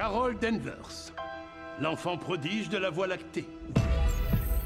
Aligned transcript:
Carol 0.00 0.34
Danvers, 0.38 1.12
l'enfant 1.78 2.16
prodige 2.16 2.70
de 2.70 2.78
la 2.78 2.88
Voie 2.88 3.06
lactée. 3.06 3.46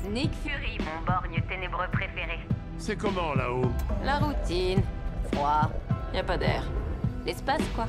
Nick 0.08 0.30
Fury, 0.45 0.79
mon 0.79 1.04
borgne 1.04 1.42
ténébreux 1.48 1.88
préféré. 1.90 2.38
C'est 2.79 2.95
comment 2.95 3.34
là-haut? 3.34 3.68
La 4.04 4.18
routine. 4.18 4.80
Froid. 5.32 5.72
Y 6.14 6.18
a 6.18 6.22
pas 6.22 6.38
d'air. 6.38 6.62
L'espace, 7.26 7.62
quoi. 7.75 7.86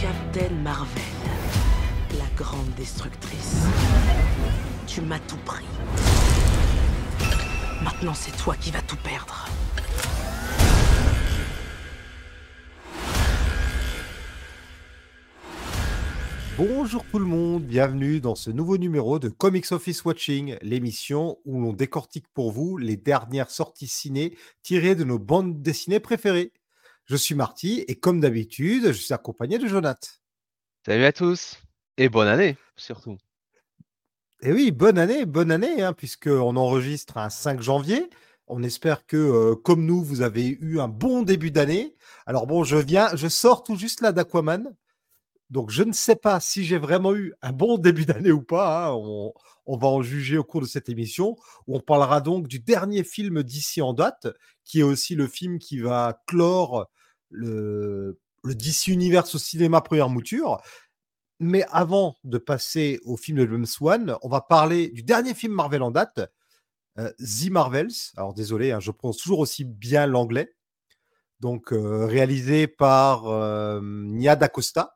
Captain 0.00 0.54
Marvel, 0.62 1.02
la 2.12 2.42
grande 2.42 2.70
destructrice. 2.74 3.66
Tu 4.86 5.02
m'as 5.02 5.18
tout 5.18 5.36
pris. 5.44 5.66
Maintenant, 7.82 8.14
c'est 8.14 8.34
toi 8.38 8.54
qui 8.58 8.70
vas 8.70 8.80
tout 8.80 8.96
perdre. 9.04 9.46
Bonjour 16.56 17.04
tout 17.10 17.18
le 17.18 17.26
monde, 17.26 17.64
bienvenue 17.64 18.18
dans 18.18 18.34
ce 18.34 18.50
nouveau 18.50 18.78
numéro 18.78 19.18
de 19.18 19.28
Comics 19.28 19.72
Office 19.72 20.06
Watching, 20.06 20.56
l'émission 20.62 21.38
où 21.44 21.60
l'on 21.60 21.74
décortique 21.74 22.26
pour 22.32 22.50
vous 22.50 22.78
les 22.78 22.96
dernières 22.96 23.50
sorties 23.50 23.86
ciné 23.86 24.38
tirées 24.62 24.94
de 24.94 25.04
nos 25.04 25.18
bandes 25.18 25.60
dessinées 25.60 26.00
préférées. 26.00 26.54
Je 27.04 27.16
suis 27.16 27.34
Marty 27.34 27.84
et 27.88 27.96
comme 27.96 28.20
d'habitude, 28.20 28.86
je 28.86 28.92
suis 28.92 29.12
accompagné 29.12 29.58
de 29.58 29.66
Jonathan. 29.66 30.08
Salut 30.86 31.04
à 31.04 31.12
tous 31.12 31.58
et 31.98 32.08
bonne 32.08 32.28
année 32.28 32.56
surtout. 32.76 33.18
Et 34.40 34.50
oui, 34.50 34.70
bonne 34.70 34.98
année, 34.98 35.26
bonne 35.26 35.50
année, 35.50 35.82
hein, 35.82 35.92
puisqu'on 35.92 36.56
enregistre 36.56 37.18
un 37.18 37.28
5 37.28 37.60
janvier. 37.60 38.08
On 38.46 38.62
espère 38.62 39.06
que, 39.06 39.16
euh, 39.16 39.54
comme 39.56 39.84
nous, 39.84 40.02
vous 40.02 40.22
avez 40.22 40.46
eu 40.60 40.78
un 40.78 40.88
bon 40.88 41.22
début 41.22 41.50
d'année. 41.50 41.96
Alors 42.26 42.46
bon, 42.46 42.64
je 42.64 42.76
viens, 42.76 43.14
je 43.14 43.28
sors 43.28 43.62
tout 43.62 43.76
juste 43.76 44.00
là 44.00 44.12
d'Aquaman. 44.12 44.74
Donc, 45.50 45.70
je 45.70 45.82
ne 45.82 45.92
sais 45.92 46.16
pas 46.16 46.40
si 46.40 46.64
j'ai 46.64 46.78
vraiment 46.78 47.14
eu 47.14 47.34
un 47.42 47.52
bon 47.52 47.78
début 47.78 48.06
d'année 48.06 48.32
ou 48.32 48.42
pas. 48.42 48.88
hein. 48.88 48.92
On, 49.66 49.76
va 49.76 49.88
en 49.88 50.02
juger 50.02 50.38
au 50.38 50.44
cours 50.44 50.60
de 50.60 50.66
cette 50.66 50.88
émission, 50.88 51.36
on 51.66 51.80
parlera 51.80 52.20
donc 52.20 52.46
du 52.46 52.60
dernier 52.60 53.02
film 53.02 53.42
d'ici 53.42 53.82
en 53.82 53.92
date, 53.92 54.28
qui 54.64 54.80
est 54.80 54.84
aussi 54.84 55.16
le 55.16 55.26
film 55.26 55.58
qui 55.58 55.80
va 55.80 56.22
clore 56.28 56.86
le, 57.30 58.20
le 58.44 58.54
DC 58.54 58.86
Universe 58.86 59.34
au 59.34 59.38
cinéma 59.38 59.80
première 59.80 60.08
mouture. 60.08 60.58
Mais 61.38 61.64
avant 61.70 62.16
de 62.24 62.38
passer 62.38 62.98
au 63.04 63.16
film 63.16 63.38
de 63.38 63.50
James 63.50 63.66
Wan, 63.80 64.16
on 64.22 64.28
va 64.28 64.40
parler 64.40 64.88
du 64.88 65.02
dernier 65.02 65.34
film 65.34 65.52
Marvel 65.52 65.82
en 65.82 65.90
date, 65.90 66.20
euh, 66.98 67.12
The 67.18 67.50
Marvels. 67.50 67.92
Alors 68.16 68.32
désolé, 68.32 68.72
hein, 68.72 68.80
je 68.80 68.90
prononce 68.90 69.18
toujours 69.18 69.40
aussi 69.40 69.64
bien 69.64 70.06
l'anglais. 70.06 70.54
Donc 71.40 71.72
euh, 71.72 72.06
réalisé 72.06 72.66
par 72.66 73.26
euh, 73.26 73.80
Nia 73.82 74.36
DaCosta, 74.36 74.95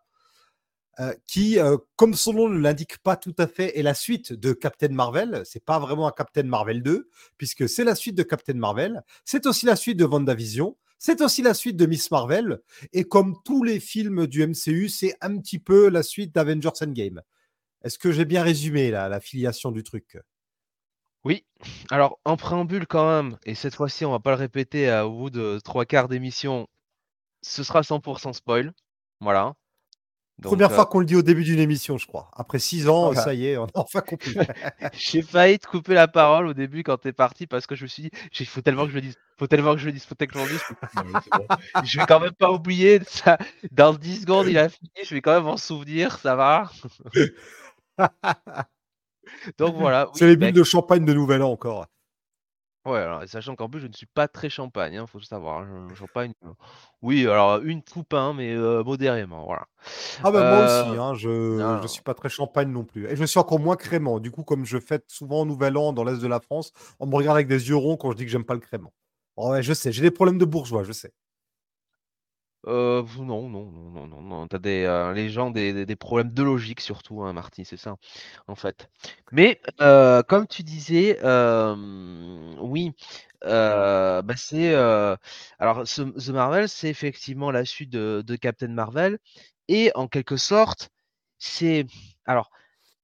euh, 1.00 1.14
qui, 1.26 1.58
euh, 1.58 1.78
comme 1.96 2.14
son 2.14 2.34
nom 2.34 2.48
ne 2.48 2.58
l'indique 2.58 2.98
pas 2.98 3.16
tout 3.16 3.34
à 3.38 3.46
fait, 3.46 3.78
est 3.78 3.82
la 3.82 3.94
suite 3.94 4.32
de 4.32 4.52
Captain 4.52 4.88
Marvel. 4.88 5.42
C'est 5.44 5.64
pas 5.64 5.78
vraiment 5.78 6.06
un 6.06 6.12
Captain 6.12 6.42
Marvel 6.42 6.82
2, 6.82 7.08
puisque 7.38 7.68
c'est 7.68 7.84
la 7.84 7.94
suite 7.94 8.16
de 8.16 8.22
Captain 8.22 8.54
Marvel. 8.54 9.02
C'est 9.24 9.46
aussi 9.46 9.64
la 9.66 9.76
suite 9.76 9.96
de 9.96 10.04
WandaVision. 10.04 10.76
C'est 10.98 11.22
aussi 11.22 11.40
la 11.40 11.54
suite 11.54 11.76
de 11.76 11.86
Miss 11.86 12.10
Marvel. 12.10 12.60
Et 12.92 13.04
comme 13.04 13.36
tous 13.44 13.64
les 13.64 13.80
films 13.80 14.26
du 14.26 14.46
MCU, 14.46 14.90
c'est 14.90 15.16
un 15.22 15.38
petit 15.38 15.58
peu 15.58 15.88
la 15.88 16.02
suite 16.02 16.34
d'Avengers 16.34 16.82
Endgame. 16.82 17.22
Est-ce 17.82 17.98
que 17.98 18.12
j'ai 18.12 18.26
bien 18.26 18.42
résumé 18.42 18.90
là, 18.90 19.08
la 19.08 19.20
filiation 19.20 19.72
du 19.72 19.82
truc? 19.82 20.18
Oui, 21.24 21.44
alors 21.90 22.18
en 22.24 22.36
préambule 22.36 22.86
quand 22.86 23.06
même, 23.06 23.38
et 23.44 23.54
cette 23.54 23.74
fois-ci 23.74 24.06
on 24.06 24.10
va 24.10 24.20
pas 24.20 24.30
le 24.30 24.36
répéter 24.36 24.88
euh, 24.88 25.04
au 25.04 25.12
bout 25.12 25.30
de 25.30 25.58
trois 25.62 25.84
quarts 25.84 26.08
d'émission, 26.08 26.66
ce 27.42 27.62
sera 27.62 27.82
100% 27.82 28.32
spoil. 28.32 28.72
Voilà. 29.20 29.54
Donc, 30.40 30.52
Première 30.52 30.70
euh, 30.70 30.74
fois 30.74 30.86
qu'on 30.86 31.00
le 31.00 31.04
dit 31.04 31.16
au 31.16 31.22
début 31.22 31.44
d'une 31.44 31.58
émission, 31.58 31.98
je 31.98 32.06
crois. 32.06 32.30
Après 32.34 32.58
six 32.58 32.88
ans, 32.88 33.06
Voilà. 33.06 33.20
ça 33.22 33.34
y 33.34 33.46
est, 33.46 33.58
on 33.58 33.64
a 33.66 33.70
enfin 33.74 34.00
compris. 34.00 34.34
J'ai 34.94 35.20
failli 35.20 35.58
te 35.58 35.66
couper 35.66 35.92
la 35.92 36.08
parole 36.08 36.46
au 36.46 36.54
début 36.54 36.82
quand 36.82 36.96
t'es 36.96 37.12
parti 37.12 37.46
parce 37.46 37.66
que 37.66 37.74
je 37.74 37.82
me 37.82 37.88
suis 37.88 38.04
dit, 38.04 38.10
il 38.38 38.46
faut 38.46 38.62
tellement 38.62 38.84
que 38.84 38.90
je 38.90 38.94
le 38.94 39.02
dise, 39.02 39.16
faut 39.38 39.46
tellement 39.46 39.74
que 39.74 39.80
je 39.80 39.86
le 39.86 39.92
dise, 39.92 40.04
faut 40.04 40.14
tellement 40.14 40.44
que 40.44 40.48
je 40.48 40.54
le 40.54 40.58
dise. 40.58 41.28
Bon. 41.30 41.46
Je 41.84 41.98
vais 41.98 42.06
quand 42.06 42.20
même 42.20 42.32
pas 42.32 42.50
oublier 42.50 43.00
ça. 43.06 43.36
Dans 43.70 43.92
10 43.92 44.22
secondes, 44.22 44.48
il 44.48 44.56
a 44.56 44.68
fini, 44.70 44.90
je 45.04 45.14
vais 45.14 45.20
quand 45.20 45.34
même 45.34 45.44
m'en 45.44 45.56
souvenir, 45.58 46.18
ça 46.18 46.34
va. 46.36 46.70
Donc 49.58 49.76
voilà. 49.76 50.08
c'est 50.14 50.26
les 50.26 50.36
bulles 50.36 50.52
de 50.52 50.64
champagne 50.64 51.04
de 51.04 51.12
Nouvel 51.12 51.42
An 51.42 51.50
encore. 51.52 51.86
Ouais, 52.86 52.98
alors, 52.98 53.22
sachant 53.28 53.56
qu'en 53.56 53.68
plus, 53.68 53.80
je 53.80 53.86
ne 53.88 53.92
suis 53.92 54.06
pas 54.06 54.26
très 54.26 54.48
champagne, 54.48 54.96
hein, 54.96 55.06
faut 55.06 55.18
le 55.18 55.24
savoir. 55.24 55.58
hein, 55.60 55.88
je- 55.90 55.94
Champagne, 55.94 56.32
euh, 56.44 56.52
oui, 57.02 57.26
alors 57.26 57.58
une 57.62 57.82
coupe, 57.82 58.14
hein, 58.14 58.32
mais 58.34 58.54
euh, 58.54 58.82
modérément, 58.82 59.44
voilà. 59.44 59.66
Ah 60.22 60.30
ben 60.32 60.42
moi 60.44 60.60
aussi, 60.60 60.94
Euh, 60.94 60.96
hein, 60.96 61.14
je 61.14 61.74
ne 61.74 61.86
suis 61.86 62.02
pas 62.02 62.14
très 62.14 62.28
champagne 62.28 62.70
non 62.70 62.84
plus. 62.84 63.06
Et 63.08 63.16
je 63.16 63.24
suis 63.24 63.38
encore 63.38 63.58
moins 63.60 63.76
crément. 63.76 64.18
Du 64.20 64.30
coup, 64.30 64.44
comme 64.44 64.64
je 64.64 64.78
fête 64.78 65.04
souvent 65.08 65.44
Nouvel 65.46 65.76
An 65.76 65.92
dans 65.92 66.04
l'Est 66.04 66.20
de 66.20 66.26
la 66.26 66.40
France, 66.40 66.72
on 67.00 67.06
me 67.06 67.14
regarde 67.16 67.36
avec 67.36 67.48
des 67.48 67.68
yeux 67.68 67.76
ronds 67.76 67.96
quand 67.96 68.10
je 68.12 68.16
dis 68.16 68.24
que 68.24 68.30
j'aime 68.30 68.44
pas 68.44 68.54
le 68.54 68.60
crément. 68.60 68.92
Oh 69.36 69.50
ouais, 69.50 69.62
je 69.62 69.72
sais, 69.72 69.92
j'ai 69.92 70.02
des 70.02 70.10
problèmes 70.10 70.38
de 70.38 70.44
bourgeois, 70.44 70.84
je 70.84 70.92
sais. 70.92 71.12
Euh, 72.66 73.02
non, 73.18 73.48
non, 73.48 73.70
non, 73.70 73.90
non, 73.90 74.06
non, 74.06 74.20
non. 74.22 74.46
T'as 74.48 74.58
des, 74.58 74.84
euh, 74.84 75.14
les 75.14 75.30
gens 75.30 75.50
des, 75.50 75.86
des- 75.86 75.96
problèmes 75.96 76.30
de 76.32 76.42
logique 76.42 76.80
surtout, 76.80 77.22
hein, 77.22 77.32
Marty, 77.32 77.64
c'est 77.64 77.78
ça, 77.78 77.96
en 78.48 78.54
fait. 78.54 78.90
Mais 79.32 79.60
euh, 79.80 80.22
comme 80.22 80.46
tu 80.46 80.62
disais, 80.62 81.18
oui, 82.60 82.92
euh, 83.44 84.20
bah 84.22 84.34
c'est, 84.36 84.74
alors 85.58 85.84
The 85.84 86.28
Marvel, 86.30 86.68
c'est 86.68 86.88
effectivement 86.90 87.50
la 87.50 87.64
suite 87.64 87.90
de, 87.90 88.36
Captain 88.36 88.68
Marvel, 88.68 89.18
et 89.68 89.90
en 89.94 90.06
quelque 90.08 90.36
sorte, 90.36 90.90
c'est, 91.38 91.86
alors, 92.26 92.50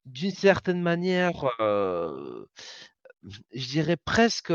d'une 0.06 0.32
certaine 0.32 0.82
manière, 0.82 1.46
je 3.52 3.66
dirais 3.68 3.96
presque 3.96 4.52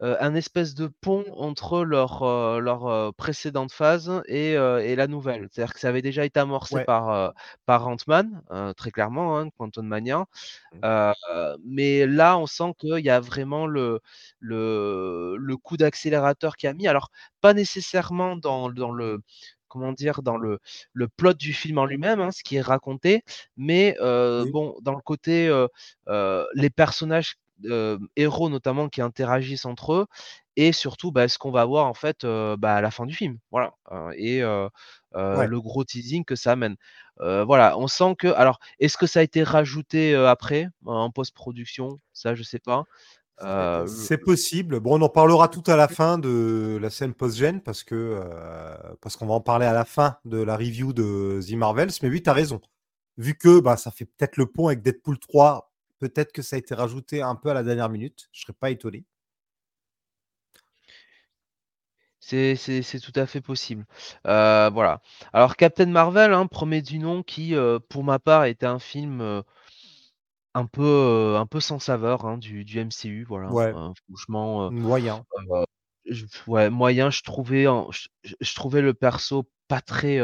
un 0.00 0.34
espèce 0.34 0.74
de 0.74 0.86
pont 1.00 1.24
entre 1.36 1.84
leur, 1.84 2.22
euh, 2.22 2.60
leur 2.60 2.86
euh, 2.86 3.10
précédente 3.16 3.72
phase 3.72 4.22
et, 4.26 4.56
euh, 4.56 4.78
et 4.84 4.96
la 4.96 5.06
nouvelle. 5.08 5.48
C'est-à-dire 5.50 5.74
que 5.74 5.80
ça 5.80 5.88
avait 5.88 6.02
déjà 6.02 6.24
été 6.24 6.38
amorcé 6.40 6.78
Ouais. 6.78 6.80
par, 6.80 7.10
euh, 7.10 7.30
par 7.66 7.88
Ant-Man, 7.88 8.42
euh, 8.52 8.72
très 8.74 8.90
clairement, 8.92 9.38
hein, 9.38 9.48
Quantum 9.58 9.86
Mania. 9.86 10.26
Mmh. 10.72 10.84
Euh, 10.84 11.12
mais 11.64 12.06
là, 12.06 12.38
on 12.38 12.46
sent 12.46 12.72
qu'il 12.78 13.04
y 13.04 13.10
a 13.10 13.20
vraiment 13.20 13.66
le, 13.66 14.00
le, 14.40 15.36
le 15.38 15.56
coup 15.56 15.76
d'accélérateur 15.76 16.56
qui 16.56 16.66
a 16.66 16.74
mis. 16.74 16.86
Alors, 16.88 17.10
pas 17.40 17.54
nécessairement 17.54 18.36
dans, 18.36 18.70
dans 18.70 18.92
le 18.92 19.20
comment 19.68 19.92
dire 19.92 20.22
dans 20.22 20.38
le, 20.38 20.60
le 20.94 21.08
plot 21.08 21.34
du 21.34 21.52
film 21.52 21.78
en 21.78 21.84
lui-même, 21.84 22.20
hein, 22.20 22.30
ce 22.32 22.42
qui 22.42 22.56
est 22.56 22.60
raconté, 22.62 23.22
mais 23.56 23.96
euh, 24.00 24.44
Oui. 24.44 24.50
bon, 24.52 24.76
dans 24.82 24.94
le 24.94 25.00
côté 25.02 25.48
euh, 25.48 25.66
euh, 26.08 26.44
les 26.54 26.70
personnages 26.70 27.34
euh, 27.66 27.98
héros 28.16 28.48
notamment 28.48 28.88
qui 28.88 29.02
interagissent 29.02 29.64
entre 29.64 29.92
eux 29.94 30.06
et 30.56 30.72
surtout 30.72 31.12
bah, 31.12 31.28
ce 31.28 31.38
qu'on 31.38 31.50
va 31.50 31.64
voir 31.64 31.86
en 31.86 31.94
fait 31.94 32.24
euh, 32.24 32.56
bah, 32.56 32.76
à 32.76 32.80
la 32.80 32.90
fin 32.90 33.06
du 33.06 33.14
film 33.14 33.38
voilà 33.50 33.72
Euh, 33.92 34.12
et 34.16 34.42
euh, 34.42 34.68
Ouais. 35.14 35.46
le 35.46 35.60
gros 35.60 35.84
teasing 35.84 36.24
que 36.24 36.36
ça 36.36 36.52
amène 36.52 36.76
voilà 37.18 37.76
on 37.78 37.88
sent 37.88 38.14
que 38.18 38.28
alors 38.28 38.60
est-ce 38.78 38.96
que 38.96 39.06
ça 39.06 39.20
a 39.20 39.22
été 39.22 39.42
rajouté 39.42 40.14
après 40.14 40.68
en 40.84 41.10
post-production? 41.10 41.98
Ça 42.12 42.34
je 42.34 42.42
sais 42.42 42.58
pas 42.60 42.84
C'est 43.86 44.18
possible. 44.18 44.80
Bon, 44.80 44.98
on 44.98 45.02
en 45.02 45.08
parlera 45.08 45.48
tout 45.48 45.62
à 45.66 45.76
la 45.76 45.88
fin 45.88 46.18
de 46.18 46.78
la 46.80 46.90
scène 46.90 47.14
post-gène 47.14 47.60
parce 47.60 47.82
que 47.84 48.20
parce 49.00 49.16
qu'on 49.16 49.26
va 49.26 49.34
en 49.34 49.40
parler 49.40 49.66
à 49.66 49.72
la 49.72 49.84
fin 49.84 50.16
de 50.24 50.38
la 50.38 50.56
review 50.56 50.92
de 50.92 51.40
The 51.46 51.52
Marvels. 51.52 51.90
Mais 52.02 52.08
oui, 52.08 52.22
tu 52.22 52.30
as 52.30 52.32
raison. 52.32 52.60
Vu 53.16 53.34
que 53.34 53.60
bah, 53.60 53.76
ça 53.76 53.90
fait 53.90 54.04
peut-être 54.04 54.36
le 54.36 54.46
pont 54.46 54.68
avec 54.68 54.82
Deadpool 54.82 55.18
3, 55.18 55.67
peut-être 55.98 56.32
que 56.32 56.42
ça 56.42 56.56
a 56.56 56.58
été 56.58 56.74
rajouté 56.74 57.22
un 57.22 57.34
peu 57.36 57.50
à 57.50 57.54
la 57.54 57.62
dernière 57.62 57.88
minute. 57.88 58.28
Je 58.32 58.42
serais 58.42 58.52
pas 58.54 58.70
étonné. 58.70 59.04
C'est 62.20 63.00
tout 63.02 63.12
à 63.14 63.26
fait 63.26 63.40
possible. 63.40 63.86
Heu, 64.26 64.70
voilà. 64.72 65.00
Alors 65.32 65.56
Captain 65.56 65.86
Marvel, 65.86 66.32
hein, 66.34 66.46
premier 66.46 66.82
du 66.82 66.98
nom 66.98 67.22
qui, 67.22 67.54
heu, 67.54 67.78
pour 67.88 68.04
ma 68.04 68.18
part 68.18 68.44
était 68.44 68.66
un 68.66 68.78
film, 68.78 69.20
heu, 69.22 69.42
un 70.54 70.66
peu, 70.66 71.36
un 71.38 71.46
peu 71.46 71.60
sans 71.60 71.78
saveur, 71.78 72.26
hein, 72.26 72.38
du 72.38 72.64
du 72.64 72.78
MCU, 72.80 73.24
voilà. 73.24 73.52
Ouais. 73.52 73.72
Franchement, 74.08 74.70
Moyen. 74.70 75.24
je 76.06 76.26
ouais, 76.46 76.70
moyen, 76.70 77.10
je 77.10 77.22
trouvais 77.22 77.66
en 77.66 77.90
je 77.92 78.08
je 78.24 78.34
je 78.40 78.54
trouvais 78.54 78.80
le 78.82 78.94
perso 78.94 79.48
pas 79.68 79.80
très, 79.80 80.20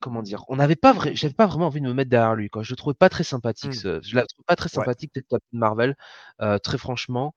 comment 0.00 0.22
dire? 0.22 0.44
On 0.48 0.56
n'avait 0.56 0.76
pas 0.76 0.92
vrai 0.92 1.14
j'avais 1.16 1.34
pas 1.34 1.46
vraiment 1.46 1.66
envie 1.66 1.80
de 1.80 1.86
me 1.88 1.94
mettre 1.94 2.10
derrière 2.10 2.34
lui, 2.36 2.48
quoi. 2.50 2.62
Je 2.62 2.72
le 2.72 2.76
trouvais 2.76 2.94
pas 2.94 3.08
très 3.08 3.24
sympathique 3.24 3.74
Mmh. 3.74 3.74
ce 3.74 4.00
je 4.02 4.14
la 4.16 4.24
trouve 4.26 4.44
pas 4.46 4.56
très 4.56 4.68
Ouais. 4.74 4.86
sympathique 4.86 5.10
cette 5.14 5.26
Captain 5.28 5.58
Marvel, 5.58 5.96
très 6.62 6.78
franchement. 6.78 7.34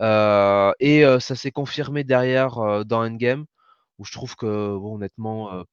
Et 0.00 1.04
ça 1.20 1.36
s'est 1.36 1.52
confirmé 1.52 2.04
derrière, 2.04 2.84
dans 2.86 3.04
Endgame, 3.04 3.46
où 3.98 4.04
je 4.06 4.12
trouve 4.12 4.36
que, 4.36 4.46
bon, 4.78 4.96
honnêtement, 4.96 5.54
heu, 5.54 5.64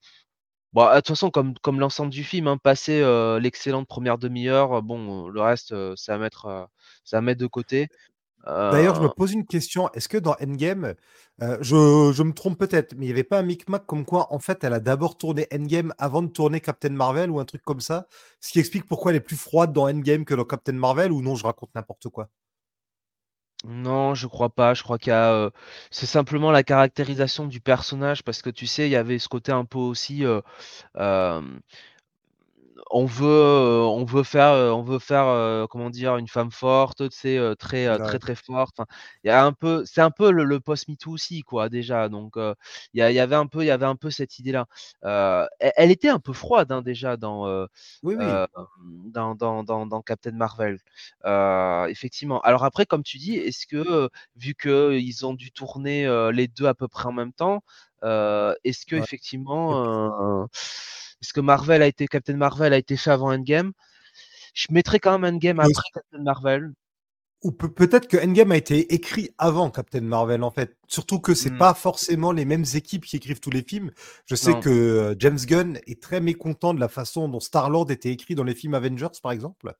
bah, 0.73 0.91
de 0.95 1.01
toute 1.01 1.09
façon, 1.09 1.31
comme 1.31 1.55
comme 1.61 1.79
l'ensemble 1.81 2.11
du 2.11 2.23
film, 2.25 2.47
hein, 2.47 2.57
passé, 2.57 3.01
l'excellente 3.41 3.87
première 3.89 4.17
demi 4.19 4.49
heure, 4.49 4.77
heu, 4.79 4.81
bon, 4.81 5.27
le 5.29 5.41
reste, 5.41 5.75
c'est 5.97 6.11
à 6.13 6.17
mettre, 6.19 6.47
à 7.13 7.21
mettre 7.21 7.41
de 7.41 7.47
côté. 7.47 7.89
D'ailleurs, 8.65 8.95
je 8.95 9.01
me 9.01 9.07
Euh, 9.07 9.13
pose 9.13 9.31
une 9.33 9.45
question. 9.47 9.89
Est-ce 9.93 10.09
que 10.09 10.17
dans 10.17 10.35
Endgame, 10.41 10.95
euh, 11.41 11.57
je, 11.61 12.11
je 12.13 12.23
me 12.23 12.33
trompe 12.33 12.57
peut-être, 12.59 12.93
mais 12.95 13.05
il 13.05 13.07
n'y 13.07 13.13
avait 13.13 13.23
pas 13.23 13.39
un 13.39 13.43
micmac 13.43 13.85
comme 13.85 14.05
quoi, 14.05 14.33
en 14.33 14.39
fait, 14.39 14.63
elle 14.63 14.73
a 14.73 14.79
d'abord 14.79 15.17
tourné 15.17 15.47
Endgame 15.53 15.93
avant 15.97 16.21
de 16.21 16.27
tourner 16.27 16.59
Captain 16.61 16.89
Marvel 16.89 17.29
ou 17.31 17.39
un 17.39 17.45
truc 17.45 17.63
comme 17.63 17.79
ça? 17.81 18.07
Ce 18.41 18.51
qui 18.51 18.59
explique 18.59 18.85
pourquoi 18.85 19.11
elle 19.11 19.17
est 19.17 19.19
plus 19.21 19.37
froide 19.37 19.71
dans 19.73 19.87
Endgame 19.89 20.25
que 20.25 20.33
dans 20.35 20.45
Captain 20.45 20.73
Marvel, 20.73 21.11
ou 21.13 21.21
non, 21.21 21.35
je 21.35 21.45
raconte 21.45 21.73
n'importe 21.75 22.09
quoi? 22.09 22.29
non, 23.65 24.13
je 24.15 24.27
crois 24.27 24.49
pas. 24.49 24.73
Je 24.73 24.83
crois 24.83 24.97
qu'il 24.99 25.09
y 25.11 25.13
a, 25.13 25.33
euh, 25.33 25.49
c'est 25.91 26.05
simplement 26.05 26.51
la 26.51 26.63
caractérisation 26.63 27.47
du 27.47 27.59
personnage 27.59 28.23
parce 28.23 28.41
que 28.41 28.49
tu 28.49 28.67
sais, 28.67 28.87
il 28.87 28.91
y 28.91 28.95
avait 28.95 29.19
ce 29.19 29.27
côté 29.29 29.51
un 29.51 29.65
peu 29.65 29.79
aussi. 29.79 30.25
euh, 30.25 30.41
on 32.91 33.05
veut, 33.05 33.25
heu, 33.27 33.81
on 33.85 34.05
veut 34.05 34.23
faire, 34.23 34.53
heu, 34.53 34.71
on 34.73 34.83
veut 34.83 34.99
faire, 34.99 35.25
heu, 35.27 35.67
comment 35.69 35.89
dire? 35.89 36.17
Une 36.17 36.27
femme 36.27 36.51
forte, 36.51 37.09
tu 37.09 37.17
sais, 37.17 37.39
très, 37.59 37.99
Ouais. 37.99 37.99
très, 37.99 38.19
très 38.19 38.35
forte. 38.35 38.79
Enfin, 38.79 38.87
il 39.23 39.27
y 39.27 39.31
a 39.31 39.43
un 39.45 39.53
peu 39.53 39.83
c'est 39.85 40.01
un 40.01 40.11
peu 40.11 40.31
le 40.31 40.43
le 40.45 40.59
post 40.59 40.87
MeToo 40.89 41.11
aussi 41.11 41.41
quoi 41.43 41.69
déjà 41.69 42.09
donc 42.09 42.35
il 42.37 42.99
y 42.99 43.19
avait 43.19 43.35
un 43.35 43.47
peu 43.47 43.63
il 43.63 43.67
y 43.67 43.71
avait 43.71 43.85
un 43.85 43.95
peu 43.95 44.09
cette 44.11 44.39
idée-là. 44.39 44.65
Heu, 45.05 45.47
elle 45.59 45.73
elle 45.77 45.91
était 45.91 46.09
un 46.09 46.19
peu 46.19 46.33
froide, 46.33 46.71
hein, 46.71 46.81
déjà 46.81 47.17
dans, 47.17 47.67
Oui, 48.03 48.15
oui. 48.15 48.39
dans 49.13 49.35
dans 49.35 49.63
dans 49.63 49.85
dans 49.87 50.01
Captain 50.01 50.31
Marvel. 50.31 50.77
Effectivement. 51.89 52.41
Alors 52.41 52.63
après 52.65 52.85
comme 52.85 53.03
tu 53.03 53.17
dis, 53.17 53.35
est-ce 53.37 53.67
que, 53.67 54.09
vu 54.35 54.55
qu'ils 54.55 55.25
ont 55.25 55.33
dû 55.33 55.51
tourner, 55.51 56.07
les 56.33 56.47
2 56.47 56.65
à 56.67 56.73
peu 56.75 56.87
près 56.87 57.07
en 57.07 57.13
même 57.13 57.33
temps, 57.33 57.63
est-ce 58.03 58.85
Ouais. 58.93 59.07
Et 59.69 59.75
est-ce 61.21 61.33
que 61.33 61.41
Marvel 61.41 61.81
a 61.81 61.87
été 61.87 62.07
Captain 62.07 62.35
Marvel 62.37 62.73
a 62.73 62.77
été 62.77 62.97
fait 62.97 63.11
avant 63.11 63.33
Endgame? 63.33 63.71
Je 64.53 64.67
mettrais 64.71 64.99
quand 64.99 65.17
même 65.19 65.35
Endgame 65.35 65.59
après 65.59 65.73
Captain 65.93 66.23
Marvel. 66.23 66.73
Ou 67.43 67.51
peut 67.51 67.71
peut-être 67.71 68.07
que 68.07 68.17
Endgame 68.17 68.51
a 68.51 68.57
été 68.57 68.93
écrit 68.95 69.29
avant 69.37 69.69
Captain 69.69 70.01
Marvel, 70.01 70.41
en 70.43 70.49
fait. 70.49 70.75
Surtout 70.87 71.19
que 71.19 71.35
c'est 71.35 71.51
Mmh. 71.51 71.57
pas 71.59 71.73
forcément 71.75 72.31
les 72.31 72.45
mêmes 72.45 72.65
équipes 72.73 73.05
qui 73.05 73.15
écrivent 73.17 73.39
tous 73.39 73.51
les 73.51 73.61
films. 73.61 73.91
Je 74.25 74.33
sais 74.33 74.53
Non. 74.53 74.59
que 74.59 74.69
euh, 74.69 75.15
James 75.19 75.37
Gunn 75.37 75.79
est 75.85 76.01
très 76.01 76.19
mécontent 76.19 76.73
de 76.73 76.79
la 76.79 76.87
façon 76.87 77.29
dont 77.29 77.39
Star-Lord 77.39 77.91
était 77.91 78.09
écrit 78.09 78.33
dans 78.33 78.43
les 78.43 78.55
films 78.55 78.73
Avengers, 78.73 79.19
par 79.21 79.31
exemple. 79.31 79.75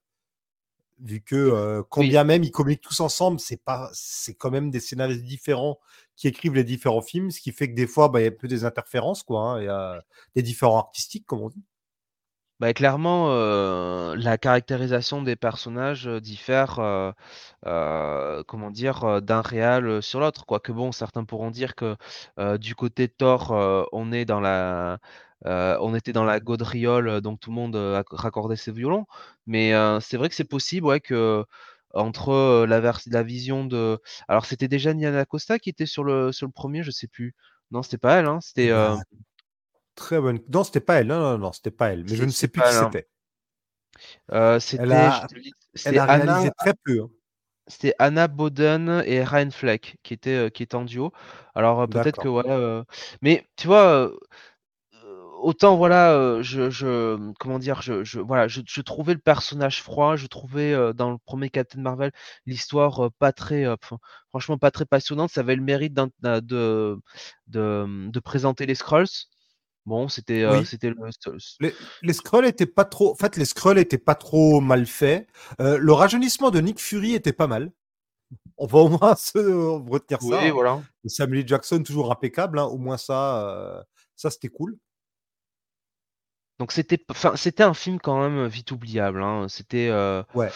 Vu 1.00 1.20
que, 1.22 1.36
euh, 1.36 1.82
quand 1.88 2.02
Oui. 2.02 2.08
bien 2.08 2.24
même 2.24 2.42
ils 2.42 2.50
communiquent 2.50 2.80
tous 2.82 2.98
ensemble, 3.00 3.38
c'est 3.38 3.62
pas, 3.62 3.88
c'est 3.94 4.34
quand 4.34 4.50
même 4.50 4.70
des 4.70 4.80
scénaristes 4.80 5.22
différents 5.24 5.78
qui 6.16 6.26
écrivent 6.28 6.54
les 6.54 6.64
différents 6.64 7.02
films, 7.02 7.30
ce 7.30 7.40
qui 7.40 7.52
fait 7.52 7.70
que 7.70 7.74
des 7.76 7.86
fois, 7.86 8.08
bah, 8.08 8.20
il 8.20 8.24
y 8.24 8.26
a 8.26 8.30
un 8.30 8.34
peu 8.34 8.48
des 8.48 8.64
interférences, 8.64 9.22
quoi. 9.22 9.40
hein. 9.42 9.60
Il 9.60 9.64
y 9.66 9.68
a 9.68 10.02
des 10.34 10.42
différents 10.42 10.78
artistiques, 10.78 11.24
comme 11.26 11.40
on 11.42 11.48
dit. 11.50 11.62
Bah, 12.60 12.74
clairement, 12.74 13.28
heu, 13.30 14.16
la 14.16 14.36
caractérisation 14.36 15.22
des 15.22 15.36
personnages, 15.36 16.08
heu, 16.08 16.20
diffère, 16.20 16.80
heu, 16.80 17.12
comment 18.48 18.70
dire? 18.72 19.22
D'un 19.22 19.42
réal, 19.42 20.02
sur 20.02 20.18
l'autre. 20.20 20.44
Quoique 20.44 20.72
bon, 20.72 20.90
certains 20.90 21.24
pourront 21.24 21.50
dire 21.52 21.74
que, 21.76 21.96
du 22.58 22.74
côté 22.74 23.06
de 23.06 23.12
Thor, 23.12 23.52
on 23.92 24.10
est 24.12 24.24
dans 24.24 24.40
la 24.40 24.98
heu, 25.46 25.76
on 25.80 25.94
était 25.94 26.12
dans 26.12 26.24
la 26.24 26.40
gaudriole, 26.40 27.08
heu, 27.08 27.20
donc 27.20 27.40
tout 27.40 27.50
le 27.50 27.56
monde, 27.56 27.76
acc 27.76 28.06
raccordait 28.12 28.56
ses 28.56 28.72
violons. 28.72 29.06
Mais, 29.46 29.72
heu, 29.74 29.98
c'est 30.00 30.16
vrai 30.16 30.28
que 30.28 30.34
c'est 30.34 30.44
possible, 30.44 30.86
ouais, 30.86 31.00
qu'entre, 31.00 32.30
heu, 32.32 32.66
la 32.66 33.22
vision 33.22 33.64
de 33.64 34.00
alors 34.28 34.46
c'était 34.46 34.68
déjà 34.68 34.94
Nia 34.94 35.24
Costa 35.26 35.58
qui 35.58 35.70
était 35.70 35.86
sur 35.86 36.04
le 36.04 36.32
sur 36.32 36.46
le 36.46 36.52
1er? 36.52 36.82
Je 36.82 36.90
sais 36.90 37.08
plus. 37.08 37.34
Non, 37.70 37.82
c'était 37.82 37.98
pas 37.98 38.16
elle, 38.20 38.26
hein? 38.26 38.40
C'était, 38.42 38.68
ben, 38.70 39.02
très 39.96 40.20
bonne. 40.20 40.40
Non, 40.52 40.64
c'était 40.64 40.80
pas 40.80 40.96
elle. 41.00 41.08
Non, 41.08 41.20
non, 41.20 41.38
non, 41.38 41.52
c'était 41.52 41.70
pas 41.72 41.90
elle. 41.92 42.04
Mais 42.04 42.16
je 42.16 42.24
ne 42.24 42.30
sais 42.30 42.48
plus 42.48 42.62
qui 42.62 42.70
elle, 42.70 42.76
hein. 42.78 42.96
c'était. 44.60 44.78
Elle 44.82 44.92
c'était 44.94 45.04
je 45.06 45.22
a, 45.22 45.28
elle 45.74 45.98
Anna 45.98 46.50
très 46.58 46.74
peu. 46.84 47.00
hein. 47.02 47.10
C'était 47.66 47.94
Anna 47.98 48.28
Boden 48.28 49.02
et 49.06 49.22
Ryan 49.22 49.50
Fleck 49.50 49.98
qui 50.02 50.14
étaient, 50.14 50.50
qui 50.50 50.62
étaient 50.62 50.74
en 50.74 50.84
duo. 50.84 51.12
Alors, 51.54 51.86
peut-être 51.88 52.18
que 52.18 52.28
heu, 52.48 52.84
mais 53.22 53.46
tu 53.56 53.66
vois, 53.66 54.10
autant 55.42 55.76
voilà, 55.76 56.14
heu, 56.16 56.42
je 56.42 56.70
je, 56.70 57.32
comment 57.38 57.58
dire? 57.58 57.82
Je 57.82 58.04
je 58.04 58.20
voilà, 58.20 58.48
je 58.48 58.60
je 58.66 58.80
trouvais 58.82 59.14
le 59.14 59.20
personnage 59.20 59.82
froid, 59.82 60.16
je 60.16 60.26
trouvais, 60.26 60.72
heu, 60.72 60.92
dans 60.94 61.10
le 61.10 61.18
premier 61.18 61.50
Captain 61.50 61.80
Marvel, 61.80 62.12
l'histoire, 62.46 63.04
heu, 63.06 63.10
pas 63.18 63.32
très, 63.32 63.64
franchement 64.30 64.58
pas 64.58 64.70
très 64.70 64.84
passionnante. 64.86 65.30
Ça 65.30 65.40
avait 65.40 65.56
le 65.56 65.62
mérite 65.62 65.94
de 65.94 66.98
de, 67.46 68.10
de 68.10 68.20
présenter 68.20 68.66
les 68.66 68.74
Skrulls. 68.74 69.06
Bon, 69.86 70.08
c'était, 70.08 70.44
Oui. 70.46 70.66
c'était 70.66 70.90
le 70.90 70.96
Les, 71.60 71.74
les 72.02 72.12
scrolls 72.12 72.44
étaient 72.46 72.66
pas 72.66 72.84
trop. 72.84 73.12
En 73.12 73.14
fait, 73.14 73.36
les 73.36 73.46
scrolls 73.46 73.78
étaient 73.78 73.96
pas 73.98 74.14
trop 74.14 74.60
mal 74.60 74.84
faits. 74.86 75.26
Euh, 75.60 75.78
le 75.78 75.92
rajeunissement 75.92 76.50
de 76.50 76.60
Nick 76.60 76.78
Fury 76.78 77.14
était 77.14 77.32
pas 77.32 77.46
mal. 77.46 77.72
On 78.58 78.66
va 78.66 78.78
au 78.80 78.88
moins 78.88 79.14
se 79.16 79.38
retenir 79.38 80.20
ça. 80.22 80.26
oui, 80.26 80.48
hein. 80.48 80.52
voilà. 80.52 80.82
Et 81.04 81.08
Samuel. 81.08 81.46
Jackson 81.48 81.82
toujours 81.82 82.12
impeccable. 82.12 82.58
hein. 82.58 82.64
Au 82.64 82.78
moins 82.78 82.96
ça, 82.98 83.48
euh, 83.48 83.82
ça 84.16 84.30
c'était 84.30 84.48
cool. 84.48 84.76
Donc 86.58 86.72
c'était 86.72 87.04
enfin, 87.08 87.36
c'était 87.36 87.62
un 87.62 87.74
film 87.74 88.00
quand 88.00 88.20
même, 88.20 88.46
vite 88.48 88.72
oubliable, 88.72 89.22
hein. 89.22 89.46
C'était, 89.48 89.90
Ouais. 90.34 90.52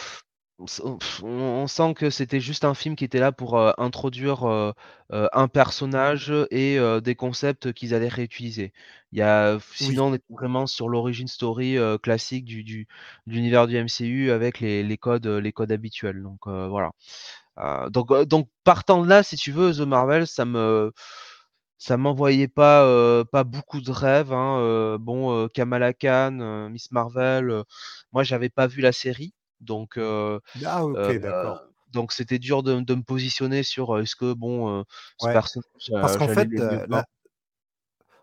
On 1.23 1.67
sent 1.67 1.95
que 1.95 2.11
c'était 2.11 2.41
juste 2.41 2.65
un 2.65 2.75
film 2.75 2.97
qui 2.97 3.05
était 3.05 3.19
là 3.21 3.33
pour, 3.33 3.59
heu, 3.59 3.73
introduire, 3.79 4.47
heu, 4.49 4.75
un 5.11 5.49
personnage 5.49 6.33
et 6.51 6.79
des 7.03 7.15
concepts 7.17 7.73
qu'ils 7.73 7.95
allaient 7.95 8.09
réutiliser. 8.09 8.73
Il 9.13 9.19
y 9.19 9.23
a 9.23 9.59
Oui. 9.81 9.95
sinon 9.95 10.07
on 10.09 10.15
est 10.15 10.23
vraiment 10.31 10.67
sur 10.69 10.89
l'origin 10.89 11.27
story, 11.29 11.77
classique 12.03 12.45
du 12.47 12.65
du 12.65 12.87
de 13.27 13.33
l'univers 13.35 13.67
du 13.69 13.77
MCU 13.77 14.31
avec 14.33 14.61
les 14.61 14.83
les 14.85 14.99
codes, 14.99 15.27
les 15.27 15.53
codes 15.53 15.73
habituels 15.73 16.23
donc 16.23 16.47
voilà. 16.49 16.93
Donc 17.91 18.13
donc 18.25 18.49
partant 18.65 19.03
de 19.05 19.09
là, 19.09 19.23
si 19.23 19.37
tu 19.37 19.53
veux, 19.53 19.73
The 19.75 19.81
Marvel, 19.81 20.27
ça 20.27 20.45
me 20.47 20.93
ça 21.83 21.97
m'envoyait 21.97 22.49
pas, 22.49 23.25
beaucoup 23.45 23.81
de 23.81 23.91
rêves, 23.91 24.33
hein, 24.33 24.97
bon, 25.01 25.49
Kamala 25.49 25.93
Khan, 25.93 26.69
Miss 26.71 26.91
Marvel, 26.93 27.65
moi 28.13 28.23
j'avais 28.23 28.51
pas 28.51 28.67
vu 28.67 28.81
la 28.83 28.93
série 28.93 29.35
donc 29.61 29.99
Ah 30.65 30.83
d'accord. 30.97 31.61
donc 31.93 32.13
c'était 32.13 32.39
dur 32.39 32.63
de 32.63 32.81
de 32.81 32.95
me 32.95 33.03
positionner 33.03 33.63
sur, 33.63 33.99
est-ce 33.99 34.17
que 34.17 34.33
bon, 34.33 34.81
heu, 34.81 34.85
ce 35.19 35.27
Ouais. 35.27 35.33
personnage, 35.33 35.67
Parce 36.01 36.17
qu'en 36.17 36.29
fait, 36.29 36.49
l'aimer 36.49 36.61
ou 36.61 36.61
euh, 36.61 36.87
pas? 36.89 36.89
la, 36.97 37.05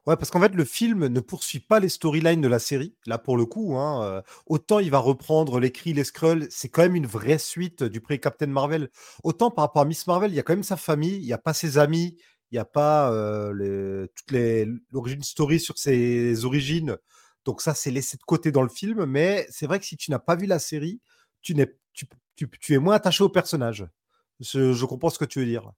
Ouais, 0.07 0.15
parce 0.15 0.31
qu'en 0.31 0.39
fait, 0.39 0.55
le 0.55 0.65
film 0.65 1.07
ne 1.07 1.19
poursuit 1.19 1.59
pas 1.59 1.79
les 1.79 1.89
storylines 1.89 2.41
de 2.41 2.47
la 2.47 2.57
série, 2.59 2.95
là 3.05 3.17
pour 3.17 3.37
le 3.37 3.45
coup. 3.45 3.75
Hein, 3.77 4.03
euh, 4.03 4.21
autant 4.47 4.79
il 4.79 4.89
va 4.89 4.97
reprendre 4.99 5.59
les 5.59 5.71
cris, 5.71 5.93
les 5.93 6.03
Skrulls, 6.03 6.47
c'est 6.49 6.69
quand 6.69 6.81
même 6.81 6.95
une 6.95 7.05
vraie 7.05 7.37
suite 7.37 7.83
du 7.83 8.01
pré-Captain 8.01 8.47
Marvel. 8.47 8.89
Autant 9.23 9.51
par 9.51 9.65
rapport 9.65 9.81
à 9.81 9.85
Miss 9.85 10.07
Marvel, 10.07 10.31
il 10.31 10.35
y 10.35 10.39
a 10.39 10.43
quand 10.43 10.53
même 10.53 10.63
sa 10.63 10.77
famille, 10.77 11.17
il 11.17 11.25
n'y 11.25 11.33
a 11.33 11.37
pas 11.37 11.53
ses 11.53 11.77
amis, 11.77 12.17
il 12.51 12.55
n'y 12.55 12.59
a 12.59 12.65
pas 12.65 13.11
euh, 13.11 14.07
les, 14.29 14.67
l'origine 14.91 15.23
story 15.23 15.59
sur 15.59 15.77
ses 15.77 16.45
origines. 16.45 16.97
Donc 17.45 17.61
ça, 17.61 17.73
c'est 17.73 17.91
laissé 17.91 18.17
de 18.17 18.23
côté 18.23 18.51
dans 18.51 18.63
le 18.63 18.69
film. 18.69 19.05
Mais 19.05 19.45
c'est 19.49 19.67
vrai 19.67 19.79
que 19.79 19.85
si 19.85 19.97
tu 19.97 20.11
n'as 20.11 20.19
pas 20.19 20.35
vu 20.35 20.45
la 20.45 20.59
série, 20.59 20.99
tu, 21.41 21.55
n'es, 21.55 21.73
es 22.69 22.77
moins 22.77 22.95
attaché 22.95 23.23
au 23.23 23.29
personnage. 23.29 23.87
Je, 24.39 24.85
comprends 24.85 25.09
ce 25.09 25.19
que 25.19 25.25
tu 25.25 25.39
veux 25.39 25.45
dire. 25.45 25.71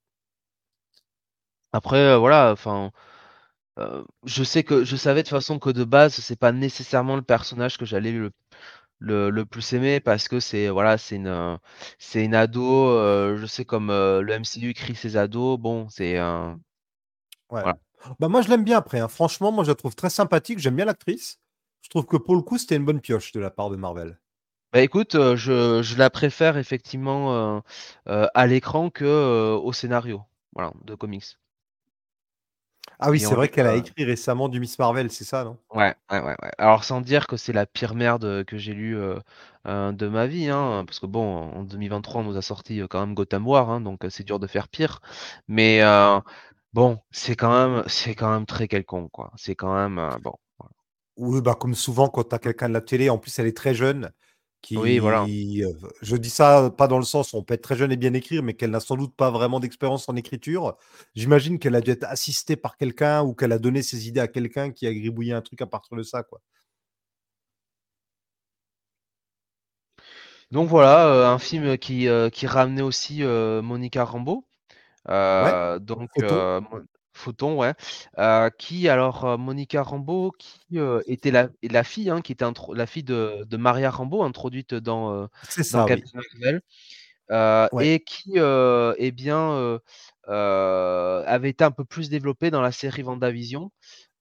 Après, 1.74 2.18
voilà, 2.18 2.51
enfin, 2.51 2.92
je 4.25 4.44
sais 4.44 4.63
que 4.63 4.84
je 4.84 4.96
savais 4.96 5.24
de 5.24 5.28
toute 5.28 5.38
façon 5.38 5.60
que 5.60 5.70
de 5.70 5.84
base, 5.84 6.16
c'est 6.16 6.36
pas 6.36 6.51
nécessairement 6.51 7.16
le 7.16 7.22
personnage 7.22 7.78
que 7.78 7.86
j'allais 7.86 8.13
le 9.01 9.29
le 9.31 9.46
plus 9.46 9.74
aimer 9.74 10.00
parce 10.00 10.27
que 10.29 10.39
c'est 10.39 10.70
voilà, 10.70 10.98
c'est 10.98 11.17
une, 11.17 11.60
c'est 12.00 12.24
une 12.25 12.36
ado, 12.36 12.88
heu, 12.89 13.38
je 13.38 13.46
sais 13.48 13.65
comme, 13.65 13.91
heu, 13.91 14.22
le 14.22 14.34
MCU 14.34 14.70
écrit 14.72 14.96
ses 14.96 15.17
ados, 15.17 15.60
bon, 15.60 15.89
c'est 15.89 16.17
un 16.17 16.60
Ouais. 17.50 17.62
voilà. 17.63 17.77
Bah, 18.20 18.27
moi, 18.29 18.41
je 18.41 18.50
l'aime 18.50 18.63
bien 18.63 18.77
après, 18.77 19.00
hein. 19.00 19.08
Franchement, 19.08 19.51
moi, 19.51 19.63
je 19.63 19.70
la 19.70 19.75
trouve 19.75 19.96
très 19.96 20.10
sympathique. 20.10 20.60
J'aime 20.60 20.75
bien 20.75 20.86
l'actrice. 20.86 21.39
Je 21.81 21.89
trouve 21.89 22.05
que 22.05 22.17
pour 22.17 22.36
le 22.36 22.41
coup, 22.41 22.58
c'était 22.58 22.75
une 22.77 22.86
bonne 22.86 23.01
pioche 23.01 23.31
de 23.31 23.39
la 23.39 23.51
part 23.51 23.70
de 23.70 23.75
Marvel. 23.75 24.20
Bah, 24.74 24.81
écoute, 24.81 25.13
je 25.36 25.81
je 25.84 25.98
la 25.98 26.10
préfère 26.10 26.58
effectivement, 26.58 27.62
à 28.05 28.48
l'écran 28.48 28.89
que, 28.89 29.03
heu, 29.05 29.53
au 29.58 29.74
scénario, 29.74 30.24
voilà, 30.53 30.72
de 30.86 30.96
comics. 30.96 31.38
Ah 33.00 33.10
oui, 33.12 33.20
c'est 33.20 33.36
vrai 33.36 33.50
qu'elle 33.50 33.68
a 33.68 33.76
écrit 33.76 34.04
récemment 34.06 34.50
du 34.50 34.60
Miss 34.60 34.78
Marvel, 34.80 35.12
c'est 35.12 35.24
ça, 35.24 35.44
non? 35.44 35.58
Ouais, 35.74 35.96
ouais, 36.12 36.20
ouais, 36.20 36.36
ouais. 36.44 36.52
Alors 36.58 36.84
sans 36.84 37.00
dire 37.02 37.28
que 37.28 37.38
c'est 37.38 37.54
la 37.54 37.66
pire 37.66 37.96
merde, 37.96 38.26
heu, 38.26 38.44
que 38.44 38.58
j'ai 38.58 38.74
lue, 38.74 38.96
heu 38.98 39.20
heu, 39.68 39.94
de 39.94 40.08
ma 40.10 40.28
vie, 40.28 40.50
hein, 40.50 40.84
parce 40.86 41.00
que 41.00 41.06
bon, 41.06 41.24
en 41.54 41.64
2023, 41.64 42.22
on 42.22 42.24
nous 42.26 42.36
a 42.38 42.42
sorti, 42.42 42.82
quand 42.90 43.00
même 43.00 43.14
Gotham 43.16 43.48
War, 43.48 43.70
hein, 43.70 43.80
donc 43.82 44.02
c'est 44.10 44.24
dur 44.26 44.38
de 44.40 44.48
faire 44.48 44.68
pire. 44.68 45.00
Mais 45.48 45.82
bon, 46.74 47.00
c'est 47.12 47.36
quand 47.36 47.52
même 47.52 47.84
c'est 47.88 48.16
quand 48.16 48.32
même 48.32 48.46
très 48.46 48.68
quelconque, 48.68 49.12
quoi. 49.12 49.32
C'est 49.38 49.56
quand 49.56 49.74
même, 49.74 49.96
bon, 50.22 50.34
voilà. 50.60 50.72
Oui, 51.18 51.42
bah, 51.42 51.56
comme 51.56 51.76
souvent 51.76 52.10
quand 52.10 52.24
tu 52.30 52.36
as 52.36 52.40
quelqu'un 52.40 52.70
de 52.70 52.74
la 52.74 52.82
télé, 52.82 53.10
en 53.10 53.18
plus 53.18 53.38
elle 53.40 53.48
est 53.48 53.58
très 53.58 53.76
jeune, 53.76 54.12
Oui, 54.74 55.00
voilà. 55.00 55.25
qui, 55.25 55.63
heu, 55.63 55.75
je 56.01 56.15
dis 56.15 56.30
ça 56.30 56.72
pas 56.77 56.88
dans 56.88 56.98
le 57.00 57.03
sens 57.03 57.34
où 57.34 57.38
on 57.38 57.44
peut 57.44 57.53
être 57.56 57.62
très 57.63 57.75
jeune 57.75 57.91
et 57.91 57.98
bien 57.98 58.13
écrire, 58.13 58.44
mais 58.44 58.53
qu'elle 58.53 58.72
n'a 58.72 58.80
sans 58.80 58.96
doute 58.96 59.15
pas 59.15 59.30
vraiment 59.32 59.60
d'expérience 59.60 60.08
en 60.08 60.15
écriture. 60.15 60.77
J'imagine 61.15 61.60
qu'elle 61.60 61.75
a 61.75 61.82
dû 61.82 61.91
être 61.91 62.06
assistée 62.06 62.56
par 62.56 62.77
quelqu'un 62.77 63.24
ou 63.24 63.34
qu'elle 63.34 63.51
a 63.51 63.60
donné 63.60 63.82
ses 63.82 64.08
idées 64.08 64.22
à 64.22 64.27
quelqu'un 64.27 64.72
qui 64.72 64.88
a 64.88 64.94
gribouillé 64.94 65.34
un 65.34 65.41
truc 65.41 65.62
à 65.62 65.68
partir 65.68 65.98
de 65.98 66.03
ça, 66.03 66.24
quoi. 66.24 66.41
Donc 70.51 70.68
voilà, 70.68 71.08
euh, 71.08 71.27
un 71.34 71.39
film 71.39 71.77
qui, 71.77 72.08
euh, 72.10 72.30
qui 72.30 72.46
ramenait 72.46 72.82
aussi 72.82 73.24
euh, 73.24 73.62
Monica 73.62 74.03
Rambeau. 74.03 74.46
Euh, 75.10 75.80
donc. 75.80 76.10
Photon, 77.22 77.56
ouais. 77.58 77.74
Euh, 78.18 78.50
qui 78.50 78.90
alors 78.90 79.25
euh, 79.25 79.38
Monica 79.38 79.84
Rambeau, 79.84 80.32
qui 80.38 80.80
euh, 80.80 81.01
était 81.06 81.32
la, 81.32 81.50
la 81.63 81.84
fille, 81.84 82.10
hein, 82.10 82.22
qui 82.22 82.32
était 82.32 82.46
la 82.74 82.86
fille 82.86 83.04
de, 83.04 83.46
de 83.48 83.58
Maria 83.58 83.90
Rambeau, 83.92 84.24
introduite 84.24 84.74
dans, 84.74 85.13
euh, 85.13 85.28
C'est 85.50 85.62
dans 85.72 85.80
ça, 85.80 85.84
oui. 85.86 85.90
Captain 85.90 86.20
Marvel, 86.40 86.62
Ouais. 87.72 87.88
et 87.88 88.00
qui, 88.04 88.34
eh 88.36 89.12
bien, 89.12 89.80
avait 90.28 91.50
été 91.50 91.63
un 91.63 91.72
peu 91.72 91.86
plus 91.86 92.10
développée 92.10 92.51
dans 92.51 92.62
la 92.62 92.72
série 92.72 93.04
WandaVision, 93.04 93.72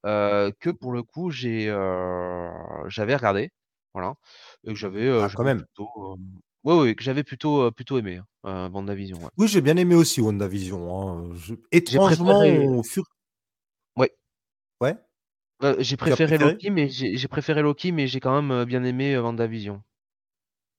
euh, 0.05 0.51
que 0.59 0.69
pour 0.69 0.93
le 0.93 1.03
coup 1.03 1.29
j'ai, 1.31 1.65
j'avais 2.87 3.15
regardé, 3.15 3.51
voilà, 3.93 4.13
et 4.63 4.69
que 4.73 4.79
j'avais, 4.79 5.09
Ah, 5.09 5.27
quand 5.35 5.43
même. 5.43 5.63
plutôt, 5.63 6.17
euh, 6.65 6.69
ouais, 6.75 6.81
ouais, 6.81 6.95
que 6.95 7.03
j'avais 7.03 7.23
plutôt, 7.23 7.61
euh, 7.63 7.71
plutôt 7.71 7.97
aimé, 7.99 8.17
hein, 8.17 8.25
euh, 8.45 8.69
WandaVision, 8.69 9.23
ouais. 9.23 9.31
Oui, 9.37 9.47
j'ai 9.49 9.59
bien 9.61 9.75
aimé 9.77 9.95
aussi 9.95 10.21
WandaVision. 10.21 10.97
Hein. 11.29 11.35
Je- 11.35 11.55
Étrangement, 11.71 12.39
préféré, 12.39 12.67
au 12.77 12.81
fur... 12.83 13.03
ouais, 13.95 14.11
Ouais, 14.81 14.97
euh, 15.63 15.75
j'ai 15.79 15.95
préféré 15.97 16.37
préféré? 16.37 16.37
Loki, 16.37 16.69
mais 16.69 16.89
j'ai 16.89 17.27
préféré 17.27 17.61
Loki, 17.61 17.91
mais 17.91 18.05
j'ai 18.07 18.19
quand 18.19 18.35
même 18.41 18.51
euh, 18.51 18.65
bien 18.65 18.83
aimé 18.83 19.15
euh, 19.15 19.21
WandaVision. 19.21 19.81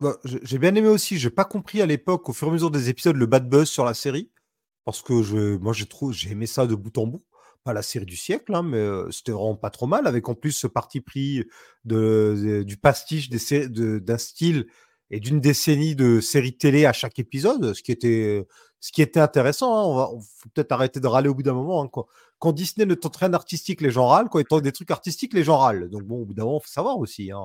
Bah, 0.00 0.16
j'ai 0.24 0.58
bien 0.58 0.74
aimé 0.74 0.88
aussi. 0.88 1.18
J'ai 1.18 1.30
pas 1.30 1.44
compris 1.44 1.80
à 1.82 1.86
l'époque, 1.86 2.28
au 2.28 2.32
fur 2.32 2.48
et 2.48 2.50
à 2.50 2.52
mesure 2.54 2.70
des 2.70 2.88
épisodes, 2.88 3.16
le 3.16 3.26
bad 3.26 3.48
buzz 3.48 3.68
sur 3.68 3.84
la 3.84 3.94
série. 3.94 4.30
Parce 4.84 5.02
que 5.02 5.22
je, 5.22 5.56
moi, 5.58 5.74
j'ai 5.74 6.30
aimé 6.30 6.46
ça 6.46 6.66
de 6.66 6.74
bout 6.76 6.96
en 6.98 7.06
bout. 7.08 7.24
Pas 7.64 7.72
la 7.74 7.82
série 7.82 8.06
du 8.06 8.16
siècle, 8.16 8.54
hein, 8.54 8.62
mais 8.62 8.78
euh, 8.78 9.10
c'était 9.10 9.32
vraiment 9.32 9.56
pas 9.56 9.70
trop 9.70 9.86
mal. 9.88 10.06
Avec 10.06 10.28
en 10.28 10.34
plus 10.36 10.52
ce 10.52 10.68
parti 10.68 11.00
pris 11.00 11.44
de, 11.84 12.36
de- 12.38 12.62
du 12.64 12.76
pastiche 12.78 13.30
de- 13.30 13.98
d'un 14.00 14.18
style 14.18 14.68
et 15.12 15.20
d'une 15.20 15.40
décennie 15.40 15.94
de 15.94 16.20
séries 16.20 16.56
télé 16.56 16.84
à 16.86 16.92
chaque 16.92 17.18
épisode, 17.20 17.74
ce 17.74 17.82
qui 17.82 17.92
était, 17.92 18.44
ce 18.80 18.90
qui 18.90 19.02
était 19.02 19.20
intéressant. 19.20 19.76
Hein. 19.76 19.82
On 19.84 19.94
va, 19.94 20.06
faut 20.36 20.48
peut-être 20.52 20.72
arrêter 20.72 20.98
de 20.98 21.06
râler 21.06 21.28
au 21.28 21.34
bout 21.34 21.42
d'un 21.44 21.52
moment. 21.54 21.82
hein, 21.82 21.88
quoi. 21.88 22.06
Quand 22.40 22.52
Disney 22.52 22.86
ne 22.86 22.94
tente 22.94 23.16
rien 23.18 23.28
d'artistique, 23.28 23.80
les 23.82 23.92
gens 23.92 24.08
râlent. 24.08 24.28
Quand 24.28 24.40
ils 24.40 24.44
tentent 24.44 24.62
des 24.64 24.72
trucs 24.72 24.90
artistiques, 24.90 25.32
les 25.34 25.44
gens 25.44 25.58
râlent. 25.58 25.88
Donc 25.90 26.02
bon, 26.02 26.22
au 26.22 26.24
bout 26.24 26.34
d'un 26.34 26.44
moment, 26.44 26.58
faut 26.58 26.66
savoir 26.66 26.98
aussi. 26.98 27.30
Hein. 27.30 27.38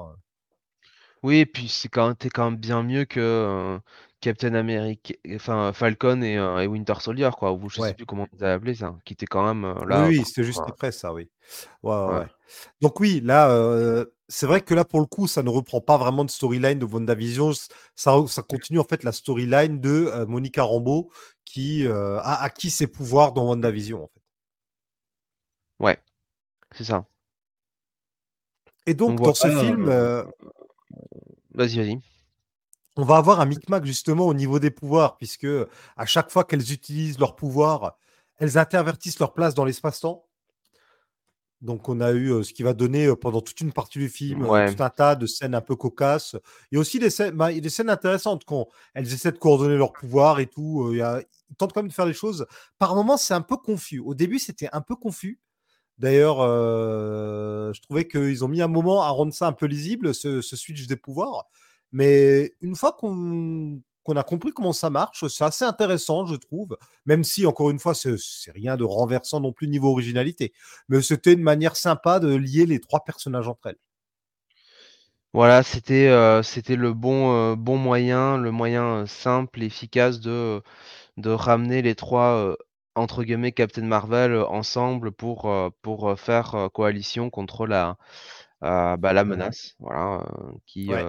Oui, 1.23 1.39
et 1.39 1.45
puis 1.45 1.67
c'est 1.67 1.89
quand 1.89 2.07
même, 2.07 2.15
quand 2.33 2.45
même 2.51 2.59
bien 2.59 2.83
mieux 2.83 3.05
que 3.05 3.19
euh, 3.19 3.79
Captain 4.21 4.53
America, 4.53 5.13
enfin 5.35 5.73
Falcon 5.73 6.21
et, 6.21 6.37
euh, 6.37 6.59
et 6.59 6.67
Winter 6.67 6.93
Soldier, 6.99 7.29
quoi, 7.37 7.51
ou 7.53 7.69
je 7.69 7.75
sais 7.75 7.81
Ouais. 7.81 7.93
plus 7.95 8.05
comment 8.05 8.27
vous 8.31 8.43
avez 8.43 8.53
appelé 8.53 8.75
ça, 8.75 8.95
qui 9.03 9.13
était 9.13 9.25
quand 9.25 9.43
même 9.45 9.65
euh, 9.65 9.85
là. 9.87 10.07
oui, 10.07 10.23
c'était 10.25 10.43
juste 10.43 10.61
après 10.67 10.91
ça, 10.91 11.13
oui. 11.13 11.27
Ouais. 11.83 12.25
Donc 12.81 12.99
oui, 12.99 13.19
là, 13.23 13.49
c'est 14.29 14.45
vrai 14.45 14.61
que 14.61 14.73
là, 14.73 14.83
pour 14.83 14.99
le 14.99 15.05
coup, 15.05 15.27
ça 15.27 15.41
ne 15.43 15.49
reprend 15.49 15.81
pas 15.81 15.97
vraiment 15.97 16.25
de 16.25 16.29
storyline 16.29 16.79
de 16.79 16.85
WandaVision. 16.85 17.51
Ça, 17.95 18.15
ça 18.27 18.43
continue 18.43 18.79
en 18.79 18.83
fait 18.83 19.03
la 19.03 19.11
storyline 19.11 19.79
de 19.79 20.09
euh, 20.13 20.25
Monica 20.25 20.63
Rambeau 20.63 21.09
qui 21.45 21.87
euh, 21.87 22.19
a 22.19 22.43
acquis 22.43 22.69
ses 22.69 22.87
pouvoirs 22.87 23.31
dans 23.31 23.47
WandaVision, 23.47 24.03
en 24.03 24.07
fait. 24.07 24.21
ouais, 25.79 25.97
c'est 26.75 26.83
ça. 26.83 27.05
Et 28.85 28.93
Donc 28.93 29.21
dans 29.21 29.33
ce 29.33 29.47
film, 29.47 29.87
euh, 29.87 30.23
euh, 30.23 30.25
vas-y, 31.53 31.77
vas-y. 31.77 31.99
on 32.95 33.03
va 33.03 33.17
avoir 33.17 33.39
un 33.39 33.45
micmac 33.45 33.85
justement 33.85 34.27
au 34.27 34.33
niveau 34.33 34.59
des 34.59 34.71
pouvoirs, 34.71 35.17
puisque 35.17 35.47
à 35.95 36.05
chaque 36.05 36.31
fois 36.31 36.43
qu'elles 36.43 36.71
utilisent 36.71 37.19
leurs 37.19 37.35
pouvoirs, 37.35 37.97
elles 38.37 38.57
intervertissent 38.57 39.19
leur 39.19 39.33
place 39.33 39.53
dans 39.53 39.65
l'espace-temps. 39.65 40.26
Donc, 41.61 41.89
on 41.89 41.99
a 42.01 42.11
eu 42.13 42.43
ce 42.43 42.53
qui 42.53 42.61
va 42.63 42.73
donner 42.73 43.11
pendant 43.19 43.41
toute 43.41 43.59
une 43.61 43.71
partie 43.73 43.97
du 43.99 44.09
film 44.09 44.43
Ouais, 44.43 44.73
tout 44.73 44.83
un 44.83 44.89
tas 44.91 45.15
de 45.15 45.25
scènes 45.25 45.55
un 45.55 45.61
peu 45.61 45.75
cocasses. 45.75 46.35
Il 46.71 46.75
y 46.75 46.77
a 46.77 46.81
aussi 46.81 46.99
des 46.99 47.09
scènes, 47.09 47.35
bah, 47.35 47.51
des 47.51 47.69
scènes 47.69 47.89
intéressantes 47.89 48.43
quand 48.45 48.67
elles 48.93 49.11
essaient 49.11 49.31
de 49.31 49.37
coordonner 49.39 49.75
leurs 49.77 49.91
pouvoirs 49.93 50.39
et 50.39 50.45
tout. 50.47 50.93
y 50.93 51.01
a- 51.01 51.21
ils 51.49 51.55
tentent 51.55 51.73
quand 51.73 51.81
même 51.81 51.87
de 51.89 51.93
faire 51.93 52.05
les 52.05 52.13
choses. 52.13 52.45
Par 52.77 52.93
moments, 52.95 53.17
c'est 53.17 53.33
un 53.33 53.41
peu 53.41 53.57
confus. 53.57 53.99
Au 53.99 54.13
début, 54.13 54.37
c'était 54.39 54.69
un 54.73 54.81
peu 54.81 54.95
confus. 54.95 55.39
D'ailleurs, 55.97 56.37
euh, 56.41 57.73
je 57.73 57.81
trouvais 57.81 58.07
qu'ils 58.07 58.45
ont 58.45 58.47
mis 58.47 58.61
un 58.61 58.67
moment 58.67 59.01
à 59.03 59.09
rendre 59.09 59.33
ça 59.33 59.47
un 59.47 59.53
peu 59.53 59.65
lisible, 59.65 60.13
ce, 60.13 60.41
ce 60.41 60.55
switch 60.55 60.85
des 60.87 60.95
pouvoirs. 60.95 61.45
Mais 61.91 62.53
une 62.61 62.75
fois 62.75 62.91
qu'on 62.93 63.81
qu'on 64.07 64.15
a 64.15 64.23
compris 64.23 64.51
comment 64.53 64.71
ça 64.73 64.89
marche, 64.89 65.27
c'est 65.27 65.43
assez 65.43 65.65
intéressant, 65.65 66.25
je 66.25 66.35
trouve. 66.35 66.77
Même 67.05 67.23
si, 67.25 67.45
encore 67.45 67.69
une 67.71 67.79
fois, 67.79 67.93
c'est 67.93 68.15
rien 68.53 68.77
de 68.77 68.85
renversant 68.85 69.41
non 69.41 69.51
plus 69.51 69.67
niveau 69.67 69.91
originalité. 69.91 70.53
Mais 70.87 71.01
c'était 71.01 71.33
une 71.33 71.41
manière 71.43 71.75
sympa 71.75 72.19
de 72.19 72.33
lier 72.33 72.65
les 72.65 72.79
trois 72.79 73.03
personnages 73.03 73.47
entre 73.49 73.67
elles. 73.67 73.77
voilà, 75.33 75.61
c'était 75.61 76.07
euh, 76.07 76.41
le 76.69 76.93
bon 76.93 77.33
euh, 77.33 77.55
bon 77.55 77.77
moyen, 77.77 78.37
le 78.37 78.51
moyen 78.51 78.83
euh, 79.03 79.05
simple, 79.05 79.61
efficace 79.61 80.19
de 80.21 80.61
de 81.17 81.29
ramener 81.29 81.81
les 81.81 81.95
trois 81.95 82.35
euh, 82.37 82.55
entre 82.95 83.23
guillemets 83.23 83.51
Captain 83.51 83.83
Marvel 83.85 84.35
ensemble 84.35 85.11
pour 85.11 85.51
pour 85.81 86.19
faire 86.19 86.69
coalition 86.73 87.29
contre 87.29 87.67
la 87.67 87.97
bah, 88.61 88.97
la 89.13 89.23
menace, 89.25 89.75
voilà, 89.79 90.25
qui 90.65 90.89
Ouais. 90.89 91.03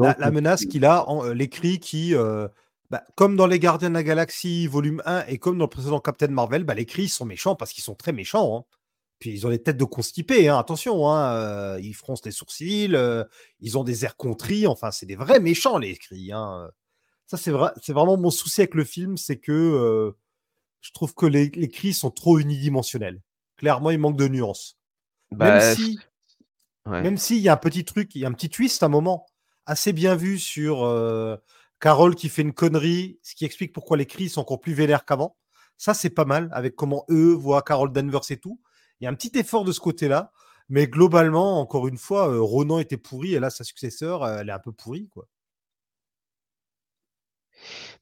Euh, 0.00 0.04
La, 0.04 0.16
la 0.18 0.30
menace 0.30 0.64
qu'il 0.66 0.84
a, 0.84 1.08
en- 1.08 1.24
euh, 1.26 1.32
l'écrit 1.34 1.78
qui, 1.80 2.14
euh, 2.14 2.48
bah, 2.90 3.02
comme 3.16 3.36
dans 3.36 3.46
Les 3.46 3.58
Gardiens 3.58 3.88
de 3.90 3.94
la 3.94 4.02
Galaxie, 4.02 4.66
volume 4.66 5.02
1, 5.06 5.26
et 5.26 5.38
comme 5.38 5.58
dans 5.58 5.64
le 5.64 5.70
précédent 5.70 6.00
Captain 6.00 6.28
Marvel, 6.28 6.64
bah, 6.64 6.74
les 6.74 6.86
cris 6.86 7.08
sont 7.08 7.24
méchants 7.24 7.56
parce 7.56 7.72
qu'ils 7.72 7.84
sont 7.84 7.94
très 7.94 8.12
méchants. 8.12 8.58
hein. 8.58 8.64
Puis 9.18 9.30
ils 9.30 9.46
ont 9.46 9.50
des 9.50 9.62
têtes 9.62 9.76
de 9.76 9.84
constipés, 9.84 10.48
hein, 10.48 10.58
attention, 10.58 11.08
hein, 11.08 11.34
euh, 11.36 11.80
ils 11.80 11.94
froncent 11.94 12.24
les 12.24 12.32
sourcils, 12.32 12.90
euh, 12.94 13.22
ils 13.60 13.78
ont 13.78 13.84
des 13.84 14.04
airs 14.04 14.16
contris, 14.16 14.66
enfin, 14.66 14.90
c'est 14.90 15.06
des 15.06 15.14
vrais 15.14 15.38
méchants, 15.38 15.78
les 15.78 15.96
cris. 15.96 16.32
Ça, 17.26 17.36
c'est 17.36 17.52
vrai, 17.52 17.70
c'est 17.80 17.92
vraiment 17.92 18.16
mon 18.18 18.30
souci 18.30 18.60
avec 18.62 18.74
le 18.74 18.82
film, 18.84 19.16
c'est 19.16 19.38
que 19.38 19.52
euh, 19.52 20.10
je 20.80 20.90
trouve 20.90 21.14
que 21.14 21.24
les, 21.24 21.50
les 21.50 21.68
cris 21.68 21.94
sont 21.94 22.10
trop 22.10 22.38
unidimensionnels. 22.40 23.22
Clairement, 23.56 23.90
il 23.90 23.98
manque 23.98 24.16
de 24.16 24.26
nuances. 24.26 24.76
Même 25.30 25.38
bah, 25.38 25.74
si, 25.76 25.98
ouais. 26.86 27.00
même 27.02 27.16
s'il 27.16 27.38
y 27.38 27.48
a 27.48 27.52
un 27.52 27.56
petit 27.56 27.84
truc, 27.84 28.14
il 28.16 28.22
y 28.22 28.24
a 28.24 28.28
un 28.28 28.32
petit 28.32 28.50
twist 28.50 28.82
à 28.82 28.86
un 28.86 28.88
moment, 28.88 29.24
assez 29.66 29.92
bien 29.92 30.14
vu 30.14 30.38
sur 30.38 30.88
Carole 31.80 32.14
qui 32.14 32.28
fait 32.28 32.42
une 32.42 32.52
connerie, 32.52 33.18
ce 33.22 33.34
qui 33.34 33.44
explique 33.44 33.72
pourquoi 33.72 33.96
les 33.96 34.06
cris 34.06 34.28
sont 34.28 34.40
encore 34.40 34.60
plus 34.60 34.74
vénères 34.74 35.04
qu'avant. 35.04 35.36
Ça, 35.78 35.94
c'est 35.94 36.10
pas 36.10 36.24
mal, 36.24 36.48
avec 36.52 36.76
comment 36.76 37.04
eux 37.10 37.32
voient 37.32 37.62
Carole 37.62 37.92
Danvers 37.92 38.30
et 38.30 38.36
tout. 38.36 38.60
Il 39.00 39.04
y 39.04 39.06
a 39.06 39.10
un 39.10 39.14
petit 39.14 39.36
effort 39.36 39.64
de 39.64 39.72
ce 39.72 39.80
côté-là, 39.80 40.32
mais 40.68 40.86
globalement, 40.86 41.60
encore 41.60 41.88
une 41.88 41.98
fois, 41.98 42.38
Ronan 42.38 42.78
était 42.78 42.96
pourri, 42.96 43.34
et 43.34 43.40
là, 43.40 43.50
sa 43.50 43.64
successeur, 43.64 44.26
elle 44.28 44.48
est 44.48 44.52
un 44.52 44.60
peu 44.60 44.72
pourrie, 44.72 45.08
quoi. 45.08 45.26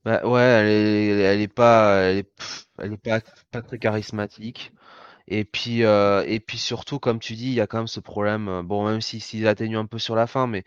Bah, 0.04 0.26
ouais, 0.26 0.40
elle 0.42 1.40
est, 1.40 1.48
pas, 1.48 2.02
elle 2.02 2.18
est, 2.92 2.96
pas, 2.96 3.20
pas 3.50 3.62
très 3.62 3.78
charismatique. 3.78 4.72
Et 5.28 5.44
puis, 5.44 5.80
et 5.82 6.40
puis 6.46 6.58
surtout, 6.58 6.98
comme 6.98 7.18
tu 7.18 7.34
dis, 7.34 7.46
il 7.48 7.54
y 7.54 7.60
a 7.60 7.66
quand 7.66 7.78
même 7.78 7.86
ce 7.86 8.00
problème. 8.00 8.62
Bon, 8.64 8.86
même 8.88 9.00
si 9.00 9.20
s'ils 9.20 9.46
atténuent 9.46 9.78
un 9.78 9.86
peu 9.86 9.98
sur 9.98 10.16
la 10.16 10.26
fin, 10.26 10.46
mais 10.46 10.64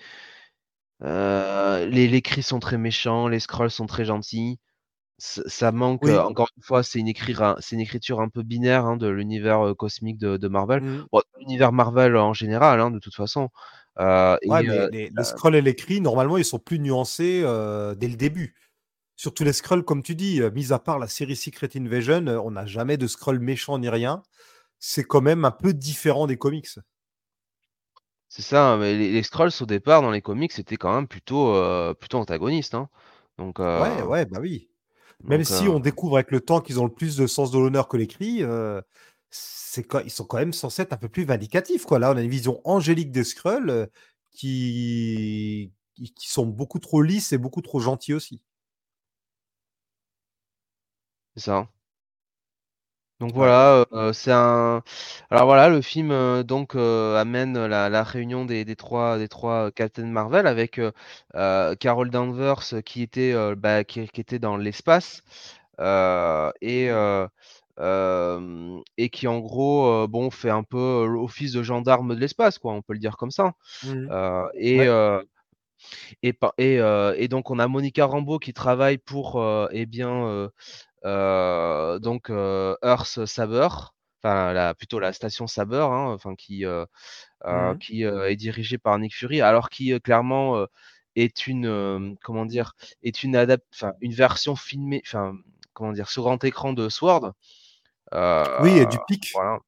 euh, 1.04 1.86
les, 1.86 2.08
les 2.08 2.22
cris 2.22 2.44
sont 2.44 2.60
très 2.60 2.78
méchants, 2.78 3.28
les 3.28 3.40
scrolls 3.40 3.72
sont 3.72 3.86
très 3.86 4.06
gentils. 4.06 4.60
Ça, 5.20 5.72
manque. 5.72 6.06
euh, 6.06 6.22
encore 6.22 6.50
une 6.58 6.64
fois, 6.64 6.84
c'est 6.84 7.00
une 7.00 7.08
écriture 7.08 8.20
un 8.20 8.30
peu 8.30 8.44
binaire 8.44 8.86
hein, 8.86 8.98
de 8.98 9.08
l'univers 9.08 9.68
euh, 9.68 9.74
cosmique 9.74 10.18
de, 10.18 10.38
de 10.38 10.48
Marvel. 10.48 10.82
Bon, 11.12 11.22
l'univers 11.40 11.72
Marvel 11.72 12.18
en 12.18 12.34
général, 12.34 12.82
hein, 12.82 12.92
de 12.92 13.00
toute 13.00 13.16
façon. 13.16 13.50
Euh, 14.00 14.36
Ouais, 14.46 14.64
et, 14.64 14.68
mais 14.68 14.88
les, 14.92 15.12
les 15.16 15.24
scrolls 15.24 15.56
et 15.56 15.62
les 15.62 15.76
cris, 15.76 16.02
normalement, 16.02 16.38
ils 16.38 16.44
sont 16.46 16.60
plus 16.60 16.80
nuancés 16.80 17.42
dès 17.98 18.08
le 18.08 18.16
début. 18.16 18.56
Surtout 19.16 19.44
les 19.44 19.54
scrolls, 19.54 19.84
comme 19.84 20.02
tu 20.02 20.16
dis, 20.16 20.42
mis 20.54 20.74
à 20.74 20.80
part 20.80 21.00
la 21.00 21.08
série 21.08 21.36
Secret 21.36 21.70
Invasion, 21.76 22.26
on 22.44 22.52
n'a 22.52 22.66
jamais 22.66 22.98
de 22.98 23.08
scroll 23.08 23.40
méchant 23.40 23.78
ni 23.78 23.88
rien. 23.88 24.24
C'est 24.80 25.04
quand 25.04 25.22
même 25.22 25.46
un 25.46 25.52
peu 25.52 25.74
différent 25.74 26.28
des 26.28 26.38
comics. 26.38 26.68
C'est 28.36 28.42
ça, 28.42 28.78
mais 28.78 28.98
les, 28.98 29.12
les 29.12 29.22
Skrulls 29.22 29.52
au 29.62 29.66
départ 29.68 30.02
dans 30.02 30.10
les 30.10 30.22
comics 30.24 30.52
c'était 30.52 30.76
quand 30.76 30.92
même 30.96 31.08
plutôt 31.08 31.54
euh, 31.56 31.94
plutôt 31.94 32.18
antagoniste, 32.18 32.74
hein. 32.74 32.90
Donc, 33.38 33.60
Ouais, 33.78 34.02
euh, 34.02 34.06
ouais, 34.06 34.26
bah 34.26 34.40
oui. 34.42 34.70
Même 35.24 35.44
donc 35.44 35.46
si 35.46 35.68
euh, 35.68 35.70
on 35.70 35.80
découvre 35.80 36.18
avec 36.18 36.32
le 36.32 36.42
temps 36.42 36.62
qu'ils 36.62 36.80
ont 36.80 36.86
le 36.86 36.94
plus 36.94 37.16
de 37.18 37.28
sens 37.28 37.52
de 37.52 37.60
l'honneur 37.60 37.88
que 37.88 37.98
les 37.98 38.08
cris, 38.08 38.44
euh, 38.44 38.82
c'est 39.30 39.86
ils 40.06 40.12
sont 40.12 40.26
quand 40.26 40.38
même 40.38 40.54
censés 40.54 40.82
être 40.84 40.94
un 40.94 40.98
peu 40.98 41.10
plus 41.10 41.26
vindicatifs. 41.26 41.86
Quoi. 41.86 42.00
Là, 42.00 42.12
on 42.12 42.18
a 42.18 42.22
une 42.22 42.30
vision 42.30 42.62
angélique 42.66 43.12
des 43.12 43.24
Skrulls 43.24 43.90
qui, 44.32 45.72
qui 45.96 46.14
qui 46.14 46.30
sont 46.32 46.46
beaucoup 46.48 46.80
trop 46.80 47.02
lisses 47.02 47.34
et 47.34 47.38
beaucoup 47.38 47.62
trop 47.62 47.80
gentils 47.80 48.14
aussi. 48.14 48.42
c'est 51.36 51.44
ça. 51.44 51.68
Donc 53.20 53.34
voilà, 53.34 53.86
euh, 53.94 54.12
c'est 54.12 54.32
un. 54.32 54.82
Alors 55.30 55.46
voilà, 55.46 55.70
le 55.70 55.82
film 55.82 56.12
euh, 56.12 56.44
donc 56.44 56.76
euh, 56.76 57.16
amène 57.16 57.68
la, 57.68 57.90
la 57.90 58.04
réunion 58.04 58.44
des, 58.44 58.66
des 58.66 58.76
trois 58.76 59.18
des 59.18 59.30
trois 59.30 59.72
Captain 59.72 60.06
Marvel 60.08 60.46
avec 60.46 60.82
Carol 61.80 62.10
Danvers 62.10 62.64
qui 62.86 63.02
était 63.02 63.34
bah, 63.56 63.84
qui, 63.84 64.08
qui 64.08 64.20
était 64.22 64.40
dans 64.40 64.58
l'espace 64.58 65.24
et 65.80 66.90
et 68.98 69.10
qui 69.10 69.28
en 69.28 69.40
gros 69.40 70.08
bon 70.08 70.30
fait 70.30 70.50
un 70.50 70.64
peu 70.64 71.06
l'office 71.08 71.54
de 71.54 71.64
gendarme 71.64 72.16
de 72.16 72.20
l'espace 72.20 72.58
quoi, 72.60 72.74
on 72.74 72.82
peut 72.82 72.94
le 72.94 73.00
dire 73.00 73.16
comme 73.18 73.32
ça. 73.32 73.54
Et 74.56 74.80
Ouais. 74.80 74.88
et, 76.22 76.34
et, 76.58 76.78
et, 77.18 77.28
donc 77.28 77.52
on 77.52 77.60
a 77.60 77.68
Monica 77.68 78.06
Rambeau 78.06 78.40
qui 78.40 78.54
travaille 78.54 78.98
pour 78.98 79.44
eh 79.72 79.86
bien 79.86 80.50
donc 81.04 82.30
Earth 82.30 83.26
Saber, 83.26 83.68
enfin 84.24 84.54
la, 84.54 84.74
plutôt 84.74 85.00
la 85.00 85.14
station 85.14 85.48
Saber, 85.48 85.82
hein, 85.82 86.08
enfin 86.14 86.36
qui 86.36 86.66
mmh 87.46 87.78
qui 87.80 88.04
est 88.04 88.36
dirigée 88.36 88.78
par 88.78 88.98
Nick 89.00 89.16
Fury, 89.16 89.42
alors 89.42 89.70
qui 89.70 90.00
clairement 90.02 90.66
est 91.16 91.48
une 91.48 92.16
comment 92.24 92.46
dire 92.46 92.74
est 93.04 93.24
une 93.24 93.38
enfin 93.74 93.94
une 94.02 94.14
version 94.14 94.56
filmée, 94.56 95.02
enfin 95.06 95.36
comment 95.74 95.92
dire 95.92 96.10
sur 96.10 96.24
grand 96.24 96.44
écran 96.44 96.74
de 96.74 96.90
Sword. 96.90 97.34
oui, 98.12 98.78
et 98.78 98.86
du 98.86 98.98
pic. 99.08 99.32
Voilà. 99.34 99.60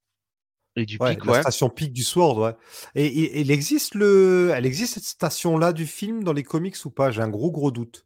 Et 0.77 0.85
du 0.85 0.99
ouais, 0.99 1.15
pic, 1.15 1.25
la 1.25 1.33
ouais. 1.33 1.41
station 1.41 1.69
pic 1.69 1.93
du 1.93 2.03
Sword, 2.03 2.37
ouais. 2.37 2.55
Et, 2.95 3.05
et- 3.05 3.39
il 3.39 3.49
existe 3.51 3.95
le, 3.95 4.51
elle 4.53 4.65
existe 4.65 4.95
cette 4.95 5.05
station-là 5.05 5.71
du 5.71 5.85
film 5.85 6.23
dans 6.23 6.33
les 6.33 6.43
comics 6.43 6.75
ou 6.83 6.89
pas? 6.89 7.11
J'ai 7.11 7.21
un 7.21 7.29
gros 7.29 7.51
gros 7.51 7.71
doute. 7.71 8.05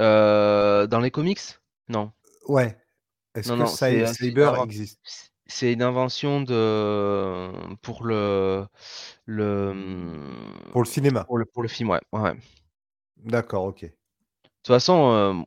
Euh, 0.00 0.86
dans 0.86 1.00
les 1.00 1.10
comics? 1.10 1.40
Non. 1.88 2.12
Ouais. 2.48 2.76
Est-ce 3.34 3.50
Non, 3.50 3.56
que 3.56 3.60
non, 3.60 3.66
c'est 3.66 4.04
Cy- 4.06 4.14
c'est 4.14 4.28
une, 4.28 4.34
Cyber 4.34 4.52
inven- 4.54 4.64
existe? 4.64 5.00
c'est 5.46 5.72
une 5.72 5.82
invention 5.82 6.42
de 6.42 7.50
pour 7.82 8.04
le 8.04 8.66
le 9.26 9.74
Pour 10.72 10.82
le 10.82 10.86
cinéma. 10.86 11.24
pour 11.26 11.38
le 11.38 11.44
pour 11.44 11.62
le 11.62 11.68
film, 11.68 11.90
ouais. 11.90 12.00
ouais. 12.12 12.34
De 12.34 12.40
D'accord, 13.30 13.64
ok. 13.64 13.86
toute 14.62 14.66
façon, 14.66 15.44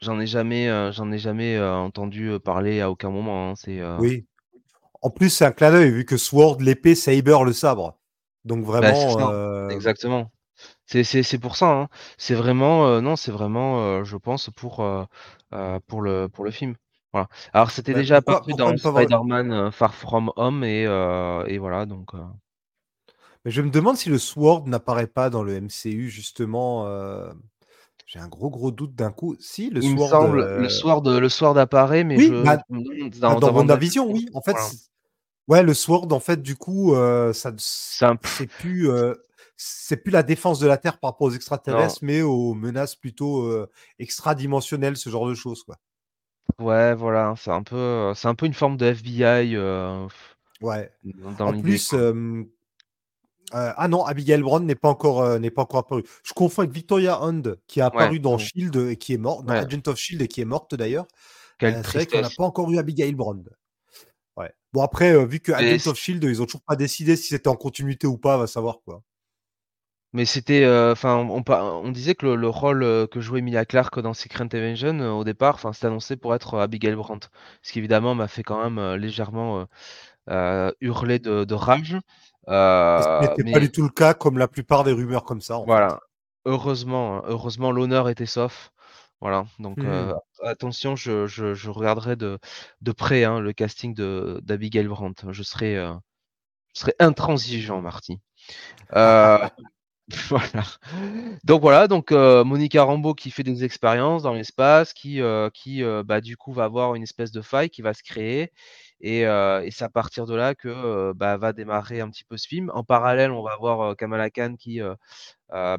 j'en 0.00 0.20
ai 0.20 0.26
jamais 0.26 0.92
j'en 0.92 1.10
ai 1.12 1.18
jamais 1.18 1.60
entendu 1.60 2.30
parler 2.44 2.80
à 2.80 2.90
aucun 2.90 3.10
moment. 3.10 3.50
hein, 3.50 3.54
C'est 3.56 3.80
Oui. 3.98 4.26
En 5.02 5.10
plus, 5.10 5.30
c'est 5.30 5.44
un 5.44 5.52
clin 5.52 5.72
d'œil 5.72 5.90
vu 5.90 6.04
que 6.04 6.16
Sword, 6.16 6.58
l'épée, 6.60 6.94
Saber, 6.94 7.38
le 7.44 7.52
sabre. 7.52 7.98
Donc 8.44 8.64
bah, 8.80 8.94
c'est 8.94 9.08
vraiment, 9.08 9.18
ça, 9.18 9.72
exactement. 9.72 10.30
C'est 11.02 11.38
pour 11.38 11.56
ça. 11.56 11.70
hein. 11.72 11.88
C'est 12.18 12.34
vraiment 12.34 12.86
euh, 12.86 13.00
non, 13.00 13.16
c'est 13.16 13.32
vraiment, 13.32 13.80
euh, 13.82 14.04
je 14.04 14.16
pense 14.16 14.50
pour 14.50 14.80
euh, 14.80 15.04
pour 15.86 16.02
le 16.02 16.28
pour 16.28 16.44
le 16.44 16.50
film. 16.50 16.76
Voilà. 17.12 17.28
Alors 17.52 17.70
c'était 17.70 17.94
bah, 17.94 18.02
déjà 18.02 18.16
pourquoi, 18.24 18.36
apparu 18.36 18.48
pourquoi 18.48 18.72
dans 18.72 18.72
ne 18.72 18.78
pas 18.78 18.88
avoir... 18.88 19.06
Spider-Man 19.06 19.52
euh, 19.52 19.70
Far 19.70 19.94
From 19.94 20.32
Home 20.36 20.64
et 20.64 20.86
euh, 20.86 21.44
et 21.46 21.58
voilà 21.58 21.86
donc. 21.86 22.14
euh, 22.14 22.18
Mais 23.44 23.50
je 23.50 23.60
me 23.62 23.70
demande 23.70 23.96
si 23.96 24.08
le 24.08 24.18
Sword 24.18 24.68
n'apparaît 24.68 25.06
pas 25.06 25.30
dans 25.30 25.42
le 25.42 25.54
MCU, 25.54 26.08
justement. 26.10 26.86
euh, 26.86 27.32
J'ai 28.06 28.18
un 28.20 28.28
gros 28.28 28.50
gros 28.50 28.70
doute 28.72 28.94
d'un 28.94 29.12
coup. 29.12 29.36
Si, 29.40 29.70
le 29.70 29.80
Il 29.80 29.90
me 29.90 29.98
Sword. 29.98 29.98
semble, 29.98 30.50
le 30.54 30.66
euh, 30.66 30.70
Sword, 30.70 31.02
le 31.20 31.28
Sword 31.28 31.58
apparaît, 31.58 32.04
mais 32.04 32.18
Oui, 32.18 32.34
je, 32.34 32.34
bah, 32.38 32.58
je 32.70 32.74
me 32.74 32.82
demande 32.82 33.10
bah, 33.26 33.36
dans, 33.36 33.40
dans 33.40 33.52
dans 33.52 33.52
WandaVision, 33.52 34.10
oui. 34.10 34.28
En 34.34 34.42
fait, 34.42 34.58
voilà. 34.58 34.72
c'est- 34.72 34.88
ouais, 35.48 35.62
le 35.62 35.74
Sword, 35.74 36.12
en 36.12 36.20
fait, 36.20 36.42
du 36.42 36.56
coup, 36.56 36.94
euh, 36.94 37.32
ça, 37.32 37.52
C'est 37.58 38.04
un, 38.06 38.18
c'est 38.24 38.46
plus, 38.48 38.90
euh, 38.90 39.14
c'est 39.64 39.96
plus 39.96 40.10
la 40.12 40.22
défense 40.22 40.58
de 40.60 40.66
la 40.66 40.78
Terre 40.78 40.98
par 40.98 41.10
rapport 41.10 41.28
aux 41.28 41.34
non, 41.68 41.90
extraterrestres, 41.90 41.98
mais 42.02 42.22
aux 42.22 42.54
menaces 42.54 42.96
plutôt 42.96 43.42
euh, 43.46 43.70
extradimensionnelles, 43.98 44.96
ce 44.96 45.10
genre 45.10 45.28
de 45.28 45.34
choses, 45.34 45.62
quoi. 45.64 45.76
ouais, 46.58 46.94
voilà, 46.94 47.34
c'est 47.36 47.50
un 47.50 47.62
peu, 47.62 48.12
c'est 48.14 48.28
un 48.28 48.34
peu 48.34 48.46
une 48.46 48.54
forme 48.54 48.76
de 48.76 48.86
FBI 48.86 49.54
euh, 49.56 50.06
Ouais. 50.60 50.90
dans 51.04 51.48
En 51.48 51.54
plus, 51.58 51.92
euh, 51.94 52.44
euh, 53.54 53.72
ah 53.76 53.88
non, 53.88 54.04
Abigail 54.04 54.40
Brown 54.40 54.64
n'est 54.64 54.74
pas 54.74 54.88
encore, 54.88 55.20
euh, 55.22 55.38
n'est 55.38 55.50
pas 55.50 55.62
encore 55.62 55.80
apparue. 55.80 56.04
Je 56.24 56.32
confonds 56.32 56.62
avec 56.62 56.72
Victoria 56.74 57.18
Hunt, 57.20 57.42
qui 57.66 57.80
est 57.80 57.82
Ouais, 57.94 58.04
apparue 58.04 58.20
dans 58.20 58.38
ouais, 58.38 58.38
Shield 58.38 58.76
et 58.76 58.96
qui 58.96 59.12
est 59.14 59.18
morte, 59.18 59.44
dans 59.44 59.54
ouais. 59.54 59.60
Agent 59.60 59.82
of 59.88 59.96
Shield 59.98 60.22
et 60.22 60.28
qui 60.28 60.40
est 60.40 60.44
morte 60.46 60.74
d'ailleurs. 60.74 61.06
Quelle 61.58 61.76
Euh, 61.76 61.82
c'est 61.84 61.98
vrai 61.98 62.06
qu'on 62.06 62.20
n'a 62.20 62.30
pas 62.30 62.44
encore 62.44 62.70
eu 62.72 62.78
Abigail 62.78 63.14
Brown. 63.14 63.44
Ouais. 64.36 64.52
Bon 64.72 64.82
après, 64.82 65.12
euh, 65.14 65.24
vu 65.26 65.40
que 65.40 65.52
Agent 65.52 65.90
of 65.90 65.98
Shield, 65.98 66.22
ils 66.24 66.40
ont 66.42 66.46
toujours 66.46 66.62
pas 66.62 66.76
décidé 66.76 67.16
si 67.16 67.28
c'était 67.28 67.48
en 67.48 67.56
continuité 67.56 68.06
ou 68.06 68.18
pas, 68.18 68.36
va 68.38 68.46
savoir 68.46 68.80
quoi. 68.84 69.02
Mais 70.12 70.24
c'était, 70.26 70.64
euh, 70.64 70.92
enfin, 70.92 71.16
on, 71.16 71.42
par- 71.42 71.64
on 71.82 71.90
disait 71.90 72.14
que 72.14 72.26
le, 72.26 72.36
le 72.36 72.48
rôle 72.48 72.82
euh, 72.82 73.06
que 73.06 73.20
jouait 73.20 73.38
Emilia 73.40 73.64
Clarke 73.64 74.00
dans 74.00 74.14
Secret 74.14 74.44
Invasion 74.54 74.98
euh, 75.00 75.10
au 75.12 75.24
départ, 75.24 75.54
enfin, 75.56 75.72
c'était 75.72 75.86
annoncé 75.86 76.16
pour 76.16 76.34
être 76.34 76.54
euh, 76.54 76.60
Abigail 76.62 76.94
Brandt, 76.94 77.28
ce 77.62 77.72
qui 77.72 77.78
évidemment 77.78 78.14
m'a 78.14 78.28
fait 78.28 78.42
quand 78.42 78.62
même 78.62 78.78
euh, 78.78 78.96
légèrement 78.98 79.60
euh, 79.60 79.64
euh, 80.30 80.72
hurler 80.80 81.18
de, 81.20 81.44
de 81.44 81.54
rage. 81.54 81.96
Et 82.96 83.02
ce 83.02 83.08
Euh, 83.08 83.18
n'était 83.18 83.44
pas 83.44 83.60
du 83.60 83.70
tout 83.70 83.82
le 83.82 83.90
cas, 83.90 84.14
comme 84.14 84.38
la 84.38 84.48
plupart 84.48 84.82
des 84.82 84.92
rumeurs 84.92 85.24
comme 85.24 85.42
ça 85.42 85.58
en 85.58 85.68
fait. 85.68 85.84
Voilà. 85.84 86.00
Heureusement, 86.44 87.18
hein, 87.18 87.22
heureusement, 87.26 87.70
l'honneur 87.72 88.08
était 88.08 88.26
sauf. 88.26 88.72
Voilà. 89.20 89.46
Donc, 89.60 89.84
euh, 89.84 90.04
Hmm. 90.04 90.12
attention, 90.42 90.96
je, 90.96 91.26
je, 91.26 91.54
je 91.54 91.70
regarderai 91.70 92.16
de, 92.16 92.38
de 92.80 92.92
près 92.92 93.24
hein, 93.24 93.38
le 93.40 93.52
casting 93.52 93.94
de 93.94 94.40
d'Abigail 94.42 94.86
Brandt. 94.88 95.30
Je 95.32 95.42
serai, 95.44 95.76
euh, 95.76 95.94
je 96.74 96.80
serai 96.82 96.94
intransigeant, 97.00 97.82
Marty. 97.82 98.20
Voilà. 100.28 100.64
Donc 101.44 101.60
voilà, 101.62 101.88
donc 101.88 102.12
euh, 102.12 102.44
Monica 102.44 102.82
Rambeau 102.82 103.14
qui 103.14 103.30
fait 103.30 103.42
des 103.44 103.64
expériences 103.64 104.22
dans 104.22 104.34
l'espace, 104.34 104.92
qui, 104.92 105.20
euh, 105.20 105.48
qui 105.50 105.82
euh, 105.82 106.02
bah, 106.04 106.20
du 106.20 106.36
coup 106.36 106.52
va 106.52 106.64
avoir 106.64 106.94
une 106.94 107.02
espèce 107.04 107.32
de 107.32 107.40
faille 107.40 107.70
qui 107.70 107.82
va 107.82 107.94
se 107.94 108.02
créer. 108.02 108.52
Et, 109.00 109.20
et 109.22 109.70
c'est 109.72 109.84
à 109.84 109.88
partir 109.88 110.26
de 110.26 110.34
là 110.36 110.54
que 110.54 111.12
bah, 111.14 111.36
va 111.36 111.52
démarrer 111.52 112.00
un 112.00 112.08
petit 112.10 112.24
peu 112.24 112.36
ce 112.36 112.46
film. 112.46 112.70
En 112.74 112.84
parallèle, 112.84 113.32
on 113.32 113.42
va 113.42 113.56
voir 113.58 113.80
euh, 113.80 113.94
Kamala 113.94 114.30
Khan 114.30 114.54
qui 114.58 114.80
bah, 115.50 115.76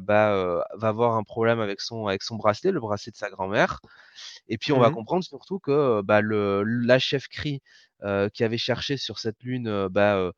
va 0.74 0.88
avoir 0.88 1.16
un 1.16 1.22
problème 1.24 1.60
avec 1.60 1.80
son, 1.80 2.06
avec 2.06 2.22
son 2.22 2.36
bracelet, 2.36 2.70
le 2.72 2.80
bracelet 2.80 3.12
de 3.12 3.16
sa 3.16 3.30
grand-mère. 3.30 3.80
Et 4.48 4.58
puis 4.58 4.72
on 4.72 4.80
va 4.80 4.90
Mhm. 4.90 4.90
comprendre 4.90 5.24
surtout 5.24 5.58
que 5.58 6.02
bah, 6.02 6.20
le, 6.20 6.62
la 6.64 6.98
chef 6.98 7.28
Cree 7.28 7.62
euh, 8.04 8.28
qui 8.28 8.44
avait 8.44 8.58
cherché 8.58 8.96
sur 8.96 9.18
cette 9.18 9.42
lune 9.42 9.68
euh, 9.68 9.88
bah, 9.88 10.30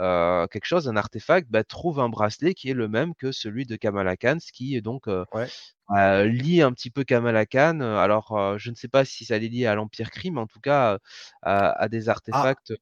euh, 0.00 0.46
quelque 0.48 0.66
chose, 0.66 0.88
un 0.88 0.96
artefact, 0.96 1.48
bah, 1.50 1.64
trouve 1.64 2.00
un 2.00 2.08
bracelet 2.08 2.54
qui 2.54 2.70
est 2.70 2.74
le 2.74 2.88
même 2.88 3.14
que 3.14 3.32
celui 3.32 3.66
de 3.66 3.76
Kamala 3.76 4.16
Khan, 4.16 4.38
ce 4.40 4.52
qui 4.52 4.80
donc 4.82 5.08
euh, 5.08 5.24
Ouais. 5.32 5.52
euh, 5.96 6.24
lie 6.26 6.62
un 6.62 6.72
petit 6.72 6.90
peu 6.90 7.04
Kamala 7.04 7.46
Khan. 7.46 7.80
Alors 7.80 8.58
je 8.58 8.70
ne 8.70 8.74
sais 8.76 8.88
pas 8.88 9.04
si 9.04 9.24
ça 9.26 9.38
les 9.38 9.48
lie 9.48 9.66
à 9.66 9.74
l'Empire 9.74 10.10
mais 10.32 10.40
en 10.40 10.46
tout 10.46 10.60
cas 10.60 10.98
à, 11.42 11.70
à 11.82 11.88
des 11.88 12.08
Ah, 12.30 12.48
artefacts 12.48 12.72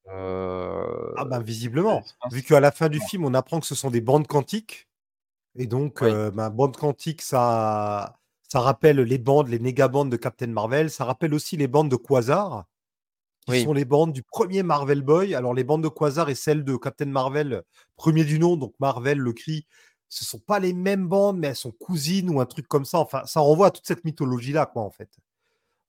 ah 1.16 1.24
ben 1.24 1.40
de 1.40 1.44
visiblement, 1.44 2.04
vu 2.30 2.42
qu'à 2.42 2.60
la 2.60 2.70
fin 2.72 2.88
du 2.88 3.00
film, 3.00 3.24
on 3.24 3.34
apprend 3.34 3.60
que 3.60 3.66
ce 3.66 3.74
sont 3.74 3.90
des 3.90 4.00
bandes 4.00 4.26
quantiques. 4.26 4.88
Et 5.56 5.66
donc, 5.66 6.02
Oui, 6.02 6.10
euh, 6.10 6.30
bande 6.50 6.76
quantique, 6.76 7.22
ça, 7.22 8.18
ça 8.48 8.60
rappelle 8.60 9.00
les 9.00 9.18
bandes, 9.18 9.48
les 9.48 9.58
négabandes 9.60 10.10
de 10.10 10.16
Captain 10.16 10.48
Marvel. 10.48 10.90
Ça 10.90 11.04
rappelle 11.06 11.34
aussi 11.34 11.56
les 11.58 11.68
bandes 11.68 11.90
de 11.90 11.96
Quasar, 11.96 12.66
qui 13.46 13.52
oui, 13.52 13.64
sont 13.64 13.72
les 13.72 13.84
bandes 13.84 14.12
du 14.12 14.22
premier 14.22 14.62
Marvel 14.62 15.02
Boy. 15.02 15.34
Alors, 15.34 15.52
les 15.54 15.64
bandes 15.64 15.82
de 15.82 15.88
Quasar 15.88 16.28
et 16.30 16.34
celles 16.34 16.64
de 16.64 16.76
Captain 16.76 17.06
Marvel, 17.06 17.62
premier 17.96 18.24
du 18.24 18.38
nom, 18.38 18.56
donc 18.56 18.74
Marvel, 18.78 19.18
le 19.18 19.32
cri, 19.32 19.66
ce 20.08 20.24
sont 20.24 20.38
pas 20.38 20.58
les 20.60 20.72
mêmes 20.72 21.08
bandes, 21.08 21.38
mais 21.38 21.48
elles 21.48 21.56
sont 21.56 21.72
cousines 21.72 22.30
ou 22.30 22.40
un 22.40 22.46
truc 22.46 22.68
comme 22.68 22.84
ça. 22.84 22.98
Enfin, 22.98 23.24
ça 23.26 23.40
renvoie 23.40 23.68
à 23.68 23.70
toute 23.70 23.86
cette 23.86 24.04
mythologie-là, 24.04 24.66
quoi, 24.66 24.82
en 24.82 24.90
fait. 24.90 25.10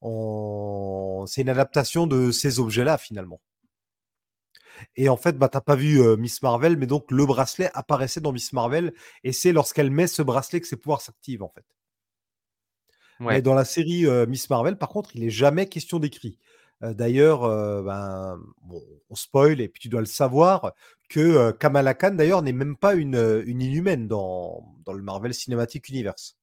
On- 0.01 1.25
C'est 1.27 1.41
une 1.41 1.49
adaptation 1.49 2.07
de 2.07 2.31
ces 2.31 2.59
objets-là, 2.59 2.97
finalement. 2.97 3.41
Et 4.95 5.07
en 5.09 5.17
fait, 5.17 5.37
bah, 5.37 5.49
t'as 5.49 5.61
pas 5.61 5.75
vu 5.75 6.01
euh, 6.01 6.17
Miss 6.17 6.41
Marvel, 6.41 6.77
mais 6.77 6.87
donc 6.87 7.11
le 7.11 7.25
bracelet 7.25 7.69
apparaissait 7.73 8.21
dans 8.21 8.31
Miss 8.31 8.53
Marvel, 8.53 8.93
et 9.23 9.31
c'est 9.31 9.51
lorsqu'elle 9.53 9.91
met 9.91 10.07
ce 10.07 10.21
bracelet 10.21 10.59
que 10.61 10.67
ses 10.67 10.77
pouvoirs 10.77 11.01
s'activent, 11.01 11.43
en 11.43 11.49
fait. 11.49 11.65
Mais 13.19 13.41
dans 13.41 13.53
la 13.53 13.65
série 13.65 14.05
euh, 14.07 14.25
Miss 14.25 14.49
Marvel, 14.49 14.77
par 14.77 14.89
contre, 14.89 15.15
il 15.15 15.23
est 15.23 15.29
jamais 15.29 15.67
question 15.69 15.99
d'écrit. 15.99 16.39
Euh, 16.83 16.93
D'ailleurs, 16.93 17.43
euh, 17.43 17.81
ben, 17.83 18.39
bon, 18.63 18.81
on 19.09 19.15
spoil, 19.15 19.61
et 19.61 19.69
puis 19.69 19.81
tu 19.81 19.89
dois 19.89 20.01
le 20.01 20.05
savoir, 20.05 20.73
que 21.09 21.19
euh, 21.19 21.51
Kamala 21.53 21.93
Khan, 21.93 22.11
d'ailleurs, 22.15 22.41
n'est 22.41 22.53
même 22.53 22.77
pas 22.77 22.95
une, 22.95 23.43
une 23.45 23.61
inhumaine 23.61 24.07
dans, 24.07 24.75
dans 24.85 24.93
le 24.93 25.03
Marvel 25.03 25.33
Cinematic 25.33 25.89
Universe. 25.89 26.37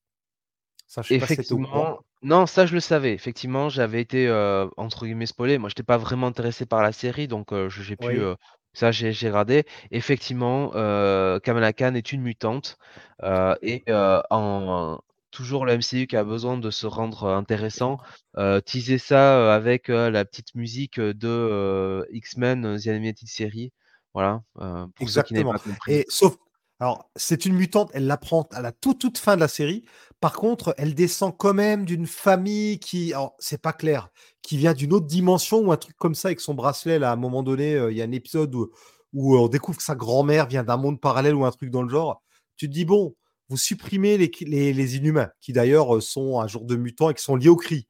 Ça, 0.87 1.03
je 1.03 1.15
pas. 1.17 1.27
Effectivement, 1.27 2.01
non, 2.23 2.47
ça 2.47 2.67
je 2.67 2.75
le 2.75 2.81
savais. 2.81 3.13
Effectivement, 3.15 3.69
j'avais 3.69 4.01
été 4.01 4.29
euh, 4.29 4.69
entre 4.77 5.05
guillemets 5.07 5.27
spoilé. 5.27 5.59
Moi, 5.59 5.69
j'étais 5.69 5.83
pas 5.83 5.97
vraiment 5.99 6.29
intéressé 6.29 6.67
par 6.67 6.83
la 6.83 6.93
série, 6.93 7.27
donc 7.29 7.53
je- 7.53 7.69
j'ai 7.83 7.97
pu 7.97 8.21
Oui, 8.21 8.31
ça 8.73 8.93
j'ai 8.93 9.13
j'ai 9.13 9.29
regardé. 9.29 9.65
Effectivement, 9.91 10.71
euh, 10.75 11.39
Kamala 11.41 11.73
Khan 11.73 11.95
est 11.95 12.13
une 12.13 12.23
mutante 12.23 12.79
euh, 13.23 13.55
et 13.63 13.83
euh, 13.89 14.21
en 14.31 15.01
toujours 15.31 15.65
le 15.67 15.77
MCU 15.77 16.07
qui 16.07 16.17
a 16.17 16.25
besoin 16.25 16.59
de 16.59 16.71
se 16.71 16.87
rendre 16.87 17.25
euh, 17.25 17.37
intéressant, 17.37 17.99
euh, 18.37 18.61
teaser 18.61 18.99
ça 18.99 19.39
euh, 19.39 19.51
avec 19.51 19.89
euh, 19.89 20.11
la 20.11 20.25
petite 20.25 20.55
musique 20.55 21.01
de 21.01 22.07
X-Men 22.13 22.79
The 22.79 22.89
Animated 22.89 23.29
Series. 23.29 23.73
Voilà, 24.13 24.43
ceux 24.59 24.87
qui 24.97 25.03
exactement. 25.05 25.53
pas 25.53 25.59
compris. 25.59 25.93
Et 25.93 26.07
sauf, 26.09 26.37
alors, 26.81 27.11
c'est 27.15 27.45
une 27.45 27.55
mutante, 27.55 27.91
elle 27.93 28.07
l'apprend 28.07 28.49
à 28.53 28.63
la 28.63 28.73
toute, 28.73 28.99
toute 28.99 29.19
fin 29.19 29.37
de 29.37 29.41
la 29.41 29.49
série. 29.49 29.85
Par 30.19 30.33
contre, 30.33 30.75
elle 30.79 30.95
descend 30.95 31.37
quand 31.37 31.53
même 31.53 31.85
d'une 31.85 32.07
famille 32.07 32.79
qui, 32.79 33.13
alors, 33.13 33.37
c'est 33.39 33.61
pas 33.61 33.75
clair, 33.75 34.09
qui 34.41 34.57
vient 34.57 34.73
d'une 34.73 34.95
autre 34.95 35.07
dimension 35.07 35.59
ou 35.59 35.73
un 35.73 35.77
truc 35.77 35.95
comme 35.99 36.15
ça 36.15 36.29
avec 36.29 36.41
son 36.41 36.55
bracelet. 36.55 36.99
Là, 36.99 37.11
à 37.11 37.13
un 37.13 37.17
moment 37.17 37.43
donné, 37.43 37.75
euh, 37.75 37.93
il 37.93 37.99
y 37.99 38.03
a 38.03 38.07
un 38.07 38.13
épisode 38.13 38.55
où, 38.55 38.71
où 39.13 39.37
on 39.37 39.49
découvre 39.49 39.77
que 39.77 39.85
sa 39.85 39.95
grand-mère 39.95 40.47
vient 40.47 40.65
d'un 40.65 40.79
monde 40.79 41.01
parallèle 41.01 41.35
ou 41.35 41.45
un 41.45 41.51
truc 41.51 41.71
dans 41.71 41.83
le 41.83 41.91
genre. 41.91 42.23
Tu 42.57 42.67
te 42.67 42.73
dis, 42.73 42.87
bon, 42.87 43.15
vous 43.51 43.59
supprimez 43.59 44.17
les, 44.17 44.31
les, 44.47 44.73
les 44.73 44.97
inhumains, 44.97 45.31
qui 45.41 45.53
d'ailleurs 45.53 45.97
euh, 45.97 46.01
sont 46.01 46.41
un 46.41 46.47
jour 46.47 46.65
de 46.65 46.77
mutants 46.77 47.11
et 47.11 47.15
qui 47.15 47.23
sont 47.23 47.37
liés 47.37 47.49
au 47.51 47.57
cri, 47.57 47.87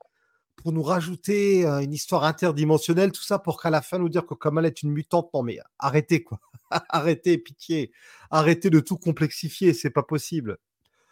pour 0.56 0.72
nous 0.72 0.82
rajouter 0.82 1.66
euh, 1.66 1.80
une 1.80 1.92
histoire 1.92 2.24
interdimensionnelle, 2.24 3.12
tout 3.12 3.22
ça 3.22 3.38
pour 3.38 3.62
qu'à 3.62 3.70
la 3.70 3.82
fin 3.82 3.98
nous 3.98 4.08
dire 4.08 4.26
que 4.26 4.34
elle 4.58 4.64
est 4.66 4.82
une 4.82 4.90
mutante, 4.90 5.30
non 5.32 5.42
mais 5.42 5.58
arrêtez 5.78 6.24
quoi, 6.24 6.40
arrêtez, 6.88 7.38
pitié, 7.38 7.92
arrêtez 8.30 8.70
de 8.70 8.80
tout 8.80 8.96
complexifier, 8.96 9.74
c'est 9.74 9.90
pas 9.90 10.02
possible. 10.02 10.58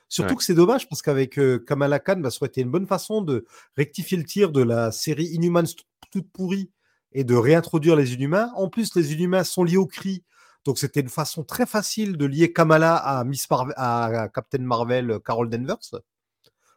Surtout 0.08 0.30
Ouais. 0.32 0.36
que 0.38 0.44
c'est 0.44 0.54
dommage 0.54 0.88
parce 0.88 1.02
qu'avec 1.02 1.38
euh, 1.38 1.58
Kamala 1.58 1.98
Khan, 1.98 2.16
bah, 2.20 2.30
ça 2.30 2.38
aurait 2.40 2.48
été 2.48 2.62
une 2.62 2.70
bonne 2.70 2.86
façon 2.86 3.20
de 3.20 3.44
rectifier 3.76 4.16
le 4.16 4.24
tir 4.24 4.50
de 4.50 4.62
la 4.62 4.90
série 4.90 5.26
Inhumans 5.26 5.64
toute 6.10 6.32
pourrie 6.32 6.70
et 7.12 7.24
de 7.24 7.34
réintroduire 7.34 7.96
les 7.96 8.14
Inhumains. 8.14 8.50
En 8.56 8.70
plus, 8.70 8.94
les 8.94 9.12
Inhumains 9.12 9.44
sont 9.44 9.64
liés 9.64 9.76
au 9.76 9.86
cri. 9.86 10.24
Donc 10.64 10.78
c'était 10.78 11.00
une 11.00 11.08
façon 11.08 11.44
très 11.44 11.66
facile 11.66 12.16
de 12.16 12.26
lier 12.26 12.52
Kamala 12.52 12.96
à 12.96 13.24
Miss 13.24 13.48
Marvel, 13.50 13.74
à 13.76 14.28
Captain 14.34 14.58
Marvel, 14.58 15.10
euh, 15.10 15.18
Carol 15.18 15.48
Danvers. 15.48 15.78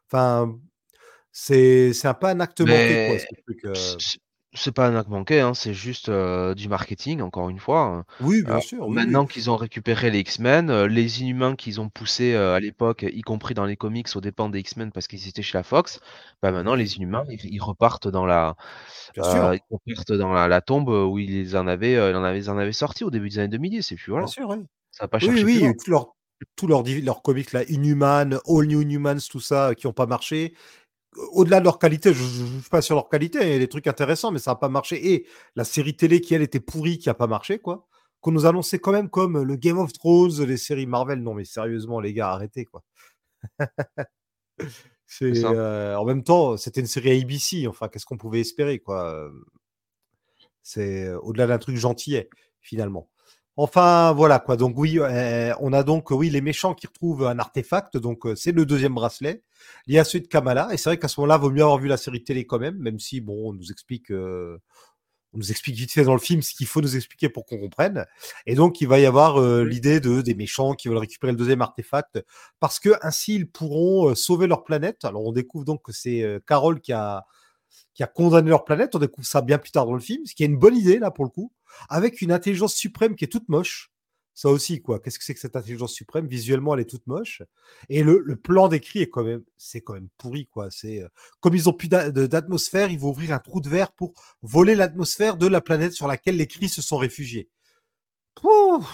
Enfin, 0.09 0.57
c'est 1.31 2.05
un 2.05 2.13
peu 2.13 2.27
un 2.27 2.39
acte 2.39 2.61
manqué, 2.61 3.05
quoi, 3.07 3.15
Mais 3.15 3.19
ce 3.19 3.41
truc. 3.43 3.65
euh. 3.65 3.97
C'est 4.53 4.71
pas 4.73 4.87
un 4.87 4.95
acte 4.95 5.09
manqué, 5.09 5.39
hein, 5.41 5.53
c'est 5.53 5.73
juste 5.73 6.09
euh, 6.09 6.53
du 6.55 6.67
marketing, 6.69 7.21
encore 7.21 7.49
une 7.49 7.59
fois. 7.59 7.81
hein. 7.85 8.05
Oui, 8.19 8.41
bien 8.43 8.57
Euh, 8.57 8.61
sûr. 8.61 8.87
oui, 8.87 9.01
oui. 9.03 9.17
maintenant 9.17 9.25
qu'ils 9.25 9.49
ont 9.49 9.55
récupéré 9.57 10.11
les 10.11 10.19
X-Men, 10.19 10.69
euh, 10.69 10.87
les 10.87 11.21
Inhumains 11.21 11.55
qu'ils 11.55 11.79
ont 11.81 11.89
poussés 11.89 12.35
à 12.35 12.59
l'époque, 12.59 13.03
y 13.09 13.21
compris 13.21 13.53
dans 13.53 13.65
les 13.65 13.77
comics, 13.77 14.07
aux 14.15 14.21
dépens 14.21 14.49
des 14.49 14.59
X-Men 14.59 14.91
parce 14.91 15.07
qu'ils 15.07 15.27
étaient 15.27 15.41
chez 15.41 15.57
la 15.57 15.63
Fox, 15.63 15.99
bah 16.41 16.51
maintenant 16.51 16.75
les 16.75 16.95
Inhumains, 16.97 17.23
ils, 17.29 17.45
ils 17.53 17.61
repartent 17.61 18.07
dans 18.09 18.25
la, 18.25 18.55
ils 19.15 19.21
repartent 19.69 20.11
dans 20.13 20.33
la, 20.33 20.47
la 20.47 20.61
tombe 20.61 20.89
où 20.89 21.19
ils 21.19 21.55
en 21.57 21.67
avaient, 21.67 21.93
ils 21.93 22.15
en 22.15 22.23
avaient, 22.23 22.39
ils 22.39 22.49
en 22.49 22.57
avaient 22.57 22.73
sorti 22.73 23.03
au 23.03 23.11
début 23.11 23.29
des 23.29 23.39
années 23.39 23.47
2010. 23.49 23.91
Et 23.91 23.95
puis 23.95 24.11
voilà, 24.11 24.27
Bien 24.27 24.27
sûr, 24.27 24.49
oui. 24.49 24.57
ça 24.91 25.05
va 25.05 25.07
pas 25.09 25.19
Oui, 25.21 25.41
chercher 25.41 25.45
oui, 25.45 25.65
a 25.65 25.69
loin. 25.69 25.71
eu 25.71 25.77
tout 25.77 26.67
leur, 26.67 26.83
leur, 27.03 27.21
comics, 27.23 27.51
là, 27.53 27.63
Inhuman, 27.69 28.39
All 28.47 28.67
New 28.67 28.81
Inhumans, 28.81 29.19
tout 29.29 29.39
ça, 29.41 29.75
qui 29.75 29.87
n'ont 29.87 29.93
pas 29.93 30.07
marché. 30.07 30.55
Au-delà 31.33 31.59
de 31.59 31.65
leur 31.65 31.77
qualité, 31.77 32.13
je 32.13 32.23
ne 32.23 32.47
juge 32.47 32.69
pas 32.69 32.81
sur 32.81 32.95
leur 32.95 33.09
qualité, 33.09 33.39
il 33.41 33.49
y 33.49 33.55
a 33.55 33.59
des 33.59 33.67
trucs 33.67 33.87
intéressants, 33.87 34.31
mais 34.31 34.39
ça 34.39 34.51
n'a 34.51 34.55
pas 34.55 34.69
marché. 34.69 35.13
Et 35.13 35.27
la 35.55 35.65
série 35.65 35.95
télé 35.95 36.21
qui, 36.21 36.33
elle, 36.33 36.41
était 36.41 36.61
pourrie, 36.61 36.99
qui 36.99 37.09
n'a 37.09 37.13
pas 37.13 37.27
marché, 37.27 37.59
quoi. 37.59 37.87
Qu'on 38.21 38.31
nous 38.31 38.45
annonçait 38.45 38.79
quand 38.79 38.91
même 38.91 39.09
comme 39.09 39.41
le 39.41 39.55
Game 39.55 39.77
of 39.77 39.91
Thrones, 39.91 40.43
les 40.45 40.57
séries 40.57 40.85
Marvel. 40.85 41.21
Non, 41.21 41.33
mais 41.33 41.43
sérieusement, 41.43 41.99
les 41.99 42.13
gars, 42.13 42.29
arrêtez, 42.29 42.65
quoi. 42.65 42.83
C'est 45.05 45.43
euh, 45.43 45.97
en 45.99 46.05
même 46.05 46.23
temps, 46.23 46.55
c'était 46.55 46.79
une 46.79 46.87
série 46.87 47.21
ABC. 47.21 47.67
Enfin, 47.67 47.89
qu'est-ce 47.89 48.05
qu'on 48.05 48.17
pouvait 48.17 48.39
espérer, 48.39 48.79
quoi. 48.79 49.29
C'est 50.63 51.11
au-delà 51.15 51.47
d'un 51.47 51.57
truc 51.57 51.75
gentillet, 51.75 52.29
finalement. 52.61 53.10
Enfin, 53.57 54.13
voilà, 54.13 54.39
quoi. 54.39 54.55
Donc, 54.55 54.77
oui, 54.77 54.97
euh, 54.99 55.53
on 55.59 55.73
a 55.73 55.83
donc, 55.83 56.11
oui, 56.11 56.29
les 56.29 56.41
méchants 56.41 56.73
qui 56.73 56.87
retrouvent 56.87 57.25
un 57.27 57.37
artefact. 57.37 57.97
Donc, 57.97 58.25
euh, 58.25 58.35
c'est 58.35 58.53
le 58.53 58.65
deuxième 58.65 58.93
bracelet. 58.95 59.43
Y 59.87 59.99
a 59.99 60.03
celui 60.05 60.21
de 60.21 60.27
Kamala. 60.27 60.69
Et 60.71 60.77
c'est 60.77 60.89
vrai 60.89 60.97
qu'à 60.97 61.09
ce 61.09 61.19
moment-là, 61.19 61.37
vaut 61.37 61.51
mieux 61.51 61.61
avoir 61.61 61.77
vu 61.77 61.87
la 61.89 61.97
série 61.97 62.23
télé 62.23 62.45
quand 62.45 62.59
même, 62.59 62.77
même 62.77 62.99
si, 62.99 63.19
bon, 63.19 63.49
on 63.49 63.53
nous 63.53 63.71
explique, 63.71 64.09
euh, 64.11 64.57
on 65.33 65.39
nous 65.39 65.51
explique 65.51 65.75
vite 65.75 65.91
fait 65.91 66.05
dans 66.05 66.13
le 66.13 66.19
film 66.19 66.41
ce 66.41 66.53
qu'il 66.53 66.67
faut 66.67 66.81
nous 66.81 66.95
expliquer 66.95 67.29
pour 67.29 67.45
qu'on 67.45 67.59
comprenne. 67.59 68.05
Et 68.45 68.55
donc, 68.55 68.79
il 68.81 68.87
va 68.87 68.99
y 68.99 69.05
avoir 69.05 69.41
l'idée 69.63 69.99
de 69.99 70.21
des 70.21 70.35
méchants 70.35 70.73
qui 70.73 70.87
veulent 70.89 70.97
récupérer 70.97 71.31
le 71.33 71.37
deuxième 71.37 71.61
artefact 71.61 72.23
parce 72.59 72.79
que 72.79 72.89
ainsi 73.01 73.35
ils 73.35 73.49
pourront 73.49 74.13
sauver 74.15 74.47
leur 74.47 74.63
planète. 74.65 75.05
Alors, 75.05 75.25
on 75.25 75.31
découvre 75.31 75.65
donc 75.65 75.83
que 75.83 75.93
c'est 75.93 76.25
Carole 76.45 76.81
qui 76.81 76.91
a 76.91 77.25
qui 77.93 78.03
a 78.03 78.07
condamné 78.07 78.49
leur 78.49 78.65
planète. 78.65 78.95
On 78.95 78.99
découvre 78.99 79.27
ça 79.27 79.41
bien 79.41 79.57
plus 79.57 79.71
tard 79.71 79.85
dans 79.85 79.93
le 79.93 80.01
film, 80.01 80.25
ce 80.25 80.35
qui 80.35 80.43
est 80.43 80.47
une 80.47 80.57
bonne 80.57 80.75
idée 80.75 80.99
là 80.99 81.11
pour 81.11 81.25
le 81.25 81.29
coup, 81.29 81.51
avec 81.89 82.21
une 82.21 82.31
intelligence 82.31 82.75
suprême 82.75 83.15
qui 83.15 83.25
est 83.25 83.29
toute 83.29 83.49
moche. 83.49 83.91
Ça 84.33 84.49
aussi, 84.49 84.81
quoi. 84.81 84.99
Qu'est-ce 84.99 85.19
que 85.19 85.25
c'est 85.25 85.33
que 85.33 85.39
cette 85.41 85.57
intelligence 85.57 85.93
suprême? 85.93 86.25
Visuellement, 86.25 86.73
elle 86.73 86.79
est 86.81 86.89
toute 86.89 87.05
moche. 87.05 87.43
Et 87.89 88.01
le, 88.01 88.35
plan 88.37 88.69
décrit 88.69 89.01
est 89.01 89.09
quand 89.09 89.23
même, 89.23 89.43
c'est 89.57 89.81
quand 89.81 89.99
pourri, 90.17 90.47
quoi. 90.47 90.71
C'est 90.71 91.01
euh, 91.03 91.09
comme 91.41 91.53
ils 91.53 91.67
ont 91.67 91.73
plus 91.73 91.89
d'atmosphère, 91.89 92.89
ils 92.89 92.99
vont 92.99 93.09
ouvrir 93.09 93.33
un 93.33 93.39
trou 93.39 93.59
de 93.59 93.69
verre 93.69 93.91
pour 93.91 94.13
voler 94.41 94.75
l'atmosphère 94.75 95.35
de 95.37 95.47
la 95.47 95.59
planète 95.61 95.93
sur 95.93 96.07
laquelle 96.07 96.37
les 96.37 96.47
cris 96.47 96.69
se 96.69 96.81
sont 96.81 96.97
réfugiés. 96.97 97.49
Pouh 98.35 98.85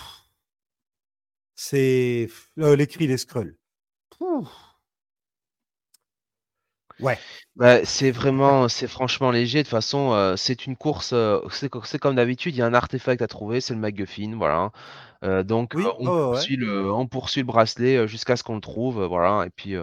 c'est 1.57 2.29
euh, 2.59 2.75
les 2.75 2.87
cris 2.87 3.07
des 3.07 3.17
Skrulls. 3.17 3.57
Pouh. 4.11 4.47
Ouais. 6.99 7.19
Bah, 7.55 7.83
c'est 7.85 8.11
vraiment, 8.11 8.67
c'est 8.69 8.87
franchement 8.87 9.31
léger. 9.31 9.59
De 9.59 9.63
toute 9.63 9.71
façon, 9.71 10.13
euh, 10.13 10.35
c'est 10.35 10.65
une 10.67 10.75
course. 10.77 11.11
euh, 11.13 11.39
c'est 11.51 11.69
co- 11.69 11.83
c'est 11.83 11.99
comme 11.99 12.15
d'habitude, 12.15 12.55
il 12.55 12.59
y 12.59 12.61
a 12.61 12.65
un 12.67 12.73
artefact 12.73 13.21
à 13.21 13.27
trouver, 13.27 13.61
c'est 13.61 13.73
le 13.73 13.79
MacGuffin, 13.79 14.35
voilà. 14.37 14.71
Euh, 15.23 15.43
donc 15.43 15.75
Oui, 15.75 15.85
on 15.99 16.05
ouais. 16.05 16.11
poursuit 16.11 16.55
le, 16.57 16.91
on 16.93 17.07
poursuit 17.07 17.41
le 17.41 17.47
bracelet 17.47 18.07
jusqu'à 18.07 18.35
ce 18.37 18.43
qu'on 18.43 18.55
le 18.55 18.61
trouve, 18.61 19.03
voilà. 19.05 19.45
Et 19.47 19.49
puis, 19.51 19.73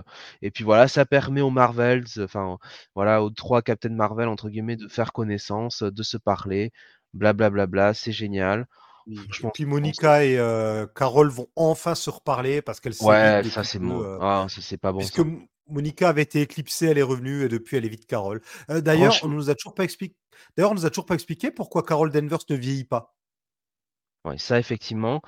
et 0.43 0.51
puis 0.53 0.65
voilà, 0.65 0.89
ça 0.89 1.05
permet 1.07 1.41
aux 1.41 1.51
Marvels, 1.51 2.05
enfin 2.21 2.59
voilà, 2.95 3.23
aux 3.23 3.31
trois 3.31 3.63
Captain 3.63 3.91
Marvel 3.91 4.29
entre 4.29 4.49
guillemets, 4.51 4.77
de 4.77 4.89
faire 4.89 5.13
connaissance, 5.13 5.83
de 5.83 6.03
se 6.05 6.17
parler, 6.17 6.73
blablabla. 7.15 7.95
c'est 7.95 8.13
génial. 8.13 8.67
Oui. 9.07 9.19
Et 9.43 9.49
puis. 9.51 9.67
Monica 9.67 10.25
et 10.25 10.39
euh, 10.39 10.87
Carole 10.87 11.29
vont 11.31 11.49
enfin 11.57 11.95
se 11.95 12.09
reparler 12.11 12.63
parce 12.63 12.81
qu'elle 12.81 12.95
s'évitent 12.95 13.09
Ouais, 13.09 13.43
ça 13.45 13.63
c'est 13.65 13.79
bon. 13.79 14.03
euh, 14.03 14.19
Ah, 14.19 14.47
ça 14.49 14.61
c'est 14.61 14.79
pas 14.79 14.93
bon 14.93 15.01
puisque 15.01 15.21
ça. 15.21 15.27
Monica 15.69 16.09
avait 16.11 16.23
été 16.23 16.41
éclipsée, 16.43 16.87
elle 16.87 16.99
est 16.99 17.03
revenue 17.03 17.43
et 17.45 17.49
depuis 17.49 17.77
elle 17.77 17.85
évite 17.85 18.07
Carole. 18.07 18.41
Euh, 18.71 18.81
D'ailleurs, 18.81 19.15
on 19.23 19.29
nous 19.29 19.51
a 19.51 19.55
toujours 19.55 19.75
pas 19.75 19.85
expliqué. 19.85 20.15
D'ailleurs, 20.57 20.73
on 20.73 20.75
nous 20.75 20.87
a 20.87 20.91
toujours 20.91 21.07
pas 21.07 21.15
expliqué 21.15 21.51
pourquoi 21.51 21.83
Carole 21.83 22.11
Danvers 22.11 22.39
ne 22.51 22.57
vieillit 22.57 22.85
pas. 22.85 23.15
ouais, 24.25 24.39
ça 24.39 24.59
effectivement. 24.59 25.23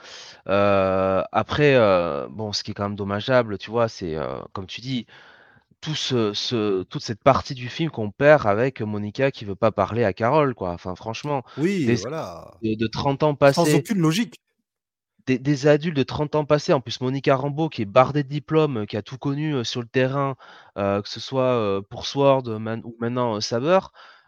Euh, 0.48 1.22
après, 1.32 1.74
euh, 1.76 2.28
bon, 2.30 2.52
ce 2.52 2.62
qui 2.62 2.70
est 2.72 2.74
quand 2.74 2.84
même 2.84 2.96
dommageable, 2.96 3.58
tu 3.58 3.70
vois, 3.70 3.88
c'est 3.88 4.16
comme 4.52 4.66
tu 4.66 4.80
dis, 4.80 5.06
tout 5.80 5.94
ce, 5.94 6.32
ce- 6.34 6.82
toute 6.84 7.02
cette 7.02 7.22
partie 7.22 7.54
du 7.54 7.68
film 7.68 7.90
qu'on 7.90 8.10
perd 8.10 8.46
avec 8.46 8.80
Monica 8.82 9.30
qui 9.30 9.44
veut 9.44 9.56
pas 9.56 9.72
parler 9.72 10.04
à 10.04 10.12
Carole, 10.12 10.54
quoi. 10.54 10.72
Enfin, 10.72 10.94
franchement, 10.96 11.44
Oui, 11.58 11.86
des 11.86 11.96
voilà. 11.96 12.52
de, 12.62 12.74
de 12.74 12.86
30 12.88 13.22
ans 13.22 13.30
Sans 13.30 13.36
passés, 13.36 13.74
aucune 13.74 13.98
logique. 14.00 14.40
Des, 15.26 15.66
adultes 15.66 15.96
de 15.96 16.02
30 16.02 16.34
ans 16.36 16.44
passés, 16.44 16.72
en 16.72 16.80
plus 16.80 17.00
Monica 17.00 17.34
Rambeau 17.36 17.68
qui 17.68 17.82
est 17.82 17.86
bardée 17.86 18.22
de 18.22 18.28
diplômes, 18.28 18.86
qui 18.86 18.96
a 18.96 19.02
tout 19.02 19.18
connu 19.18 19.54
euh, 19.54 19.64
sur 19.64 19.80
le 19.80 19.88
terrain, 19.88 20.36
euh, 20.78 21.02
que 21.02 21.08
ce 21.08 21.20
soit 21.20 21.42
euh, 21.42 21.82
pour 21.82 22.06
Sword 22.06 22.46
ou 22.48 22.58
maintenant 23.00 23.40
Saber, 23.40 23.80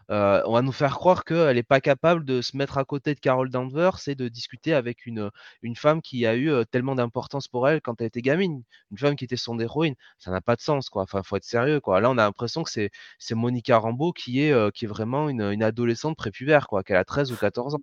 on 0.09 0.53
va 0.53 0.61
nous 0.63 0.71
faire 0.71 0.95
croire 0.95 1.23
qu'elle 1.23 1.55
n'est 1.55 1.63
pas 1.63 1.81
capable 1.81 2.25
de 2.25 2.41
se 2.41 2.57
mettre 2.57 2.77
à 2.79 2.83
côté 2.83 3.13
de 3.13 3.19
Carol 3.19 3.49
Danvers 3.49 3.99
et 4.07 4.15
de 4.15 4.27
discuter 4.27 4.73
avec 4.73 5.05
une, 5.05 5.29
femme 5.75 6.01
qui 6.01 6.25
a 6.25 6.35
eu 6.35 6.51
tellement 6.71 6.95
d'importance 6.95 7.47
pour 7.47 7.69
elle 7.69 7.79
quand 7.81 8.01
elle 8.01 8.07
était 8.07 8.21
gamine, 8.23 8.63
une 8.91 8.97
femme 8.97 9.15
qui 9.15 9.25
était 9.25 9.37
son 9.37 9.59
héroïne. 9.59 9.93
Ça 10.17 10.31
n'a 10.31 10.41
pas 10.41 10.55
de 10.55 10.61
sens, 10.61 10.89
quoi. 10.89 11.03
Enfin, 11.03 11.21
faut 11.23 11.35
être 11.37 11.43
sérieux, 11.43 11.79
quoi. 11.79 12.01
Là, 12.01 12.09
on 12.09 12.17
a 12.17 12.23
l'impression 12.23 12.63
que 12.63 12.71
c'est 12.71 13.35
Monica 13.35 13.77
Rambeau 13.77 14.11
qui 14.11 14.41
est, 14.41 14.51
vraiment 14.87 15.29
une, 15.29 15.43
une 15.43 15.63
adolescente 15.63 16.17
prépubère, 16.17 16.67
quoi, 16.67 16.83
qu'elle 16.83 16.97
a 16.97 17.05
13 17.05 17.31
ou 17.31 17.37
14 17.37 17.75
ans. 17.75 17.81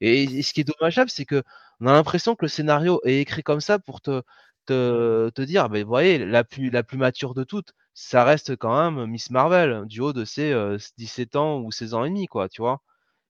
Et, 0.00 0.24
et 0.24 0.42
ce 0.42 0.52
qui 0.52 0.60
est 0.60 0.64
dommageable, 0.64 1.10
c'est 1.10 1.24
que 1.26 1.42
on 1.80 1.86
a 1.86 1.92
l'impression 1.92 2.34
que 2.36 2.44
le 2.44 2.48
scénario 2.48 3.00
est 3.04 3.20
écrit 3.20 3.42
comme 3.42 3.60
ça 3.60 3.78
pour 3.78 4.00
te, 4.00 4.22
te, 4.66 5.30
te 5.30 5.42
dire, 5.42 5.68
ben, 5.68 5.82
vous 5.82 5.88
voyez, 5.88 6.18
la 6.18 6.44
plus, 6.44 6.70
la 6.70 6.82
plus 6.82 6.98
mature 6.98 7.34
de 7.34 7.44
toutes, 7.44 7.72
ça 7.94 8.24
reste 8.24 8.56
quand 8.56 8.92
même 8.92 9.06
Miss 9.06 9.30
Marvel, 9.30 9.84
du 9.86 10.00
haut 10.00 10.12
de 10.12 10.24
ses 10.24 10.52
euh, 10.52 10.78
17 10.98 11.36
ans 11.36 11.60
ou 11.60 11.70
16 11.72 11.94
ans 11.94 12.04
et 12.04 12.08
demi, 12.10 12.26
quoi, 12.26 12.48
tu 12.48 12.62
vois. 12.62 12.82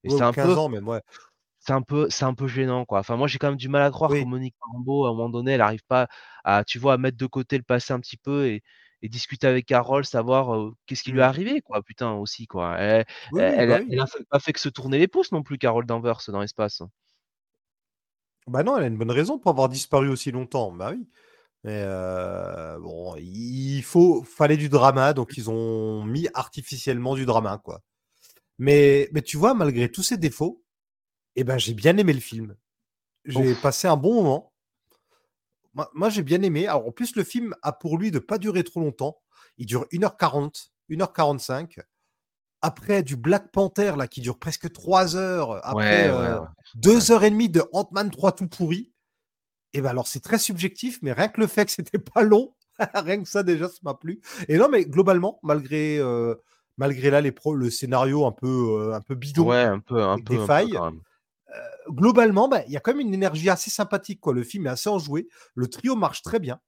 Et 0.04 0.08
Ouais, 0.08 0.18
c'est 0.18 0.24
un 0.24 0.32
15 0.32 0.34
peu, 0.34 0.58
ans 0.58 0.68
même, 0.68 0.86
ouais. 0.88 1.00
c'est 1.60 1.72
un 1.72 1.82
peu, 1.82 2.08
c'est 2.10 2.24
un 2.24 2.34
peu 2.34 2.48
gênant, 2.48 2.84
quoi. 2.84 3.00
Enfin, 3.00 3.16
moi, 3.16 3.28
j'ai 3.28 3.38
quand 3.38 3.48
même 3.48 3.56
du 3.56 3.68
mal 3.68 3.82
à 3.82 3.90
croire 3.90 4.14
que. 4.14 4.24
Monique 4.24 4.56
Rambeau, 4.60 5.04
à 5.06 5.10
un 5.10 5.12
moment 5.12 5.28
donné, 5.28 5.52
elle 5.52 5.58
n'arrive 5.58 5.84
pas 5.86 6.08
à, 6.44 6.64
tu 6.64 6.78
vois, 6.78 6.94
à 6.94 6.98
mettre 6.98 7.18
de 7.18 7.26
côté 7.26 7.56
le 7.58 7.62
passé 7.64 7.92
un 7.92 8.00
petit 8.00 8.16
peu 8.16 8.46
et, 8.48 8.62
et 9.02 9.08
discuter 9.08 9.46
avec 9.46 9.66
Carole, 9.66 10.04
savoir 10.04 10.54
euh, 10.54 10.72
qu'est-ce 10.86 11.02
qui 11.02 11.12
lui 11.12 11.20
est 11.20 11.22
Mm. 11.22 11.24
arrivé, 11.24 11.60
quoi, 11.62 11.82
putain, 11.82 12.12
aussi, 12.12 12.46
quoi. 12.46 12.76
Elle, 12.78 13.04
Oui, 13.30 13.42
elle, 13.42 13.70
oui, 13.70 13.90
elle 13.90 13.98
bah 13.98 14.04
a, 14.04 14.06
fait- 14.06 14.24
pas 14.28 14.38
fait 14.40 14.52
que 14.52 14.60
se 14.60 14.68
tourner 14.68 14.98
les 14.98 15.08
pouces 15.08 15.32
non 15.32 15.42
plus, 15.42 15.58
Carole 15.58 15.86
Danvers, 15.86 16.20
dans 16.28 16.40
l'espace. 16.40 16.82
Bah 18.46 18.62
non, 18.62 18.76
elle 18.78 18.84
a 18.84 18.86
une 18.88 18.96
bonne 18.96 19.10
raison 19.10 19.38
pour 19.38 19.50
avoir 19.50 19.68
disparu 19.68 20.08
aussi 20.08 20.30
longtemps. 20.32 20.72
Bah 20.72 20.92
oui. 20.94 21.06
Mais 21.64 21.82
euh, 21.84 22.78
bon, 22.80 23.16
il 23.18 23.82
faut, 23.82 24.24
fallait 24.24 24.58
du 24.58 24.68
drama, 24.68 25.14
donc 25.14 25.36
ils 25.38 25.50
ont 25.50 26.04
mis 26.04 26.28
artificiellement 26.34 27.16
du 27.16 27.26
drama, 27.26 27.60
quoi. 27.64 27.82
Mais, 28.58 29.08
mais 29.12 29.22
tu 29.22 29.36
vois, 29.38 29.54
malgré 29.54 29.90
tous 29.90 30.02
ces 30.04 30.18
défauts, 30.18 30.62
eh 31.36 31.44
ben, 31.44 31.58
j'ai 31.58 31.74
bien 31.74 31.96
aimé 31.98 32.12
le 32.14 32.20
film. 32.20 32.56
J'ai 33.26 33.54
passé 33.56 33.88
un 33.88 33.96
bon 33.96 34.14
moment. 34.16 34.52
Moi, 35.74 35.90
moi, 35.94 36.08
j'ai 36.08 36.22
bien 36.22 36.42
aimé. 36.42 36.66
Alors, 36.66 36.86
en 36.88 36.92
plus, 36.92 37.14
le 37.16 37.24
film 37.24 37.54
a 37.62 37.72
pour 37.72 37.98
lui 37.98 38.10
de 38.10 38.18
pas 38.18 38.38
durer 38.38 38.64
trop 38.64 38.80
longtemps. 38.80 39.20
Il 39.56 39.66
dure 39.66 39.86
1h40, 39.92 40.70
1h45. 40.90 41.80
Après 42.62 43.02
du 43.02 43.16
Black 43.16 43.50
Panther, 43.52 43.94
là, 43.96 44.06
qui 44.06 44.20
dure 44.20 44.38
presque 44.38 44.70
3 44.70 45.16
heures. 45.16 45.64
Après 45.66 46.10
Ouais, 46.10 46.14
ouais, 46.14 46.26
euh, 46.26 46.40
ouais. 46.40 46.46
deux 46.74 47.10
heures 47.10 47.24
et 47.24 47.30
demie 47.30 47.48
de 47.48 47.62
Ant-Man 47.72 48.10
3 48.10 48.32
tout 48.32 48.48
pourri. 48.48 48.92
Et 49.72 49.80
ben 49.80 49.90
alors, 49.90 50.08
c'est 50.08 50.20
très 50.20 50.38
subjectif, 50.38 50.98
mais 51.02 51.12
rien 51.12 51.28
que 51.28 51.40
le 51.40 51.46
fait 51.46 51.64
que 51.64 51.70
c'était 51.72 51.98
pas 51.98 52.22
long, 52.22 52.54
rien 52.94 53.22
que 53.22 53.28
ça, 53.28 53.42
déjà, 53.42 53.68
ça 53.68 53.78
m'a 53.82 53.94
plu. 53.94 54.20
Et 54.48 54.58
non, 54.58 54.68
mais 54.68 54.84
globalement, 54.84 55.38
malgré, 55.42 55.98
euh, 55.98 56.34
malgré 56.76 57.10
là, 57.10 57.20
les 57.20 57.32
pro, 57.32 57.54
le 57.54 57.70
scénario 57.70 58.26
un 58.26 58.32
peu, 58.32 58.46
euh, 58.80 58.94
un 58.94 59.00
peu 59.00 59.14
bidon, 59.14 59.48
Ouais, 59.48 59.62
un 59.62 59.78
peu, 59.78 60.02
un 60.02 60.14
avec 60.14 60.24
peu, 60.26 60.34
des 60.34 60.40
un 60.40 60.46
peu 60.46 60.98
même. 61.50 61.94
globalement, 61.96 62.48
bah, 62.48 62.62
il 62.66 62.72
y 62.72 62.76
a 62.76 62.80
quand 62.80 62.92
même 62.92 63.06
une 63.06 63.14
énergie 63.14 63.50
assez 63.50 63.70
sympathique. 63.70 64.20
Quoi. 64.20 64.32
Le 64.34 64.42
film 64.42 64.66
est 64.66 64.70
assez 64.70 64.88
enjoué. 64.88 65.28
Le 65.54 65.66
trio 65.68 65.96
marche 65.96 66.22
très 66.22 66.38
bien. 66.40 66.60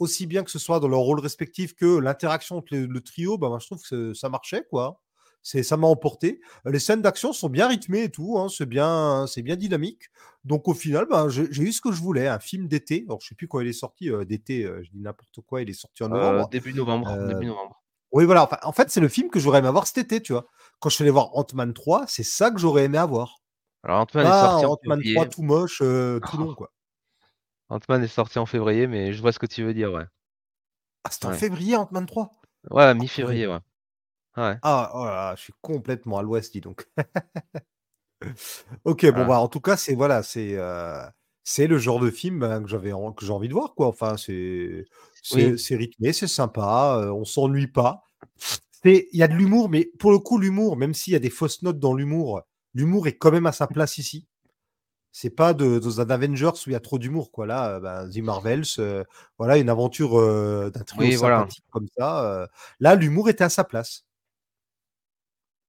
Aussi 0.00 0.26
bien 0.26 0.42
que 0.42 0.50
ce 0.50 0.58
soit 0.58 0.80
dans 0.80 0.88
leur 0.88 1.00
rôle 1.00 1.20
respectif 1.20 1.74
que 1.74 1.98
l'interaction 1.98 2.56
entre 2.58 2.74
le, 2.74 2.86
le 2.86 3.00
trio, 3.00 3.38
bah, 3.38 3.48
moi, 3.48 3.58
je 3.60 3.66
trouve 3.66 3.82
que 3.88 4.12
ça 4.14 4.28
marchait. 4.28 4.64
quoi. 4.68 5.00
C'est, 5.46 5.62
ça 5.62 5.76
m'a 5.76 5.86
emporté. 5.86 6.40
Les 6.64 6.78
scènes 6.78 7.02
d'action 7.02 7.34
sont 7.34 7.50
bien 7.50 7.68
rythmées 7.68 8.04
et 8.04 8.10
tout, 8.10 8.38
hein, 8.38 8.48
c'est 8.48 8.64
bien, 8.64 9.26
c'est 9.28 9.42
bien 9.42 9.56
dynamique. 9.56 10.04
Donc 10.42 10.68
au 10.68 10.72
final, 10.74 11.06
ben, 11.10 11.28
j'ai, 11.28 11.52
j'ai 11.52 11.62
eu 11.64 11.70
ce 11.72 11.82
que 11.82 11.92
je 11.92 12.00
voulais, 12.00 12.28
un 12.28 12.38
film 12.38 12.66
d'été. 12.66 13.04
Alors 13.06 13.20
je 13.20 13.28
sais 13.28 13.34
plus 13.34 13.46
quand 13.46 13.60
il 13.60 13.68
est 13.68 13.74
sorti 13.74 14.10
euh, 14.10 14.24
d'été, 14.24 14.64
euh, 14.64 14.82
je 14.82 14.90
dis 14.90 15.00
n'importe 15.00 15.40
quoi, 15.46 15.60
il 15.60 15.68
est 15.68 15.74
sorti 15.74 16.02
en 16.02 16.06
Euh, 16.06 16.16
novembre. 16.16 16.48
début 16.48 16.72
novembre. 16.72 17.10
Euh, 17.10 17.28
Début 17.28 17.44
novembre. 17.44 17.82
Oui, 18.12 18.24
voilà. 18.24 18.44
Enfin, 18.44 18.56
en 18.62 18.72
fait, 18.72 18.90
c'est 18.90 19.00
le 19.00 19.08
film 19.08 19.28
que 19.28 19.38
j'aurais 19.38 19.58
aimé 19.58 19.68
avoir 19.68 19.86
cet 19.86 19.98
été, 19.98 20.22
tu 20.22 20.32
vois. 20.32 20.46
Quand 20.80 20.88
je 20.88 20.94
suis 20.94 21.02
allé 21.02 21.10
voir 21.10 21.36
Ant-Man 21.36 21.74
3, 21.74 22.06
c'est 22.08 22.22
ça 22.22 22.50
que 22.50 22.58
j'aurais 22.58 22.84
aimé 22.84 22.96
avoir. 22.96 23.36
Alors 23.84 24.00
Ant-Man 24.00 24.26
est 24.26 24.30
Pas 24.30 24.40
sorti 24.48 24.64
en 24.64 24.72
Ant-Man 24.72 24.98
février. 25.00 25.14
3 25.14 25.26
tout 25.26 25.42
moche, 25.42 25.80
euh, 25.82 26.18
tout 26.20 26.38
long, 26.38 26.54
quoi. 26.54 26.72
Ant-Man 27.68 28.02
est 28.02 28.08
sorti 28.08 28.38
en 28.38 28.46
février, 28.46 28.86
mais 28.86 29.12
je 29.12 29.20
vois 29.20 29.32
ce 29.32 29.38
que 29.38 29.44
tu 29.44 29.62
veux 29.64 29.74
dire, 29.74 29.92
ouais. 29.92 30.04
Ah, 31.04 31.10
c'était 31.10 31.26
en 31.26 31.30
Ouais. 31.30 31.38
février, 31.38 31.76
Ant-Man 31.76 32.06
3 32.06 32.30
Ouais, 32.70 32.94
mi-février, 32.94 33.46
ouais. 33.46 33.58
Ouais. 34.36 34.58
Ah, 34.62 34.90
oh 34.94 35.04
là 35.04 35.34
je 35.36 35.42
suis 35.42 35.52
complètement 35.60 36.18
à 36.18 36.22
l'ouest, 36.22 36.52
dis 36.52 36.60
donc. 36.60 36.88
ok, 38.84 39.06
bon, 39.12 39.26
bah, 39.26 39.38
en 39.40 39.48
tout 39.48 39.60
cas, 39.60 39.76
c'est 39.76 39.94
voilà, 39.94 40.22
c'est 40.22 40.54
euh, 40.56 41.04
c'est 41.44 41.66
le 41.66 41.78
genre 41.78 42.00
de 42.00 42.10
film 42.10 42.40
ben, 42.40 42.62
que 42.62 42.68
j'avais 42.68 42.92
en- 42.92 43.12
que 43.12 43.24
j'ai 43.26 43.32
envie 43.32 43.48
de 43.48 43.54
voir, 43.54 43.74
quoi. 43.74 43.88
Enfin, 43.88 44.16
c'est 44.16 44.84
c'est 45.22 45.52
Oui. 45.52 45.58
c'est 45.58 45.76
rythmé, 45.76 46.12
c'est 46.12 46.26
sympa, 46.28 46.98
euh, 47.02 47.12
on 47.12 47.24
s'ennuie 47.24 47.66
pas. 47.68 48.02
C'est- 48.72 49.08
Il 49.12 49.18
y 49.18 49.22
a 49.22 49.28
de 49.28 49.34
l'humour, 49.34 49.68
mais 49.70 49.90
pour 49.98 50.12
le 50.12 50.18
coup, 50.18 50.38
l'humour, 50.38 50.76
même 50.76 50.94
s'il 50.94 51.12
y 51.14 51.16
a 51.16 51.20
des 51.20 51.30
fausses 51.30 51.62
notes 51.62 51.78
dans 51.78 51.94
l'humour, 51.94 52.42
l'humour 52.74 53.06
est 53.08 53.16
quand 53.16 53.30
même 53.32 53.46
à 53.46 53.52
sa 53.52 53.66
place 53.66 53.98
ici. 53.98 54.26
C'est 55.12 55.30
pas 55.30 55.54
de, 55.54 55.78
dans 55.78 56.00
un 56.00 56.10
Avengers 56.10 56.50
où 56.66 56.70
il 56.70 56.72
y 56.72 56.76
a 56.76 56.80
trop 56.80 56.98
d'humour, 56.98 57.30
quoi. 57.32 57.46
Là, 57.46 57.80
ben, 57.80 58.08
The 58.10 58.18
Marvels, 58.18 58.64
euh, 58.80 59.04
voilà, 59.38 59.58
une 59.58 59.68
aventure 59.70 60.18
euh, 60.18 60.70
d'un 60.74 60.82
trio 60.84 61.10
Oui, 61.10 61.16
voilà. 61.16 61.46
comme 61.70 61.86
ça. 61.98 62.24
euh, 62.42 62.46
là, 62.80 62.94
l'humour 62.96 63.28
était 63.28 63.44
à 63.44 63.48
sa 63.50 63.64
place. 63.64 64.04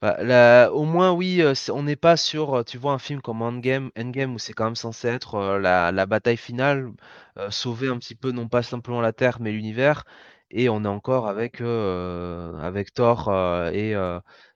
Bah, 0.02 0.18
là, 0.24 0.70
au 0.72 0.84
moins, 0.84 1.12
oui, 1.13 1.41
on 1.72 1.84
n'est 1.84 1.96
pas 1.96 2.18
sur, 2.18 2.63
tu 2.65 2.78
vois, 2.78 2.91
un 2.94 3.00
film 3.00 3.22
comme 3.22 3.41
Endgame, 3.41 3.91
Endgame 3.98 4.36
où 4.36 4.39
c'est 4.39 4.54
quand 4.54 4.65
même 4.65 4.76
censé 4.76 5.08
être 5.08 5.36
euh, 5.36 5.60
la, 5.60 5.91
la 5.91 6.06
bataille 6.06 6.38
finale, 6.38 6.91
euh, 7.38 7.50
sauver 7.50 7.88
un 7.89 7.98
petit 7.98 8.13
peu 8.15 8.32
non 8.32 8.48
pas 8.50 8.62
simplement 8.62 9.02
la 9.02 9.13
Terre 9.13 9.39
mais 9.41 9.52
l'univers, 9.52 10.04
et 10.52 10.70
on 10.70 10.84
est 10.84 10.88
encore 10.88 11.28
avec, 11.28 11.62
euh, 11.62 12.54
avec 12.60 12.94
Thor 12.94 13.32
et, 13.74 13.96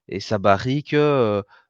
et 0.08 0.20
sa 0.20 0.38
barrique, 0.38 0.96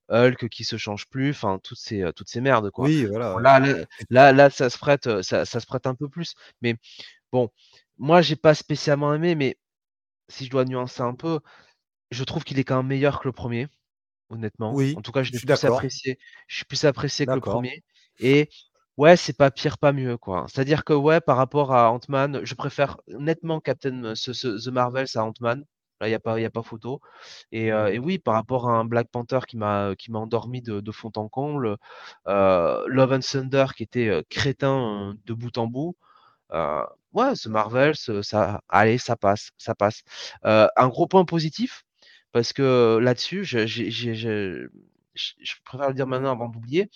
Hulk 0.09 0.49
qui 0.49 0.63
se 0.63 0.77
change 0.77 1.07
plus, 1.07 1.31
enfin 1.31 1.59
toutes 1.63 1.77
ces, 1.79 2.03
toutes 2.15 2.29
ces 2.29 2.41
merdes 2.41 2.71
quoi. 2.71 2.85
Oui, 2.87 3.03
Bon, 3.05 3.11
voilà. 3.11 3.39
là, 3.39 3.59
là, 3.59 3.85
là, 4.09 4.31
là, 4.33 4.49
ça 4.49 4.69
se 4.69 4.77
prête, 4.77 5.21
ça, 5.21 5.45
ça 5.45 5.59
se 5.59 5.65
prête 5.67 5.87
un 5.87 5.95
peu 5.95 6.09
plus, 6.09 6.35
mais 6.61 6.75
bon, 7.31 7.49
moi 7.97 8.21
j'ai 8.21 8.35
pas 8.37 8.55
spécialement 8.55 9.13
aimé, 9.13 9.35
mais 9.35 9.57
si 10.29 10.45
je 10.45 10.49
dois 10.51 10.65
nuancer 10.65 11.01
un 11.01 11.15
peu, 11.15 11.39
je 12.11 12.23
trouve 12.23 12.43
qu'il 12.43 12.59
est 12.59 12.63
quand 12.63 12.77
même 12.77 12.87
meilleur 12.87 13.19
que 13.21 13.27
le 13.27 13.31
premier, 13.33 13.67
honnêtement. 14.29 14.73
Oui, 14.75 14.95
En 14.95 15.01
tout 15.01 15.11
cas, 15.11 15.23
je 15.23 15.31
suis 15.31 15.47
plus 15.47 15.65
apprécié. 15.65 16.19
Je 16.47 16.57
suis 16.57 16.65
plus 16.65 16.85
apprécié 16.85 17.25
que 17.25 17.31
le 17.33 17.41
premier. 17.41 17.83
Et 18.19 18.49
ouais, 18.97 19.17
c'est 19.17 19.33
pas 19.37 19.51
pire, 19.51 19.77
pas 19.77 19.93
mieux, 19.93 20.17
quoi. 20.17 20.45
C'est-à-dire 20.49 20.83
que 20.85 20.93
ouais, 20.93 21.21
par 21.21 21.37
rapport 21.37 21.73
à 21.73 21.91
Ant-Man, 21.91 22.41
je 22.43 22.55
préfère 22.55 22.97
nettement 23.07 23.59
Captain, 23.61 24.13
ce, 24.15 24.33
ce- 24.33 24.63
The 24.65 24.71
Marvels 24.71 25.07
à 25.15 25.23
Ant-Man. 25.25 25.65
Là, 25.99 26.07
il 26.07 26.11
n'y 26.11 26.15
a 26.15 26.19
pas, 26.19 26.39
y 26.39 26.45
a 26.45 26.49
pas 26.49 26.63
photo. 26.63 27.01
Et, 27.51 27.71
euh, 27.71 27.91
et 27.93 27.99
oui, 27.99 28.19
par 28.19 28.35
rapport 28.35 28.69
à 28.69 28.73
un 28.73 28.85
Black 28.85 29.09
Panther 29.11 29.39
qui 29.47 29.57
m'a 29.57 29.93
endormi 30.13 30.61
de, 30.61 30.79
de 30.81 30.91
fond 30.91 31.11
en 31.15 31.27
comble, 31.29 31.77
euh, 32.27 32.83
Love 32.87 33.13
and 33.13 33.19
Thunder 33.19 33.65
qui 33.75 33.83
était 33.83 34.07
euh, 34.09 34.21
crétin 34.29 35.15
de 35.25 35.33
bout 35.33 35.57
en 35.57 35.67
bout. 35.67 35.95
Euh, 36.53 36.83
ouais, 37.13 37.35
ce 37.35 37.49
Marvel, 37.49 37.95
ce- 37.95 38.21
ça, 38.21 38.61
allez, 38.69 38.97
ça 38.97 39.15
passe, 39.17 39.51
ça 39.57 39.75
passe. 39.75 40.03
Un 40.43 40.89
gros 40.89 41.07
point 41.07 41.25
positif, 41.25 41.83
parce 42.31 42.53
que 42.53 42.99
là-dessus, 43.01 43.43
je, 43.45 43.67
je, 43.67 43.89
je- 43.89 44.67
je 45.41 45.53
préfère 45.65 45.89
le 45.89 45.93
dire 45.93 46.07
maintenant 46.07 46.31
avant 46.31 46.47
d'oublier. 46.49 46.89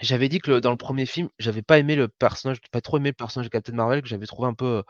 j'avais 0.00 0.28
dit 0.28 0.40
que 0.40 0.50
le- 0.50 0.60
dans 0.60 0.70
le 0.70 0.76
premier 0.76 1.06
film, 1.06 1.28
j'avais 1.38 1.62
pas 1.62 1.78
aimé 1.78 1.94
le 1.96 2.08
personnage, 2.08 2.60
pas 2.72 2.80
trop 2.80 2.96
aimé 2.98 3.10
le 3.10 3.14
personnage 3.14 3.46
de 3.46 3.50
Captain 3.52 3.72
Marvel, 3.74 4.02
que 4.02 4.08
j'avais 4.08 4.26
trouvé 4.26 4.48
un 4.48 4.54
peu, 4.54 4.82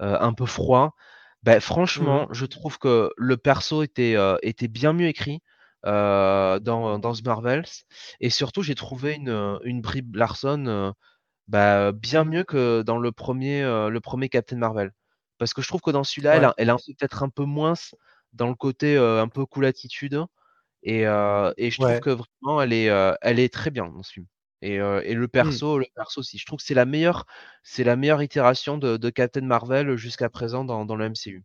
un 0.00 0.34
peu 0.34 0.46
froid. 0.46 0.94
Ben, 1.44 1.60
Mhm. 1.94 2.18
franchement, 2.18 2.28
je 2.32 2.46
trouve 2.46 2.78
que 2.78 3.10
le 3.18 3.36
perso 3.36 3.82
était, 3.82 4.16
euh, 4.16 4.36
était 4.42 4.68
bien 4.68 4.92
mieux 4.94 5.08
écrit 5.08 5.42
euh, 5.86 6.58
dans, 6.60 6.98
dans 6.98 7.14
The 7.14 7.24
Marvels. 7.26 7.66
Et 8.20 8.30
surtout, 8.30 8.62
j'ai 8.62 8.74
trouvé 8.74 9.14
une, 9.14 9.58
une 9.64 9.80
Brie 9.82 10.02
Larson 10.14 10.66
euh, 10.66 10.92
bah, 11.48 11.92
bien 11.92 12.24
mieux 12.24 12.44
que 12.44 12.82
dans 12.82 12.98
le 12.98 13.12
premier, 13.12 13.62
euh, 13.64 13.90
le 13.90 14.00
premier 14.00 14.28
Captain 14.30 14.56
Marvel. 14.58 14.92
Parce 15.38 15.54
que 15.54 15.62
je 15.62 15.68
trouve 15.68 15.82
que 15.82 15.90
dans 15.92 16.04
celui-là, 16.04 16.36
elle, 16.38 16.44
Ouais. 16.44 16.46
a- 16.46 16.54
elle 16.58 16.70
a 16.70 16.76
peut-être 16.76 17.22
un 17.24 17.30
peu 17.30 17.44
moins 17.44 17.74
dans 18.34 18.48
le 18.48 18.56
côté 18.56 18.96
euh, 18.96 19.22
un 19.22 19.28
peu 19.28 19.46
cool 19.46 19.66
attitude. 19.66 20.22
Et, 20.84 21.06
euh, 21.08 21.52
et 21.58 21.70
je 21.72 21.80
trouve 21.80 22.00
que 22.00 22.10
vraiment, 22.10 22.62
elle 22.62 22.72
est, 22.74 22.90
euh, 22.90 23.14
elle 23.22 23.40
est 23.40 23.52
très 23.54 23.70
bien 23.72 23.86
dans 23.88 24.02
ce 24.04 24.12
film. 24.14 24.26
Et, 24.64 24.80
euh, 24.80 25.02
et 25.04 25.14
le 25.14 25.26
Mm. 25.26 25.28
perso, 25.28 25.78
le 25.78 25.86
perso 25.94 26.20
aussi. 26.20 26.38
Je 26.38 26.46
trouve 26.46 26.58
que 26.58 26.64
c'est 26.64 26.74
la 26.74 26.86
meilleure, 26.86 27.26
c'est 27.62 27.84
la 27.84 27.96
meilleure 27.96 28.22
itération 28.22 28.78
de, 28.78 28.96
de 28.96 29.10
Captain 29.10 29.42
Marvel 29.42 29.96
jusqu'à 29.96 30.28
présent 30.30 30.64
dans, 30.64 30.84
dans 30.86 30.96
le 30.96 31.04
MCU. 31.06 31.44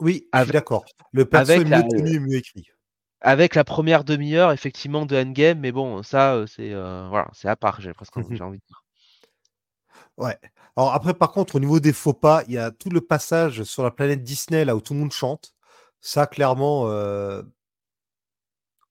Oui, 0.00 0.28
d'accord. 0.46 0.84
Le 1.12 1.24
perso 1.24 1.52
avec 1.52 1.60
est 1.60 1.70
mieux 1.70 1.84
tenu 1.88 2.14
et 2.14 2.18
mieux 2.20 2.36
écrit. 2.36 2.66
avec 3.20 3.54
la 3.54 3.64
première 3.64 4.04
demi-heure, 4.04 4.52
effectivement, 4.52 5.06
de 5.06 5.16
Endgame, 5.16 5.60
mais 5.60 5.72
bon, 5.72 6.02
ça, 6.02 6.44
c'est 6.46 6.72
euh, 6.74 7.06
voilà, 7.08 7.28
c'est 7.32 7.48
à 7.48 7.56
part, 7.56 7.80
j'ai 7.80 7.92
presque 7.94 8.14
j'ai 8.30 8.44
envie 8.44 8.58
de 8.58 8.64
dire. 8.66 8.84
Ouais. 10.16 10.38
Alors 10.76 10.92
après, 10.94 11.14
par 11.14 11.32
contre, 11.32 11.56
au 11.56 11.60
niveau 11.60 11.80
des 11.80 11.92
faux 11.92 12.12
pas, 12.14 12.42
il 12.48 12.54
y 12.54 12.58
a 12.58 12.70
tout 12.70 12.90
le 12.90 13.00
passage 13.00 13.62
sur 13.64 13.82
la 13.82 13.90
planète 13.90 14.22
Disney 14.22 14.64
là 14.64 14.76
où 14.76 14.80
tout 14.80 14.94
le 14.94 15.00
monde 15.00 15.12
chante. 15.12 15.54
Ça, 16.00 16.26
clairement, 16.26 16.88
euh, 16.88 17.42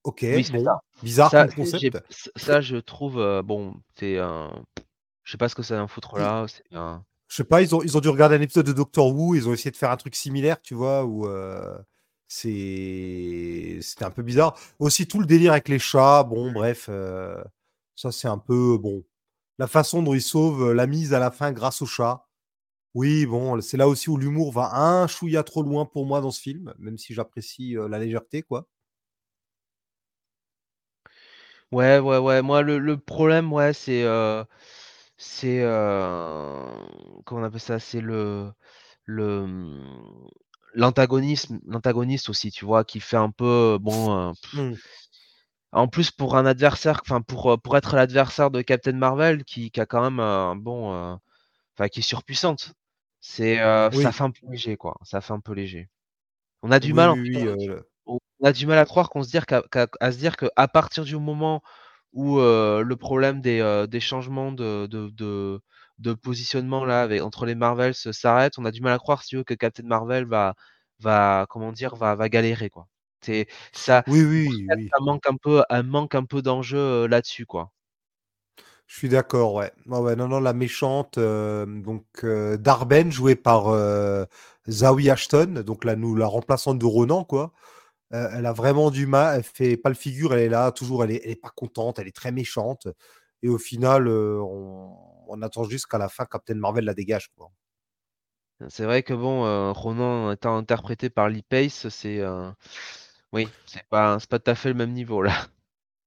ok, 0.04 0.20
Oui, 0.24 0.44
c'est 0.44 0.54
bon, 0.54 0.64
ça. 0.66 0.82
bizarre 1.04 1.32
Ça, 1.32 1.48
comme 1.48 1.56
concept. 1.66 1.98
ça, 2.36 2.62
je 2.62 2.78
trouve, 2.78 3.20
euh, 3.20 3.42
bon, 3.42 3.76
c'est 3.98 4.18
un. 4.20 4.52
Je 5.24 5.32
sais 5.32 5.38
pas 5.38 5.50
ce 5.50 5.56
que 5.56 5.64
ça 5.64 5.76
vient 5.76 5.88
foutre 5.88 6.18
là. 6.18 6.46
C'est 6.48 6.64
un. 6.76 7.04
Je 7.28 7.36
sais 7.38 7.44
pas, 7.46 7.62
ils 7.62 7.74
ont, 7.76 7.82
ils 7.82 7.96
ont 7.98 8.02
dû 8.02 8.10
regarder 8.10 8.36
un 8.36 8.42
épisode 8.42 8.66
de 8.66 8.74
Doctor 8.74 9.08
Who, 9.16 9.36
ils 9.36 9.48
ont 9.48 9.54
essayé 9.54 9.72
de 9.72 9.78
faire 9.78 9.92
un 9.92 9.98
truc 9.98 10.16
similaire, 10.16 10.62
tu 10.62 10.74
vois, 10.74 11.06
où 11.06 11.28
euh, 11.28 11.78
c'est 12.28 13.80
c'était 13.82 14.06
un 14.06 14.12
peu 14.12 14.22
bizarre. 14.24 14.58
Aussi 14.80 15.08
tout 15.08 15.20
le 15.20 15.26
délire 15.26 15.52
avec 15.54 15.70
les 15.70 15.80
chats, 15.80 16.24
bon, 16.24 16.52
bref, 16.52 16.88
euh, 16.90 17.42
ça 17.96 18.12
c'est 18.12 18.28
un 18.28 18.38
peu 18.38 18.78
bon. 18.78 19.04
La 19.60 19.68
façon 19.68 20.02
dont 20.04 20.14
ils 20.14 20.22
sauvent 20.22 20.74
la 20.74 20.88
mise 20.88 21.14
à 21.14 21.20
la 21.20 21.32
fin 21.32 21.52
grâce 21.52 21.82
au 21.82 21.86
chat. 21.86 22.26
Oui, 22.94 23.26
bon, 23.26 23.62
c'est 23.62 23.78
là 23.78 23.88
aussi 23.88 24.10
où 24.10 24.18
l'humour 24.18 24.52
va 24.52 24.76
un 24.76 25.08
chouïa 25.08 25.44
trop 25.44 25.64
loin 25.64 25.86
pour 25.86 26.06
moi 26.06 26.20
dans 26.22 26.32
ce 26.32 26.42
film, 26.42 26.74
même 26.80 26.98
si 26.98 27.14
j'apprécie 27.14 27.76
la 27.90 28.00
légèreté, 28.00 28.42
quoi. 28.44 28.68
Ouais, 31.72 32.00
ouais, 32.00 32.18
ouais. 32.18 32.42
Moi, 32.42 32.62
le, 32.64 32.80
le 32.80 32.98
problème, 32.98 33.52
ouais, 33.54 33.74
c'est. 33.74 34.04
euh, 34.04 34.44
c'est. 35.18 35.62
euh, 35.62 36.66
comment 37.26 37.42
on 37.42 37.44
appelle 37.46 37.60
ça? 37.62 37.80
C'est 37.80 38.02
le. 38.02 38.52
le 39.06 39.42
hum, 39.42 40.28
l'antagonisme 40.76 41.60
l'antagoniste 41.68 42.30
aussi 42.30 42.52
tu 42.52 42.66
vois 42.66 42.84
qui 42.86 43.00
fait 43.00 43.18
un 43.18 43.32
peu 43.32 43.78
bon 43.82 44.12
euh, 44.32 44.34
pff, 44.42 44.52
Hmm. 44.54 44.74
en 45.74 45.88
plus 45.88 46.12
pour 46.12 46.36
un 46.38 46.46
adversaire 46.46 47.02
enfin 47.04 47.22
pour 47.22 47.52
euh, 47.52 47.58
pour 47.58 47.78
être 47.78 47.96
l'adversaire 47.96 48.52
de 48.52 48.62
Captain 48.62 48.94
Marvel 48.94 49.44
qui, 49.46 49.72
qui 49.72 49.80
a 49.82 49.86
quand 49.86 50.02
même 50.04 50.20
un 50.20 50.56
bon 50.56 50.94
euh, 50.94 51.16
enfin 51.78 51.90
qui 51.90 52.00
est 52.02 52.04
surpuissante 52.04 52.74
c'est 53.22 53.62
euh, 53.62 53.92
ça 53.92 54.12
Oui, 54.12 54.14
fait 54.14 54.24
un 54.26 54.32
peu 54.32 54.48
léger 54.50 54.78
quoi 54.78 54.98
ça 55.04 55.22
fait 55.22 55.34
un 55.34 55.40
peu 55.42 55.54
léger 55.54 55.90
on 56.64 56.72
a 56.72 56.80
du 56.82 56.94
oui, 56.94 56.96
mal 56.96 57.12
en 57.12 57.18
oui, 57.22 57.46
euh, 57.48 57.56
le- 57.66 57.90
on 58.42 58.48
a 58.48 58.54
du 58.54 58.68
mal 58.68 58.78
à 58.80 58.86
croire 58.86 59.10
qu'on 59.10 59.24
se 59.24 59.30
dire 59.30 59.46
qu'à, 59.46 59.64
se 60.12 60.18
dire 60.18 60.38
qu'à 60.38 60.68
partir 60.68 61.04
du 61.06 61.18
moment 61.18 61.62
où 62.14 62.40
euh, 62.40 62.84
le 62.84 62.96
problème 62.98 63.42
des, 63.42 63.62
euh, 63.62 63.88
des 63.88 64.00
changements 64.02 64.52
de, 64.52 64.88
de, 64.88 65.10
de, 65.12 65.62
de 66.00 66.14
positionnement 66.14 66.86
là 66.86 67.04
avec, 67.04 67.22
entre 67.22 67.46
les 67.46 67.56
Marvels 67.56 67.96
se- 67.96 68.12
s'arrête, 68.12 68.60
on 68.60 68.66
a 68.66 68.72
du 68.72 68.82
mal 68.82 68.94
à 68.94 69.00
croire 69.00 69.24
si 69.24 69.30
tu 69.30 69.38
veux, 69.38 69.44
que 69.46 69.54
Captain 69.54 69.84
Marvel 69.86 70.26
va, 70.26 70.56
va 71.00 71.46
comment 71.50 71.72
dire 71.72 71.96
va, 71.96 72.16
va 72.16 72.30
galérer 72.30 72.70
quoi. 72.70 72.88
C'est 73.22 73.48
ça, 73.74 74.04
Oui, 74.06 74.22
oui, 74.24 74.68
ça, 74.70 74.76
oui. 74.76 74.94
ça 74.94 74.98
manque 75.04 75.28
un 75.28 75.38
peu, 75.38 75.64
un 75.70 75.84
manque 75.84 76.16
un 76.16 76.26
peu 76.26 76.42
d'enjeu 76.42 76.78
euh, 76.80 77.08
là-dessus 77.08 77.46
quoi. 77.46 77.72
Je 78.88 78.98
suis 78.98 79.10
d'accord, 79.10 79.54
ouais. 79.54 79.72
Non, 79.86 80.04
non, 80.28 80.40
la 80.40 80.54
méchante, 80.54 81.18
euh, 81.18 81.66
donc 81.66 82.06
euh, 82.24 82.58
Darben, 82.58 83.12
jouée 83.12 83.36
par 83.36 83.70
euh, 83.70 84.26
Zawi 84.70 85.10
Ashton, 85.10 85.64
donc 85.66 85.86
la, 85.86 85.96
nous, 85.96 86.16
la 86.16 86.28
remplaçante 86.28 86.78
de 86.80 86.86
Ronan, 86.86 87.24
quoi. 87.24 87.54
Euh, 88.14 88.30
elle 88.34 88.46
a 88.46 88.54
vraiment 88.54 88.92
du 88.92 89.06
mal, 89.06 89.38
elle 89.38 89.44
fait 89.44 89.78
pas 89.78 89.90
le 89.90 89.96
figure, 89.96 90.34
elle 90.34 90.42
est 90.42 90.50
là, 90.50 90.72
toujours, 90.72 91.04
elle 91.04 91.12
est, 91.12 91.22
elle 91.24 91.32
est 91.32 91.36
pas 91.42 91.52
contente, 91.56 92.00
elle 92.00 92.08
est 92.08 92.16
très 92.16 92.32
méchante. 92.32 92.88
Et 93.42 93.50
au 93.50 93.58
final, 93.58 94.08
euh, 94.08 94.42
on, 94.42 94.96
on 95.28 95.42
attend 95.42 95.64
jusqu'à 95.64 95.98
la 95.98 96.10
fin, 96.10 96.26
Captain 96.26 96.56
Marvel 96.56 96.84
la 96.86 96.94
dégage, 96.94 97.30
quoi. 97.38 97.52
C'est 98.68 98.84
vrai 98.84 99.02
que 99.02 99.14
bon, 99.14 99.46
euh, 99.46 99.72
Ronan 99.72 100.32
étant 100.32 100.56
interprété 100.56 101.10
par 101.10 101.30
Lee 101.30 101.42
Pace, 101.42 101.90
c'est 101.90 102.22
oui, 103.34 103.48
c'est 103.66 103.88
pas, 103.90 104.20
c'est 104.20 104.30
pas 104.30 104.40
tout 104.40 104.52
à 104.52 104.56
fait 104.56 104.70
le 104.70 104.76
même 104.76 104.92
niveau 104.92 105.22
là. 105.22 105.34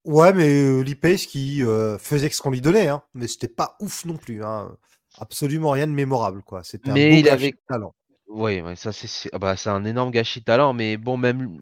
Ouais, 0.05 0.33
mais 0.35 0.83
Lee 0.83 0.95
Pace 0.95 1.27
qui 1.27 1.63
faisait 1.99 2.29
ce 2.29 2.43
qu'on 2.43 2.51
lui 2.51 2.61
donnait, 2.61 2.89
hein, 2.89 3.03
mais 3.15 3.27
c'était 3.27 3.49
pas 3.49 3.77
ouf 3.81 4.05
non 4.05 4.17
plus, 4.17 4.45
hein. 4.45 4.77
Absolument 5.19 5.71
rien 5.71 5.87
de 5.87 5.93
mémorable, 5.93 6.43
quoi. 6.43 6.63
C'était 6.65 6.91
un 6.91 6.95
Mais 6.95 7.11
beau 7.11 7.17
il 7.17 7.23
gâchis 7.23 7.33
avait 7.35 7.51
de 7.53 7.59
talent. 7.67 7.95
Oui, 8.29 8.61
ouais, 8.61 8.77
ça 8.77 8.93
c'est 8.93 9.07
c'est 9.07 9.31
ah 9.33 9.39
bah, 9.39 9.57
c'est 9.57 9.71
un 9.71 9.85
énorme 9.85 10.11
gâchis 10.11 10.41
de 10.41 10.45
talent, 10.45 10.73
mais 10.73 10.97
bon, 10.97 11.17
même 11.17 11.59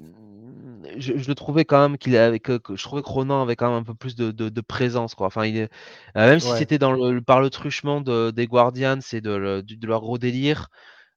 je, 0.99 1.17
je 1.17 1.29
le 1.29 1.35
trouvais 1.35 1.65
quand 1.65 1.81
même 1.81 1.99
qu'il 1.99 2.17
avait 2.17 2.41
que, 2.41 2.59
que- 2.59 2.77
je 2.77 2.83
trouvais 2.85 3.03
que 3.03 3.09
Ronan 3.09 3.43
avait 3.43 3.57
quand 3.57 3.69
même 3.71 3.81
un 3.81 3.85
peu 3.85 3.95
plus 3.95 4.15
de, 4.17 4.31
de, 4.31 4.49
de 4.49 4.61
présence 4.61 5.15
quoi. 5.15 5.27
Enfin, 5.29 5.45
il 5.47 5.57
est, 5.57 5.71
euh, 6.17 6.29
même 6.31 6.41
si 6.41 6.53
c'était 6.57 6.79
dans 6.79 6.93
le, 6.93 7.21
par 7.23 7.41
le 7.41 7.51
truchement 7.51 8.01
de, 8.01 8.31
des 8.31 8.47
Guardians 8.47 8.99
et 9.13 9.21
de, 9.21 9.63
leur 9.87 10.01
gros 10.01 10.19
délire. 10.19 10.69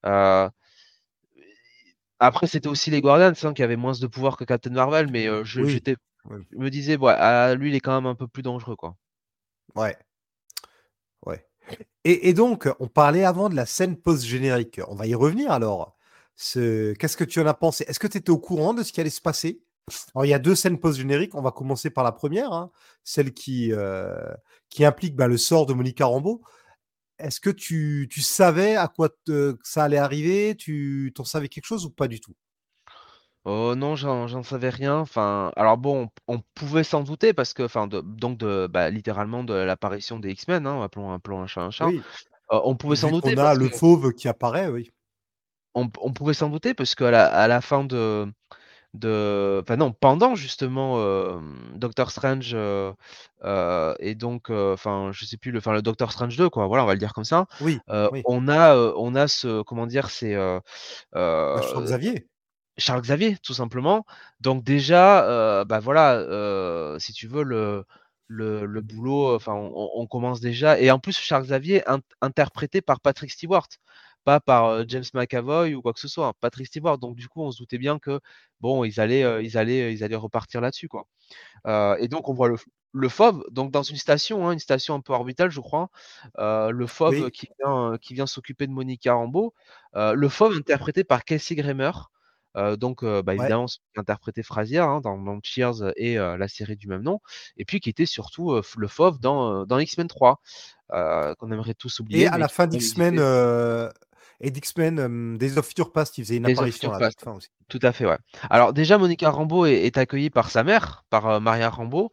euh, 0.06 0.50
après, 2.20 2.48
c'était 2.48 2.68
aussi 2.68 2.92
les 2.92 3.00
Guardians 3.00 3.32
hein, 3.44 3.54
qui 3.54 3.64
avaient 3.64 3.78
moins 3.78 3.94
de 3.94 4.08
pouvoir 4.08 4.36
que 4.36 4.44
Captain 4.44 4.70
Marvel, 4.72 5.10
mais 5.10 5.28
euh, 5.28 5.46
je, 5.46 5.64
Oui. 5.64 5.70
j'étais, 5.72 5.96
Ouais. 6.26 6.40
je 6.52 6.58
me 6.58 6.70
disais, 6.70 6.98
ouais, 6.98 7.56
lui, 7.56 7.70
il 7.70 7.76
est 7.76 7.80
quand 7.80 7.96
même 7.96 8.06
un 8.10 8.16
peu 8.16 8.28
plus 8.28 8.44
dangereux 8.44 8.76
quoi. 8.76 8.98
Ouais. 9.76 9.96
Ouais. 11.26 11.46
Et, 12.06 12.30
et 12.30 12.34
donc, 12.34 12.70
on 12.80 12.88
parlait 12.90 13.26
avant 13.26 13.50
de 13.50 13.56
la 13.56 13.68
scène 13.68 13.98
post-générique. 13.98 14.82
On 14.90 14.96
va 14.96 15.08
y 15.08 15.16
revenir 15.16 15.52
alors. 15.52 15.98
Ce- 16.38 16.94
Qu'est-ce 16.96 17.18
que 17.18 17.26
tu 17.26 17.42
en 17.42 17.48
as 17.48 17.56
pensé? 17.56 17.86
Est-ce 17.90 18.00
que 18.00 18.08
tu 18.08 18.20
étais 18.20 18.32
au 18.32 18.40
courant 18.40 18.76
de 18.76 18.84
ce 18.84 18.94
qui 18.94 19.02
allait 19.02 19.12
se 19.12 19.22
passer? 19.22 19.64
Alors, 20.14 20.26
il 20.26 20.30
y 20.30 20.34
a 20.34 20.40
deux 20.40 20.56
scènes 20.56 20.80
post-génériques. 20.80 21.36
On 21.36 21.42
va 21.42 21.52
commencer 21.52 21.90
par 21.90 22.04
la 22.04 22.12
première, 22.12 22.52
hein, 22.52 22.72
celle 23.04 23.34
qui, 23.34 23.72
euh, 23.72 24.34
qui 24.70 24.84
implique 24.84 25.16
bah, 25.16 25.28
le 25.28 25.38
sort 25.38 25.66
de 25.66 25.74
Monica 25.74 26.06
Rambeau. 26.06 26.42
Est-ce 27.20 27.40
que 27.40 27.50
tu, 27.50 28.08
tu 28.12 28.22
savais 28.22 28.76
à 28.76 28.88
quoi 28.88 29.10
te- 29.26 29.58
ça 29.64 29.84
allait 29.84 29.98
arriver? 29.98 30.56
Tu 30.56 31.14
t'en 31.16 31.24
savais 31.24 31.50
quelque 31.50 31.66
chose 31.66 31.86
ou 31.86 31.92
pas 31.92 32.08
du 32.08 32.20
tout? 32.20 32.34
Oh 33.46 33.76
non, 33.76 33.96
j'en 33.96 34.42
savais 34.42 34.70
rien. 34.70 34.98
Enfin, 34.98 35.52
alors 35.56 35.78
bon, 35.78 36.10
on, 36.28 36.36
on 36.36 36.42
pouvait 36.56 36.84
s'en 36.84 37.04
douter 37.04 37.32
parce 37.32 37.54
que, 37.54 37.62
enfin, 37.62 37.86
de- 37.86 38.02
donc 38.02 38.40
de, 38.40 38.68
bah, 38.68 38.90
littéralement 38.90 39.44
de 39.44 39.54
l'apparition 39.54 40.20
des 40.20 40.32
X-Men, 40.32 40.66
hein, 40.66 40.82
appelons, 40.82 41.14
appelons 41.14 41.42
un 41.42 41.48
chat 41.48 41.62
un 41.62 41.70
chat. 41.70 41.86
Oui. 41.86 42.02
Euh, 42.52 42.60
on 42.64 42.76
pouvait 42.76 42.96
s'en 42.96 43.12
douter 43.12 43.36
qu'on 43.36 43.42
a 43.44 43.54
le 43.54 43.70
que 43.70 43.78
fauve 43.78 44.14
qui 44.14 44.28
apparaît, 44.28 44.68
oui. 44.68 44.92
on, 45.76 45.90
on 46.02 46.12
pouvait 46.12 46.34
s'en 46.34 46.50
douter 46.50 46.74
parce 46.74 46.96
qu'à 46.96 47.12
la, 47.12 47.28
à 47.28 47.48
la 47.48 47.62
fin 47.62 47.84
de, 47.84 48.28
de, 48.96 49.62
enfin 49.62 49.76
non, 49.78 49.92
pendant 49.92 50.36
justement 50.36 50.96
euh, 51.00 51.40
Doctor 51.76 52.12
Strange 52.12 52.52
euh, 52.54 52.92
euh, 53.44 53.94
et 54.00 54.16
donc, 54.16 54.50
enfin, 54.50 55.12
je 55.14 55.26
sais 55.26 55.38
plus 55.38 55.52
le, 55.52 55.60
enfin 55.60 55.74
le 55.74 55.82
Doctor 55.82 56.12
Strange 56.12 56.36
2 56.38 56.50
quoi. 56.50 56.68
Voilà, 56.68 56.84
on 56.84 56.88
va 56.88 56.94
le 56.94 57.00
dire 57.00 57.14
comme 57.14 57.26
ça. 57.26 57.46
Oui, 57.62 57.80
oui. 57.90 58.22
on 58.26 58.48
a, 58.48 58.76
on 58.76 59.16
a 59.16 59.28
ce, 59.28 59.62
comment 59.62 59.88
dire, 59.88 60.10
c'est 60.10 60.36
euh, 60.36 60.60
Bah, 61.14 61.62
Charles 61.62 61.86
Xavier. 61.86 62.28
Charles 62.78 63.02
Xavier, 63.02 63.38
tout 63.44 63.54
simplement. 63.54 64.06
Donc 64.42 64.64
déjà, 64.64 65.64
bah 65.66 65.80
voilà, 65.80 66.98
si 67.00 67.14
tu 67.14 67.28
veux, 67.28 67.44
le, 67.44 67.86
le, 68.28 68.66
le 68.66 68.82
boulot, 68.82 69.36
enfin, 69.36 69.54
on, 69.54 69.92
on 69.96 70.08
commence 70.08 70.42
déjà. 70.42 70.80
Et 70.80 70.92
en 70.92 71.00
plus, 71.00 71.18
Charles 71.18 71.44
Xavier 71.44 71.88
in- 71.90 72.02
interprété 72.22 72.82
par 72.82 73.00
Patrick 73.00 73.32
Stewart, 73.32 73.68
pas 74.26 74.40
par 74.42 74.88
James 74.90 75.06
McAvoy 75.14 75.74
ou 75.76 75.82
quoi 75.82 75.94
que 75.94 76.00
ce 76.02 76.10
soit. 76.10 76.34
Patrick 76.42 76.68
Stewart. 76.68 76.98
Donc 76.98 77.16
du 77.16 77.30
coup, 77.30 77.42
on 77.44 77.52
se 77.52 77.58
doutait 77.60 77.78
bien 77.78 78.00
que 78.00 78.20
bon, 78.60 78.84
ils 78.84 79.00
allaient, 79.00 79.46
ils 79.46 79.58
allaient, 79.58 79.94
ils 79.94 80.04
allaient 80.04 80.16
repartir 80.16 80.60
là-dessus, 80.62 80.90
quoi. 80.90 81.06
Et 82.00 82.08
donc 82.08 82.30
on 82.30 82.34
voit 82.34 82.48
le, 82.50 82.56
le 82.94 83.10
fauve, 83.10 83.44
donc 83.52 83.72
dans 83.72 83.84
une 83.84 83.98
station, 83.98 84.48
hein, 84.48 84.54
une 84.54 84.60
station 84.60 84.96
un 84.96 85.02
peu 85.02 85.12
orbitale, 85.14 85.50
je 85.52 85.60
crois. 85.60 85.90
euh, 86.40 86.70
le 86.72 86.88
fauve 86.88 87.14
Oui. 87.26 87.32
qui 87.32 87.48
vient, 87.60 87.98
qui 88.02 88.14
vient 88.14 88.26
s'occuper 88.28 88.68
de 88.68 88.72
Monica 88.72 89.14
Rambeau. 89.14 89.54
Euh, 89.96 90.14
le 90.14 90.30
fauve 90.30 90.56
interprété 90.58 91.04
par 91.04 91.26
Kelsey 91.26 91.56
Grammer. 91.56 91.92
Euh, 92.58 92.78
donc, 92.78 93.04
bah, 93.04 93.36
évidemment, 93.36 93.66
interprété 93.98 94.42
Frasier 94.42 94.80
hein, 94.80 95.02
dans, 95.02 95.18
dans 95.18 95.38
Cheers 95.44 95.92
et 95.98 96.16
la 96.16 96.48
série 96.48 96.78
du 96.78 96.88
même 96.88 97.02
nom, 97.02 97.20
et 97.58 97.66
puis 97.66 97.82
qui 97.82 97.90
était 97.90 98.06
surtout 98.06 98.62
le 98.78 98.88
fauve 98.88 99.20
dans, 99.20 99.66
dans 99.66 99.78
X-Men 99.78 100.08
3, 100.08 100.40
euh, 100.94 101.36
qu'on 101.36 101.52
aimerait 101.52 101.74
tous 101.74 102.00
oublier. 102.00 102.22
Et 102.24 102.28
à 102.28 102.38
la 102.38 102.48
fin 102.48 102.66
d'X-Men, 102.68 103.20
et 104.42 104.52
d'X-Men, 104.52 105.00
euh, 105.00 105.38
Days 105.38 105.58
of 105.58 105.66
Future 105.66 105.92
Past, 105.92 106.18
il 106.18 106.24
faisait 106.24 106.38
une 106.38 106.44
Days 106.44 106.54
apparition 106.54 106.94
à 106.94 107.00
la 107.00 107.10
fin 107.12 107.34
aussi. 107.34 107.50
Tout 107.68 107.80
à 107.82 107.92
fait, 107.92 108.06
ouais. 108.06 108.18
Alors 108.50 108.74
déjà, 108.74 108.98
Monica 108.98 109.30
Rambeau 109.30 109.66
est, 109.66 109.86
est 109.86 109.98
accueillie 109.98 110.30
par 110.30 110.52
sa 110.52 110.64
mère, 110.64 111.04
par 111.10 111.28
euh, 111.28 111.40
Maria 111.40 111.70
Rambeau, 111.70 112.12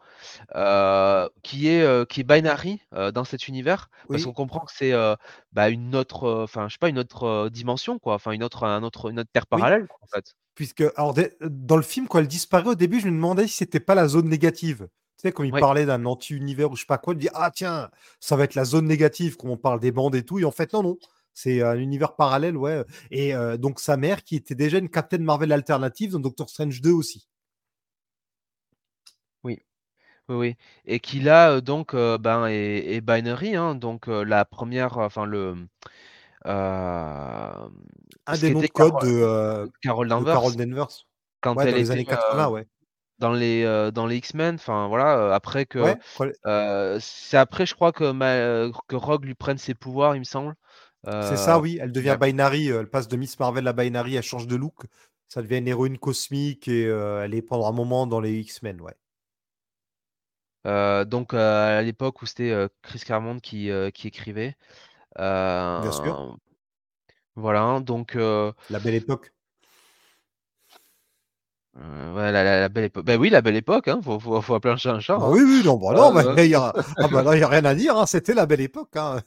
euh, 0.54 1.28
qui 1.42 1.68
est 1.68 2.08
qui 2.08 2.20
est 2.20 2.24
binary 2.24 2.80
dans 3.12 3.24
cet 3.24 3.48
univers, 3.48 3.88
parce 4.08 4.24
qu'on 4.24 4.32
comprend 4.32 4.60
que 4.60 4.72
c'est 4.74 4.92
bah, 5.52 5.68
une 5.68 5.94
autre, 5.94 6.42
enfin 6.44 6.68
je 6.68 6.74
sais 6.74 6.78
pas, 6.78 6.88
une 6.88 6.98
autre 6.98 7.48
dimension 7.50 7.98
quoi, 7.98 8.14
enfin 8.14 8.32
une 8.32 8.44
autre, 8.44 8.64
un 8.64 8.82
autre, 8.82 9.10
une 9.10 9.20
autre 9.20 9.30
terre 9.32 9.46
oui. 9.52 9.58
parallèle 9.58 9.86
quoi, 9.86 9.98
en 10.02 10.06
fait. 10.06 10.34
Puisque, 10.54 10.84
alors, 10.96 11.14
dans 11.40 11.76
le 11.76 11.82
film, 11.82 12.06
quand 12.08 12.18
elle 12.18 12.28
disparaît 12.28 12.68
au 12.68 12.74
début, 12.74 13.00
je 13.00 13.06
me 13.06 13.12
demandais 13.12 13.46
si 13.46 13.54
c'était 13.56 13.80
pas 13.80 13.94
la 13.94 14.06
zone 14.06 14.28
négative. 14.28 14.88
Tu 15.16 15.28
sais, 15.28 15.32
quand 15.32 15.44
il 15.44 15.52
Oui, 15.52 15.60
parlait 15.60 15.86
d'un 15.86 16.04
anti-univers 16.04 16.70
ou 16.70 16.76
je 16.76 16.80
sais 16.80 16.86
pas 16.86 16.98
quoi, 16.98 17.14
il 17.14 17.18
dit 17.18 17.28
Ah, 17.34 17.50
tiens, 17.54 17.90
ça 18.20 18.36
va 18.36 18.44
être 18.44 18.54
la 18.54 18.64
zone 18.64 18.86
négative, 18.86 19.36
quand 19.36 19.48
on 19.48 19.56
parle 19.56 19.80
des 19.80 19.92
bandes 19.92 20.14
et 20.14 20.24
tout. 20.24 20.38
Et 20.38 20.44
en 20.44 20.50
fait, 20.50 20.72
non, 20.72 20.82
non. 20.82 20.98
C'est 21.34 21.62
un 21.62 21.76
univers 21.78 22.14
parallèle, 22.16 22.56
ouais. 22.56 22.84
Et 23.10 23.34
euh, 23.34 23.56
donc, 23.56 23.80
sa 23.80 23.96
mère, 23.96 24.22
qui 24.24 24.36
était 24.36 24.54
déjà 24.54 24.78
une 24.78 24.88
Captain 24.90 25.18
Marvel 25.18 25.52
alternative 25.52 26.12
dans 26.12 26.20
Doctor 26.20 26.48
Strange 26.48 26.80
2 26.80 26.92
aussi. 26.92 27.28
oui, 29.44 29.58
oui, 30.28 30.36
oui. 30.36 30.56
Et 30.86 31.00
qui 31.00 31.20
là 31.20 31.52
euh, 31.52 31.60
donc 31.60 31.94
euh, 31.94 32.18
ben 32.18 32.46
est, 32.46 32.94
est 32.94 33.00
binary, 33.00 33.56
hein, 33.56 33.74
donc 33.74 34.08
euh, 34.08 34.24
la 34.24 34.44
première, 34.44 34.98
enfin 34.98 35.26
le 35.26 35.56
euh, 36.46 37.68
Un 38.26 38.38
des 38.38 38.52
noms 38.52 38.60
de 38.60 38.66
code 38.68 38.98
de, 39.02 39.08
euh, 39.08 39.66
Carol 39.82 40.06
de 40.06 40.10
Danvers 40.10 40.34
Carol 40.34 40.56
Danvers. 40.56 40.88
quand 41.40 41.56
Ouais, 41.56 41.64
elle 41.64 41.72
dans 41.72 41.76
les 41.78 41.90
années 41.90 42.06
euh, 42.08 42.16
80, 42.16 42.48
ouais. 42.50 42.66
dans 43.18 43.32
les 43.32 43.64
euh, 43.64 43.90
dans 43.90 44.06
les 44.06 44.16
X-Men, 44.16 44.56
enfin 44.56 44.88
voilà, 44.88 45.18
euh, 45.18 45.32
après 45.32 45.66
que 45.66 45.78
Ouais, 45.78 45.98
euh, 46.46 46.98
c'est 47.00 47.36
après 47.36 47.66
je 47.66 47.74
crois 47.74 47.92
que 47.92 48.10
ma- 48.10 48.70
que 48.88 48.96
Rogue 48.96 49.24
lui 49.24 49.34
prenne 49.34 49.58
ses 49.58 49.74
pouvoirs, 49.74 50.16
il 50.16 50.20
me 50.20 50.24
semble. 50.24 50.54
C'est 51.20 51.36
ça, 51.36 51.58
Euh, 51.58 51.60
oui. 51.60 51.78
Elle 51.80 51.92
devient 51.92 52.16
ouais. 52.16 52.18
binary. 52.20 52.70
euh, 52.70 52.80
Elle 52.80 52.90
passe 52.90 53.08
de 53.08 53.16
Miss 53.16 53.38
Marvel 53.38 53.66
à 53.68 53.72
binary. 53.72 54.16
Elle 54.16 54.22
change 54.22 54.46
de 54.46 54.56
look. 54.56 54.84
Ça 55.28 55.40
devient 55.42 55.58
une 55.58 55.68
héroïne 55.68 55.98
cosmique 55.98 56.68
et 56.68 56.86
euh, 56.86 57.24
elle 57.24 57.34
est 57.34 57.42
pendant 57.42 57.66
un 57.66 57.72
moment 57.72 58.06
dans 58.06 58.20
les 58.20 58.34
X-Men, 58.40 58.80
ouais. 58.82 58.94
Euh, 60.66 61.04
donc 61.04 61.34
euh, 61.34 61.78
à 61.80 61.82
l'époque 61.82 62.22
où 62.22 62.26
c'était 62.26 62.50
euh, 62.52 62.68
Chris 62.82 63.00
Claremont 63.00 63.40
qui, 63.40 63.70
euh, 63.70 63.90
qui 63.90 64.06
écrivait. 64.08 64.56
Bien 65.76 65.92
sûr. 65.92 66.16
Euh, 66.16 66.32
voilà, 67.36 67.80
donc 67.80 68.16
euh, 68.16 68.52
La 68.70 68.80
belle 68.80 68.96
époque. 68.96 69.32
euh, 71.78 72.14
ouais, 72.14 72.32
la, 72.32 72.44
la- 72.44 72.60
la 72.60 72.68
belle 72.68 72.84
époque. 72.84 73.04
Ben 73.04 73.18
oui, 73.20 73.30
la 73.30 73.42
belle 73.42 73.56
époque, 73.56 73.88
hein, 73.88 74.00
faut, 74.02 74.18
faut, 74.20 74.40
faut 74.42 74.54
appeler 74.54 74.74
un 74.74 74.76
chat 74.76 74.92
un 74.92 75.00
chat. 75.00 75.16
Hein. 75.16 75.32
oui, 75.32 75.40
oui, 75.44 75.62
non, 75.64 75.76
bah 75.78 75.94
non, 75.94 76.12
Euh, 76.12 76.34
mais 76.34 76.46
il 76.46 76.50
y 76.50 76.54
a... 76.54 76.72
Ah 76.96 77.08
bah 77.08 77.20
a 77.26 77.30
rien 77.48 77.64
à 77.64 77.74
dire. 77.74 77.96
hein, 77.96 78.06
C'était 78.06 78.34
la 78.34 78.46
belle 78.46 78.60
époque. 78.60 78.96
hein. 78.96 79.20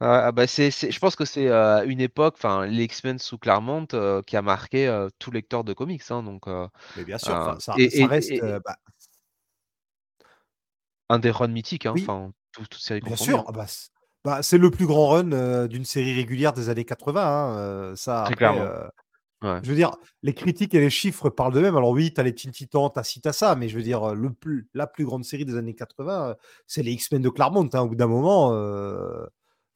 Ah 0.00 0.30
bah 0.30 0.46
c'est, 0.46 0.70
c'est- 0.70 0.92
je 0.92 0.98
pense 1.00 1.16
que 1.16 1.24
c'est 1.24 1.48
euh, 1.48 1.84
une 1.86 2.00
époque, 2.00 2.34
enfin 2.36 2.66
les 2.66 2.84
X-Men 2.84 3.18
sous 3.18 3.36
Claremont, 3.36 3.86
euh, 3.94 4.22
qui 4.22 4.36
a 4.36 4.42
marqué 4.42 4.86
euh, 4.86 5.08
tout 5.18 5.32
lecteur 5.32 5.64
de 5.64 5.72
comics. 5.72 6.02
hein, 6.10 6.22
donc, 6.22 6.46
euh, 6.46 6.68
Mais 6.96 7.04
bien 7.04 7.18
sûr, 7.18 7.34
euh, 7.34 7.38
enfin, 7.40 7.58
ça, 7.60 7.74
et, 7.78 7.90
ça 7.90 8.04
et- 8.04 8.06
reste. 8.06 8.30
et- 8.30 8.42
euh, 8.42 8.60
bah, 8.64 8.76
un 11.08 11.18
des 11.18 11.30
runs 11.30 11.48
mythiques, 11.48 11.86
hein, 11.86 11.92
oui, 11.94 12.02
enfin 12.02 12.32
tout- 12.52 12.62
toutes 12.66 12.80
séries 12.80 13.00
bien 13.00 13.10
confondues. 13.10 13.32
sûr. 13.32 13.40
hein. 13.40 13.44
ah 13.48 13.52
bah, 13.52 13.66
c'est 13.66 13.88
bah, 14.24 14.42
c'est 14.42 14.58
le 14.58 14.70
plus 14.70 14.86
grand 14.86 15.08
run 15.08 15.32
euh, 15.32 15.68
d'une 15.68 15.84
série 15.84 16.12
régulière 16.14 16.52
des 16.52 16.68
années 16.68 16.84
80. 16.84 17.22
hein, 17.24 17.56
euh, 17.58 17.96
ça, 17.96 18.24
Très 18.24 18.34
après, 18.34 18.36
clairement. 18.36 18.62
euh, 18.62 18.86
Ouais. 19.42 19.60
je 19.62 19.70
veux 19.70 19.76
dire, 19.76 19.96
les 20.22 20.34
critiques 20.34 20.74
et 20.74 20.80
les 20.80 20.90
chiffres 20.90 21.30
parlent 21.30 21.52
d'eux-mêmes. 21.54 21.76
Alors 21.76 21.90
oui, 21.90 22.12
tu 22.14 22.20
as 22.20 22.24
les 22.24 22.34
Teen 22.34 22.52
Titans, 22.52 22.90
tu 22.92 22.98
as 23.00 23.04
ci, 23.04 23.20
t'as 23.20 23.32
ça, 23.32 23.56
mais 23.56 23.68
je 23.68 23.76
veux 23.76 23.82
dire, 23.84 24.14
le 24.14 24.32
plus, 24.32 24.68
la 24.74 24.86
plus 24.88 25.04
grande 25.06 25.24
série 25.24 25.44
des 25.46 25.56
années 25.56 25.74
80, 25.74 26.30
euh, 26.30 26.34
c'est 26.66 26.82
les 26.82 26.92
X-Men 26.92 27.22
de 27.22 27.28
Claremont. 27.30 27.68
hein. 27.74 27.80
Au 27.80 27.88
bout 27.88 27.96
d'un 27.96 28.08
moment, 28.08 28.52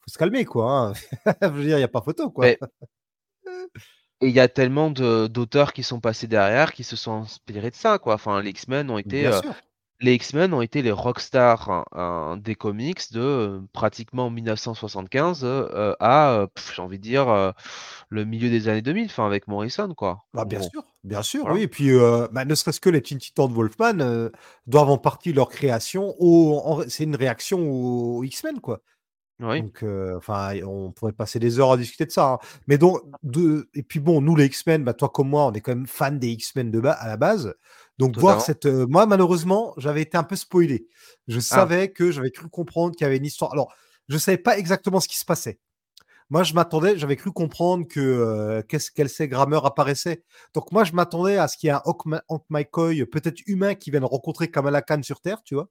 faut 0.05 0.13
se 0.13 0.19
calmer, 0.19 0.45
quoi. 0.45 0.71
hein. 0.71 0.93
je 1.43 1.47
veux 1.49 1.65
dire, 1.65 1.77
il 1.77 1.81
n'y 1.81 1.85
a 1.85 1.89
pas 1.89 2.03
photo, 2.03 2.31
quoi. 2.31 2.47
Mais 2.47 2.59
et 4.21 4.29
il 4.29 4.35
y 4.35 4.41
a 4.41 4.49
tellement 4.49 4.91
d'auteurs 4.91 5.73
qui 5.73 5.83
sont 5.83 6.01
passés 6.01 6.29
derrière, 6.29 6.73
qui 6.73 6.85
se 6.85 6.95
sont 6.97 7.23
inspirés 7.23 7.71
de 7.71 7.75
ça, 7.75 7.99
quoi. 7.99 8.15
Enfin, 8.15 8.41
les 8.41 8.51
X-Men 8.51 8.89
ont 8.89 8.99
été, 8.99 9.27
euh, 9.27 9.41
les 10.01 10.15
X-Men 10.15 10.55
ont 10.55 10.63
été 10.63 10.81
les 10.81 10.93
rockstars 10.93 11.69
hein, 11.71 11.85
hein, 11.91 12.37
des 12.37 12.55
comics 12.55 13.13
de 13.13 13.21
euh, 13.21 13.61
pratiquement 13.73 14.31
1975 14.31 15.41
euh, 15.43 15.95
à, 15.99 16.47
j'ai 16.73 16.83
envie 16.83 16.99
de 16.99 17.03
dire, 17.03 17.53
le 18.11 18.25
milieu 18.25 18.49
des 18.49 18.69
années 18.69 18.81
2000, 18.83 19.07
enfin 19.07 19.27
avec 19.27 19.49
Morrison, 19.49 19.93
quoi. 19.93 20.25
Bah, 20.35 20.43
En 20.43 20.47
bien 20.47 20.63
sûr, 20.63 20.85
bien 21.03 21.23
sûr, 21.23 21.41
Voilà. 21.41 21.57
oui. 21.57 21.63
Et 21.63 21.69
puis, 21.69 21.91
bah, 22.31 22.45
ne 22.45 22.55
serait-ce 22.55 22.81
que 22.81 22.91
les 22.91 23.03
Teen 23.03 23.19
Titans 23.19 23.49
de 23.49 23.55
Wolfman 23.55 24.31
doivent 24.69 24.91
en 24.91 24.99
partie 24.99 25.33
leur 25.33 25.49
création. 25.49 26.15
Au, 26.21 26.85
c'est 26.87 27.05
une 27.05 27.17
réaction 27.17 27.59
aux 27.69 28.23
X-Men, 28.23 28.61
quoi. 28.61 28.83
Oui, 29.43 29.59
Donc, 29.61 29.83
euh, 29.83 30.17
enfin, 30.17 30.55
on 30.65 30.93
pourrait 30.93 31.13
passer 31.13 31.39
des 31.39 31.59
heures 31.59 31.73
à 31.73 31.77
discuter 31.77 32.07
de 32.07 32.11
ça. 32.13 32.35
hein. 32.35 32.39
Mais 32.69 32.79
donc, 32.79 33.01
de... 33.23 33.69
et 33.75 33.83
puis 33.83 33.99
bon, 34.01 34.21
nous 34.21 34.37
les 34.37 34.47
X-Men, 34.47 34.85
bah, 34.85 34.95
toi 34.95 35.09
comme 35.09 35.29
moi, 35.29 35.47
on 35.47 35.53
est 35.53 35.61
quand 35.61 35.75
même 35.75 35.87
fans 35.87 36.13
des 36.13 36.29
X-Men 36.29 36.71
de 36.71 36.81
bas 36.81 36.93
à 36.93 37.09
la 37.09 37.17
base. 37.17 37.55
Donc 37.99 38.17
voir 38.19 38.41
cette, 38.41 38.67
euh, 38.67 38.87
moi 38.89 39.07
malheureusement, 39.07 39.75
j'avais 39.77 40.03
été 40.03 40.17
un 40.17 40.23
peu 40.25 40.37
spoilé. 40.37 40.87
Je 41.29 41.39
Ah, 41.39 41.41
savais 41.41 41.91
que 41.91 42.11
j'avais 42.11 42.31
cru 42.31 42.49
comprendre 42.49 42.95
qu'il 42.95 43.05
y 43.05 43.07
avait 43.07 43.19
une 43.19 43.27
histoire. 43.27 43.53
Alors, 43.53 43.73
je 44.09 44.17
savais 44.19 44.39
pas 44.39 44.59
exactement 44.59 45.01
ce 45.01 45.09
qui 45.09 45.19
se 45.19 45.25
passait. 45.25 45.59
Moi, 46.31 46.45
je 46.45 46.55
m'attendais, 46.55 46.97
j'avais 46.99 47.17
cru 47.17 47.31
comprendre 47.33 47.87
que 47.87 48.01
euh, 48.01 48.63
qu'est-ce 48.63 48.91
qu'elle 48.91 49.09
sait 49.11 49.29
Grammer 49.29 49.61
apparaissait. 49.65 50.23
Donc 50.55 50.73
moi, 50.73 50.85
je 50.85 50.93
m'attendais 50.93 51.37
à 51.37 51.47
ce 51.49 51.57
qu'il 51.59 51.67
y 51.69 51.71
ait 51.71 51.75
un 51.75 51.83
Hawk, 51.85 52.07
Ma- 52.07 52.23
Hawk 52.29 52.45
McCoy, 52.49 53.05
peut-être 53.07 53.41
humain, 53.47 53.75
qui 53.75 53.91
vienne 53.91 54.05
rencontrer 54.05 54.51
Kamala 54.51 54.81
Khan 54.83 55.03
sur 55.03 55.21
Terre, 55.21 55.43
tu 55.45 55.55
vois. 55.55 55.69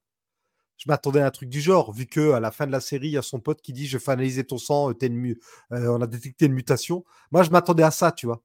Je 0.82 0.90
m'attendais 0.90 1.20
à 1.20 1.28
un 1.28 1.32
truc 1.32 1.48
du 1.48 1.62
genre, 1.62 1.94
vu 1.94 2.08
que 2.08 2.32
à 2.32 2.40
la 2.40 2.50
fin 2.50 2.66
de 2.66 2.72
la 2.72 2.80
série, 2.80 3.10
il 3.10 3.12
y 3.12 3.18
a 3.18 3.22
son 3.22 3.40
pote 3.40 3.62
qui 3.62 3.72
dit 3.72 3.86
Je 3.86 4.00
fais 4.00 4.12
analyser 4.14 4.44
ton 4.44 4.58
sang, 4.58 4.90
euh, 4.90 4.94
une 5.04 5.36
euh, 5.74 5.88
on 5.90 6.02
a 6.02 6.08
détecté 6.08 6.48
une 6.48 6.54
mutation. 6.54 7.06
Moi, 7.32 7.44
je 7.44 7.52
m'attendais 7.52 7.84
à 7.84 7.92
ça, 7.92 8.12
tu 8.12 8.26
vois. 8.26 8.42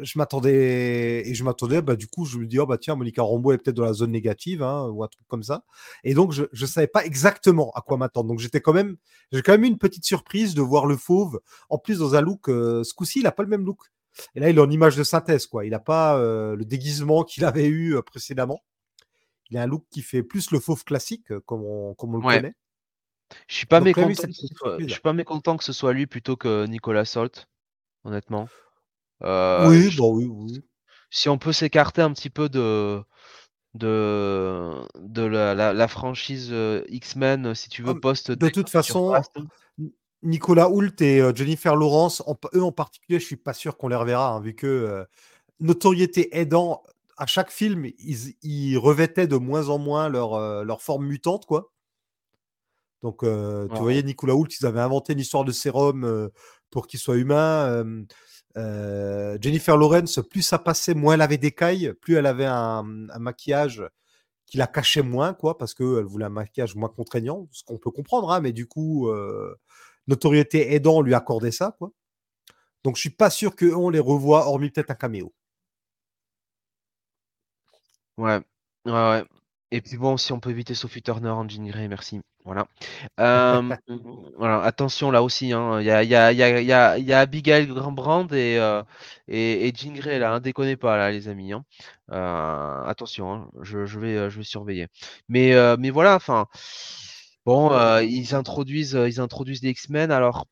je 0.00 0.18
m'attendais 0.18 1.22
et 1.26 1.34
je 1.34 1.44
m'attendais 1.44 1.80
bah 1.82 1.96
du 1.96 2.06
coup 2.08 2.24
je 2.26 2.38
me 2.38 2.46
dis 2.46 2.58
oh 2.58 2.66
bah 2.66 2.78
tiens 2.78 2.94
Monica 2.94 3.22
Rambeau 3.22 3.52
est 3.52 3.58
peut-être 3.58 3.76
dans 3.76 3.84
la 3.84 3.94
zone 3.94 4.12
négative 4.12 4.62
hein, 4.62 4.86
ou 4.88 5.02
un 5.02 5.08
truc 5.08 5.26
comme 5.28 5.42
ça. 5.42 5.64
Et 6.04 6.14
donc 6.14 6.32
je 6.32 6.44
je 6.52 6.66
savais 6.66 6.88
pas 6.88 7.04
exactement 7.06 7.70
à 7.74 7.80
quoi 7.80 7.96
m'attendre. 7.96 8.28
Donc 8.28 8.38
j'étais 8.40 8.60
quand 8.60 8.74
même 8.74 8.96
j'ai 9.32 9.42
quand 9.42 9.52
même 9.52 9.64
eu 9.64 9.68
une 9.68 9.78
petite 9.78 10.04
surprise 10.04 10.54
de 10.54 10.62
voir 10.62 10.86
le 10.86 10.96
fauve 10.96 11.40
en 11.70 11.78
plus 11.78 11.98
dans 12.00 12.14
un 12.14 12.20
look 12.20 12.48
euh, 12.48 12.84
ce 12.84 12.94
coup-ci 12.94 13.20
il 13.20 13.26
a 13.26 13.32
pas 13.32 13.42
le 13.44 13.48
même 13.48 13.64
look. 13.64 13.80
Et 14.34 14.40
là 14.40 14.50
il 14.50 14.58
est 14.58 14.60
en 14.60 14.70
image 14.70 14.96
de 14.96 15.04
synthèse 15.04 15.46
quoi. 15.46 15.64
Il 15.64 15.74
a 15.74 15.80
pas 15.80 16.18
euh, 16.18 16.54
le 16.56 16.64
déguisement 16.66 17.24
qu'il 17.30 17.44
avait 17.46 17.66
eu 17.66 17.96
euh, 17.96 18.02
précédemment 18.02 18.62
il 19.50 19.56
a 19.58 19.62
un 19.62 19.66
look 19.66 19.84
qui 19.90 20.02
fait 20.02 20.22
plus 20.22 20.50
le 20.50 20.60
fauve 20.60 20.84
classique 20.84 21.30
euh, 21.30 21.40
comme 21.40 21.62
on 21.64 21.94
comme 21.94 22.14
on 22.14 22.18
le 22.18 22.22
connaît. 22.22 22.54
Je 23.46 23.54
suis 23.56 23.66
pas 23.66 23.80
Donc, 23.80 23.86
mécontent 23.96 24.26
que 24.26 24.32
ce 24.32 24.46
soit, 24.46 24.76
je 24.80 24.88
suis 24.88 25.00
pas 25.00 25.12
mécontent 25.12 25.56
que 25.56 25.64
ce 25.64 25.72
soit 25.72 25.92
lui 25.92 26.06
plutôt 26.06 26.36
que 26.36 26.66
Nicolas 26.66 27.04
Salt, 27.04 27.46
honnêtement. 28.04 28.48
Euh, 29.22 29.68
oui 29.68 29.90
je- 29.90 29.98
bon 29.98 30.14
oui 30.14 30.26
oui 30.26 30.62
si 31.10 31.28
on 31.28 31.38
peut 31.38 31.52
s'écarter 31.52 32.02
un 32.02 32.12
petit 32.12 32.30
peu 32.30 32.48
de 32.48 33.02
de 33.74 34.72
de 35.00 35.22
la, 35.22 35.54
la- 35.54 35.72
la 35.72 35.88
franchise 35.88 36.48
euh, 36.52 36.84
X-Men, 36.88 37.54
si 37.54 37.68
tu 37.68 37.82
veux, 37.82 37.94
Ah, 37.96 38.00
post 38.00 38.30
de 38.30 38.48
toute 38.48 38.70
façon, 38.70 39.12
Nicolas 40.22 40.68
Hoult 40.68 41.00
et 41.00 41.22
Jennifer 41.34 41.76
Lawrence, 41.76 42.22
en- 42.26 42.36
eux 42.54 42.62
en 42.62 42.72
particulier, 42.72 43.20
je 43.20 43.24
suis 43.26 43.36
pas 43.36 43.52
sûr 43.52 43.76
qu'on 43.76 43.88
les 43.88 43.96
reverra, 43.96 44.32
hein, 44.32 44.40
vu 44.40 44.54
que 44.54 44.66
euh, 44.66 45.04
notoriété 45.60 46.36
aidant, 46.36 46.82
à 47.18 47.26
chaque 47.26 47.50
film, 47.50 47.84
ils, 47.98 48.34
ils 48.42 48.78
revêtaient 48.78 49.26
de 49.26 49.36
moins 49.36 49.68
en 49.68 49.78
moins 49.78 50.08
leur, 50.08 50.34
euh, 50.34 50.64
leur 50.64 50.82
forme 50.82 51.06
mutante, 51.06 51.46
quoi. 51.46 51.72
Donc, 53.02 53.22
euh, 53.22 53.68
tu 53.68 53.80
voyais 53.82 54.02
Nicolas 54.02 54.34
Hoult, 54.34 54.48
ils 54.60 54.66
avaient 54.66 54.80
inventé 54.80 55.12
une 55.12 55.20
histoire 55.20 55.44
de 55.44 55.52
sérum 55.52 56.04
euh, 56.04 56.28
pour 56.70 56.86
qu'il 56.88 56.98
soit 56.98 57.16
humain. 57.16 57.84
euh, 58.56 59.38
Jennifer 59.40 59.76
Lawrence, 59.76 60.20
plus 60.30 60.42
ça 60.42 60.58
passait, 60.58 60.94
moins 60.94 61.14
elle 61.14 61.20
avait 61.22 61.38
d'écailles, 61.38 61.92
plus 62.00 62.14
elle 62.16 62.26
avait 62.26 62.46
un, 62.46 62.84
un 63.10 63.18
maquillage 63.18 63.84
qui 64.46 64.56
la 64.56 64.66
cachait 64.66 65.02
moins, 65.02 65.34
quoi, 65.34 65.58
parce 65.58 65.74
qu'elle 65.74 66.04
voulait 66.04 66.24
un 66.24 66.30
maquillage 66.30 66.74
moins 66.74 66.88
contraignant, 66.88 67.48
ce 67.52 67.62
qu'on 67.64 67.78
peut 67.78 67.90
comprendre, 67.90 68.32
hein, 68.32 68.40
mais 68.40 68.52
du 68.52 68.66
coup, 68.66 69.08
notoriété 70.08 70.74
aidant, 70.74 71.02
lui 71.02 71.14
accordait 71.14 71.52
ça, 71.52 71.76
quoi. 71.78 71.92
Donc, 72.84 72.96
je 72.96 73.00
suis 73.02 73.10
pas 73.10 73.30
sûr 73.30 73.54
qu'on 73.54 73.90
les 73.90 73.98
revoit, 74.00 74.46
hormis 74.48 74.70
peut-être 74.70 74.90
un 74.90 74.94
caméo. 74.94 75.32
Ouais, 78.18 78.40
ouais, 78.86 78.92
ouais. 78.92 79.24
Et 79.70 79.82
puis 79.82 79.98
bon, 79.98 80.16
si 80.16 80.32
on 80.32 80.40
peut 80.40 80.50
éviter 80.50 80.74
Sophie 80.74 81.02
Turner 81.02 81.28
en 81.30 81.44
Grey, 81.46 81.88
merci. 81.88 82.20
Voilà. 82.44 82.66
Euh, 83.20 83.62
voilà, 84.38 84.62
attention 84.62 85.10
là 85.10 85.22
aussi, 85.22 85.52
hein, 85.52 85.80
il 85.80 85.86
y 85.86 85.90
a, 85.90 86.04
y 86.04 86.14
a, 86.14 86.32
y 86.32 86.42
a, 86.42 86.60
y 86.62 86.72
a, 86.72 86.98
il 86.98 87.04
y 87.06 87.12
a 87.14 87.20
Abigail 87.20 87.66
Brand 87.92 88.32
et, 88.32 88.58
euh, 88.58 88.82
et, 89.28 89.68
et 89.68 89.74
Jean 89.76 89.94
Grey 89.94 90.18
là, 90.20 90.34
hein, 90.34 90.40
déconnez 90.40 90.76
pas 90.78 90.96
là, 90.98 91.10
les 91.10 91.28
amis. 91.28 91.52
hein. 91.52 91.64
Euh, 92.12 92.84
attention, 92.84 93.32
hein, 93.32 93.50
je, 93.62 93.86
je 93.86 94.00
vais, 94.00 94.16
euh, 94.16 94.30
je 94.30 94.38
vais 94.38 94.44
surveiller. 94.44 94.88
Mais, 95.28 95.54
mais 95.78 95.90
voilà, 95.90 96.16
enfin, 96.16 96.48
bon, 97.46 97.70
ils 98.00 98.34
introduisent, 98.34 98.98
ils 99.06 99.20
introduisent 99.20 99.60
des 99.60 99.70
X-Men. 99.70 100.10
Alors, 100.10 100.46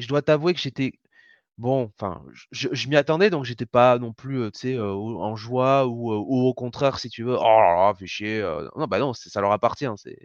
je 0.00 0.08
dois 0.08 0.22
t'avouer 0.22 0.54
que 0.54 0.60
j'étais 0.60 0.94
Bon, 1.56 1.92
enfin, 1.96 2.24
je 2.50 2.68
je 2.72 2.88
m'y 2.88 2.96
attendais, 2.96 3.30
donc 3.30 3.44
j'étais 3.44 3.64
pas 3.66 3.98
non 4.00 4.12
plus, 4.12 4.50
tu 4.52 4.58
sais, 4.58 4.78
en 4.80 5.36
joie 5.36 5.86
ou, 5.86 6.10
au 6.12 6.52
contraire, 6.54 6.98
si 6.98 7.08
tu 7.10 7.22
veux: 7.22 7.36
«Oh 7.38 7.42
là 7.44 7.76
là, 7.88 7.94
fais 7.96 8.06
chier», 8.08 8.42
non, 8.76 8.86
bah, 8.88 8.98
non, 8.98 9.12
ça 9.14 9.40
leur 9.40 9.52
appartient, 9.52 9.86
c'est 9.96 10.16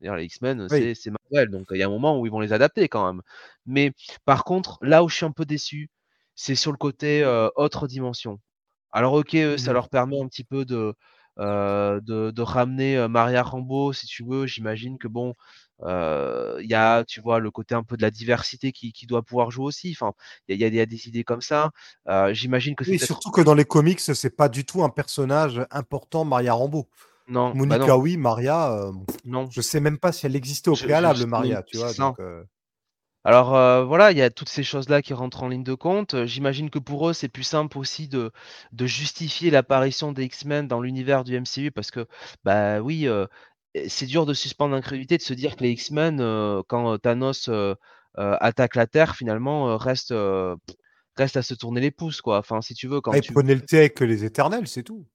d'ailleurs 0.00 0.16
les 0.16 0.24
X-Men, 0.24 0.68
Oui. 0.70 0.88
c'est 0.94 0.94
Marvel, 1.30 1.50
donc 1.50 1.66
il 1.72 1.76
y 1.78 1.82
a 1.82 1.86
un 1.86 1.90
moment 1.90 2.18
où 2.18 2.24
ils 2.26 2.32
vont 2.32 2.40
les 2.40 2.54
adapter 2.54 2.88
quand 2.88 3.06
même. 3.12 3.20
Mais 3.66 3.92
par 4.24 4.44
contre, 4.44 4.78
là 4.82 5.04
où 5.04 5.08
je 5.10 5.16
suis 5.16 5.26
un 5.26 5.30
peu 5.32 5.44
déçu, 5.44 5.90
c'est 6.34 6.54
sur 6.54 6.72
le 6.72 6.78
côté, 6.78 7.22
autre 7.56 7.86
dimension. 7.86 8.40
Alors 8.92 9.14
OK, 9.14 9.36
ça 9.58 9.72
Mhm. 9.72 9.74
leur 9.74 9.90
permet 9.90 10.20
un 10.22 10.28
petit 10.28 10.44
peu 10.44 10.64
de, 10.66 10.94
de 11.38 12.30
de 12.30 12.42
ramener, 12.42 13.08
Maria 13.08 13.42
Rambeau, 13.42 13.92
si 13.92 14.06
tu 14.06 14.24
veux. 14.24 14.46
J'imagine 14.46 14.98
que 14.98 15.08
bon, 15.08 15.34
il 15.86 16.66
y 16.68 16.74
a, 16.74 17.04
tu 17.04 17.20
vois, 17.20 17.38
le 17.40 17.50
côté 17.50 17.74
un 17.74 17.82
peu 17.84 17.96
de 17.96 18.02
la 18.02 18.10
diversité 18.10 18.72
qui 18.72 18.92
qui 18.92 19.06
doit 19.06 19.22
pouvoir 19.22 19.50
jouer 19.50 19.66
aussi. 19.66 19.92
Enfin, 19.98 20.12
il 20.48 20.58
y 20.60 20.64
a 20.64 20.68
il 20.68 20.74
y 20.74 20.80
a 20.80 20.86
des 20.86 21.08
idées 21.08 21.24
comme 21.24 21.42
ça. 21.42 21.70
J'imagine 22.32 22.74
que 22.76 22.84
c'est 22.84 22.96
Oui, 22.96 22.98
surtout 22.98 23.30
que 23.30 23.40
dans 23.40 23.54
les 23.54 23.64
comics, 23.64 24.00
c'est 24.00 24.36
pas 24.36 24.48
du 24.48 24.64
tout 24.64 24.82
un 24.82 24.88
personnage 24.88 25.64
important, 25.70 26.24
Maria 26.24 26.52
Rambeau. 26.54 26.88
non, 27.26 27.56
bah, 27.68 27.78
Monica, 27.78 27.78
non, 27.78 27.98
oui, 27.98 28.16
Maria, 28.16 28.72
euh, 28.72 28.92
non. 29.24 29.50
je 29.50 29.60
sais 29.62 29.80
même 29.80 29.98
pas 29.98 30.12
si 30.12 30.26
elle 30.26 30.36
existait 30.36 30.70
au 30.70 30.74
Je 30.74 30.84
préalable, 30.84 31.26
Maria, 31.26 31.62
tu 31.62 31.76
c'est 31.76 31.78
vois. 31.78 31.94
Donc, 31.94 32.18
euh, 32.20 32.44
Alors, 33.24 33.86
voilà, 33.86 34.10
il 34.10 34.18
y 34.18 34.22
a 34.22 34.30
toutes 34.30 34.48
ces 34.48 34.64
choses-là 34.64 35.00
qui 35.00 35.14
rentrent 35.14 35.44
en 35.44 35.48
ligne 35.48 35.62
de 35.62 35.74
compte. 35.74 36.24
J'imagine 36.24 36.70
que 36.70 36.80
pour 36.80 37.08
eux, 37.08 37.12
c'est 37.12 37.28
plus 37.28 37.44
simple 37.44 37.78
aussi 37.78 38.08
de 38.08 38.32
de 38.72 38.86
justifier 38.86 39.50
l'apparition 39.50 40.10
des 40.12 40.24
X-Men 40.24 40.66
dans 40.66 40.80
l'univers 40.80 41.22
du 41.24 41.36
MCU 41.36 41.70
parce 41.70 41.90
que, 41.92 42.06
bah, 42.44 42.80
oui, 42.80 43.06
c'est 43.88 44.06
dur 44.06 44.26
de 44.26 44.34
suspendre 44.34 44.74
l'incrédulité, 44.74 45.16
de 45.16 45.22
se 45.22 45.34
dire 45.34 45.56
que 45.56 45.62
les 45.64 45.70
X-Men, 45.72 46.20
heu, 46.20 46.62
quand, 46.68 46.94
heu, 46.94 46.98
Thanos, 46.98 47.48
heu, 47.48 47.76
attaque 48.16 48.76
la 48.76 48.86
Terre 48.86 49.16
finalement, 49.16 49.70
heu, 49.70 49.76
restent 49.76 50.12
à 51.36 51.42
se 51.42 51.54
tourner 51.54 51.80
les 51.80 51.90
pouces, 51.90 52.20
quoi. 52.20 52.38
Enfin, 52.38 52.60
si 52.62 52.74
tu 52.74 52.88
veux, 52.88 53.00
quand 53.00 53.12
ah, 53.12 53.18
ils 53.18 53.22
tu 53.22 53.32
prenaient 53.32 53.54
le 53.54 53.60
thé 53.62 53.78
avec 53.78 54.00
les 54.00 54.24
éternels, 54.24 54.66
c'est 54.66 54.82
tout. 54.82 55.06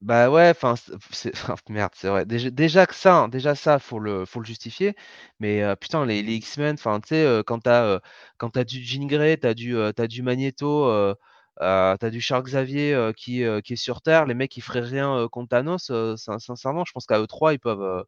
bah, 0.00 0.30
ouais, 0.30 0.50
enfin, 0.50 0.74
merde, 1.68 1.92
c'est 1.96 2.08
vrai. 2.08 2.24
Déjà 2.24 2.50
déjà 2.50 2.86
que 2.86 2.94
ça, 2.94 3.16
hein, 3.16 3.28
déjà 3.28 3.54
ça, 3.56 3.78
faut 3.80 3.98
le 3.98 4.24
faut 4.26 4.38
le 4.40 4.46
justifier. 4.46 4.94
Mais, 5.40 5.62
putain, 5.76 6.06
les 6.06 6.22
les 6.22 6.34
X-Men, 6.34 6.74
enfin, 6.74 7.00
tu 7.00 7.08
sais, 7.08 7.42
quand 7.46 7.60
tu 7.60 7.70
as, 7.70 8.00
quand 8.38 8.50
tu 8.50 8.64
du 8.64 8.84
Jean 8.84 9.06
Grey, 9.08 9.36
tu 9.38 9.46
as 9.46 9.54
du, 9.54 9.74
tu 9.96 10.08
du 10.08 10.22
Magneto, 10.22 11.14
heu, 11.62 11.96
tu 12.00 12.10
du 12.10 12.20
Charles 12.20 12.44
Xavier, 12.44 13.12
qui, 13.16 13.42
heu, 13.44 13.60
qui 13.60 13.74
est 13.74 13.76
sur 13.76 14.02
Terre, 14.02 14.26
les 14.26 14.34
mecs, 14.34 14.56
ils 14.56 14.62
feraient 14.62 14.80
rien, 14.80 15.28
contre 15.30 15.50
Thanos, 15.50 15.90
sincèrement, 16.16 16.84
je 16.86 16.92
pense 16.92 17.06
qu'à 17.06 17.20
eux 17.20 17.26
3, 17.26 17.52
ils 17.54 17.58
peuvent, 17.60 18.04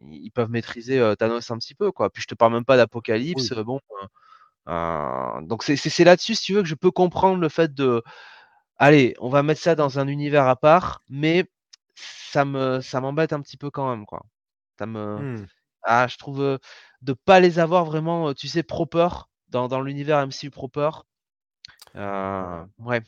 ils 0.00 0.30
maîtriser, 0.50 1.14
Thanos 1.18 1.50
un 1.50 1.58
petit 1.58 1.74
peu, 1.74 1.92
quoi. 1.92 2.10
Puis 2.10 2.22
je 2.22 2.28
te 2.28 2.34
parle 2.36 2.54
même 2.54 2.64
pas 2.66 2.76
d'Apocalypse, 2.78 3.52
Oui. 3.52 3.54
bon, 3.54 3.80
donc 5.42 5.62
c'est 5.62 6.04
là-dessus, 6.04 6.34
si 6.34 6.44
tu 6.44 6.54
veux, 6.54 6.62
que 6.62 6.68
je 6.68 6.74
peux 6.74 6.90
comprendre 6.90 7.40
le 7.40 7.48
fait 7.48 7.74
de 7.74 8.02
Allez, 8.78 9.14
on 9.20 9.28
va 9.30 9.42
mettre 9.44 9.60
ça 9.62 9.74
dans 9.76 9.98
un 10.00 10.08
univers 10.08 10.48
à 10.48 10.56
part, 10.56 11.02
mais 11.08 11.46
ça 11.96 12.44
me 12.44 12.80
ça 12.82 13.00
m'embête 13.00 13.32
un 13.32 13.40
petit 13.42 13.56
peu 13.58 13.70
quand 13.70 13.90
même, 13.90 14.06
quoi. 14.06 14.24
Ça 14.78 14.86
me 14.86 15.18
Hmm. 15.18 15.44
ah, 15.84 16.08
je 16.08 16.16
trouve, 16.18 16.60
de 17.02 17.12
pas 17.14 17.40
les 17.40 17.58
avoir 17.60 17.84
vraiment, 17.86 18.34
tu 18.34 18.48
sais, 18.48 18.62
proper 18.64 19.08
dans 19.48 19.68
dans 19.68 19.82
l'univers 19.82 20.20
MCU 20.20 20.50
proper, 20.50 20.90
heu, 21.94 22.66
ouais 22.78 23.02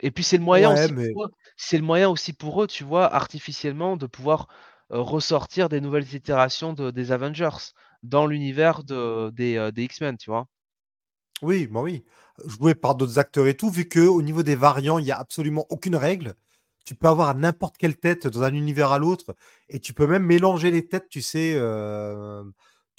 et 0.00 0.10
puis 0.10 0.24
c'est 0.24 0.36
le 0.38 0.42
moyen 0.44 0.70
Ouais, 0.70 0.70
aussi 0.70 0.88
mais 0.88 1.08
pour 1.10 1.24
eux 1.24 1.30
c'est 1.56 1.78
le 1.78 1.84
moyen 1.84 2.08
aussi 2.10 2.32
pour 2.32 2.62
eux, 2.62 2.66
tu 2.66 2.84
vois, 2.84 3.12
artificiellement, 3.14 3.96
de 3.96 4.06
pouvoir, 4.06 4.48
heu, 4.92 5.00
ressortir 5.00 5.68
des 5.68 5.80
nouvelles 5.80 6.14
itérations 6.14 6.72
de 6.74 6.90
des 6.90 7.12
Avengers 7.12 7.72
dans 8.02 8.26
l'univers 8.26 8.84
de 8.84 9.30
des, 9.34 9.70
X-Men, 9.84 10.16
tu 10.18 10.30
vois? 10.30 10.46
oui, 11.42 11.66
bah 11.66 11.82
oui. 11.82 12.04
Joué 12.46 12.74
par 12.74 12.94
d'autres 12.94 13.18
acteurs 13.18 13.46
et 13.46 13.56
tout, 13.56 13.70
vu 13.70 13.86
que 13.88 14.00
au 14.00 14.22
niveau 14.22 14.42
des 14.42 14.56
variants, 14.56 14.98
il 14.98 15.06
y 15.06 15.12
a 15.12 15.18
absolument 15.18 15.66
aucune 15.70 15.96
règle. 15.96 16.34
Tu 16.84 16.94
peux 16.94 17.08
avoir 17.08 17.34
n'importe 17.34 17.76
quelle 17.78 17.96
tête 17.96 18.26
dans 18.26 18.42
un 18.42 18.54
univers 18.54 18.92
à 18.92 18.98
l'autre, 18.98 19.34
et 19.68 19.80
tu 19.80 19.92
peux 19.94 20.06
même 20.06 20.24
mélanger 20.24 20.70
les 20.70 20.86
têtes, 20.88 21.08
tu 21.10 21.20
sais. 21.22 21.54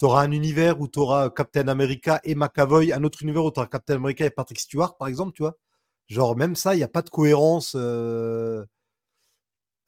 Euh... 0.02 0.04
Tu 0.04 0.04
auras 0.06 0.22
un 0.24 0.32
univers 0.32 0.80
où 0.80 0.88
tu 0.88 0.98
auras 1.00 1.30
Captain 1.30 1.68
America 1.68 2.20
et 2.24 2.34
McAvoy, 2.34 2.92
un 2.92 3.04
autre 3.04 3.22
univers 3.22 3.44
où 3.44 3.50
tu 3.50 3.58
auras 3.60 3.68
Captain 3.68 3.96
America 3.96 4.24
et 4.26 4.30
Patrick 4.30 4.60
Stewart, 4.60 4.96
par 4.96 5.08
exemple, 5.08 5.32
tu 5.34 5.42
vois. 5.42 5.56
Genre, 6.08 6.36
même 6.36 6.56
ça, 6.56 6.74
il 6.74 6.78
n'y 6.78 6.84
a 6.84 6.88
pas 6.88 7.02
de 7.02 7.10
cohérence. 7.10 7.74
euh, 7.76 8.64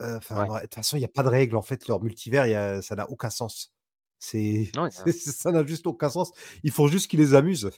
euh, 0.03 0.17
Enfin, 0.19 0.45
Ouais. 0.45 0.49
ouais, 0.49 0.57
de 0.61 0.67
toute 0.67 0.75
façon, 0.77 0.97
il 0.97 1.01
n'y 1.01 1.05
a 1.07 1.09
pas 1.09 1.23
de 1.23 1.29
règle. 1.29 1.57
En 1.57 1.63
fait, 1.63 1.87
leur 1.89 2.03
multivers, 2.03 2.47
il 2.47 2.51
y 2.53 2.55
a- 2.55 2.83
ça 2.83 2.95
n'a 2.97 3.09
aucun 3.11 3.31
sens. 3.31 3.73
C'est, 4.19 4.71
ça 5.15 5.51
n'a 5.53 5.65
juste 5.67 5.87
aucun 5.87 6.11
sens. 6.11 6.31
Il 6.63 6.71
faut 6.73 6.89
juste 6.89 7.09
qu'ils 7.11 7.21
les 7.21 7.35
amusent. 7.35 7.71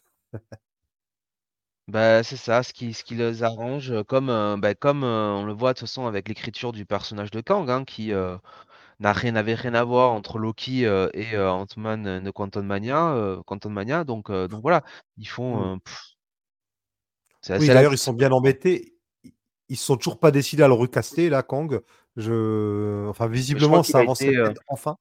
Bah, 1.89 2.22
c'est 2.22 2.37
ça, 2.37 2.62
ce 2.62 2.72
qui 2.72 2.93
ce 2.95 3.05
qui 3.05 3.14
les 3.14 3.43
arrange, 3.43 3.93
comme, 4.05 4.26
bah, 4.61 4.74
comme, 4.74 5.03
on 5.05 5.45
le 5.45 5.53
voit 5.53 5.72
de 5.74 5.78
toute 5.78 5.89
façon 5.89 6.07
avec 6.07 6.28
l'écriture 6.28 6.72
du 6.72 6.87
personnage 6.87 7.30
de 7.30 7.41
Kang, 7.41 7.68
hein, 7.70 7.85
qui, 7.85 8.12
n'a 9.03 9.13
rien 9.13 9.33
n'avait 9.33 9.55
rien 9.55 9.75
à 9.75 9.85
voir 9.85 10.13
entre 10.13 10.39
Loki, 10.39 10.85
heu, 10.87 11.11
et 11.15 11.35
heu, 11.35 11.49
Ant-Man 11.49 12.07
and 12.09 12.25
the 12.25 12.33
Quantum 12.33 12.67
Mania, 12.67 13.15
heu, 13.15 13.43
Quantum 13.47 13.73
Mania 13.73 14.05
donc 14.05 14.31
donc 14.31 14.63
voilà. 14.63 14.83
Ils 15.19 15.29
font, 15.29 15.79
c'est 17.41 17.59
Oui, 17.59 17.67
d'ailleurs, 17.67 17.93
ils 17.93 17.99
sont 17.99 18.13
bien 18.13 18.31
embêtés. 18.31 18.95
Ils 19.25 19.33
ils 19.69 19.77
sont 19.77 19.97
toujours 19.97 20.21
pas 20.21 20.31
décidés 20.31 20.63
à 20.63 20.69
le 20.69 20.75
recaster, 20.75 21.31
là, 21.31 21.43
Kang. 21.43 21.81
Je... 22.17 23.09
Enfin, 23.09 23.27
visiblement, 23.27 23.83
ça 23.83 23.99
a 23.99 24.03
avancerait 24.03 24.29
été, 24.29 24.39
heu, 24.39 24.45
peut-être 24.45 24.63
enfin. 24.69 24.97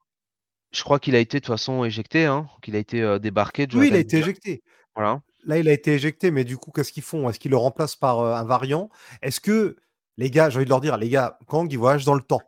je 0.72 0.84
crois 0.84 1.00
qu'il 1.00 1.16
a 1.16 1.20
été 1.20 1.38
de 1.40 1.46
toute 1.46 1.54
façon 1.54 1.84
éjecté, 1.84 2.26
hein, 2.26 2.48
qu'il 2.62 2.76
a 2.76 2.80
été, 2.80 3.20
débarqué 3.20 3.68
Oui, 3.74 3.88
il 3.88 3.94
a 3.94 4.00
été 4.00 4.18
éjecté. 4.18 4.64
voilà. 4.96 5.22
Là, 5.44 5.58
il 5.58 5.68
a 5.68 5.74
été 5.74 5.94
éjecté, 5.94 6.32
mais 6.32 6.44
du 6.44 6.58
coup, 6.58 6.72
qu'est-ce 6.72 6.92
qu'ils 6.92 7.04
font? 7.04 7.30
Est-ce 7.30 7.40
qu'ils 7.40 7.52
le 7.52 7.58
remplacent 7.58 7.96
par 7.96 8.20
euh, 8.20 8.36
un 8.36 8.44
variant? 8.44 8.90
Est-ce 9.22 9.40
que, 9.40 9.76
les 10.18 10.30
gars, 10.30 10.50
j'ai 10.50 10.58
envie 10.58 10.66
de 10.66 10.70
leur 10.70 10.82
dire, 10.82 10.98
les 10.98 11.10
gars, 11.10 11.40
Kang, 11.48 11.72
il 11.72 11.78
voyage 11.78 12.06
dans 12.06 12.14
le 12.14 12.22
temps. 12.22 12.42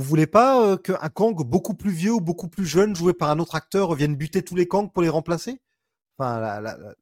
Vous 0.00 0.06
voulez 0.06 0.26
pas 0.26 0.66
euh, 0.66 0.76
qu'un 0.78 0.96
Kang 1.10 1.36
beaucoup 1.44 1.74
plus 1.74 1.90
vieux 1.90 2.12
ou 2.14 2.20
beaucoup 2.22 2.48
plus 2.48 2.64
jeune, 2.64 2.96
joué 2.96 3.12
par 3.12 3.28
un 3.28 3.38
autre 3.38 3.54
acteur, 3.54 3.94
vienne 3.94 4.16
buter 4.16 4.42
tous 4.42 4.56
les 4.56 4.66
Kangs 4.66 4.88
pour 4.90 5.02
les 5.02 5.10
remplacer? 5.10 5.60
Enfin, 6.16 6.40
la- 6.40 6.60
la- 6.62 6.76
la- 6.78 6.94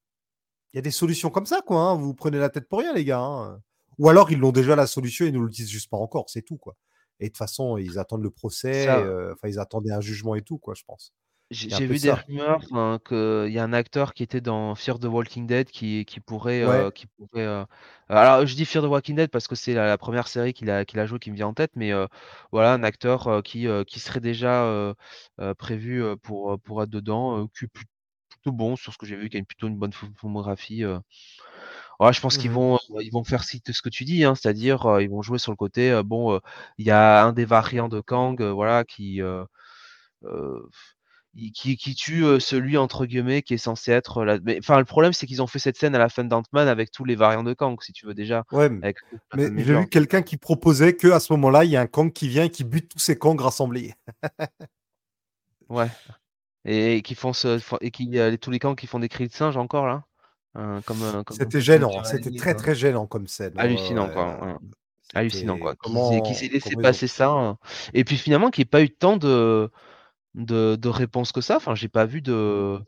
Il 0.73 0.77
y 0.77 0.81
a 0.81 0.83
des 0.83 0.91
solutions 0.91 1.31
comme 1.31 1.47
ça, 1.47 1.61
quoi. 1.65 1.81
hein. 1.81 1.95
Vous 1.95 2.13
prenez 2.13 2.39
la 2.39 2.51
tête 2.51 2.69
pour 2.69 2.81
rien, 2.81 2.93
les 2.93 3.05
gars. 3.05 3.21
hein. 3.21 3.63
Ou 3.99 4.09
alors 4.09 4.31
ils 4.33 4.39
l'ont 4.39 4.53
déjà 4.53 4.77
la 4.77 4.87
solution 4.89 5.25
et 5.25 5.29
ils 5.29 5.35
nous 5.35 5.43
le 5.45 5.51
disent 5.51 5.69
juste 5.71 5.91
pas 5.91 5.97
encore, 5.97 6.29
c'est 6.29 6.43
tout, 6.43 6.57
quoi. 6.59 6.77
Et 7.21 7.27
de 7.27 7.29
toute 7.31 7.39
façon, 7.39 7.79
ils 7.79 7.99
attendent 8.01 8.23
le 8.25 8.31
procès, 8.31 8.89
euh, 9.03 9.33
enfin, 9.35 9.49
ils 9.49 9.59
attendaient 9.61 9.93
un 9.93 10.01
jugement 10.01 10.35
et 10.35 10.43
tout, 10.43 10.59
quoi, 10.59 10.75
je 10.75 10.83
pense. 10.85 11.13
J'ai 11.51 11.75
un 11.75 11.81
peu 11.83 11.95
vu 11.95 11.99
de 11.99 12.01
des 12.01 12.13
ça. 12.13 12.15
rumeurs 12.15 12.61
hein, 12.73 12.99
qu'il 13.07 13.51
y 13.53 13.59
a 13.59 13.65
un 13.65 13.73
acteur 13.73 14.13
qui 14.15 14.23
était 14.23 14.41
dans 14.43 14.75
Fear 14.75 14.99
the 14.99 15.05
Walking 15.07 15.47
Dead 15.47 15.71
qui, 15.71 16.05
qui 16.05 16.21
pourrait. 16.21 16.63
Ouais. 16.63 16.87
euh, 16.87 16.91
qui 16.91 17.07
pourrait 17.07 17.43
euh, 17.47 17.65
Alors, 18.09 18.47
je 18.47 18.55
dis 18.55 18.67
Fear 18.67 18.85
the 18.85 18.87
Walking 18.89 19.17
Dead 19.17 19.31
parce 19.31 19.49
que 19.49 19.55
c'est 19.55 19.73
la, 19.75 19.87
la 19.87 19.97
première 19.99 20.29
série 20.29 20.53
qu'il 20.53 20.71
a, 20.71 20.85
qu'il 20.85 20.99
a 21.01 21.07
joué 21.07 21.19
qui 21.19 21.31
me 21.31 21.37
vient 21.37 21.47
en 21.49 21.55
tête, 21.55 21.73
mais 21.75 21.93
euh, 21.93 22.07
voilà, 22.53 22.75
un 22.75 22.83
acteur 22.83 23.29
euh, 23.29 23.41
qui, 23.43 23.67
euh, 23.67 23.83
qui 23.85 23.99
serait 24.01 24.21
déjà 24.21 24.65
euh, 24.65 24.93
euh, 25.41 25.55
prévu 25.55 26.03
euh, 26.05 26.17
pour, 26.17 26.53
euh, 26.53 26.59
pour 26.59 26.83
être 26.83 26.91
dedans, 26.91 27.43
euh, 27.45 27.47
qui 27.59 27.65
est 27.65 27.69
plut- 27.69 27.87
plutôt 28.29 28.53
bon 28.53 28.77
sur 28.77 28.93
ce 28.93 28.99
que 28.99 29.07
j'ai 29.07 29.17
vu, 29.17 29.29
qui 29.31 29.37
a 29.37 29.41
une, 29.41 29.47
plutôt 29.47 29.69
une 29.69 29.77
bonne 29.79 29.93
ph- 29.93 30.13
filmographie. 30.21 30.85
euh. 30.85 30.99
Ouais, 32.01 32.13
je 32.13 32.21
pense 32.21 32.37
qu'ils 32.39 32.51
Mhm. 32.51 32.53
vont, 32.53 32.77
euh, 32.77 33.03
ils 33.03 33.11
vont 33.13 33.25
faire 33.25 33.45
ce 33.45 33.57
ce 33.73 33.83
que 33.83 33.89
tu 33.89 34.05
dis, 34.05 34.25
hein, 34.25 34.35
c'est-à-dire 34.35 34.87
euh, 34.87 35.03
ils 35.03 35.11
vont 35.11 35.23
jouer 35.23 35.39
sur 35.39 35.53
le 35.53 35.57
côté. 35.57 35.91
euh, 35.91 36.03
bon, 36.03 36.35
euh, 36.35 36.39
il 36.79 36.87
y 36.87 36.91
a 36.91 37.25
un 37.25 37.33
des 37.33 37.45
variants 37.45 37.89
de 37.89 38.01
Kang, 38.01 38.41
euh, 38.43 38.53
voilà, 38.53 38.85
qui. 38.85 39.21
euh, 39.23 39.45
euh, 40.25 40.61
qui, 41.55 41.77
qui 41.77 41.95
tue 41.95 42.25
celui 42.41 42.77
entre 42.77 43.07
guillemets 43.07 43.43
qui 43.43 43.55
est 43.55 43.59
censé 43.59 43.93
être 43.93 44.25
la... 44.25 44.39
mais 44.41 44.59
enfin 44.59 44.79
le 44.79 44.85
problème 44.85 45.13
c'est 45.13 45.27
qu'ils 45.27 45.41
ont 45.43 45.47
fait 45.47 45.59
cette 45.59 45.77
scène 45.77 45.95
à 45.95 45.99
la 45.99 46.09
fin 46.09 46.25
d'Ant-Man 46.25 46.69
avec 46.69 46.91
tous 46.91 47.05
les 47.05 47.15
variants 47.15 47.45
de 47.45 47.55
Kang 47.55 47.77
si 47.81 47.93
tu 47.93 48.07
veux 48.07 48.15
déjà 48.15 48.45
Ouais, 48.51 48.65
avec 48.65 48.97
mais 49.37 49.65
j'ai 49.65 49.75
vu 49.79 49.89
quelqu'un 49.89 50.23
qui 50.23 50.37
proposait 50.37 50.95
que 50.95 51.09
à 51.09 51.21
ce 51.21 51.33
moment-là, 51.35 51.65
il 51.65 51.71
y 51.71 51.77
a 51.77 51.81
un 51.81 51.87
Kang 51.87 52.13
qui 52.13 52.29
vient 52.29 52.45
et 52.45 52.51
qui 52.51 52.65
bute 52.65 52.89
tous 52.89 52.99
ces 52.99 53.17
Kangs 53.17 53.41
rassemblés. 53.41 53.95
ouais 55.69 55.89
et, 56.65 57.03
qui 57.03 57.15
font 57.15 57.33
ce 57.33 57.61
et 57.81 57.91
qui 57.91 58.19
euh, 58.19 58.37
tous 58.37 58.51
les 58.51 58.59
Kangs 58.59 58.77
qui 58.77 58.87
font 58.87 58.99
des 58.99 59.09
cris 59.09 59.29
de 59.29 59.33
singe 59.33 59.57
encore 59.57 59.87
là 59.87 60.05
Euh, 60.57 60.81
comme 60.87 61.03
euh, 61.03 61.23
C'était 61.31 61.61
gênant, 61.61 61.93
hein, 61.99 62.05
c'était 62.05 62.35
très 62.37 62.55
euh, 62.55 62.57
très 62.57 62.75
gênant 62.75 63.07
comme 63.07 63.27
scène. 63.27 63.55
ouais, 63.55 63.61
hallucinant 63.61 64.09
quoi 64.09 64.45
ouais. 64.45 64.55
hallucinant 65.15 65.59
quoi 65.59 65.75
qui 65.77 66.35
s'est 66.35 66.49
qui 66.49 66.49
laissé 66.49 66.71
comment 66.71 66.83
passer 66.83 67.07
ça 67.07 67.31
hein. 67.31 67.59
et 67.95 68.05
puis 68.05 68.17
finalement 68.17 68.51
qu'il 68.51 68.63
n'y 68.63 68.67
ait 68.67 68.71
pas 68.71 68.83
eu 68.83 68.91
tant 68.91 69.17
de 69.17 69.71
de, 70.35 70.77
de 70.77 70.89
réponses 70.89 71.33
que 71.33 71.41
ça 71.41 71.57
enfin 71.57 71.75
j'ai 71.75 71.89
pas 71.89 72.05
vu 72.07 72.23
de 72.23 72.79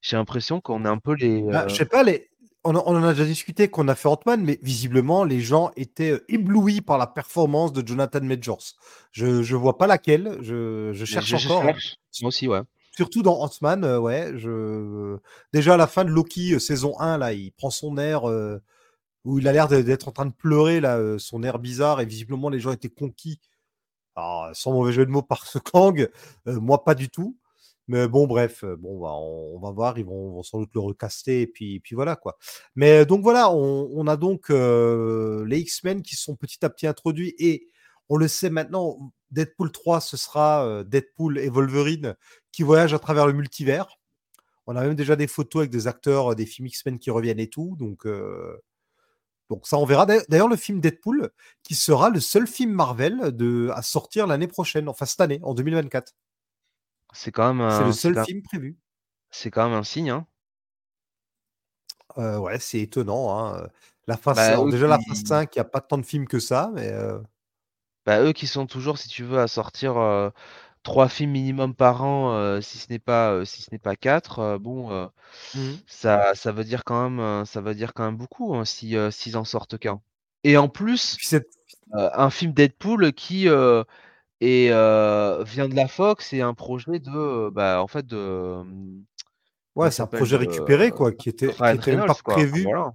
j'ai 0.00 0.16
l'impression 0.16 0.60
qu'on 0.60 0.84
est 0.84 0.88
un 0.88 0.98
peu 0.98 1.14
les 1.14 1.42
Bah, 1.42 1.64
euh, 1.64 1.68
je 1.68 1.74
sais 1.74 1.84
pas, 1.86 2.02
les... 2.04 2.28
on, 2.64 2.74
en- 2.76 3.02
a 3.02 3.12
déjà 3.12 3.24
discuté 3.24 3.68
qu'on 3.68 3.88
a 3.88 3.94
fait 3.96 4.08
Ant-Man, 4.08 4.42
mais 4.44 4.58
visiblement, 4.62 5.24
les 5.24 5.40
gens 5.40 5.70
étaient 5.76 6.12
euh, 6.12 6.24
éblouis 6.28 6.80
par 6.80 6.98
la 6.98 7.06
performance 7.08 7.72
de 7.72 7.86
Jonathan 7.86 8.20
Majors. 8.22 8.62
Je, 9.10 9.42
je 9.42 9.56
vois 9.56 9.76
pas 9.76 9.86
laquelle, 9.88 10.38
je, 10.40 10.92
je 10.92 11.04
cherche 11.04 11.34
je, 11.36 11.48
encore. 11.48 11.62
hein. 11.62 11.72
cherche 11.72 11.96
moi 12.20 12.28
aussi 12.28 12.46
ouais 12.48 12.60
Surtout 12.96 13.22
dans 13.22 13.40
Ant-Man, 13.40 13.84
euh, 13.84 13.98
ouais. 13.98 14.32
Je... 14.36 15.16
Déjà 15.52 15.74
à 15.74 15.76
la 15.76 15.86
fin 15.86 16.04
de 16.04 16.10
Loki, 16.10 16.54
euh, 16.54 16.58
saison 16.58 16.98
1, 17.00 17.18
là, 17.18 17.32
il 17.32 17.50
prend 17.52 17.70
son 17.70 17.96
air 17.98 18.22
où 19.24 19.38
il 19.38 19.48
a 19.48 19.52
l'air 19.52 19.68
d'être 19.68 20.08
en 20.08 20.12
train 20.12 20.26
de 20.26 20.32
pleurer, 20.32 20.80
là, 20.80 21.18
son 21.18 21.42
air 21.42 21.58
bizarre, 21.58 22.00
et 22.00 22.06
visiblement 22.06 22.48
les 22.50 22.60
gens 22.60 22.70
étaient 22.72 22.88
conquis. 22.88 23.40
Alors, 24.18 24.50
sans 24.52 24.72
mauvais 24.72 24.92
jeu 24.92 25.06
de 25.06 25.10
mots 25.12 25.22
par 25.22 25.46
ce 25.46 25.58
Kang, 25.58 26.08
euh, 26.48 26.60
moi 26.60 26.82
pas 26.82 26.96
du 26.96 27.08
tout. 27.08 27.36
Mais 27.86 28.08
bon, 28.08 28.26
bref, 28.26 28.64
euh, 28.64 28.76
bon, 28.76 29.00
bah, 29.00 29.12
on, 29.14 29.60
va 29.60 29.70
voir, 29.70 29.96
ils 29.96 30.04
vont, 30.04 30.42
sans 30.42 30.58
doute 30.58 30.74
le 30.74 30.80
recaster, 30.80 31.42
et 31.42 31.46
puis, 31.46 31.80
voilà 31.92 32.16
quoi. 32.16 32.36
Mais 32.74 33.00
euh, 33.00 33.04
donc 33.04 33.22
voilà, 33.22 33.50
on, 33.52 34.06
a 34.08 34.16
donc 34.16 34.48
les 34.50 35.58
X-Men 35.60 36.02
qui 36.02 36.16
sont 36.16 36.34
petit 36.34 36.64
à 36.64 36.70
petit 36.70 36.86
introduits, 36.88 37.34
et 37.38 37.68
on 38.08 38.16
le 38.16 38.26
sait 38.26 38.50
maintenant, 38.50 38.98
Deadpool 39.30 39.70
3, 39.70 40.00
ce 40.00 40.16
sera 40.16 40.82
Deadpool 40.84 41.38
et 41.38 41.48
Wolverine 41.48 42.16
qui 42.50 42.62
voyagent 42.64 42.94
à 42.94 42.98
travers 42.98 43.26
le 43.26 43.34
multivers. 43.34 43.86
On 44.66 44.76
a 44.76 44.82
même 44.82 44.94
déjà 44.96 45.14
des 45.16 45.28
photos 45.28 45.60
avec 45.60 45.70
des 45.70 45.86
acteurs 45.86 46.34
des 46.34 46.46
films 46.46 46.66
X-Men 46.66 46.98
qui 46.98 47.10
reviennent 47.10 47.40
et 47.40 47.48
tout, 47.48 47.76
donc, 47.78 48.06
donc 49.50 49.66
ça 49.66 49.78
on 49.78 49.84
verra. 49.84 50.06
D'ailleurs- 50.06 50.48
le 50.48 50.56
film 50.56 50.80
Deadpool, 50.80 51.30
qui 51.62 51.74
sera 51.74 52.10
le 52.10 52.20
seul 52.20 52.46
film 52.46 52.72
Marvel 52.72 53.34
de, 53.36 53.70
à 53.74 53.82
sortir 53.82 54.26
l'année 54.26 54.48
prochaine, 54.48 54.88
enfin 54.88 55.06
cette 55.06 55.20
année, 55.20 55.40
en 55.42 55.54
2024. 55.54 56.12
c'est 57.12 57.32
quand 57.32 57.54
même 57.54 57.70
C'est 57.70 57.84
le 57.84 57.92
seul 57.92 58.14
quand, 58.14 58.24
film 58.24 58.42
prévu. 58.42 58.78
c'est 59.30 59.50
quand 59.50 59.68
même 59.68 59.78
un 59.78 59.84
signe 59.84 60.10
hein 60.10 60.26
Euh, 62.16 62.38
ouais, 62.38 62.58
c'est 62.58 62.80
étonnant. 62.80 63.36
hein. 63.38 63.68
La 64.06 64.16
phase, 64.16 64.36
Bah, 64.36 64.64
déjà, 64.70 64.86
la 64.86 64.98
phase 64.98 65.20
qui, 65.20 65.26
5, 65.26 65.54
il 65.54 65.58
n'y 65.58 65.60
a 65.60 65.64
pas 65.64 65.80
tant 65.80 65.98
de 65.98 66.06
films 66.06 66.26
que 66.26 66.38
ça, 66.40 66.70
mais 66.74 66.88
euh, 66.90 67.18
bah, 68.06 68.22
eux 68.22 68.32
qui 68.32 68.46
sont 68.46 68.66
toujours, 68.66 68.98
si 68.98 69.08
tu 69.08 69.22
veux, 69.24 69.38
à 69.38 69.48
sortir 69.48 69.96
euh, 69.98 70.30
trois 70.88 71.08
films 71.08 71.32
minimum 71.32 71.74
par 71.74 72.02
an, 72.02 72.32
euh, 72.32 72.62
si 72.62 72.78
ce 72.78 72.86
n'est 72.88 72.98
pas, 72.98 73.32
euh, 73.32 73.44
si 73.44 73.60
ce 73.60 73.68
n'est 73.70 73.78
pas 73.78 73.94
quatre, 73.94 74.38
euh, 74.38 74.58
bon, 74.58 74.88
Mhm. 75.54 75.76
ça, 75.86 76.34
ça 76.34 76.50
veut 76.50 76.64
dire 76.64 76.82
quand 76.82 77.10
même, 77.10 77.44
ça 77.44 77.60
veut 77.60 77.74
dire 77.74 77.92
quand 77.92 78.06
même 78.06 78.16
beaucoup 78.16 78.54
hein, 78.54 78.64
si 78.64 78.96
s'ils 79.10 79.36
en 79.36 79.44
sortent 79.44 79.76
qu'un. 79.76 80.00
Et 80.44 80.56
en 80.56 80.68
plus, 80.68 81.18
un 81.92 82.30
film 82.30 82.52
Deadpool 82.52 83.12
qui 83.12 83.48
est, 83.48 83.50
vient 84.40 85.68
de 85.68 85.74
la 85.74 85.88
Fox 85.88 86.32
et 86.32 86.40
un 86.40 86.54
projet 86.54 87.00
de, 87.00 87.50
bah, 87.50 87.82
en 87.82 87.86
fait, 87.86 88.06
de, 88.06 88.62
ouais, 89.76 89.90
c'est 89.90 90.02
un 90.02 90.06
projet 90.06 90.36
récupéré, 90.38 90.90
quoi, 90.90 91.12
qui 91.12 91.28
était, 91.28 91.48
qui 91.48 91.62
était 91.74 91.96
même 91.96 92.06
pas 92.06 92.14
quoi. 92.14 92.34
Prévu. 92.34 92.64
voilà. 92.64 92.92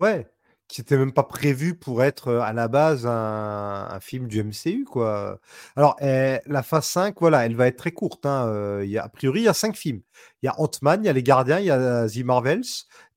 Ouais, 0.00 0.31
qui 0.72 0.80
était 0.80 0.96
même 0.96 1.12
pas 1.12 1.24
prévu 1.24 1.76
pour 1.78 2.02
être 2.02 2.32
à 2.36 2.52
la 2.54 2.66
base 2.68 3.06
un, 3.06 3.88
un 3.90 4.00
film 4.00 4.26
du 4.28 4.42
MCU, 4.42 4.84
quoi. 4.84 5.38
Alors, 5.76 5.96
eh, 6.00 6.38
la 6.46 6.62
phase 6.62 6.86
5, 6.86 7.16
voilà, 7.20 7.44
elle 7.44 7.56
va 7.56 7.66
être 7.66 7.76
très 7.76 7.92
courte. 7.92 8.24
Hein. 8.26 8.46
euh, 8.48 8.84
y 8.86 8.96
a, 8.98 9.04
a 9.04 9.08
priori, 9.10 9.40
il 9.42 9.44
y 9.44 9.48
a 9.48 9.54
cinq 9.54 9.76
films. 9.76 10.00
Il 10.42 10.46
y 10.46 10.48
a 10.48 10.58
Ant-Man, 10.58 11.02
il 11.04 11.06
y 11.06 11.10
a 11.10 11.12
Les 11.12 11.22
Gardiens, 11.22 11.58
il 11.60 11.66
y 11.66 11.70
a 11.70 12.08
The 12.08 12.24
Marvels, 12.24 12.62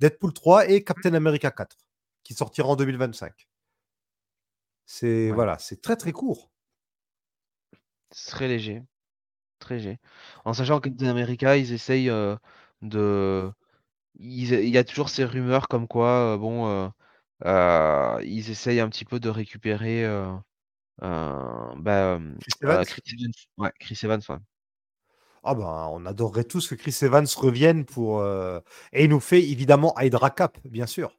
Deadpool 0.02 0.34
3 0.34 0.68
et 0.70 0.84
Captain 0.84 1.14
America 1.14 1.50
4, 1.52 1.78
qui 2.24 2.34
sortira 2.34 2.68
en 2.70 2.76
2025. 2.76 3.48
C'est 4.88 5.30
Ouais. 5.30 5.32
voilà, 5.32 5.58
c'est 5.60 5.82
très 5.82 5.96
très 5.96 6.12
court. 6.12 6.50
C'est 8.12 8.32
très 8.32 8.48
léger, 8.48 8.84
très 9.60 9.76
léger. 9.78 10.00
En 10.46 10.54
sachant 10.54 10.80
que 10.82 10.90
Captain 10.90 11.08
America, 11.08 11.58
ils 11.58 11.74
essayent 11.74 12.10
euh, 12.12 12.38
de 12.84 13.52
il 14.20 14.70
y 14.70 14.78
a 14.78 14.84
toujours 14.86 15.10
ces 15.10 15.26
rumeurs 15.26 15.68
comme 15.70 15.88
quoi, 15.88 16.36
euh, 16.36 16.38
bon, 16.38 16.92
euh, 17.44 18.22
ils 18.24 18.50
essayent 18.50 18.80
un 18.80 18.90
petit 18.90 19.06
peu 19.06 19.20
de 19.20 19.30
récupérer 19.30 20.06
euh, 20.06 20.32
euh, 21.04 21.74
bah, 21.78 22.20
Chris 22.42 22.54
Evans? 22.62 22.86
Chris 22.86 23.02
Evans. 23.14 23.34
Ouais, 23.58 23.72
Chris 23.80 24.00
Evans, 24.04 24.22
ouais. 24.30 24.38
Ah 25.44 25.54
ben, 25.54 25.90
on 25.92 26.06
adorerait 26.06 26.46
tous 26.46 26.68
que 26.68 26.76
Chris 26.76 26.98
Evans 27.02 27.28
revienne 27.38 27.86
pour 27.86 28.20
euh, 28.20 28.60
et 28.94 29.04
il 29.04 29.10
nous 29.10 29.20
fait 29.20 29.44
évidemment 29.44 29.94
Hydra 30.00 30.32
Cap, 30.32 30.58
bien 30.66 30.88
sûr. 30.88 31.12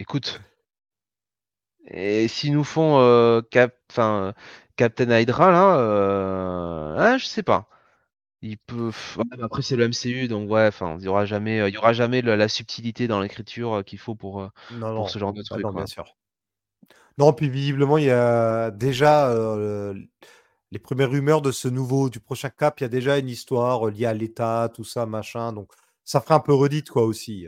Écoute, 0.00 0.40
et 1.86 2.26
s'ils 2.28 2.52
nous 2.52 2.64
font 2.64 3.42
Cap, 3.50 3.76
Captain 4.76 5.18
Hydra, 5.20 5.50
là, 5.50 6.96
ah, 6.98 7.18
je 7.18 7.26
sais 7.26 7.42
pas. 7.42 7.68
Il 8.42 8.58
peut. 8.58 8.90
ouais, 9.16 9.24
après, 9.42 9.62
c'est 9.62 9.76
le 9.76 9.84
MCU, 9.84 10.28
donc 10.28 10.50
ouais, 10.50 10.66
enfin, 10.66 10.96
il 10.98 11.04
y 11.04 11.08
aura 11.08 11.24
jamais, 11.26 11.60
euh, 11.60 11.68
il 11.68 11.74
y 11.74 11.78
aura 11.78 11.92
jamais 11.94 12.20
la, 12.22 12.36
la 12.36 12.48
subtilité 12.48 13.06
dans 13.08 13.20
l'écriture 13.20 13.74
euh, 13.78 13.82
qu'il 13.82 13.98
faut 13.98 14.14
pour, 14.14 14.40
euh, 14.42 14.48
Non, 14.70 14.94
pour 14.94 15.06
non, 15.06 15.08
ce 15.08 15.18
genre 15.18 15.32
de 15.32 15.42
bah 15.50 15.58
truc, 15.58 15.64
non, 15.64 15.72
quoi. 15.72 15.82
bien 15.82 15.86
sûr. 15.86 16.16
Non, 17.18 17.32
puis 17.32 17.48
visiblement, 17.50 17.98
il 17.98 18.04
y 18.04 18.10
a 18.10 18.70
déjà 18.70 19.28
euh, 19.30 19.94
les 20.70 20.78
premières 20.78 21.10
rumeurs 21.10 21.42
de 21.42 21.52
ce 21.52 21.68
nouveau, 21.68 22.10
du 22.10 22.20
prochain 22.20 22.50
cap. 22.50 22.80
Il 22.80 22.84
y 22.84 22.86
a 22.86 22.88
déjà 22.88 23.18
une 23.18 23.28
histoire 23.28 23.88
euh, 23.88 23.90
liée 23.90 24.06
à 24.06 24.14
l'État, 24.14 24.70
tout 24.74 24.84
ça, 24.84 25.06
machin. 25.06 25.52
Donc, 25.52 25.70
ça 26.04 26.20
ferait 26.20 26.34
un 26.34 26.40
peu 26.40 26.54
redite, 26.54 26.90
quoi, 26.90 27.04
aussi. 27.04 27.46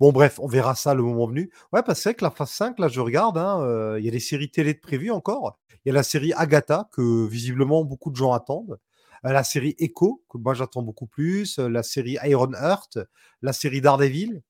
Bon, 0.00 0.12
bref, 0.12 0.38
on 0.40 0.46
verra 0.48 0.74
ça 0.74 0.94
le 0.94 1.02
moment 1.02 1.26
venu. 1.26 1.50
Ouais, 1.72 1.82
parce 1.82 1.98
que 1.98 2.02
c'est 2.02 2.08
vrai 2.10 2.14
que 2.16 2.24
la 2.24 2.30
phase 2.30 2.50
5, 2.50 2.78
là, 2.78 2.88
je 2.88 3.00
regarde, 3.00 3.38
hein, 3.38 3.60
euh, 3.62 3.98
il 3.98 4.04
y 4.04 4.08
a 4.08 4.12
des 4.12 4.20
séries 4.20 4.50
télé 4.50 4.74
de 4.74 4.80
prévues 4.80 5.10
encore. 5.10 5.58
Il 5.84 5.88
y 5.88 5.92
a 5.92 5.94
la 5.94 6.02
série 6.02 6.32
Agatha, 6.34 6.88
que 6.92 7.26
visiblement 7.26 7.84
beaucoup 7.84 8.10
de 8.10 8.16
gens 8.16 8.32
attendent. 8.32 8.78
Euh, 9.26 9.32
la 9.32 9.44
série 9.44 9.74
Echo, 9.78 10.22
que 10.28 10.38
moi 10.38 10.54
j'attends 10.54 10.82
beaucoup 10.82 11.06
plus. 11.06 11.58
Euh, 11.58 11.68
la 11.68 11.82
série 11.82 12.18
Iron 12.24 12.52
Heart. 12.52 12.98
La 13.42 13.52
série 13.52 13.80
Daredevil. 13.80 14.42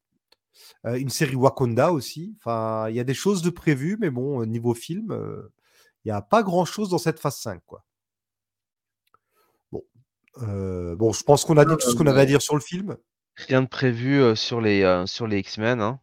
Euh, 0.86 0.94
une 0.94 1.10
série 1.10 1.36
Wakanda 1.36 1.92
aussi. 1.92 2.36
Enfin, 2.38 2.88
il 2.88 2.96
y 2.96 3.00
a 3.00 3.04
des 3.04 3.14
choses 3.14 3.42
de 3.42 3.50
prévues, 3.50 3.96
mais 4.00 4.10
bon, 4.10 4.44
niveau 4.46 4.74
film, 4.74 5.16
il 6.04 6.08
n'y 6.08 6.12
a 6.12 6.22
pas 6.22 6.42
grand-chose 6.42 6.90
dans 6.90 6.98
cette 6.98 7.18
phase 7.18 7.36
5, 7.38 7.60
quoi. 7.66 7.84
Bon, 9.72 9.82
bon 10.36 11.12
je 11.12 11.22
pense 11.24 11.44
qu'on 11.44 11.56
a 11.56 11.64
dit 11.64 11.74
tout 11.78 11.90
ce 11.90 11.96
qu'on 11.96 12.06
avait 12.06 12.20
à 12.20 12.26
dire 12.26 12.42
sur 12.42 12.54
le 12.54 12.60
film. 12.60 12.96
Rien 13.36 13.62
de 13.62 13.66
prévu 13.68 14.36
sur 14.36 14.60
les, 14.60 15.04
sur 15.06 15.26
les 15.26 15.38
X-Men, 15.38 15.80
hein, 15.80 16.00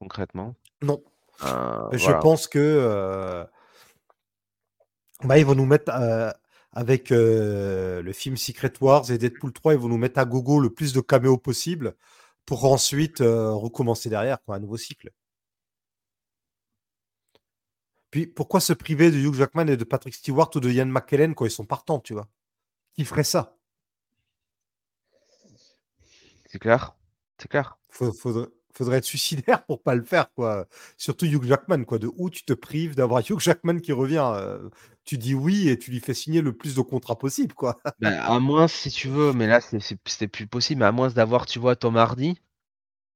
concrètement. 0.00 0.56
Non, 0.82 1.02
Euh, 1.42 1.88
je 1.92 2.04
voilà. 2.04 2.18
pense 2.18 2.46
que 2.46 2.58
euh, 2.58 3.44
bah, 5.24 5.38
ils 5.38 5.44
vont 5.46 5.54
nous 5.54 5.66
mettre 5.66 5.92
euh, 5.94 6.30
avec 6.74 7.12
euh, 7.12 8.02
le 8.02 8.12
film 8.12 8.36
Secret 8.36 8.72
Wars 8.80 9.10
et 9.10 9.18
Deadpool 9.18 9.52
3, 9.52 9.74
ils 9.74 9.78
vont 9.78 9.88
nous 9.88 9.96
mettre 9.96 10.18
à 10.18 10.24
gogo 10.24 10.60
le 10.60 10.70
plus 10.70 10.92
de 10.92 11.00
caméos 11.00 11.38
possible 11.38 11.94
pour 12.46 12.64
ensuite 12.64 13.20
euh, 13.20 13.52
recommencer 13.52 14.10
derrière, 14.10 14.42
quoi, 14.44 14.56
un 14.56 14.58
nouveau 14.58 14.76
cycle. 14.76 15.10
Puis 18.10 18.26
pourquoi 18.26 18.60
se 18.60 18.72
priver 18.72 19.10
de 19.10 19.16
Hugh 19.18 19.34
Jackman 19.34 19.68
et 19.68 19.76
de 19.76 19.84
Patrick 19.84 20.14
Stewart 20.14 20.50
ou 20.54 20.60
de 20.60 20.70
Ian 20.70 20.86
McKellen 20.86 21.34
quand 21.34 21.44
ils 21.46 21.50
sont 21.50 21.64
partants, 21.64 22.00
tu 22.00 22.12
vois? 22.12 22.28
Qui 22.94 23.04
ferait 23.04 23.24
ça? 23.24 23.56
C'est 26.46 26.58
clair. 26.58 26.96
C'est 27.38 27.48
clair. 27.48 27.78
Faudrait 27.90 28.98
être 28.98 29.04
suicidaire 29.04 29.64
pour 29.66 29.82
pas 29.82 29.94
le 29.94 30.04
faire, 30.04 30.32
quoi. 30.34 30.66
Surtout 30.96 31.26
Hugh 31.26 31.44
Jackman, 31.44 31.84
quoi. 31.84 31.98
De 31.98 32.10
où 32.16 32.30
tu 32.30 32.44
te 32.44 32.52
prives 32.52 32.94
d'avoir 32.94 33.20
Hugh 33.28 33.40
Jackman 33.40 33.80
qui 33.80 33.92
revient 33.92 34.32
euh, 34.36 34.68
Tu 35.04 35.18
dis 35.18 35.34
oui 35.34 35.68
et 35.68 35.78
tu 35.78 35.90
lui 35.90 36.00
fais 36.00 36.14
signer 36.14 36.40
le 36.40 36.52
plus 36.54 36.74
de 36.74 36.80
contrats 36.80 37.18
possible, 37.18 37.54
quoi. 37.54 37.78
Ben, 38.00 38.12
à 38.14 38.38
moins 38.40 38.68
si 38.68 38.90
tu 38.90 39.08
veux, 39.08 39.32
mais 39.32 39.46
là 39.46 39.60
c'était 39.60 40.28
plus 40.28 40.46
possible, 40.46 40.80
mais 40.80 40.86
à 40.86 40.92
moins 40.92 41.08
d'avoir, 41.08 41.44
tu 41.46 41.58
vois, 41.58 41.76
Tom 41.76 41.96
Hardy, 41.96 42.38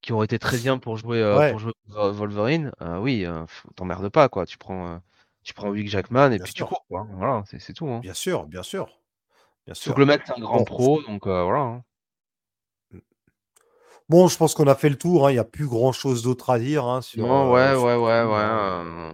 qui 0.03 0.13
aurait 0.13 0.27
été 0.27 0.39
très 0.39 0.59
bien 0.59 0.79
pour 0.79 0.97
jouer, 0.99 1.23
euh, 1.23 1.39
Ouais. 1.39 1.51
pour 1.51 1.61
jouer 1.61 1.73
Wolverine, 1.87 2.73
euh, 2.83 2.99
oui, 2.99 3.25
euh, 3.25 3.45
t'emmerdes 3.75 4.09
pas, 4.11 4.29
quoi. 4.29 4.45
Tu 4.47 4.59
prends, 4.59 4.87
euh, 4.95 4.99
tu 5.43 5.55
prends 5.55 5.75
Hugh 5.75 5.89
Jackman 5.89 6.27
et 6.33 6.37
Bien 6.37 6.45
puis 6.45 6.53
tu 6.53 6.65
cours, 6.65 6.85
quoi. 6.89 7.07
Voilà, 7.15 7.43
c'est 7.59 7.73
tout. 7.73 7.89
Hein. 7.89 8.01
Bien 8.01 8.15
sûr, 8.15 8.45
bien 8.47 8.63
sûr. 8.63 8.89
Bien 9.65 9.75
sûr. 9.75 9.95
que 9.95 10.01
le 10.01 10.07
mec 10.07 10.23
c'est 10.27 10.33
un 10.33 10.41
grand 10.41 10.59
Bon. 10.59 10.65
pro, 10.65 11.03
donc 11.03 11.27
voilà. 11.27 11.61
hein. 11.61 11.85
Bon, 14.09 14.27
je 14.29 14.37
pense 14.39 14.55
qu'on 14.55 14.67
a 14.69 14.75
fait 14.75 14.89
le 14.89 14.97
tour. 14.97 15.27
hein, 15.27 15.31
Il 15.31 15.35
n'y 15.35 15.39
a 15.39 15.45
plus 15.45 15.67
grand-chose 15.67 16.23
d'autre 16.23 16.49
à 16.51 16.59
dire 16.59 17.03
sur. 17.03 17.27
Non, 17.27 17.53
ouais, 17.53 17.75
ouais, 17.75 17.97
ouais, 17.97 18.23
ouais. 18.25 19.13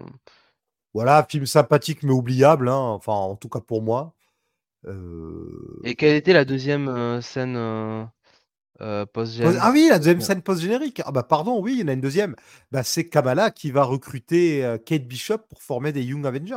Voilà, 0.95 1.27
film 1.29 1.45
sympathique 1.47 2.03
mais 2.05 2.13
oubliable. 2.13 2.69
hein, 2.69 2.79
Enfin, 2.79 3.13
en 3.13 3.37
tout 3.37 3.49
cas 3.49 3.61
pour 3.61 3.83
moi. 3.83 4.15
Euh, 4.87 5.81
Et 5.85 5.95
quelle 5.97 6.15
était 6.15 6.33
la 6.33 6.45
deuxième 6.45 6.89
euh, 6.89 7.21
scène 7.21 7.57
euh, 7.57 8.05
Pause- 9.07 9.43
Ah 9.61 9.71
oui, 9.73 9.87
la 9.91 9.99
deuxième 9.99 10.21
scène 10.21 10.43
post-générique. 10.43 11.01
Ah 11.05 11.13
bah 11.13 11.23
pardon, 11.23 11.61
oui, 11.61 11.75
il 11.75 11.81
y 11.81 11.85
en 11.85 11.89
a 11.89 11.93
une 11.93 12.01
deuxième. 12.01 12.35
Bah, 12.71 12.83
c'est 12.83 13.09
Kamala 13.09 13.51
qui 13.51 13.71
va 13.71 13.85
recruter 13.85 14.77
Kate 14.85 15.05
Bishop 15.07 15.39
pour 15.49 15.63
former 15.63 15.93
des 15.93 16.03
Young 16.03 16.27
Avengers. 16.27 16.57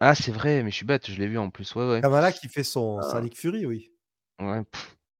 Ah, 0.00 0.14
c'est 0.14 0.30
vrai, 0.30 0.62
mais 0.62 0.70
je 0.70 0.76
suis 0.76 0.86
bête, 0.86 1.10
je 1.10 1.18
l'ai 1.18 1.26
vu 1.26 1.38
en 1.38 1.50
plus, 1.50 1.74
ouais, 1.74 1.88
ouais. 1.90 2.00
Kamala 2.00 2.30
qui 2.32 2.48
fait 2.48 2.62
son, 2.62 3.00
Ah. 3.02 3.20
Nick 3.20 3.36
Fury, 3.36 3.66
oui. 3.66 3.90
Ouais. 4.40 4.62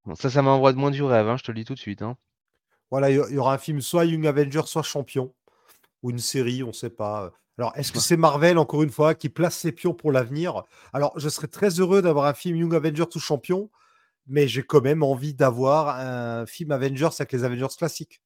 Bon, 0.05 0.15
ça, 0.15 0.29
ça 0.29 0.41
m'envoie 0.41 0.71
de 0.71 0.77
moins 0.77 0.91
du 0.91 1.03
rêve, 1.03 1.27
hein, 1.27 1.35
je 1.35 1.43
te 1.43 1.51
le 1.51 1.57
dis 1.57 1.65
tout 1.65 1.73
de 1.73 1.79
suite. 1.79 2.01
Hein. 2.01 2.15
Voilà, 2.89 3.09
il 3.09 3.17
y, 3.17 3.21
il 3.29 3.35
y 3.35 3.37
aura 3.37 3.53
un 3.53 3.57
film 3.57 3.81
soit 3.81 4.05
Young 4.05 4.25
Avengers, 4.25 4.61
soit 4.65 4.83
Champion. 4.83 5.33
Ou 6.01 6.11
une 6.11 6.19
série, 6.19 6.63
on 6.63 6.67
ne 6.67 6.71
sait 6.71 6.89
pas. 6.89 7.33
Alors, 7.59 7.73
est-ce 7.75 7.91
que 7.91 7.99
c'est 7.99 8.15
Marvel, 8.15 8.57
encore 8.57 8.83
une 8.83 8.89
fois, 8.89 9.15
qui 9.15 9.27
place 9.27 9.57
ses 9.57 9.73
pions 9.73 9.93
pour 9.93 10.13
l'avenir? 10.13 10.63
Alors, 10.93 11.11
je 11.19 11.27
serais 11.27 11.47
très 11.47 11.81
heureux 11.81 12.01
d'avoir 12.01 12.25
un 12.27 12.33
film 12.33 12.55
Young 12.55 12.73
Avengers 12.73 13.03
ou 13.13 13.19
Champion, 13.19 13.69
mais 14.27 14.47
j'ai 14.47 14.63
quand 14.63 14.79
même 14.81 15.03
envie 15.03 15.33
d'avoir 15.33 15.89
un 15.99 16.45
film 16.45 16.71
Avengers 16.71 17.09
avec 17.19 17.33
les 17.33 17.43
Avengers 17.43 17.75
classiques. 17.77 18.21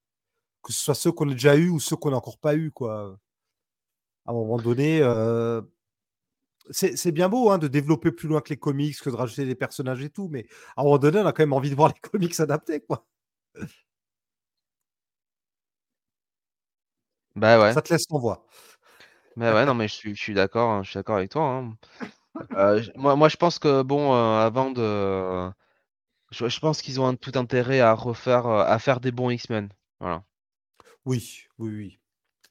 Que 0.63 0.73
ce 0.73 0.79
soit 0.83 0.95
ceux 0.95 1.11
qu'on 1.11 1.29
a 1.29 1.33
déjà 1.33 1.55
eu 1.57 1.69
ou 1.69 1.79
ceux 1.79 1.95
qu'on 1.95 2.11
n'a 2.11 2.17
encore 2.17 2.39
pas 2.39 2.55
eu, 2.55 2.71
quoi. 2.71 3.17
À 4.25 4.31
un 4.31 4.33
moment 4.33 4.57
donné, 4.57 4.99
euh, 5.01 5.61
c'est 6.69 6.97
c'est 6.97 7.11
bien 7.11 7.29
beau 7.29 7.49
hein, 7.51 7.57
de 7.57 7.67
développer 7.67 8.11
plus 8.11 8.27
loin 8.27 8.41
que 8.41 8.49
les 8.49 8.57
comics, 8.57 8.97
que 8.99 9.09
de 9.09 9.15
rajouter 9.15 9.45
des 9.45 9.55
personnages 9.55 10.01
et 10.03 10.09
tout, 10.09 10.27
mais 10.29 10.45
à 10.75 10.81
un 10.81 10.83
moment 10.85 10.97
donné, 10.97 11.19
on 11.19 11.25
a 11.25 11.31
quand 11.33 11.43
même 11.43 11.53
envie 11.53 11.69
de 11.69 11.75
voir 11.75 11.89
les 11.89 11.99
comics 12.09 12.39
adaptés, 12.39 12.81
quoi. 12.81 13.05
Bah 17.35 17.59
ouais, 17.59 17.73
Ça 17.73 17.81
te 17.81 17.91
laisse 17.91 18.05
en 18.11 18.19
voix. 18.19 18.45
Bah 19.35 19.53
ouais, 19.53 19.65
non, 19.65 19.73
mais 19.73 19.87
je 19.87 19.93
suis, 19.93 20.15
je 20.15 20.21
suis 20.21 20.33
d'accord, 20.33 20.69
hein, 20.71 20.83
je 20.83 20.89
suis 20.91 20.97
d'accord 20.97 21.17
avec 21.17 21.31
toi. 21.31 21.43
hein. 21.43 21.77
Euh, 22.55 22.83
moi, 22.95 23.15
moi, 23.15 23.29
je 23.29 23.37
pense 23.37 23.59
que, 23.59 23.81
bon, 23.83 24.13
euh, 24.13 24.39
avant 24.45 24.71
de. 24.71 25.51
Je, 26.31 26.47
je 26.49 26.59
pense 26.59 26.81
qu'ils 26.81 26.99
ont 26.99 27.07
un, 27.07 27.15
tout 27.15 27.31
intérêt 27.35 27.79
à 27.79 27.93
refaire, 27.93 28.47
euh, 28.47 28.63
à 28.65 28.79
faire 28.79 28.99
des 28.99 29.11
bons 29.11 29.29
X-Men. 29.29 29.69
Voilà. 29.99 30.23
Oui, 31.05 31.43
oui, 31.57 31.69
oui. 31.75 31.99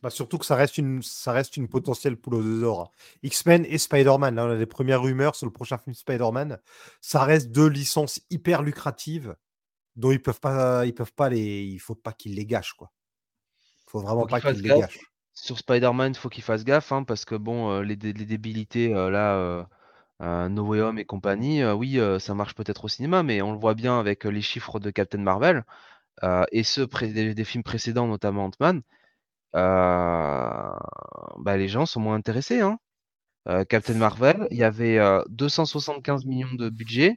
Bah, 0.02 0.10
surtout 0.10 0.38
que 0.38 0.44
ça 0.46 0.56
reste 0.56 0.78
une, 0.78 1.02
ça 1.02 1.32
reste 1.32 1.56
une 1.56 1.68
potentielle 1.68 2.16
poule 2.16 2.34
aux 2.34 2.80
hein. 2.80 2.88
X-Men 3.22 3.64
et 3.66 3.78
Spider-Man. 3.78 4.34
Là, 4.34 4.46
on 4.46 4.50
a 4.50 4.56
des 4.56 4.66
premières 4.66 5.02
rumeurs 5.02 5.36
sur 5.36 5.46
le 5.46 5.52
prochain 5.52 5.78
film 5.78 5.94
Spider-Man. 5.94 6.58
Ça 7.00 7.24
reste 7.24 7.50
deux 7.52 7.68
licences 7.68 8.20
hyper 8.30 8.62
lucratives 8.62 9.36
dont 9.94 10.10
ils 10.10 10.20
peuvent 10.22 10.40
pas, 10.40 10.86
ils 10.86 10.94
peuvent 10.94 11.12
pas 11.12 11.28
les, 11.28 11.62
il 11.64 11.78
faut 11.78 11.94
pas 11.94 12.12
qu'ils 12.12 12.34
les 12.34 12.46
gâchent, 12.46 12.72
quoi. 12.74 12.90
faut 13.86 14.00
vraiment 14.00 14.22
Faut 14.22 14.28
pas 14.28 14.40
qu'ils 14.40 14.50
fassent 14.50 14.60
qu'ils 14.60 14.70
les 14.70 14.80
gaffe. 14.80 14.96
gâchent. 14.96 15.11
Sur 15.34 15.58
Spider-Man, 15.58 16.14
faut 16.14 16.28
qu'ils 16.28 16.42
fassent 16.42 16.64
gaffe, 16.64 16.92
hein, 16.92 17.04
parce 17.04 17.24
que, 17.24 17.34
bon, 17.34 17.70
euh, 17.70 17.82
les, 17.82 17.96
dé- 17.96 18.12
les 18.12 18.26
débilités, 18.26 18.94
euh, 18.94 19.10
là, 19.10 19.66
euh, 20.22 20.48
No 20.48 20.64
Way 20.66 20.80
Home 20.82 20.98
et 20.98 21.04
compagnie, 21.04 21.64
oui, 21.64 21.98
ça 22.20 22.34
marche 22.34 22.54
peut-être 22.54 22.84
au 22.84 22.88
cinéma, 22.88 23.22
mais 23.22 23.42
on 23.42 23.52
le 23.52 23.58
voit 23.58 23.74
bien 23.74 23.98
avec 23.98 24.24
les 24.24 24.42
chiffres 24.42 24.78
de 24.80 24.90
Captain 24.90 25.18
Marvel 25.18 25.64
et 26.52 26.62
ceux 26.64 26.86
des, 26.86 27.44
films 27.44 27.62
précédents, 27.64 28.06
notamment 28.06 28.44
Ant-Man. 28.46 28.82
bah, 29.54 30.78
les 31.56 31.68
gens 31.68 31.86
sont 31.86 32.00
moins 32.00 32.16
intéressés. 32.16 32.60
Hein. 32.60 32.78
Captain 33.68 33.94
Marvel, 33.94 34.46
il 34.50 34.56
y 34.58 34.64
avait 34.64 34.98
euh, 34.98 35.22
275 35.28 36.24
millions 36.26 36.54
de 36.54 36.68
budget. 36.70 37.16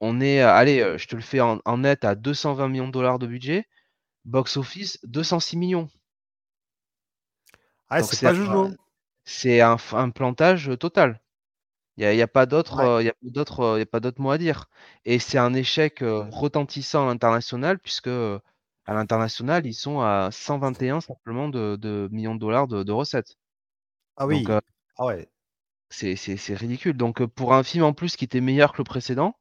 On 0.00 0.20
est, 0.20 0.40
allez, 0.40 0.98
je 0.98 1.06
te 1.06 1.16
le 1.16 1.22
fais 1.22 1.40
en, 1.40 1.58
en 1.64 1.78
net 1.78 2.04
à 2.04 2.14
220 2.14 2.68
millions 2.68 2.86
de 2.88 2.92
dollars 2.92 3.18
de 3.18 3.26
budget. 3.26 3.64
Box 4.26 4.58
office, 4.58 5.00
206 5.04 5.58
millions. 5.58 5.90
Ah, 7.96 8.02
c'est 8.02 8.26
pas 8.26 8.30
un- 8.30 8.34
Jojo. 8.34 8.70
C'est 9.24 9.60
un, 9.60 9.76
f- 9.76 9.96
un 9.96 10.10
plantage 10.10 10.70
total. 10.80 11.20
Il 11.98 12.08
n'y 12.08 12.20
a, 12.20 12.24
a 12.24 12.28
pas 12.28 12.46
d'autre 12.46 12.78
Ouais. 12.78 12.84
euh, 12.84 13.02
mot 14.18 14.30
à 14.30 14.38
dire. 14.38 14.66
Et 15.04 15.18
c'est 15.18 15.38
un 15.38 15.54
échec 15.54 16.02
euh, 16.02 16.24
retentissant 16.30 17.04
à 17.04 17.06
l'international, 17.12 17.78
puisque 17.78 18.08
euh, 18.08 18.38
à 18.86 18.94
l'international, 18.94 19.66
ils 19.66 19.74
sont 19.74 20.00
à 20.00 20.30
121 20.32 21.00
simplement 21.00 21.48
de, 21.48 21.76
de 21.76 22.08
millions 22.12 22.34
de 22.34 22.40
dollars 22.40 22.68
de, 22.68 22.82
de 22.82 22.92
recettes. 22.92 23.36
Ah 24.16 24.26
oui. 24.26 24.42
Donc 24.42 24.50
euh, 24.50 24.60
Ah 24.96 25.04
ouais. 25.06 25.28
c'est 26.16 26.54
ridicule. 26.54 26.96
Donc 26.96 27.24
pour 27.26 27.54
un 27.54 27.62
film 27.62 27.84
en 27.84 27.92
plus 27.92 28.16
qui 28.16 28.24
était 28.24 28.40
meilleur 28.40 28.72
que 28.72 28.78
le 28.78 28.84
précédent, 28.84 29.36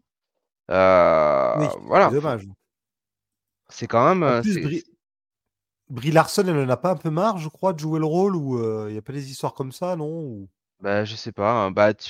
Oui. 1.56 1.68
voilà, 1.84 2.10
C'est 2.10 2.16
dommage. 2.16 2.47
c'est 3.70 3.88
quand 3.88 4.14
même. 4.16 4.41
Plus, 4.41 4.84
Brie, 5.92 6.10
Larson, 6.12 6.44
elle 6.48 6.58
en 6.58 6.70
a 6.70 6.76
pas 6.78 6.89
un 6.89 6.96
peu 6.96 7.12
marre, 7.12 7.38
je 7.38 7.48
crois, 7.48 7.74
de 7.74 7.78
jouer 7.80 8.00
le 8.00 8.06
rôle 8.08 8.36
ou 8.36 8.58
il 8.89 8.96
y 8.96 8.98
a 8.98 9.02
pas 9.04 9.14
des 9.14 9.30
histoires 9.30 9.54
comme 9.54 9.72
ça, 9.72 9.96
non 9.96 10.10
Ou- 10.10 10.50
Bah, 10.80 11.06
je 11.06 11.16
sais 11.16 11.32
pas. 11.32 11.52
hein, 11.66 11.72
Bah, 11.72 11.94
tu- 11.94 12.10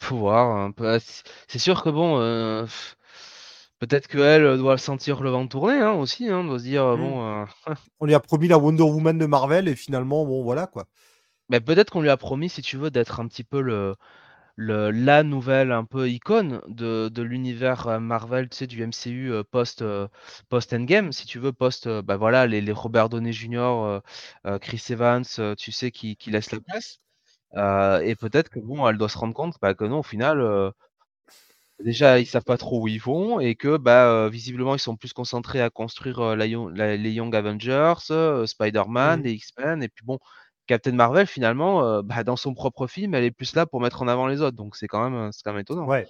faut 0.00 0.18
voir 0.18 0.56
un 0.58 0.72
peu. 0.72 0.98
C'est 1.48 1.58
sûr 1.60 1.82
que 1.84 1.90
bon, 1.90 2.18
euh, 2.20 2.66
peut-être 3.78 4.08
qu'elle 4.08 4.56
doit 4.58 4.78
sentir 4.78 5.22
le 5.22 5.30
vent 5.30 5.46
tourner 5.46 5.78
hein, 5.80 5.92
aussi, 5.92 6.28
hein, 6.28 6.44
doit 6.44 6.58
se 6.58 6.64
dire 6.64 6.84
euh, 6.84 6.96
Hmm. 6.96 6.96
bon. 6.96 7.22
euh, 7.42 7.44
On 8.00 8.06
lui 8.06 8.14
a 8.14 8.20
promis 8.20 8.48
la 8.48 8.58
Wonder 8.58 8.82
Woman 8.84 9.18
de 9.18 9.26
Marvel 9.26 9.68
et 9.68 9.76
finalement, 9.76 10.24
bon, 10.26 10.42
voilà 10.42 10.66
quoi. 10.66 10.86
bah, 11.48 11.60
peut-être 11.60 11.90
qu'on 11.90 12.00
lui 12.02 12.10
a 12.10 12.16
promis, 12.16 12.48
si 12.48 12.62
tu 12.62 12.76
veux, 12.76 12.90
d'être 12.90 13.20
un 13.20 13.28
petit 13.28 13.44
peu 13.44 13.60
le, 13.60 13.96
le 14.56 14.90
la 14.90 15.22
nouvelle 15.22 15.72
un 15.72 15.84
peu 15.84 16.08
icône 16.10 16.60
de, 16.68 17.08
de 17.08 17.22
l'univers 17.22 17.86
euh, 17.88 17.98
Marvel, 18.00 18.48
tu 18.48 18.56
sais, 18.58 18.66
du 18.66 18.82
MCU 18.82 19.32
euh, 19.32 19.42
post 19.44 19.82
euh, 19.82 20.08
post 20.48 20.72
Endgame, 20.72 21.12
si 21.12 21.26
tu 21.26 21.38
veux, 21.38 21.52
post 21.52 21.88
bah 22.02 22.16
voilà 22.16 22.46
les, 22.46 22.60
les 22.60 22.72
Robert 22.72 23.08
Downey 23.08 23.32
Jr., 23.32 24.00
Chris 24.60 24.82
Evans, 24.90 25.24
tu 25.58 25.72
sais, 25.72 25.90
qui, 25.90 26.16
qui 26.16 26.30
laissent 26.30 26.52
la 26.52 26.60
place. 26.60 26.98
Euh, 27.56 28.00
et 28.00 28.16
peut-être 28.16 28.50
que 28.50 28.60
bon, 28.60 28.88
elle 28.88 28.98
doit 28.98 29.08
se 29.10 29.18
rendre 29.18 29.34
compte 29.34 29.56
bah, 29.62 29.74
que 29.74 29.84
non, 29.84 30.00
au 30.00 30.04
final. 30.04 30.40
euh, 30.40 30.70
Déjà, 31.80 32.18
ils 32.20 32.26
savent 32.26 32.44
pas 32.44 32.56
trop 32.56 32.80
où 32.82 32.88
ils 32.88 33.00
vont 33.00 33.40
et 33.40 33.56
que 33.56 33.76
bah 33.76 34.08
euh, 34.10 34.28
visiblement 34.28 34.74
ils 34.76 34.78
sont 34.78 34.96
plus 34.96 35.12
concentrés 35.12 35.60
à 35.60 35.70
construire 35.70 36.36
la 36.36 36.46
Young- 36.46 36.74
la- 36.76 36.96
les 36.96 37.10
Young 37.12 37.34
Avengers, 37.34 37.94
Spider-Man, 38.46 39.22
Mhm. 39.22 39.24
les 39.24 39.32
X-Men 39.34 39.82
et 39.82 39.88
puis 39.88 40.04
bon, 40.04 40.18
Captain 40.66 40.92
Marvel 40.92 41.26
finalement 41.26 41.84
euh, 41.84 42.02
bah, 42.02 42.24
dans 42.24 42.36
son 42.36 42.54
propre 42.54 42.86
film, 42.86 43.14
elle 43.14 43.24
est 43.24 43.30
plus 43.30 43.54
là 43.54 43.66
pour 43.66 43.80
mettre 43.80 44.02
en 44.02 44.08
avant 44.08 44.26
les 44.26 44.40
autres. 44.42 44.56
Donc 44.56 44.76
c'est 44.76 44.86
quand 44.88 45.02
même 45.08 45.28
euh, 45.28 45.30
c'est 45.32 45.42
quand 45.44 45.52
même 45.52 45.62
étonnant. 45.62 45.86
Ouais. 45.86 46.08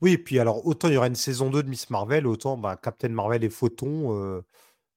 Oui, 0.00 0.12
et 0.12 0.18
puis 0.18 0.38
alors, 0.38 0.66
autant 0.66 0.88
il 0.88 0.94
y 0.94 0.96
aura 0.96 1.06
une 1.06 1.14
saison 1.14 1.50
2 1.50 1.62
de 1.62 1.68
Miss 1.68 1.88
Marvel, 1.90 2.26
autant 2.26 2.56
bah, 2.58 2.76
Captain 2.76 3.08
Marvel 3.08 3.44
et 3.44 3.50
Photon, 3.50 4.14
euh, 4.16 4.42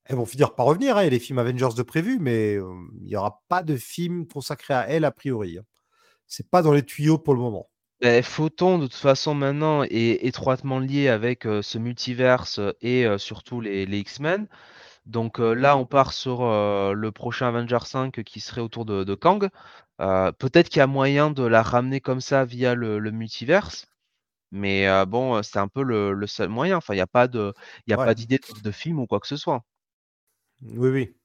elles 0.05 0.17
vont 0.17 0.25
finir 0.27 0.55
par 0.55 0.67
revenir. 0.67 0.97
hein, 0.97 1.01
Il 1.03 1.05
y 1.05 1.07
a 1.07 1.11
les 1.11 1.19
films 1.19 1.39
Avengers 1.39 1.75
de 1.77 1.83
prévu, 1.83 2.19
mais 2.19 2.55
euh, 2.57 2.65
il 3.01 3.07
n'y 3.07 3.15
aura 3.17 3.43
pas 3.49 3.63
de 3.63 3.77
film 3.77 4.27
consacré 4.27 4.73
à 4.73 4.87
elle 4.89 5.05
a 5.05 5.11
priori. 5.11 5.57
hein. 5.59 5.63
C'est 6.27 6.49
pas 6.49 6.61
dans 6.63 6.73
les 6.73 6.83
tuyaux 6.83 7.17
pour 7.19 7.35
le 7.35 7.41
moment. 7.41 7.69
Ben, 8.01 8.21
Photon 8.23 8.77
de 8.77 8.87
toute 8.87 8.95
façon 8.95 9.33
maintenant 9.33 9.83
est 9.83 10.25
étroitement 10.25 10.79
lié 10.79 11.07
avec 11.07 11.43
ce 11.43 11.77
multiverse 11.77 12.59
et 12.81 13.05
surtout 13.17 13.61
les, 13.61 13.85
les 13.85 13.99
X-Men. 13.99 14.47
Donc 15.05 15.39
euh, 15.39 15.53
là, 15.53 15.77
on 15.77 15.85
part 15.85 16.13
sur 16.13 16.43
euh, 16.43 16.93
le 16.93 17.11
prochain 17.11 17.47
Avenger 17.47 17.79
5 17.85 18.23
qui 18.23 18.39
serait 18.39 18.61
autour 18.61 18.85
de, 18.85 19.03
de 19.03 19.15
Kang. 19.15 19.49
Euh, 20.01 20.31
peut-être 20.31 20.69
qu'il 20.69 20.79
y 20.79 20.81
a 20.81 20.87
moyen 20.87 21.29
de 21.31 21.43
la 21.43 21.61
ramener 21.61 22.01
comme 22.01 22.21
ça 22.21 22.43
via 22.45 22.73
le, 22.75 22.99
le 22.99 23.11
multiverse. 23.11 23.87
Mais 24.51 24.87
bon, 25.05 25.41
c'est 25.43 25.59
un 25.59 25.67
peu 25.67 25.83
le, 25.83 26.13
le 26.13 26.27
seul 26.27 26.49
moyen. 26.49 26.77
Enfin, 26.77 26.93
il 26.93 26.97
n'y 26.97 27.01
a 27.01 27.07
pas 27.07 27.27
de, 27.27 27.53
Ouais. 27.89 28.15
d'idée 28.15 28.37
de, 28.39 28.61
de 28.61 28.71
film 28.71 28.99
ou 28.99 29.07
quoi 29.07 29.19
que 29.19 29.27
ce 29.27 29.35
soit. 29.37 29.63
Oui, 30.61 30.89
oui. 30.89 31.15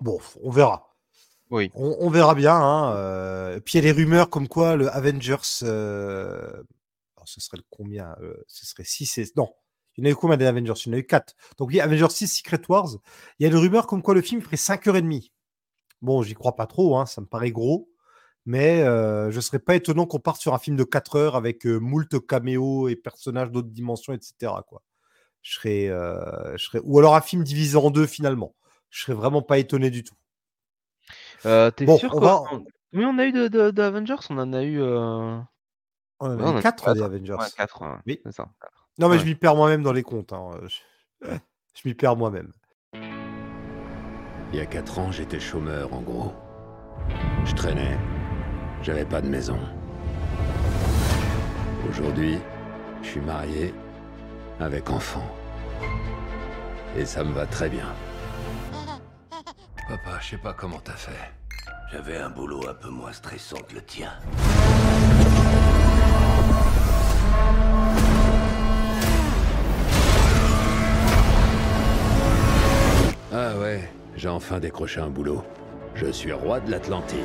Bon, 0.00 0.18
on 0.42 0.50
verra. 0.50 0.96
Oui. 1.50 1.70
On, 1.74 1.96
on 2.00 2.10
verra 2.10 2.34
bien. 2.34 2.54
Hein, 2.56 3.60
Puis 3.64 3.78
il 3.78 3.84
y 3.84 3.88
a 3.88 3.92
des 3.92 4.00
rumeurs 4.02 4.30
comme 4.30 4.48
quoi 4.48 4.74
le 4.76 4.88
Avengers. 4.90 5.36
alors, 5.62 7.28
ce 7.28 7.40
serait 7.40 7.58
le 7.58 7.64
combien 7.70 8.16
Ce 8.48 8.66
serait 8.66 8.84
6 8.84 9.18
et. 9.18 9.26
Non. 9.36 9.52
Il 9.98 10.04
y 10.04 10.06
en 10.06 10.10
a 10.10 10.12
eu 10.12 10.14
combien 10.16 10.36
des 10.36 10.46
Avengers? 10.46 10.72
Il 10.86 10.88
y 10.88 10.94
en 10.94 10.96
a 10.96 10.98
eu 11.00 11.06
4. 11.06 11.34
Donc 11.58 11.68
oui, 11.68 11.80
Avengers 11.80 12.08
6 12.08 12.28
Secret 12.28 12.60
Wars. 12.68 12.88
Il 13.38 13.42
y 13.42 13.46
a 13.46 13.48
une 13.52 13.56
rumeur 13.58 13.86
comme 13.86 14.00
quoi 14.00 14.14
le 14.14 14.22
film 14.22 14.40
ferait 14.40 14.56
5h30. 14.56 15.30
Bon, 16.00 16.22
j'y 16.22 16.34
crois 16.34 16.54
pas 16.54 16.66
trop, 16.66 16.96
hein, 16.96 17.04
ça 17.06 17.20
me 17.20 17.26
paraît 17.26 17.50
gros. 17.50 17.90
Mais 18.46 18.82
euh, 18.82 19.30
je 19.32 19.40
serais 19.40 19.58
pas 19.58 19.74
étonnant 19.74 20.06
qu'on 20.06 20.20
parte 20.20 20.40
sur 20.40 20.54
un 20.54 20.58
film 20.58 20.76
de 20.76 20.84
4 20.84 21.16
heures 21.16 21.36
avec 21.36 21.66
euh, 21.66 21.78
moult 21.78 22.24
caméos 22.26 22.88
et 22.88 22.96
personnages 22.96 23.50
d'autres 23.50 23.68
dimensions, 23.68 24.12
etc. 24.14 24.52
Quoi. 24.66 24.82
Je 25.42 25.54
serais, 25.54 25.88
euh, 25.88 26.56
je 26.56 26.64
serais, 26.64 26.80
ou 26.84 26.98
alors 26.98 27.14
un 27.16 27.20
film 27.20 27.42
divisé 27.42 27.76
en 27.76 27.90
deux 27.90 28.06
finalement. 28.06 28.54
Je 28.90 29.02
serais 29.02 29.12
vraiment 29.14 29.42
pas 29.42 29.58
étonné 29.58 29.90
du 29.90 30.02
tout. 30.04 30.14
T'es 31.42 31.84
Bon, 31.84 31.98
sûr 31.98 32.14
on 32.14 32.20
va- 32.20 32.42
on 32.94 33.18
a 33.18 33.24
eu 33.26 33.32
de, 33.32 33.48
de- 33.48 33.70
d'Avengers 33.70 34.16
On 34.30 34.38
en 34.38 34.52
a 34.52 34.62
eu... 34.62 34.80
Euh... 34.80 35.38
On 36.20 36.30
en 36.30 36.36
ouais, 36.36 36.44
a 36.44 36.60
eu 36.60 36.66
a 36.86 36.94
des 36.94 37.02
Avengers. 37.02 37.36
4, 37.56 37.82
Oui. 38.06 38.20
c'est 38.24 38.32
ça. 38.32 38.48
Non, 38.98 39.08
mais 39.08 39.14
Ouais. 39.14 39.20
je 39.20 39.24
m'y 39.26 39.34
perds 39.34 39.54
moi-même 39.56 39.82
dans 39.82 39.92
les 39.92 40.02
comptes. 40.02 40.32
hein. 40.32 40.50
Je, 40.66 41.28
je 41.74 41.82
m'y 41.88 41.94
perds 41.94 42.16
moi-même. 42.16 42.52
Il 44.52 44.58
y 44.58 44.60
a 44.60 44.66
quatre 44.66 44.98
ans, 44.98 45.12
j'étais 45.12 45.40
chômeur, 45.40 45.92
en 45.92 46.00
gros. 46.00 46.32
Je 47.44 47.54
traînais. 47.54 47.96
J'avais 48.82 49.04
pas 49.04 49.20
de 49.20 49.28
maison. 49.28 49.58
Aujourd'hui, 51.88 52.38
je 53.02 53.08
suis 53.08 53.20
marié, 53.20 53.74
avec 54.60 54.90
enfant. 54.90 55.24
Et 56.96 57.04
ça 57.04 57.22
me 57.24 57.32
va 57.32 57.46
très 57.46 57.68
bien. 57.68 57.86
Papa, 59.88 60.18
je 60.20 60.30
sais 60.30 60.38
pas 60.38 60.52
comment 60.52 60.80
t'as 60.80 60.92
fait. 60.92 61.32
J'avais 61.92 62.18
un 62.18 62.28
boulot 62.30 62.68
un 62.68 62.74
peu 62.74 62.90
moins 62.90 63.12
stressant 63.12 63.56
que 63.68 63.74
le 63.76 63.82
tien. 63.82 64.10
Ah 73.40 73.56
ouais, 73.56 73.88
j'ai 74.16 74.28
enfin 74.28 74.58
décroché 74.58 74.98
un 75.00 75.10
boulot. 75.10 75.44
Je 75.94 76.10
suis 76.10 76.32
roi 76.32 76.58
de 76.58 76.72
l'Atlantide. 76.72 77.18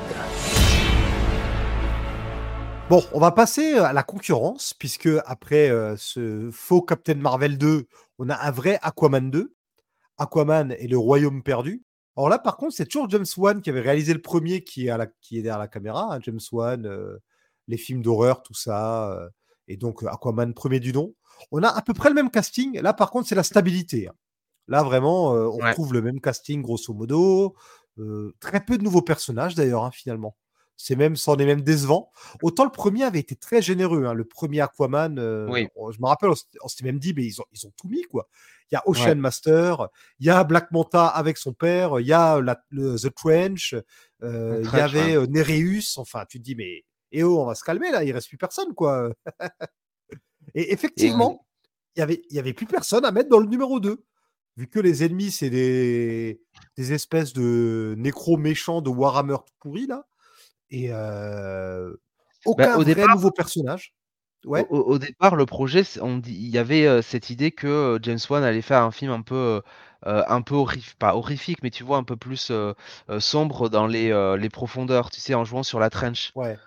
Bon, 2.88 3.02
on 3.14 3.20
va 3.20 3.32
passer 3.32 3.74
à 3.80 3.94
la 3.94 4.04
concurrence, 4.04 4.76
puisque 4.76 5.10
après 5.26 5.72
euh, 5.72 5.96
ce 5.98 6.52
faux 6.52 6.84
Captain 6.84 7.16
Marvel 7.16 7.58
2, 7.58 7.88
on 8.20 8.30
a 8.30 8.36
un 8.36 8.52
vrai 8.52 8.78
Aquaman 8.84 9.32
2. 9.32 9.56
Aquaman 10.20 10.76
et 10.78 10.88
le 10.88 11.00
Royaume 11.00 11.42
perdu. 11.42 11.82
Alors 12.16 12.30
là, 12.30 12.38
par 12.38 12.58
contre, 12.58 12.76
c'est 12.76 12.86
toujours 12.86 13.10
James 13.10 13.26
Wan 13.36 13.60
qui 13.64 13.72
avait 13.72 13.82
réalisé 13.82 14.14
le 14.14 14.22
premier 14.22 14.64
qui 14.64 14.88
est, 14.90 14.96
derrière 15.42 15.58
la 15.58 15.68
caméra. 15.68 16.14
hein, 16.14 16.20
James 16.22 16.40
Wan, 16.52 16.86
euh, 16.86 17.18
les 17.68 17.78
films 17.78 18.04
d'horreur, 18.04 18.44
tout 18.44 18.54
ça. 18.54 19.10
euh, 19.14 19.30
et 19.68 19.78
donc, 19.78 20.04
euh, 20.04 20.10
Aquaman 20.10 20.54
premier 20.54 20.80
du 20.80 20.94
nom. 20.94 21.16
On 21.52 21.64
a 21.64 21.70
à 21.70 21.82
peu 21.82 21.96
près 21.96 22.10
le 22.10 22.16
même 22.16 22.30
casting. 22.30 22.80
Là, 22.82 22.94
par 22.94 23.10
contre, 23.10 23.28
c'est 23.28 23.34
la 23.34 23.42
stabilité. 23.42 24.10
hein. 24.10 24.14
Là, 24.68 24.84
vraiment, 24.84 25.34
euh, 25.36 25.48
on 25.48 25.58
Ouais. 25.58 25.70
retrouve 25.70 25.94
le 25.94 26.02
même 26.02 26.20
casting, 26.22 26.62
grosso 26.62 26.94
modo. 26.94 27.56
Euh, 28.00 28.34
très 28.40 28.64
peu 28.64 28.78
de 28.78 28.84
nouveaux 28.84 29.02
personnages, 29.02 29.56
d'ailleurs, 29.56 29.84
hein, 29.84 29.92
finalement. 29.92 30.36
C'est 30.76 30.96
même, 30.96 31.16
c'en 31.16 31.38
est 31.38 31.46
même 31.46 31.62
décevant. 31.62 32.10
Autant 32.42 32.64
le 32.64 32.72
premier 32.72 33.04
avait 33.04 33.20
été 33.20 33.36
très 33.36 33.62
généreux. 33.62 34.06
hein, 34.06 34.14
Le 34.14 34.26
premier 34.26 34.62
Aquaman, 34.62 35.20
euh, 35.20 35.48
Oui. 35.52 35.68
on- 35.76 35.92
je 35.92 36.02
me 36.02 36.08
rappelle, 36.08 36.30
on 36.32 36.36
s'était- 36.68 36.84
même 36.86 36.98
dit, 36.98 37.14
mais 37.16 37.24
ils 37.26 37.40
ont, 37.40 37.46
ils 37.52 37.68
ont 37.68 37.72
tout 37.78 37.88
mis, 37.88 38.02
quoi. 38.04 38.28
Il 38.72 38.76
y 38.76 38.78
a 38.78 38.84
Ocean 38.88 39.16
Master, 39.16 39.88
il 40.20 40.26
y 40.26 40.30
a 40.32 40.44
Black 40.44 40.72
Manta 40.72 41.06
avec 41.08 41.38
son 41.38 41.54
père, 41.54 42.00
il 42.00 42.08
y 42.08 42.14
a 42.14 42.42
la- 42.42 42.60
le- 42.72 42.96
The 42.98 43.14
Trench, 43.14 43.76
il 44.24 44.70
y 44.74 44.80
avait 44.80 45.28
Nereus. 45.28 45.98
Enfin, 45.98 46.26
tu 46.28 46.40
te 46.40 46.44
dis, 46.44 46.56
mais 46.56 46.84
eh 47.12 47.22
oh, 47.24 47.40
on 47.42 47.46
va 47.46 47.54
se 47.54 47.64
calmer 47.64 47.92
là, 47.92 48.04
il 48.04 48.12
reste 48.12 48.30
plus 48.30 48.38
personne, 48.40 48.74
quoi. 48.74 49.12
Et 50.56 50.74
effectivement, 50.74 51.46
il 51.96 52.00
y 52.00 52.02
avait, 52.04 52.22
il 52.32 52.36
y 52.36 52.40
avait 52.40 52.54
plus 52.54 52.66
personne 52.66 53.06
à 53.06 53.12
mettre 53.12 53.30
dans 53.30 53.40
le 53.40 53.46
numéro 53.48 53.80
2. 53.80 54.04
Vu 54.58 54.68
que 54.68 54.80
les 54.80 55.04
ennemis, 55.04 55.32
c'est 55.32 55.50
des, 55.50 56.42
des 56.78 56.94
espèces 56.94 57.34
de 57.34 57.96
nécro 57.98 58.38
méchants 58.38 58.82
de 58.82 58.90
Warhammer 58.90 59.38
tout 59.46 59.54
pourris, 59.60 59.88
là. 59.88 60.06
Et 60.70 60.88
euh, 60.92 61.94
aucun 62.46 62.66
Bah, 62.66 62.78
au 62.78 62.82
vrai 62.84 62.96
départ- 62.96 63.16
nouveau 63.16 63.32
personnage. 63.32 63.94
Ouais. 64.46 64.66
Au, 64.70 64.78
au 64.80 65.00
départ, 65.00 65.36
le 65.36 65.46
projet, 65.46 65.84
on 66.02 66.18
dit, 66.18 66.34
il 66.36 66.50
y 66.50 66.58
avait 66.58 66.86
euh, 66.86 67.02
cette 67.02 67.30
idée 67.30 67.52
que 67.52 67.68
euh, 67.68 68.00
James 68.02 68.20
Wan 68.30 68.44
allait 68.44 68.62
faire 68.62 68.82
un 68.84 68.92
film 68.92 69.12
un 69.12 69.22
peu, 69.22 69.62
euh, 70.06 70.24
un 70.28 70.42
peu 70.42 70.56
horrifique, 70.56 70.96
pas 71.00 71.16
horrifique, 71.16 71.64
mais 71.64 71.70
tu 71.72 71.84
vois, 71.84 71.98
un 71.98 72.04
peu 72.04 72.18
plus 72.18 72.52
sombre 73.20 73.70
dans 73.70 73.88
les, 73.88 74.10
les 74.38 74.50
profondeurs, 74.50 75.10
tu 75.10 75.20
sais, 75.22 75.34
en 75.34 75.46
jouant 75.46 75.64
sur 75.64 75.80
la 75.80 75.90
trench. 75.90 76.32
Ouais. 76.36 76.58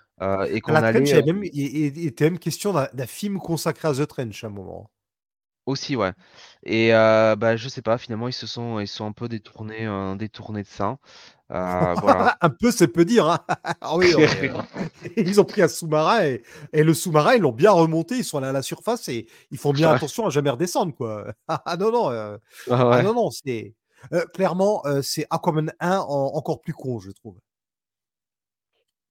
Et 0.50 0.60
qu'on 0.62 0.72
la 0.72 0.78
allait 0.78 1.00
Trench, 1.00 1.10
il 1.10 1.14
y 1.14 1.18
avait 1.18 1.32
même, 1.32 1.44
il, 1.44 1.52
il- 1.54 1.98
il 1.98 2.06
était 2.06 2.24
même 2.30 2.38
question 2.38 2.72
d'un 2.72 3.06
film 3.06 3.38
consacré 3.38 3.86
à 3.88 3.92
The 3.92 4.06
Trench 4.08 4.42
à 4.42 4.46
un 4.46 4.50
moment. 4.50 4.90
Aussi, 5.66 5.96
ouais. 5.96 6.12
Et 6.64 6.94
euh, 6.94 7.36
bah, 7.36 7.56
je 7.56 7.68
sais 7.68 7.82
pas, 7.82 7.98
finalement, 7.98 8.28
ils 8.28 8.32
se 8.32 8.46
sont, 8.46 8.80
ils 8.80 8.88
sont 8.88 9.04
un 9.06 9.12
peu 9.12 9.28
détournés, 9.28 9.86
euh, 9.86 10.14
détournés 10.16 10.62
de 10.62 10.68
ça. 10.68 10.98
Euh, 11.52 11.94
voilà. 12.00 12.36
un 12.40 12.50
peu, 12.50 12.70
c'est 12.70 12.88
peu 12.88 13.04
dire. 13.04 13.28
hein. 13.28 13.38
Ah 13.80 13.96
oui, 13.96 14.12
ils 15.16 15.40
ont 15.40 15.44
pris 15.44 15.62
un 15.62 15.68
sous-marin 15.68 16.24
et, 16.24 16.42
et 16.72 16.82
le 16.82 16.94
sous-marin, 16.94 17.34
ils 17.34 17.42
l'ont 17.42 17.52
bien 17.52 17.70
remonté. 17.72 18.16
Ils 18.16 18.24
sont 18.24 18.38
allés 18.38 18.48
à 18.48 18.52
la 18.52 18.62
surface 18.62 19.08
et 19.08 19.26
ils 19.50 19.58
font 19.58 19.72
bien 19.72 19.90
attention 19.96 20.26
à 20.26 20.30
jamais 20.30 20.50
redescendre. 20.50 20.94
Quoi. 20.94 21.32
Ah 21.48 21.76
non, 21.78 21.92
non. 21.92 22.10
euh, 22.10 22.38
Ah 22.70 22.90
ah 22.92 23.02
non, 23.02 23.14
non, 23.14 23.30
c'est. 23.30 23.74
clairement, 24.34 24.82
c'est 25.02 25.26
Aquaman 25.30 25.72
1 25.80 25.98
en- 25.98 26.34
encore 26.34 26.60
plus 26.60 26.72
con, 26.74 26.98
je 27.00 27.10
trouve. 27.10 27.38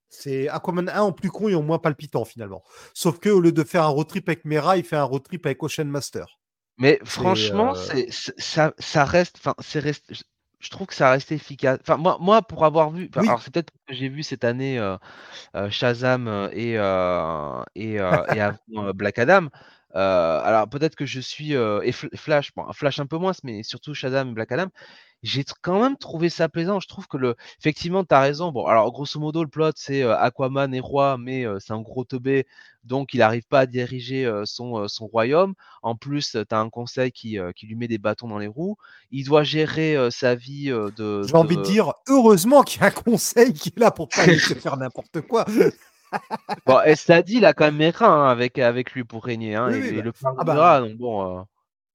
C'est 0.10 0.48
Aquaman 0.48 0.88
1 0.90 1.02
en 1.02 1.12
plus 1.12 1.30
con 1.30 1.50
et 1.50 1.56
en 1.56 1.62
moins 1.64 1.80
palpitant 1.80 2.26
finalement. 2.26 2.64
Sauf 2.94 3.20
que 3.20 3.30
au 3.30 3.42
lieu 3.42 3.52
de 3.52 3.64
faire 3.64 3.84
un 3.84 3.88
road 3.88 4.08
trip 4.08 4.30
avec 4.30 4.46
Mera, 4.46 4.78
il 4.78 4.84
fait 4.86 4.96
un 4.96 5.04
road 5.04 5.24
trip 5.24 5.46
avec 5.46 5.62
Ocean 5.62 5.86
Master. 5.86 6.40
Mais 6.78 7.00
franchement, 7.04 7.74
euh, 7.76 8.06
c'est, 8.12 8.12
ça, 8.38 8.74
ça 8.80 9.06
reste, 9.06 9.38
enfin, 9.38 9.56
c'est 9.60 9.80
reste, 9.80 10.12
je, 10.60 10.70
trouve 10.70 10.88
que 10.88 10.94
ça 10.94 11.12
reste 11.12 11.32
efficace. 11.32 11.80
Enfin, 11.82 11.98
moi, 11.98 12.18
moi, 12.20 12.42
pour 12.42 12.66
avoir 12.66 12.90
vu, 12.92 13.10
Oui. 13.16 13.28
alors 13.28 13.42
c'est 13.42 13.54
peut-être 13.54 13.72
que 13.88 13.94
j'ai 13.94 14.10
vu 14.10 14.24
cette 14.24 14.44
année 14.44 14.78
euh, 14.78 14.98
euh, 15.56 15.70
Shazam 15.70 16.28
euh, 16.28 16.50
et 16.52 16.78
euh, 16.78 17.64
et, 17.76 18.00
euh, 18.00 18.26
et 18.36 18.42
avant 18.42 18.94
Black 18.94 19.20
Adam. 19.20 19.48
Euh, 19.96 20.42
alors 20.44 20.68
peut-être 20.68 20.96
que 20.96 21.06
je 21.06 21.20
suis 21.22 21.56
euh, 21.56 21.82
et 21.84 21.92
Flash, 21.92 22.52
bon, 22.56 22.66
Flash 22.74 23.00
un 23.00 23.06
peu 23.06 23.18
moins, 23.18 23.32
mais 23.44 23.64
surtout 23.64 23.94
Shazam 23.94 24.30
et 24.30 24.34
Black 24.34 24.52
Adam. 24.52 24.68
J'ai 25.24 25.44
quand 25.62 25.82
même 25.82 25.98
trouvé 25.98 26.30
ça 26.30 26.50
plaisant. 26.50 26.80
Je 26.80 26.88
trouve 26.88 27.08
que 27.08 27.18
le, 27.18 27.36
effectivement, 27.60 28.04
tu 28.04 28.14
as 28.14 28.20
raison. 28.20 28.52
Bon, 28.52 28.66
alors 28.68 28.92
grosso 28.92 29.20
modo, 29.20 29.42
le 29.42 29.50
plot 29.50 29.72
c'est 29.76 30.04
euh, 30.04 30.16
Aquaman 30.18 30.74
est 30.74 30.82
roi, 30.82 31.18
mais 31.18 31.46
c'est 31.60 31.74
un 31.74 31.82
gros 31.82 32.04
teubé, 32.04 32.46
donc 32.84 33.14
il 33.14 33.20
n'arrive 33.20 33.46
pas 33.48 33.62
à 33.62 33.66
diriger 33.66 34.30
son, 34.44 34.88
son 34.88 35.08
royaume. 35.08 35.54
En 35.82 35.96
plus, 35.96 36.32
tu 36.32 36.56
as 36.56 36.60
un 36.60 36.70
conseil 36.70 37.12
qui, 37.12 37.38
qui 37.56 37.66
lui 37.66 37.76
met 37.76 37.88
des 37.88 37.98
bâtons 37.98 38.28
dans 38.28 38.38
les 38.38 38.48
roues. 38.48 38.76
Il 39.12 39.26
doit 39.26 39.44
gérer 39.44 39.98
sa 40.12 40.36
vie 40.36 40.68
de. 40.68 41.24
J'ai 41.24 41.36
envie 41.36 41.58
de 41.58 41.64
dire, 41.64 41.94
heureusement 42.08 42.62
qu'il 42.64 42.82
y 42.82 42.84
a 42.84 42.88
un 42.88 42.92
conseil 42.92 43.54
qui 43.54 43.70
est 43.70 43.80
là 43.80 43.92
pour 43.92 44.10
pas 44.10 44.26
laisser 44.28 44.56
faire 44.56 44.78
n'importe 44.78 45.22
quoi. 45.22 45.46
Bon, 46.66 46.82
et 46.84 46.96
cela 46.96 47.22
dit, 47.24 47.36
il 47.38 47.46
a 47.46 47.54
quand 47.54 47.66
même 47.66 47.78
Mera 47.78 48.08
hein, 48.08 48.30
avec, 48.32 48.58
avec 48.60 48.92
lui 48.94 49.04
pour 49.04 49.24
régner. 49.24 49.56
Hein, 49.56 49.70
Oui, 49.70 49.74
et, 49.74 49.80
oui, 49.82 49.92
et 49.98 50.02
bah, 50.02 50.04
le 50.04 50.14
ah 50.38 50.44
bah. 50.44 50.56
Mera, 50.56 50.82
donc 50.82 50.98
bon. 50.98 51.40
euh, 51.40 51.44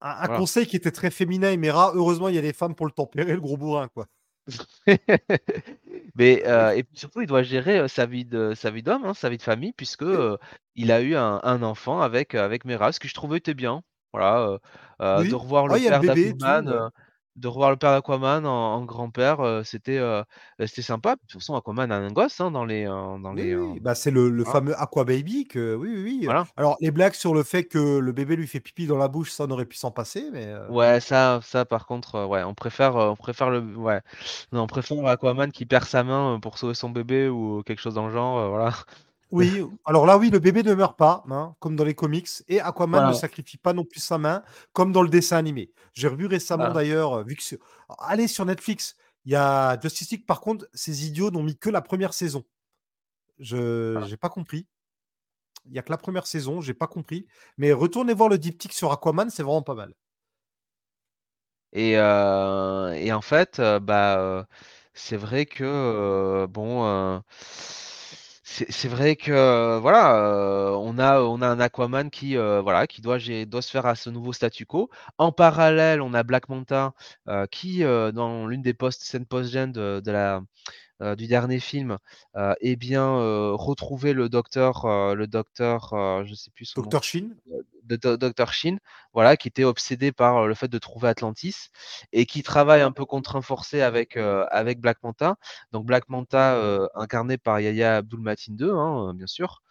Un, 0.02 0.10
un 0.24 0.28
Voilà. 0.28 0.40
conseil 0.40 0.66
qui 0.66 0.76
était 0.76 0.90
très 0.92 1.10
féminin 1.10 1.56
Mera, 1.56 1.92
heureusement, 1.94 2.28
il 2.28 2.34
y 2.34 2.38
a 2.38 2.42
des 2.42 2.52
femmes 2.52 2.74
pour 2.74 2.86
le 2.86 2.92
tempérer, 2.92 3.32
le 3.34 3.40
gros 3.40 3.56
bourrin, 3.56 3.88
quoi. 3.88 4.06
Mais 6.14 6.42
euh, 6.46 6.70
et 6.76 6.82
puis 6.84 6.96
surtout, 6.98 7.20
il 7.22 7.26
doit 7.26 7.42
gérer 7.42 7.78
euh, 7.78 7.88
sa 7.88 8.06
vie 8.06 8.24
de 8.24 8.54
sa 8.54 8.70
vie 8.70 8.82
d'homme, 8.82 9.04
hein, 9.04 9.14
sa 9.14 9.28
vie 9.28 9.36
de 9.38 9.42
famille, 9.42 9.72
puisque 9.72 10.02
euh, 10.02 10.36
il 10.74 10.90
a 10.92 11.00
eu 11.02 11.14
un, 11.16 11.40
un 11.42 11.62
enfant 11.62 12.00
avec 12.00 12.34
avec 12.34 12.64
Mera, 12.64 12.92
ce 12.92 13.00
que 13.00 13.08
je 13.08 13.14
trouvais 13.14 13.38
était 13.38 13.54
bien. 13.54 13.82
Voilà, 14.12 14.58
euh, 15.00 15.24
Oui. 15.24 15.24
de 15.24 15.34
revoir 15.34 15.68
Ah, 15.68 15.74
le 15.74 15.78
le 15.78 15.98
père 16.00 16.00
bébé 16.00 16.32
euh, 17.36 17.40
de 17.40 17.48
revoir 17.48 17.70
le 17.70 17.76
père 17.76 17.90
d'Aquaman 17.92 18.46
en, 18.46 18.50
en 18.76 18.84
grand-père, 18.84 19.40
euh, 19.40 19.62
c'était 19.64 19.98
euh, 19.98 20.22
c'était 20.66 20.82
sympa. 20.82 21.16
De 21.16 21.20
toute 21.22 21.32
façon, 21.40 21.54
Aquaman 21.56 21.90
a 21.92 21.96
un 21.96 22.10
gosse 22.12 22.40
hein, 22.40 22.50
dans 22.50 22.64
les 22.64 22.86
euh, 22.86 23.18
dans 23.18 23.32
Oui, 23.32 23.42
les. 23.42 23.54
oui, 23.54 23.78
euh, 23.78 23.80
bah, 23.80 23.94
c'est 23.94 24.10
le, 24.10 24.28
le 24.28 24.44
fameux 24.44 24.74
Aqua 24.80 25.04
Baby 25.04 25.46
que 25.46 25.74
oui, 25.76 25.88
oui, 25.94 26.02
oui. 26.02 26.26
Voilà. 26.26 26.46
Alors, 26.56 26.76
les 26.80 26.90
blagues 26.90 27.14
sur 27.14 27.32
le 27.32 27.42
fait 27.44 27.64
que 27.64 27.98
le 27.98 28.12
bébé 28.12 28.34
lui 28.36 28.48
fait 28.48 28.60
pipi 28.60 28.86
dans 28.86 28.98
la 28.98 29.06
bouche, 29.08 29.30
ça 29.30 29.44
on 29.44 29.50
aurait 29.50 29.66
pu 29.66 29.76
s'en 29.76 29.92
passer, 29.92 30.30
mais 30.32 30.46
euh, 30.46 30.68
Ouais, 30.68 31.00
ça, 31.00 31.40
ça 31.42 31.64
par 31.64 31.84
contre, 31.86 32.14
euh, 32.14 32.26
ouais, 32.26 32.44
on 32.44 32.54
préfère, 32.54 32.96
euh, 32.96 33.08
on 33.10 33.16
préfère 33.16 33.50
le, 33.50 33.60
ouais, 33.76 34.00
non, 34.52 34.62
on 34.62 34.66
préfère 34.68 35.04
Aquaman 35.06 35.50
qui 35.50 35.66
perd 35.66 35.84
sa 35.84 36.04
main 36.04 36.36
euh, 36.36 36.38
pour 36.38 36.58
sauver 36.58 36.74
son 36.74 36.90
bébé 36.90 37.28
ou 37.28 37.62
quelque 37.64 37.80
chose 37.80 37.94
dans 37.94 38.06
le 38.06 38.12
genre, 38.12 38.38
euh, 38.38 38.48
voilà. 38.48 38.70
Oui. 39.32 39.64
Alors 39.84 40.06
là, 40.06 40.18
oui, 40.18 40.30
le 40.30 40.38
bébé 40.38 40.62
ne 40.62 40.74
meurt 40.74 40.98
pas, 40.98 41.24
hein, 41.30 41.54
comme 41.60 41.76
dans 41.76 41.84
les 41.84 41.94
comics, 41.94 42.28
et 42.48 42.60
Aquaman 42.60 43.00
Voilà. 43.00 43.08
ne 43.08 43.14
sacrifie 43.14 43.58
pas 43.58 43.72
non 43.72 43.84
plus 43.84 44.00
sa 44.00 44.18
main, 44.18 44.42
comme 44.72 44.92
dans 44.92 45.02
le 45.02 45.08
dessin 45.08 45.36
animé. 45.36 45.72
J'ai 45.92 46.08
revu 46.08 46.26
récemment 46.26 46.64
Voilà. 46.64 46.74
d'ailleurs, 46.80 47.12
euh, 47.14 47.22
vu 47.24 47.36
que 47.36 47.42
allez 47.98 48.28
sur 48.28 48.44
Netflix, 48.44 48.96
il 49.24 49.32
y 49.32 49.36
a 49.36 49.78
Justice 49.80 50.10
League. 50.10 50.26
Par 50.26 50.40
contre, 50.40 50.66
ces 50.74 51.06
idiots 51.06 51.30
n'ont 51.30 51.42
mis 51.42 51.56
que 51.56 51.70
la 51.70 51.82
première 51.82 52.14
saison. 52.14 52.44
Je 53.38 54.02
j'ai 54.06 54.16
pas 54.16 54.28
compris. 54.28 54.66
Il 55.66 55.74
y 55.74 55.78
a 55.78 55.82
que 55.82 55.90
la 55.90 55.98
première 55.98 56.26
saison, 56.26 56.60
j'ai 56.60 56.74
pas 56.74 56.86
compris. 56.86 57.26
Mais 57.58 57.72
retournez 57.72 58.14
voir 58.14 58.28
le 58.28 58.38
diptyque 58.38 58.72
sur 58.72 58.92
Aquaman, 58.92 59.30
c'est 59.30 59.42
vraiment 59.42 59.62
pas 59.62 59.74
mal. 59.74 59.94
Et, 61.72 61.96
euh, 61.96 62.92
et 62.94 63.12
en 63.12 63.20
fait, 63.20 63.60
euh, 63.60 63.78
bah, 63.78 64.46
c'est 64.94 65.16
vrai 65.16 65.46
que 65.46 65.62
euh, 65.64 66.46
bon, 66.48 66.84
euh, 66.86 67.20
c'est 68.50 68.88
vrai 68.88 69.14
que 69.16 69.30
euh, 69.30 69.78
voilà, 69.80 70.16
euh, 70.16 70.70
on 70.72 70.98
a 70.98 71.20
on 71.20 71.40
a 71.40 71.46
un 71.46 71.60
Aquaman 71.60 72.10
qui 72.10 72.36
euh, 72.36 72.60
voilà 72.60 72.86
qui 72.88 73.00
doit 73.00 73.18
doit 73.46 73.62
se 73.62 73.70
faire 73.70 73.86
à 73.86 73.94
ce 73.94 74.10
nouveau 74.10 74.32
statu 74.32 74.66
quo. 74.66 74.90
En 75.18 75.30
parallèle, 75.30 76.02
on 76.02 76.14
a 76.14 76.22
Black 76.24 76.48
Manta 76.48 76.92
euh, 77.28 77.46
qui 77.46 77.80
dans 77.82 78.46
l'une 78.48 78.62
des 78.62 78.74
post 78.74 79.02
scènes 79.02 79.26
post-gen 79.26 79.70
de, 79.72 80.02
la 80.10 80.42
du 81.16 81.26
dernier 81.26 81.60
film, 81.60 81.98
euh, 82.36 82.54
eh 82.60 82.76
bien, 82.76 83.06
euh, 83.08 83.52
retrouver 83.54 84.12
le 84.12 84.28
docteur, 84.28 84.84
euh, 84.84 85.14
le 85.14 85.26
docteur, 85.26 85.92
euh, 85.94 86.24
je 86.24 86.34
sais 86.34 86.50
plus 86.50 86.66
son 86.66 86.82
Docteur 86.82 87.02
Shin 87.04 87.30
de 87.84 87.96
Do- 87.96 88.16
Dr. 88.16 88.52
Shin, 88.52 88.76
voilà, 89.12 89.36
qui 89.36 89.48
était 89.48 89.64
obsédé 89.64 90.12
par 90.12 90.38
euh, 90.38 90.46
le 90.46 90.54
fait 90.54 90.68
de 90.68 90.78
trouver 90.78 91.08
Atlantis 91.08 91.70
et 92.12 92.26
qui 92.26 92.42
travaille 92.42 92.82
un 92.82 92.92
peu 92.92 93.04
contraint 93.04 93.42
forcé 93.42 93.82
avec, 93.82 94.16
euh, 94.16 94.46
avec 94.50 94.80
Black 94.80 94.98
Manta. 95.02 95.36
Donc 95.72 95.86
Black 95.86 96.08
Manta, 96.08 96.54
euh, 96.54 96.86
incarné 96.94 97.38
par 97.38 97.56
Abdul-Mateen 97.56 98.56
II, 98.56 98.70
hein, 98.70 99.14
bien 99.14 99.26
sûr. 99.26 99.62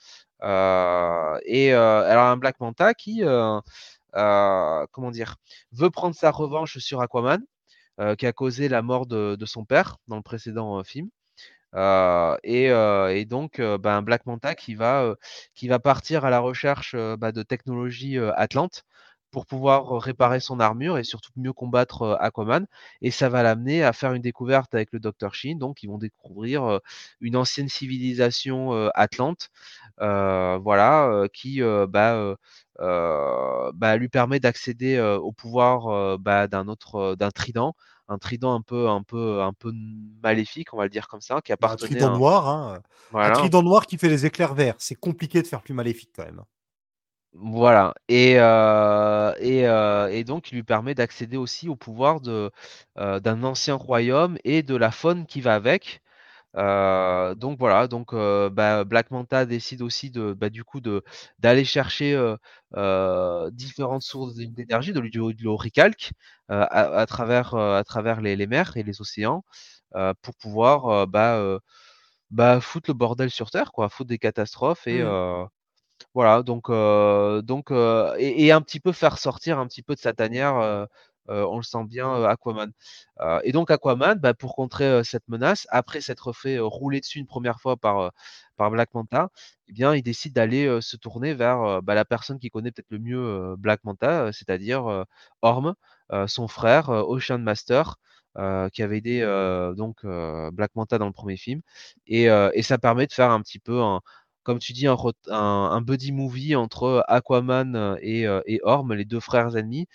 Euh, 0.43 1.37
et 1.45 1.73
euh, 1.73 2.03
alors 2.09 2.25
un 2.25 2.37
Black 2.37 2.59
Manta 2.59 2.93
qui, 2.93 3.23
euh, 3.23 3.59
euh, 4.15 4.85
comment 4.91 5.11
dire, 5.11 5.35
veut 5.71 5.89
prendre 5.89 6.15
sa 6.15 6.31
revanche 6.31 6.77
sur 6.79 7.01
Aquaman, 7.01 7.41
euh, 7.99 8.15
qui 8.15 8.25
a 8.27 8.33
causé 8.33 8.69
la 8.69 8.81
mort 8.81 9.05
de, 9.05 9.35
de 9.35 9.45
son 9.45 9.65
père 9.65 9.97
dans 10.07 10.15
le 10.17 10.21
précédent 10.21 10.79
euh, 10.79 10.83
film. 10.83 11.09
Euh, 11.75 12.35
et, 12.43 12.71
euh, 12.71 13.15
et 13.15 13.25
donc, 13.25 13.59
euh, 13.59 13.77
ben, 13.77 14.01
Black 14.01 14.25
Manta 14.25 14.55
qui 14.55 14.75
va, 14.75 15.03
euh, 15.03 15.15
qui 15.55 15.67
va 15.67 15.79
partir 15.79 16.25
à 16.25 16.29
la 16.29 16.39
recherche 16.39 16.95
bah, 17.17 17.31
de 17.31 17.43
technologies 17.43 18.17
Atlante 18.35 18.83
pour 19.31 19.45
pouvoir 19.45 20.01
réparer 20.01 20.39
son 20.39 20.59
armure 20.59 20.97
et 20.97 21.03
surtout 21.03 21.31
mieux 21.35 21.53
combattre 21.53 22.17
Aquaman. 22.19 22.65
Et 23.01 23.11
ça 23.11 23.29
va 23.29 23.43
l'amener 23.43 23.83
à 23.83 23.93
faire 23.93 24.13
une 24.13 24.23
découverte 24.23 24.73
avec 24.73 24.89
le 24.91 24.99
Dr. 24.99 25.33
Shin. 25.35 25.55
Donc, 25.57 25.83
ils 25.83 25.87
vont 25.87 25.99
découvrir 25.99 26.79
une 27.21 27.35
ancienne 27.35 27.69
civilisation 27.69 28.89
Atlante, 28.95 29.49
voilà, 29.99 31.27
qui 31.31 31.61
bah, 31.61 32.35
bah, 32.79 33.97
lui 33.97 34.09
permet 34.09 34.39
d'accéder 34.39 34.95
euh, 34.95 35.17
au 35.17 35.31
pouvoir 35.31 35.87
euh, 35.87 36.17
bah, 36.17 36.47
d'un 36.47 36.67
autre, 36.67 36.95
euh, 36.95 37.15
d'un 37.15 37.31
trident, 37.31 37.75
un 38.07 38.17
trident 38.17 38.53
un 38.53 38.61
peu, 38.61 38.87
un 38.87 39.03
peu, 39.03 39.41
un 39.41 39.53
peu 39.53 39.71
maléfique, 40.23 40.73
on 40.73 40.77
va 40.77 40.83
le 40.83 40.89
dire 40.89 41.07
comme 41.07 41.21
ça, 41.21 41.41
qui 41.41 41.53
Bah, 41.59 41.71
un 41.71 41.75
trident 41.75 42.13
à 42.13 42.17
noir, 42.17 42.47
hein. 42.47 42.79
Un 43.13 43.31
trident 43.31 43.63
noir 43.63 43.85
qui 43.85 43.97
fait 43.97 44.09
les 44.09 44.25
éclairs 44.25 44.53
verts. 44.53 44.75
C'est 44.77 44.95
compliqué 44.95 45.41
de 45.41 45.47
faire 45.47 45.61
plus 45.61 45.73
maléfique 45.73 46.11
quand 46.15 46.25
même. 46.25 46.41
Voilà 47.33 47.93
et 48.07 48.37
et 48.37 49.59
et 49.61 50.23
donc 50.23 50.51
il 50.51 50.55
lui 50.55 50.63
permet 50.63 50.95
d'accéder 50.95 51.37
aussi 51.37 51.69
au 51.69 51.75
pouvoir 51.75 52.21
de, 52.21 52.49
d'un 52.95 53.43
ancien 53.43 53.75
royaume 53.75 54.39
et 54.43 54.63
de 54.63 54.75
la 54.75 54.89
faune 54.89 55.27
qui 55.27 55.39
va 55.39 55.53
avec. 55.53 56.01
Donc 56.55 57.57
voilà, 57.59 57.87
donc 57.87 58.13
bah, 58.13 58.83
Black 58.83 59.11
Manta 59.11 59.45
décide 59.45 59.81
aussi 59.81 60.09
de, 60.11 60.33
bah, 60.33 60.49
du 60.49 60.63
coup 60.63 60.81
de 60.81 61.03
d'aller 61.39 61.65
chercher, 61.65 62.13
différentes 63.51 64.01
sources 64.03 64.35
d'é 64.35 64.47
d'énergie, 64.47 64.93
de 64.93 64.99
l'eau 65.43 65.55
recalque, 65.57 66.11
à 66.49 66.63
à 66.99 67.05
travers, 67.05 67.53
heu, 67.55 67.75
à 67.75 67.83
travers 67.83 68.21
les 68.21 68.35
les 68.35 68.47
mers 68.47 68.75
et 68.77 68.83
les 68.83 69.01
océans, 69.01 69.43
pour 70.21 70.35
pouvoir, 70.39 71.07
bah, 71.07 71.59
bah, 72.31 72.61
foutre 72.61 72.89
le 72.91 72.95
bordel 72.95 73.31
sur 73.31 73.51
terre 73.51 73.71
quoi, 73.73 73.89
foutre 73.89 74.09
des 74.09 74.19
catastrophes 74.19 74.87
et 74.87 75.03
Mmh. 75.03 75.15
voilà, 76.13 76.43
donc 76.43 76.69
donc 76.71 77.71
et 78.19 78.45
et 78.45 78.51
un 78.51 78.61
petit 78.61 78.79
peu 78.79 78.91
faire 78.91 79.17
sortir 79.17 79.59
un 79.59 79.67
petit 79.67 79.83
peu 79.83 79.95
de 79.95 79.99
sa 79.99 80.13
tanière, 80.13 80.87
on 81.29 81.57
le 81.57 81.63
sent 81.63 81.83
bien, 81.85 82.07
heu, 82.17 82.25
Aquaman. 82.27 82.71
Heu 83.21 83.39
et 83.43 83.51
donc 83.51 83.71
Aquaman, 83.71 84.17
bah, 84.19 84.33
pour 84.33 84.55
contrer, 84.55 85.03
cette 85.03 85.27
menace, 85.29 85.67
après 85.69 86.01
s'être 86.01 86.33
fait, 86.33 86.59
rouler 86.59 86.99
dessus 87.01 87.19
une 87.19 87.27
première 87.27 87.59
fois 87.61 87.77
par, 87.77 88.11
Black 88.71 88.93
Manta, 88.93 89.29
eh 89.67 89.73
bien, 89.73 89.95
il 89.95 90.03
décide 90.03 90.33
d'aller, 90.33 90.79
se 90.81 90.97
tourner 90.97 91.33
vers, 91.33 91.81
bah, 91.81 91.95
la 91.95 92.05
personne 92.05 92.39
qui 92.39 92.49
connaît 92.49 92.71
peut-être 92.71 92.91
le 92.91 92.99
mieux, 92.99 93.55
Black 93.57 93.83
Manta, 93.85 94.31
c'est-à-dire, 94.33 95.05
Orm, 95.41 95.75
son 96.27 96.47
frère, 96.47 96.89
Ocean 96.89 97.39
Master, 97.39 97.95
qui 98.73 98.83
avait 98.83 98.97
aidé, 98.99 99.21
donc 99.77 100.05
Black 100.53 100.71
Manta 100.75 100.97
dans 100.97 101.07
le 101.07 101.13
premier 101.13 101.37
film 101.37 101.61
et 102.07 102.27
ça 102.63 102.77
permet 102.77 103.07
de 103.07 103.13
faire 103.13 103.31
un 103.31 103.41
petit 103.41 103.59
peu 103.59 103.81
comme 104.43 104.59
tu 104.59 104.73
dis, 104.73 104.87
un 104.87 105.81
buddy 105.81 106.11
movie 106.11 106.55
entre 106.55 107.03
Aquaman, 107.07 107.97
et 108.01 108.23
et 108.45 108.59
Orm, 108.63 108.93
les 108.93 109.05
2 109.05 109.19
frères 109.19 109.55
ennemis, 109.57 109.87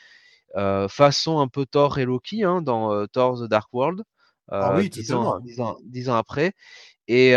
façon 0.89 1.41
un 1.41 1.49
peu 1.49 1.67
Thor 1.67 1.99
et 1.99 2.05
Loki, 2.07 2.45
hein, 2.45 2.63
dans, 2.63 2.93
heu, 2.95 3.09
Thor: 3.09 3.39
The 3.41 3.49
Dark 3.49 3.69
World, 3.75 4.03
Ah 4.61 4.73
heu, 4.73 4.75
oui, 4.75 4.89
10 4.91 5.13
ans 5.13 5.25
totalement. 5.25 5.41
10 5.41 5.61
ans 5.61 5.77
10 5.85 6.09
ans 6.11 6.17
après 6.17 6.53
et 7.09 7.35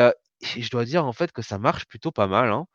je 0.57 0.69
dois 0.71 0.85
dire, 0.85 1.05
en 1.05 1.13
fait, 1.13 1.31
que 1.33 1.41
ça 1.43 1.59
marche 1.59 1.85
plutôt 1.87 2.11
pas 2.11 2.27
mal, 2.27 2.51
hein. 2.51 2.67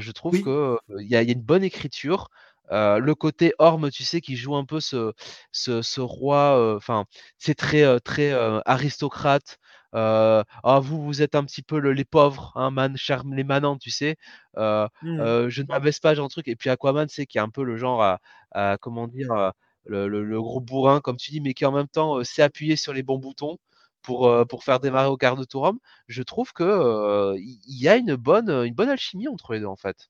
Je 0.00 0.12
trouve 0.12 0.38
Oui. 0.38 0.42
que, 0.42 0.50
heu, 0.90 0.96
il 1.00 1.08
y 1.10 1.16
a 1.16 1.22
il 1.22 1.28
y 1.28 1.32
a 1.32 1.34
une 1.34 1.42
bonne 1.42 1.64
écriture. 1.64 2.28
Le 2.72 3.14
côté 3.14 3.52
Orm, 3.60 3.90
tu 3.90 4.04
sais, 4.04 4.20
qui 4.22 4.36
joue 4.36 4.56
un 4.56 4.64
peu 4.66 4.80
ce 4.80 5.12
ce 5.52 5.82
ce 5.82 6.00
roi, 6.02 6.76
enfin, 6.76 7.06
c'est 7.38 7.54
très, 7.56 8.00
très, 8.00 8.32
aristocrate, 8.66 9.58
heu: 9.96 10.44
«Ah 10.64 10.80
vous, 10.80 11.02
vous 11.04 11.22
êtes 11.22 11.34
un 11.34 11.44
petit 11.44 11.62
peu 11.62 11.78
le 11.80 11.92
les 11.94 12.04
pauvres, 12.04 12.52
hein, 12.56 12.70
man 12.70 12.96
chers 12.96 13.24
les 13.24 13.44
manants», 13.44 13.78
tu 13.78 13.90
sais? 13.90 14.16
Heu 14.58 14.86
Mmh. 15.02 15.28
heu, 15.28 15.48
«Je 15.50 15.62
ne 15.62 15.68
m'abaisse 15.68 16.00
pas», 16.00 16.14
genre 16.14 16.28
truc 16.28 16.48
et 16.48 16.56
puis 16.56 16.70
Aquaman, 16.70 17.08
sais, 17.08 17.26
qui 17.26 17.38
est 17.38 17.40
un 17.40 17.50
peu 17.50 17.64
le 17.64 17.76
genre 17.76 18.02
à 18.02 18.20
à 18.52 18.78
comment 18.80 19.08
dire? 19.08 19.52
Le 19.84 20.08
le 20.08 20.24
le 20.24 20.40
gros 20.42 20.60
bourrin, 20.60 21.00
comme 21.00 21.16
tu 21.16 21.30
dis, 21.32 21.40
mais 21.40 21.54
qui 21.54 21.64
en 21.66 21.72
même 21.72 21.88
temps, 21.88 22.18
heu, 22.18 22.24
sait 22.24 22.42
appuyer 22.42 22.76
sur 22.76 22.92
les 22.92 23.02
bons 23.04 23.18
boutons 23.18 23.58
pour, 24.02 24.28
faire 24.64 24.80
démarrer 24.80 25.08
au 25.08 25.16
quart 25.16 25.36
de 25.36 25.44
tour. 25.44 25.72
Je 26.08 26.22
trouve 26.22 26.52
que, 26.52 27.34
il 27.38 27.60
y 27.80 27.88
a 27.88 27.96
une 27.96 28.16
bonne, 28.16 28.50
heu, 28.50 28.66
une 28.66 28.74
bonne 28.74 28.88
alchimie 28.90 29.28
entre 29.28 29.52
les 29.54 29.60
2 29.60 29.66
en 29.66 29.76
fait. 29.76 30.08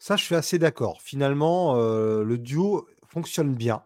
Ça, 0.00 0.16
je 0.16 0.24
suis 0.24 0.34
assez 0.36 0.58
d'accord. 0.60 1.02
Finalement, 1.02 1.74
le 2.22 2.38
duo 2.38 2.86
fonctionne 3.08 3.54
bien. 3.54 3.82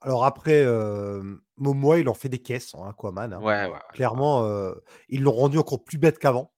Alors 0.00 0.24
après, 0.24 0.62
hem, 0.62 1.40
Momoa, 1.56 1.98
il 1.98 2.08
en 2.08 2.14
fait 2.14 2.28
des 2.28 2.38
caisses 2.40 2.74
en 2.74 2.88
Aquaman, 2.88 3.32
hein. 3.32 3.40
Ouais, 3.40 3.64
ouais, 3.64 3.70
ouais. 3.72 3.78
Clairement, 3.92 4.48
ils 5.08 5.22
l'ont 5.22 5.32
rendu 5.32 5.58
encore 5.58 5.84
plus 5.84 5.98
bête 5.98 6.18
qu'avant. 6.18 6.52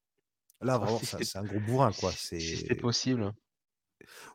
Là, 0.61 0.77
Oh, 0.77 0.85
vraiment, 0.85 0.99
si 0.99 1.25
c'est 1.25 1.39
un 1.39 1.45
gros 1.45 1.61
bourrin, 1.61 1.91
quoi. 1.93 2.13
si 2.13 2.41
c'était 2.41 2.69
C'est 2.69 2.75
possible. 2.75 3.33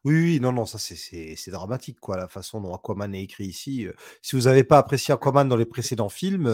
oui, 0.03 0.13
oui, 0.15 0.39
non, 0.39 0.51
non, 0.51 0.65
ça 0.65 0.77
c'est 0.79 1.51
dramatique, 1.51 1.99
quoi, 1.99 2.17
la 2.17 2.27
façon 2.27 2.61
dont 2.61 2.73
Aquaman 2.73 3.13
est 3.15 3.23
écrit 3.23 3.45
ici. 3.45 3.87
Si 4.21 4.35
vous 4.35 4.47
avez 4.47 4.63
pas 4.63 4.77
apprécié 4.77 5.13
Aquaman 5.13 5.47
dans 5.47 5.55
les 5.55 5.65
précédents 5.65 6.09
films, 6.09 6.47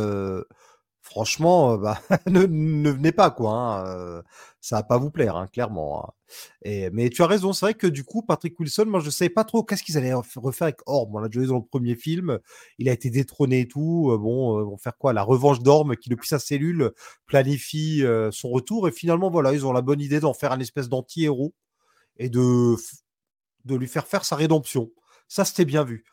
franchement, 1.02 1.74
heu, 1.76 1.78
bah, 1.78 2.00
ne 2.28 2.46
ne 2.46 2.90
venez 2.92 3.12
pas, 3.12 3.32
quoi, 3.32 3.52
hein, 3.54 3.96
heu, 4.20 4.24
ça 4.62 4.78
va 4.78 4.84
pas 4.84 4.98
vous 4.98 5.12
plaire, 5.12 5.36
hein, 5.36 5.48
clairement, 5.48 6.06
hein. 6.08 6.12
Mais 6.94 7.10
tu 7.10 7.24
as 7.24 7.28
raison, 7.28 7.54
c'est 7.54 7.66
vrai 7.66 7.74
que 7.74 7.88
du 7.88 8.04
coup, 8.04 8.22
Patrick 8.24 8.58
Wilson, 8.60 8.86
moi, 8.88 9.00
je 9.02 9.10
savais 9.10 9.30
pas 9.30 9.44
trop 9.44 9.64
qu'est-ce 9.64 9.84
qu'ils 9.84 9.98
allaient 9.98 10.14
ref 10.14 10.38
refaire 10.38 10.66
avec 10.68 10.80
Orm. 10.86 11.14
On 11.16 11.20
l'a 11.20 11.28
déjà 11.28 11.42
vu 11.42 11.48
dans 11.48 11.58
le 11.58 11.64
premier 11.66 11.96
film, 11.96 12.40
il 12.78 12.88
a 12.90 12.94
été 12.94 13.10
détrôné 13.10 13.62
et 13.62 13.68
tout, 13.68 14.10
heu, 14.14 14.18
bon, 14.18 14.64
vont 14.64 14.78
faire 14.78 14.98
quoi? 14.98 15.14
La 15.14 15.24
revanche 15.24 15.60
d'Orm 15.60 15.96
qui, 15.98 16.10
depuis 16.10 16.28
sa 16.30 16.40
cellule, 16.40 16.92
planifie, 17.26 18.04
son 18.32 18.50
retour 18.50 18.88
et 18.88 18.92
finalement, 18.92 19.30
voilà, 19.30 19.54
ils 19.54 19.66
ont 19.66 19.74
la 19.74 19.82
bonne 19.82 20.02
idée 20.02 20.20
d'en 20.20 20.34
faire 20.34 20.52
un 20.54 20.60
espèce 20.60 20.90
d'anti-héros 20.90 21.54
et 22.18 22.30
de 22.30 22.76
de 23.66 23.76
lui 23.76 23.88
faire 23.88 24.08
faire 24.08 24.26
sa 24.26 24.36
rédemption. 24.36 24.92
Ça, 25.28 25.46
c'était 25.46 25.66
bien 25.66 25.84
vu. 25.84 26.04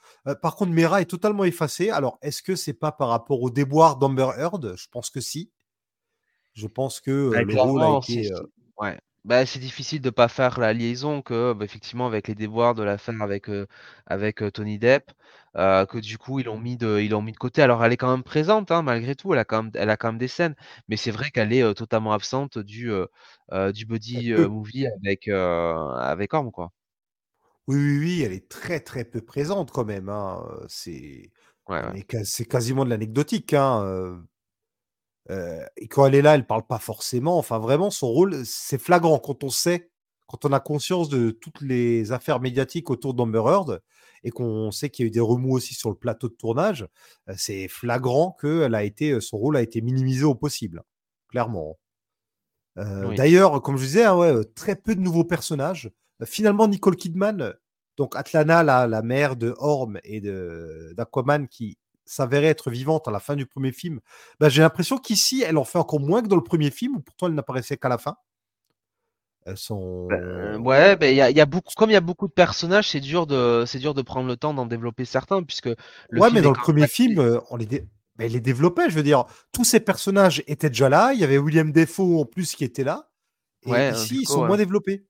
Par 0.43 0.57
contre, 0.57 0.73
Mera 0.73 1.01
est 1.01 1.07
totalement 1.07 1.45
effacée. 1.45 1.91
Alors, 1.91 2.19
est-ce 2.23 2.43
que 2.43 2.57
c'est 2.57 2.75
pas 2.75 2.93
par 2.93 3.09
rapport 3.09 3.41
au 3.43 3.51
déboire 3.51 3.97
d'Amber 3.97 4.31
Heard? 4.37 4.75
Je 4.77 4.87
pense 4.91 5.11
que 5.11 5.21
si. 5.21 5.51
Je 6.55 6.66
pense 6.66 7.01
que, 7.01 7.31
Bah, 7.31 7.43
le 7.43 7.55
rôle 7.55 7.83
a 7.83 7.97
été, 7.99 8.31
ouais. 8.81 8.99
Bah, 9.25 9.45
c'est 9.45 9.59
difficile 9.59 10.01
de 10.01 10.11
pas 10.11 10.29
faire 10.29 10.59
la 10.59 10.73
liaison 10.73 11.23
que, 11.23 11.53
bah, 11.53 11.64
effectivement, 11.64 12.07
avec 12.07 12.29
les 12.29 12.35
déboires 12.35 12.75
de 12.75 12.83
l'affaire 12.83 13.21
avec, 13.21 13.49
avec, 14.07 14.43
Johnny 14.57 14.79
Depp, 14.79 15.12
que 15.55 15.99
du 15.99 16.19
coup, 16.19 16.41
ils 16.41 16.47
l'ont 16.47 16.59
mis 16.59 16.77
de 16.77 16.99
ils 17.01 17.11
l'ont 17.11 17.23
mis 17.23 17.33
de 17.33 17.37
côté. 17.37 17.62
Alors, 17.62 17.85
elle 17.85 17.93
est 17.93 17.97
quand 17.97 18.11
même 18.11 18.23
présente, 18.23 18.71
hein, 18.71 18.83
malgré 18.83 19.14
tout, 19.14 19.33
elle 19.33 19.41
a 19.41 19.45
quand 19.45 19.64
même 19.64 19.73
elle 19.75 19.91
a 19.91 19.97
quand 19.97 20.09
même 20.09 20.19
des 20.19 20.29
scènes, 20.29 20.55
mais 20.89 20.97
c'est 20.97 21.11
vrai 21.11 21.31
qu'elle 21.31 21.53
est, 21.53 21.75
totalement 21.75 22.12
absente 22.12 22.59
du, 22.59 22.91
du 23.75 23.87
buddy, 23.87 24.33
movie 24.33 24.87
avec, 24.87 25.29
avec 25.29 26.35
Orm, 26.35 26.51
quoi. 26.51 26.73
Oui, 27.69 27.77
oui, 27.77 27.99
oui, 28.01 28.23
elle 28.23 28.33
est 28.33 28.49
très, 28.49 28.81
très 28.81 29.05
peu 29.05 29.21
présente 29.21 29.71
quand 29.71 29.85
même, 29.85 30.09
hein, 30.09 30.43
c'est 30.69 31.31
Ouais, 31.69 31.81
non 31.83 31.89
ouais. 31.89 31.93
mais 31.93 32.03
qua 32.05 32.25
c'est 32.25 32.47
quasiment 32.47 32.85
de 32.85 32.91
l'anecdotique, 32.91 33.55
hein, 33.55 34.25
et 35.77 35.89
quand 35.89 36.07
elle 36.07 36.14
est 36.14 36.23
là, 36.23 36.35
elle 36.35 36.47
parle 36.47 36.66
pas 36.66 36.79
forcément. 36.79 37.39
Enfin, 37.39 37.59
vraiment, 37.59 37.91
son 37.91 38.09
rôle, 38.09 38.45
c'est 38.47 38.79
flagrant 38.79 39.19
quand 39.19 39.45
on 39.45 39.51
sait, 39.51 39.91
quand 40.27 40.45
on 40.45 40.53
a 40.53 40.61
conscience 40.61 41.09
de 41.09 41.31
toutes 41.31 41.61
les 41.61 42.12
affaires 42.12 42.41
médiatiques 42.41 42.91
autour 42.91 43.14
d'Amber 43.14 43.43
Heard 43.47 43.83
et 44.25 44.31
qu'on 44.31 44.71
sait 44.71 44.91
qu'il 44.91 45.05
y 45.05 45.07
a 45.07 45.09
eu 45.09 45.11
des 45.11 45.21
remous 45.21 45.53
aussi 45.53 45.75
sur 45.75 45.91
le 45.91 45.97
plateau 45.97 46.29
de 46.29 46.35
tournage, 46.35 46.87
c'est 47.37 47.69
flagrant 47.69 48.37
qu'elle 48.41 48.75
a 48.75 48.85
été, 48.85 49.12
heu, 49.12 49.21
son 49.21 49.39
rôle 49.39 49.57
a 49.57 49.62
été 49.62 49.81
minimisé 49.81 50.25
au 50.25 50.35
possible, 50.35 50.83
clairement. 51.29 51.79
Oui. 53.03 53.16
d'ailleurs, 53.16 53.61
comme 53.62 53.77
je 53.77 53.85
disais, 53.85 54.05
hein, 54.05 54.16
ouais, 54.16 54.45
très 54.55 54.77
peu 54.77 54.95
de 54.95 55.01
nouveaux 55.01 55.25
personnages. 55.25 55.91
Heu, 56.21 56.27
finalement, 56.27 56.69
Nicole 56.69 56.97
Kidman, 56.97 57.55
donc 57.97 58.16
Atlana, 58.16 58.62
la 58.62 58.87
la 58.87 59.03
mère 59.03 59.37
de 59.37 59.55
Orm 59.59 59.99
et 60.05 60.21
d'Aquaman 60.21 61.49
qui 61.49 61.79
s'avérait 62.05 62.47
être 62.47 62.71
vivante 62.71 63.07
à 63.09 63.11
la 63.11 63.21
fin 63.21 63.37
du 63.37 63.47
premier 63.47 63.73
film, 63.73 64.01
bah, 64.41 64.49
j'ai 64.49 64.62
l'impression 64.62 64.99
qu'ici, 64.99 65.43
elle 65.47 65.59
en 65.59 65.64
fait 65.64 65.79
encore 65.79 66.01
moins 66.01 66.23
que 66.23 66.29
dans 66.29 66.37
le 66.37 66.43
premier 66.45 66.71
film 66.71 66.97
où 66.97 67.01
pourtant 67.01 67.27
elle 67.27 67.35
n'apparaissait 67.35 67.77
qu'à 67.77 67.89
la 67.89 67.99
fin. 67.99 68.16
Elles 69.47 69.57
sont 69.57 70.09
ouais, 70.11 70.97
beh, 70.97 71.12
il 71.12 71.16
y 71.16 71.21
a 71.21 71.31
il 71.31 71.37
y 71.37 71.41
a 71.41 71.47
beaucoup 71.47 71.73
comme 71.77 71.91
il 71.91 71.95
y 71.95 71.97
a 71.97 72.01
beaucoup 72.01 72.29
de 72.29 72.33
personnages, 72.33 72.91
c'est 72.91 73.01
dur 73.01 73.27
de 73.27 73.64
c'est 73.66 73.79
dur 73.79 73.95
de 73.95 74.03
prendre 74.03 74.27
le 74.29 74.37
temps 74.37 74.53
d'en 74.55 74.66
développer 74.66 75.05
certains 75.05 75.43
puisque 75.43 75.66
le 75.66 75.77
ouais, 76.21 76.31
mais 76.31 76.41
film 76.41 76.43
dans 76.43 76.51
le 76.53 76.61
premier 76.61 76.87
film, 76.87 77.21
heu, 77.21 77.41
on 77.51 77.57
les 77.57 77.66
dé 77.66 77.87
bah, 78.16 78.27
il 78.27 78.33
les 78.33 78.41
développait. 78.41 78.91
Je 78.91 78.97
veux 78.97 79.03
dire, 79.03 79.25
tous 79.53 79.64
ces 79.64 79.81
personnages 79.81 80.43
étaient 80.49 80.71
déjà 80.71 80.89
là. 80.89 81.12
Il 81.14 81.21
y 81.21 81.25
avait 81.25 81.39
William 81.39 81.71
Defoe 81.73 82.21
en 82.21 82.25
plus 82.25 82.55
qui 82.55 82.64
était 82.64 82.85
là. 82.85 83.09
Et 83.64 83.71
Ouais, 83.71 83.93
euh, 83.93 83.93
ici, 83.93 84.16
ils 84.23 84.27
coup, 84.27 84.33
sont 84.33 84.41
ouais. 84.43 84.49
moins 84.49 84.57
développés. 84.57 85.05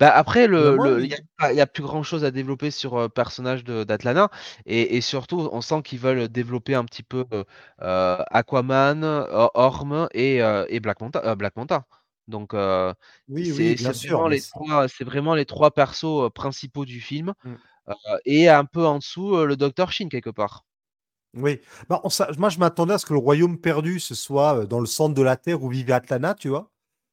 Bah, 0.00 0.10
après, 0.10 0.46
le, 0.46 0.76
oui. 0.78 1.12
il 1.50 1.56
y 1.56 1.60
a, 1.60 1.66
plus 1.66 1.82
grand 1.82 2.02
chose 2.02 2.24
à 2.24 2.30
développer 2.30 2.70
sur 2.70 2.98
le 2.98 3.08
personnage 3.08 3.64
de- 3.64 3.84
d'Atlana. 3.84 4.30
Et, 4.66 4.96
et 4.96 5.00
surtout, 5.00 5.48
on 5.52 5.60
sent 5.60 5.82
qu'ils 5.82 5.98
veulent 5.98 6.28
développer 6.28 6.74
un 6.74 6.84
petit 6.84 7.02
peu 7.02 7.24
euh, 7.32 7.44
euh, 7.82 8.22
Aquaman, 8.30 9.02
euh, 9.04 9.48
Orm 9.54 10.08
et, 10.14 10.42
euh, 10.42 10.64
et 10.68 10.80
Black 10.80 11.00
Manta. 11.00 11.22
euh, 11.24 11.34
Black 11.34 11.56
Manta. 11.56 11.86
Donc, 12.28 12.54
euh, 12.54 12.92
Oui, 13.28 13.50
oui, 13.52 13.76
c'est 13.78 14.08
vraiment, 14.08 14.28
les 14.28 14.40
trois- 14.40 14.86
c'est 14.88 15.04
vraiment 15.04 15.34
les 15.34 15.46
trois 15.46 15.70
persos 15.72 16.26
euh, 16.26 16.30
principaux 16.30 16.84
du 16.84 17.00
film. 17.00 17.32
Mm. 17.44 17.54
Euh, 17.88 18.18
et 18.26 18.48
un 18.48 18.64
peu 18.64 18.84
en 18.86 18.98
dessous, 18.98 19.34
euh, 19.34 19.46
le 19.46 19.56
Dr. 19.56 19.90
Shin, 19.90 20.08
quelque 20.08 20.30
part. 20.30 20.64
Oui. 21.34 21.60
Bah, 21.88 22.00
on 22.04 22.08
moi, 22.38 22.48
je 22.48 22.58
m'attendais 22.58 22.94
à 22.94 22.98
ce 22.98 23.06
que 23.06 23.12
le 23.12 23.18
royaume 23.18 23.58
perdu, 23.58 24.00
ce 24.00 24.14
soit 24.14 24.60
euh, 24.60 24.66
dans 24.66 24.80
le 24.80 24.86
centre 24.86 25.14
de 25.14 25.22
la 25.22 25.36
Terre 25.36 25.62
où 25.62 25.68
vivait 25.68 25.92
Atlana, 25.92 26.34
tu 26.34 26.48
vois. 26.48 26.70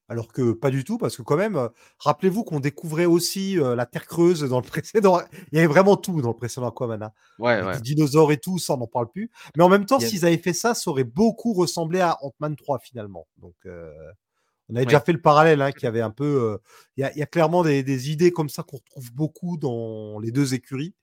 Alors 0.07 0.27
que 0.31 0.51
pas 0.51 0.69
du 0.69 0.83
tout, 0.83 0.97
parce 0.99 1.17
que 1.17 1.23
quand 1.23 1.35
même, 1.35 1.69
rappelez-vous 1.99 2.43
qu'on 2.43 2.59
découvrait 2.59 3.05
aussi 3.05 3.59
euh, 3.59 3.75
la 3.75 3.87
Terre 3.87 4.05
creuse 4.05 4.41
dans 4.43 4.59
le 4.59 4.65
précédent. 4.67 5.19
Il 5.51 5.55
y 5.55 5.57
avait 5.57 5.67
vraiment 5.67 5.97
tout 5.97 6.21
dans 6.21 6.29
le 6.29 6.35
précédent 6.35 6.67
Aquaman. 6.67 7.01
hein. 7.01 7.11
Ouais, 7.39 7.61
ouais. 7.63 7.75
des 7.77 7.81
dinosaures 7.81 8.31
et 8.31 8.37
tout, 8.37 8.59
ça, 8.59 8.75
on 8.75 8.77
n'en 8.77 8.87
parle 8.87 9.09
plus. 9.09 9.31
Mais 9.57 9.63
en 9.63 9.69
même 9.69 9.85
temps, 9.87 9.97
s'ils 10.09 10.25
avaient 10.25 10.37
fait 10.37 10.53
ça, 10.53 10.75
ça 10.75 10.91
aurait 10.91 11.03
beaucoup 11.05 11.53
ressemblé 11.53 12.01
à 12.01 12.17
Ant-Man 12.23 12.55
3, 12.55 12.77
finalement. 12.79 13.27
Donc, 13.37 13.55
euh, 13.65 13.91
on 14.69 14.75
avait 14.75 14.85
déjà 14.85 14.99
fait 14.99 15.13
le 15.13 15.21
parallèle, 15.21 15.61
hein, 15.61 15.71
qu'il 15.71 15.83
y 15.83 15.87
avait 15.87 16.01
un 16.01 16.11
peu... 16.11 16.25
euh, 16.25 16.57
Il 16.97 17.01
y, 17.01 17.03
a, 17.03 17.11
il 17.13 17.17
y 17.17 17.23
a 17.23 17.27
clairement 17.27 17.63
des, 17.63 17.81
des 17.83 18.11
idées 18.11 18.31
comme 18.31 18.49
ça 18.49 18.61
qu'on 18.63 18.77
retrouve 18.77 19.11
beaucoup 19.13 19.57
dans 19.57 20.19
les 20.19 20.31
deux 20.31 20.53
écuries. 20.53 20.93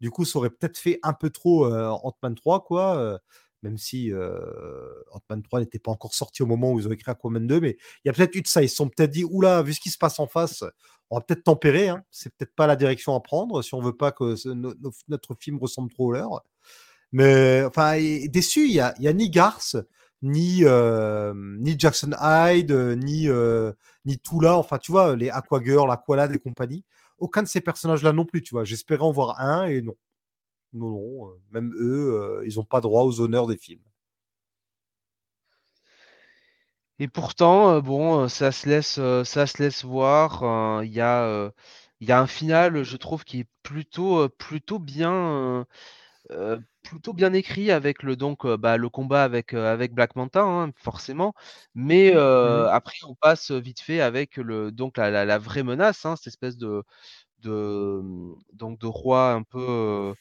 Du 0.00 0.10
coup, 0.10 0.24
ça 0.26 0.38
aurait 0.38 0.50
peut-être 0.50 0.78
fait 0.78 0.98
un 1.02 1.12
peu 1.14 1.30
trop 1.30 1.66
Ant-Man 1.66 2.34
3, 2.34 2.62
quoi. 2.64 3.18
Même 3.62 3.78
si 3.78 4.12
euh, 4.12 4.38
Ant-Man 5.12 5.42
3 5.42 5.60
n'était 5.60 5.78
pas 5.78 5.90
encore 5.90 6.14
sorti 6.14 6.42
au 6.42 6.46
moment 6.46 6.72
où 6.72 6.80
ils 6.80 6.88
ont 6.88 6.92
écrit 6.92 7.10
Aquaman 7.10 7.46
2. 7.46 7.60
Mais 7.60 7.76
il 8.04 8.08
y 8.08 8.10
a 8.10 8.12
peut-être 8.12 8.34
eu 8.34 8.42
de 8.42 8.46
ça. 8.46 8.62
Ils 8.62 8.68
se 8.68 8.76
sont 8.76 8.88
peut-être 8.88 9.10
dit, 9.10 9.24
oula, 9.24 9.62
vu 9.62 9.74
ce 9.74 9.80
qui 9.80 9.90
se 9.90 9.98
passe 9.98 10.18
en 10.18 10.26
face, 10.26 10.64
on 11.10 11.16
va 11.16 11.22
peut-être 11.22 11.44
tempérer. 11.44 11.88
Hein. 11.88 12.02
C'est 12.10 12.34
peut-être 12.34 12.54
pas 12.54 12.66
la 12.66 12.76
direction 12.76 13.14
à 13.14 13.20
prendre 13.20 13.62
si 13.62 13.74
on 13.74 13.80
veut 13.80 13.96
pas 13.96 14.12
que 14.12 14.34
notre 15.08 15.34
film 15.34 15.58
ressemble 15.58 15.90
trop 15.90 16.06
au 16.06 16.12
leur. 16.12 16.42
Mais 17.12 17.62
enfin, 17.64 17.98
déçu, 18.28 18.66
il 18.66 18.72
y 18.72 18.80
a, 18.80 18.94
ni 19.12 19.30
ni, 20.22 20.64
euh, 20.64 21.32
ni 21.34 21.78
Jackson 21.78 22.10
Hyde, 22.20 22.72
ni, 22.72 23.28
euh, 23.28 23.72
ni 24.04 24.18
Tula, 24.18 24.56
enfin, 24.56 24.78
tu 24.78 24.92
vois, 24.92 25.16
les 25.16 25.30
Aquagirl, 25.30 25.90
Aqualad 25.90 26.34
et 26.34 26.38
compagnie. 26.38 26.84
Aucun 27.18 27.42
de 27.42 27.48
ces 27.48 27.60
personnages-là 27.60 28.12
non 28.12 28.24
plus, 28.24 28.42
tu 28.42 28.54
vois. 28.54 28.64
J'espérais 28.64 29.02
en 29.02 29.12
voir 29.12 29.40
un 29.40 29.66
et 29.66 29.82
non. 29.82 29.94
Non, 30.72 30.90
non, 30.90 31.28
euh, 31.30 31.40
même 31.52 31.72
eux, 31.76 32.14
euh, 32.20 32.44
ils 32.46 32.56
n'ont 32.56 32.64
pas 32.64 32.80
droit 32.80 33.04
aux 33.04 33.20
honneurs 33.20 33.46
des 33.46 33.56
films. 33.56 33.82
Et 36.98 37.08
pourtant, 37.08 37.70
euh, 37.76 37.80
bon, 37.80 38.28
ça 38.28 38.52
se 38.52 38.68
laisse, 38.68 38.98
euh, 38.98 39.24
ça 39.24 39.46
se 39.46 39.62
laisse 39.62 39.84
voir. 39.84 40.42
euh, 40.44 40.84
Il 40.84 40.92
y 40.92 41.00
a, 41.00 41.22
euh, 41.24 41.50
il 42.00 42.08
y 42.08 42.12
a 42.12 42.20
un 42.20 42.26
final, 42.26 42.82
je 42.84 42.96
trouve, 42.96 43.24
qui 43.24 43.40
est 43.40 43.48
plutôt, 43.62 44.18
euh, 44.20 44.28
plutôt 44.28 44.78
bien, 44.78 45.12
euh, 45.12 45.64
euh, 46.32 46.58
plutôt 46.84 47.12
bien 47.14 47.32
écrit 47.34 47.70
avec 47.72 48.02
le 48.04 48.16
donc, 48.16 48.44
euh, 48.46 48.56
bah, 48.58 48.76
le 48.78 48.88
combat 48.90 49.24
avec, 49.24 49.54
euh, 49.54 49.72
avec 49.72 49.94
Black 49.94 50.16
Manta, 50.16 50.42
hein, 50.44 50.72
forcément. 50.76 51.34
Mais 51.74 52.12
euh, 52.16 52.68
après, 52.70 52.98
on 53.08 53.14
passe 53.16 53.50
vite 53.52 53.80
fait 53.80 54.00
avec 54.02 54.36
le 54.38 54.72
donc 54.72 54.96
la, 54.98 55.10
la, 55.10 55.24
la 55.26 55.38
vraie 55.38 55.64
menace, 55.64 56.06
hein, 56.06 56.16
cette 56.16 56.28
espèce 56.28 56.56
de, 56.58 56.84
de 57.40 58.02
donc 58.54 58.78
de 58.80 58.86
roi 58.86 59.32
un 59.32 59.42
peu 59.44 60.14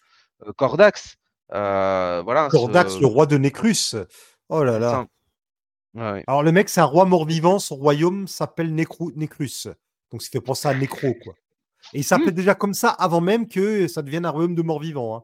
Cordax. 0.58 1.18
Euh, 1.54 2.22
voilà. 2.24 2.48
Cordax, 2.50 2.96
ce- 2.96 3.00
le 3.00 3.08
roi 3.08 3.26
de 3.26 3.38
Nécrus. 3.38 3.96
Oh 4.50 4.64
là 4.64 4.80
là. 4.80 4.92
ça. 4.92 5.06
Ouais, 5.96 6.12
ouais. 6.12 6.24
Alors, 6.28 6.44
le 6.44 6.52
mec, 6.52 6.70
c'est 6.70 6.82
un 6.82 6.86
roi 6.86 7.06
mort-vivant. 7.06 7.58
Son 7.60 7.76
royaume 7.76 8.28
s'appelle 8.28 8.74
Nécru- 8.74 9.14
Nécrus. 9.16 9.68
Donc, 10.12 10.22
ça 10.22 10.30
fait 10.32 10.42
penser 10.42 10.68
à 10.68 10.74
Nécro, 10.74 11.14
quoi. 11.24 11.34
Et 11.94 12.00
il 12.00 12.04
s'appelait 12.04 12.32
déjà 12.32 12.56
comme 12.56 12.74
ça 12.74 12.90
avant 12.90 13.22
même 13.22 13.48
que 13.48 13.88
ça 13.88 14.02
devienne 14.02 14.26
un 14.26 14.30
royaume 14.32 14.56
de 14.56 14.62
morts-vivants. 14.62 15.16
hein. 15.18 15.24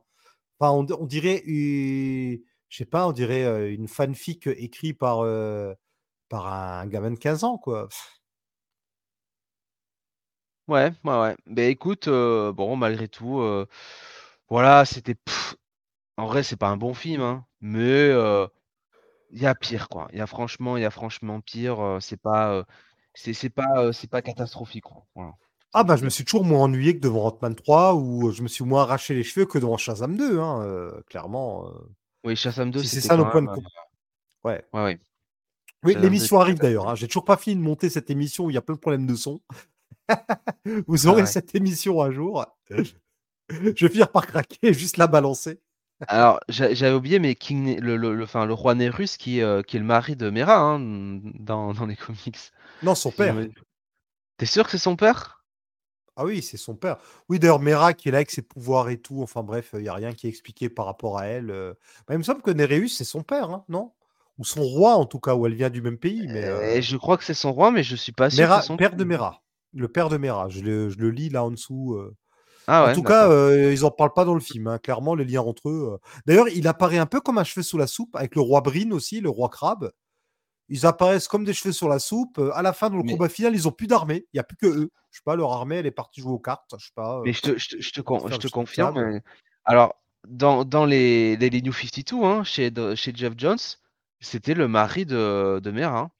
Enfin, 0.59 0.71
on, 0.71 0.87
on 1.01 1.05
dirait, 1.05 1.43
une- 1.45 2.39
je 2.69 2.77
sais 2.77 2.85
pas, 2.85 3.07
on 3.07 3.11
dirait 3.11 3.43
euh, 3.43 3.71
une 3.73 3.87
fanfic 3.87 4.47
écrite 4.47 4.97
par, 4.97 5.19
euh, 5.19 5.73
par 6.29 6.47
un 6.51 6.87
gamin 6.87 7.11
de 7.11 7.19
15 7.19 7.43
ans, 7.43 7.57
quoi. 7.57 7.87
Ouais, 10.67 10.91
ouais, 11.03 11.19
ouais. 11.21 11.35
Ben 11.45 11.69
écoute, 11.69 12.07
euh, 12.07 12.51
bon, 12.51 12.75
malgré 12.75 13.07
tout, 13.07 13.39
euh, 13.39 13.67
voilà, 14.49 14.85
c'était. 14.85 15.15
En 16.17 16.27
vrai, 16.27 16.43
c'est 16.43 16.55
pas 16.57 16.69
un 16.69 16.77
bon 16.77 16.93
film, 16.93 17.21
hein, 17.21 17.45
mais 17.61 17.81
euh, 17.81 18.47
il 19.31 19.41
y 19.41 19.45
a 19.47 19.55
pire, 19.55 19.89
quoi. 19.89 20.07
Il 20.13 20.19
y 20.19 20.21
a 20.21 20.27
franchement, 20.27 20.77
il 20.77 20.83
y 20.83 20.85
a 20.85 20.91
franchement 20.91 21.41
pire. 21.41 21.79
euh, 21.81 21.99
c'est 22.01 22.17
pas, 22.21 22.53
euh, 22.53 22.63
c'est 23.15 23.33
c'est 23.33 23.49
pas, 23.49 23.93
c'est 23.93 24.09
pas 24.09 24.21
catastrophique, 24.21 24.85
quoi. 24.85 25.05
Voilà. 25.15 25.33
Ah, 25.73 25.83
bah, 25.83 25.97
je 25.97 26.05
me 26.05 26.09
suis 26.09 26.23
toujours 26.25 26.45
moins 26.45 26.61
ennuyé 26.63 26.95
que 26.95 27.01
devant 27.01 27.25
Ant-Man 27.27 27.55
3 27.55 27.95
ou 27.95 28.31
je 28.31 28.43
me 28.43 28.47
suis 28.47 28.63
moins 28.65 28.83
arraché 28.83 29.13
les 29.13 29.23
cheveux 29.23 29.45
que 29.45 29.57
devant 29.59 29.77
Shazam 29.77 30.15
2, 30.17 30.39
hein, 30.39 30.61
euh, 30.63 31.01
clairement. 31.09 31.67
euh. 31.67 31.71
Oui, 32.23 32.35
Shazam 32.35 32.71
2, 32.71 32.81
Si 32.81 32.87
c'est 32.87 33.01
ça 33.01 33.17
nos 33.17 33.25
points 33.25 33.41
de 33.41 33.47
même, 33.47 33.55
com- 33.55 33.63
Ouais. 34.45 34.63
ouais, 34.73 34.83
ouais. 34.83 34.99
Oui, 35.83 35.95
l'émission 36.01 36.37
2, 36.37 36.41
arrive 36.43 36.59
d'ailleurs. 36.59 36.87
hein. 36.89 36.95
J'ai 36.95 37.07
toujours 37.07 37.25
pas 37.25 37.37
fini 37.37 37.55
de 37.57 37.61
monter 37.61 37.89
cette 37.89 38.09
émission 38.09 38.45
où 38.45 38.49
il 38.51 38.53
y 38.53 38.57
a 38.57 38.61
plein 38.61 38.75
de 38.75 38.79
problèmes 38.79 39.05
de 39.07 39.15
son. 39.15 39.41
Vous 40.87 41.07
Ah 41.07 41.11
aurez 41.11 41.21
ouais. 41.21 41.27
cette 41.27 41.53
émission 41.55 42.01
un 42.01 42.11
jour. 42.11 42.45
Je 43.49 43.85
vais 43.85 43.89
finir 43.91 44.11
par 44.11 44.27
craquer 44.27 44.57
et 44.63 44.73
juste 44.73 44.97
la 44.97 45.07
balancer. 45.07 45.59
Alors, 46.07 46.39
j'a- 46.49 46.73
j'avais 46.73 46.95
oublié, 46.95 47.19
mais 47.19 47.35
King, 47.35 47.79
le, 47.79 47.95
le, 47.95 48.15
le- 48.15 48.23
enfin, 48.23 48.45
le 48.45 48.53
roi 48.53 48.73
Nérus, 48.75 49.17
qui, 49.17 49.39
est, 49.39 49.43
euh, 49.43 49.61
qui 49.61 49.77
est 49.77 49.79
le 49.79 49.85
mari 49.85 50.15
de 50.15 50.29
Mera, 50.29 50.57
hein, 50.57 50.79
dans, 50.79 51.73
dans 51.73 51.85
les 51.85 51.95
comics. 51.95 52.37
Non, 52.81 52.95
son 52.95 53.11
père. 53.11 53.35
T'es 54.37 54.45
sûr 54.45 54.63
que 54.63 54.71
c'est 54.71 54.77
son 54.77 54.95
père? 54.95 55.43
Ah 56.17 56.23
oui, 56.25 56.41
c'est 56.41 56.57
son 56.57 56.75
père. 56.75 56.97
Oui, 57.27 57.39
d'ailleurs, 57.39 57.59
Mera 57.59 57.93
qui 57.93 58.07
est 58.07 58.11
là 58.11 58.19
avec 58.19 58.31
ses 58.31 58.41
pouvoirs 58.41 58.89
et 58.89 58.97
tout. 59.01 59.21
Enfin 59.21 59.43
bref, 59.43 59.71
il 59.73 59.79
n'y 59.81 59.89
a 59.89 59.93
rien 59.93 60.13
qui 60.13 60.27
est 60.27 60.29
expliqué 60.29 60.69
par 60.69 60.85
rapport 60.85 61.17
à 61.17 61.25
elle. 61.27 61.51
euh. 61.51 61.73
Bah, 62.07 62.13
il 62.15 62.17
me 62.19 62.23
semble 62.23 62.41
que 62.41 62.51
Néréus, 62.51 62.95
c'est 62.95 63.03
son 63.03 63.21
père, 63.23 63.49
hein, 63.49 63.65
non? 63.67 63.91
Ou 64.37 64.45
son 64.45 64.63
roi, 64.63 64.95
en 64.95 65.05
tout 65.05 65.19
cas, 65.19 65.35
où 65.35 65.45
elle 65.45 65.55
vient 65.55 65.69
du 65.69 65.81
même 65.81 65.97
pays. 65.97 66.27
Mais 66.29 66.45
euh, 66.45 66.77
Euh, 66.77 66.81
je 66.81 66.95
crois 66.97 67.17
que 67.17 67.23
c'est 67.25 67.33
son 67.33 67.51
roi, 67.53 67.71
mais 67.71 67.83
je 67.83 67.95
suis 67.95 68.11
pas 68.13 68.29
sûr 68.29 68.47
Mera, 68.47 68.61
son 68.61 68.77
père 68.77 68.89
père. 68.91 68.97
de 68.97 69.03
Mera. 69.03 69.41
Le 69.73 69.87
père 69.89 70.09
de 70.09 70.17
Mera. 70.17 70.47
Je 70.49 70.61
le, 70.61 70.89
je 70.89 70.97
le 70.97 71.09
lis 71.11 71.29
là 71.29 71.43
en 71.43 71.51
dessous. 71.51 71.95
euh. 71.95 72.15
Ah 72.67 72.89
En 72.89 72.93
tout 72.93 73.03
cas, 73.03 73.29
euh, 73.29 73.71
ils 73.71 73.85
en 73.85 73.91
parlent 73.91 74.13
pas 74.13 74.25
dans 74.25 74.33
le 74.33 74.39
film. 74.39 74.67
hein, 74.67 74.77
Clairement, 74.79 75.15
les 75.15 75.25
liens 75.25 75.41
entre 75.41 75.69
eux. 75.69 75.89
euh. 75.93 75.97
D'ailleurs, 76.25 76.49
il 76.49 76.67
apparaît 76.67 76.97
un 76.97 77.05
peu 77.05 77.21
comme 77.21 77.37
un 77.37 77.43
cheveu 77.43 77.63
sous 77.63 77.77
la 77.77 77.87
soupe 77.87 78.15
avec 78.15 78.35
le 78.35 78.41
roi 78.41 78.61
Brin 78.61 78.91
aussi, 78.91 79.21
le 79.21 79.29
roi 79.29 79.49
crabe. 79.49 79.91
Ils 80.67 80.85
apparaissent 80.87 81.27
comme 81.27 81.45
des 81.45 81.53
cheveux 81.53 81.71
sur 81.73 81.87
la 81.89 81.99
soupe. 81.99 82.39
Euh, 82.39 82.51
À 82.55 82.61
la 82.63 82.73
fin, 82.73 82.89
dans 82.89 82.97
le 82.97 83.03
Mais- 83.03 83.11
combat 83.13 83.29
final, 83.29 83.53
ils 83.53 83.67
ont 83.67 83.71
plus 83.71 83.85
d'armée. 83.87 84.25
Il 84.33 84.37
y 84.37 84.39
a 84.39 84.43
plus 84.43 84.57
que 84.57 84.65
eux. 84.65 84.89
Je 85.11 85.17
sais 85.17 85.23
pas, 85.23 85.35
leur 85.35 85.51
armée, 85.53 85.75
elle 85.75 85.85
est 85.85 85.91
partie 85.91 86.21
jouer 86.21 86.31
aux 86.33 86.39
cartes. 86.39 86.73
Je 86.79 86.85
sais 86.85 86.91
pas. 86.95 87.19
euh, 87.19 87.21
Mais 87.23 87.33
je 87.33 87.41
te, 87.41 87.57
je 87.57 87.69
te, 87.69 87.81
je 87.81 87.91
te, 87.91 88.01
con- 88.01 88.19
faire 88.19 88.29
je 88.29 88.33
le 88.35 88.39
te 88.39 88.47
confirme. 88.47 89.21
Alors, 89.63 89.93
dans, 90.27 90.65
dans 90.65 90.85
les, 90.85 91.37
les, 91.37 91.51
les 91.51 91.61
New 91.61 91.71
52, 91.71 92.23
hein, 92.23 92.43
chez, 92.43 92.71
de- 92.71 92.95
chez 92.95 93.13
Jeff 93.15 93.33
Jones, 93.37 93.59
c'était 94.19 94.55
le 94.55 94.67
mari 94.67 95.05
de, 95.05 95.59
de 95.63 95.71
Mera. 95.71 95.99
hein. 95.99 96.11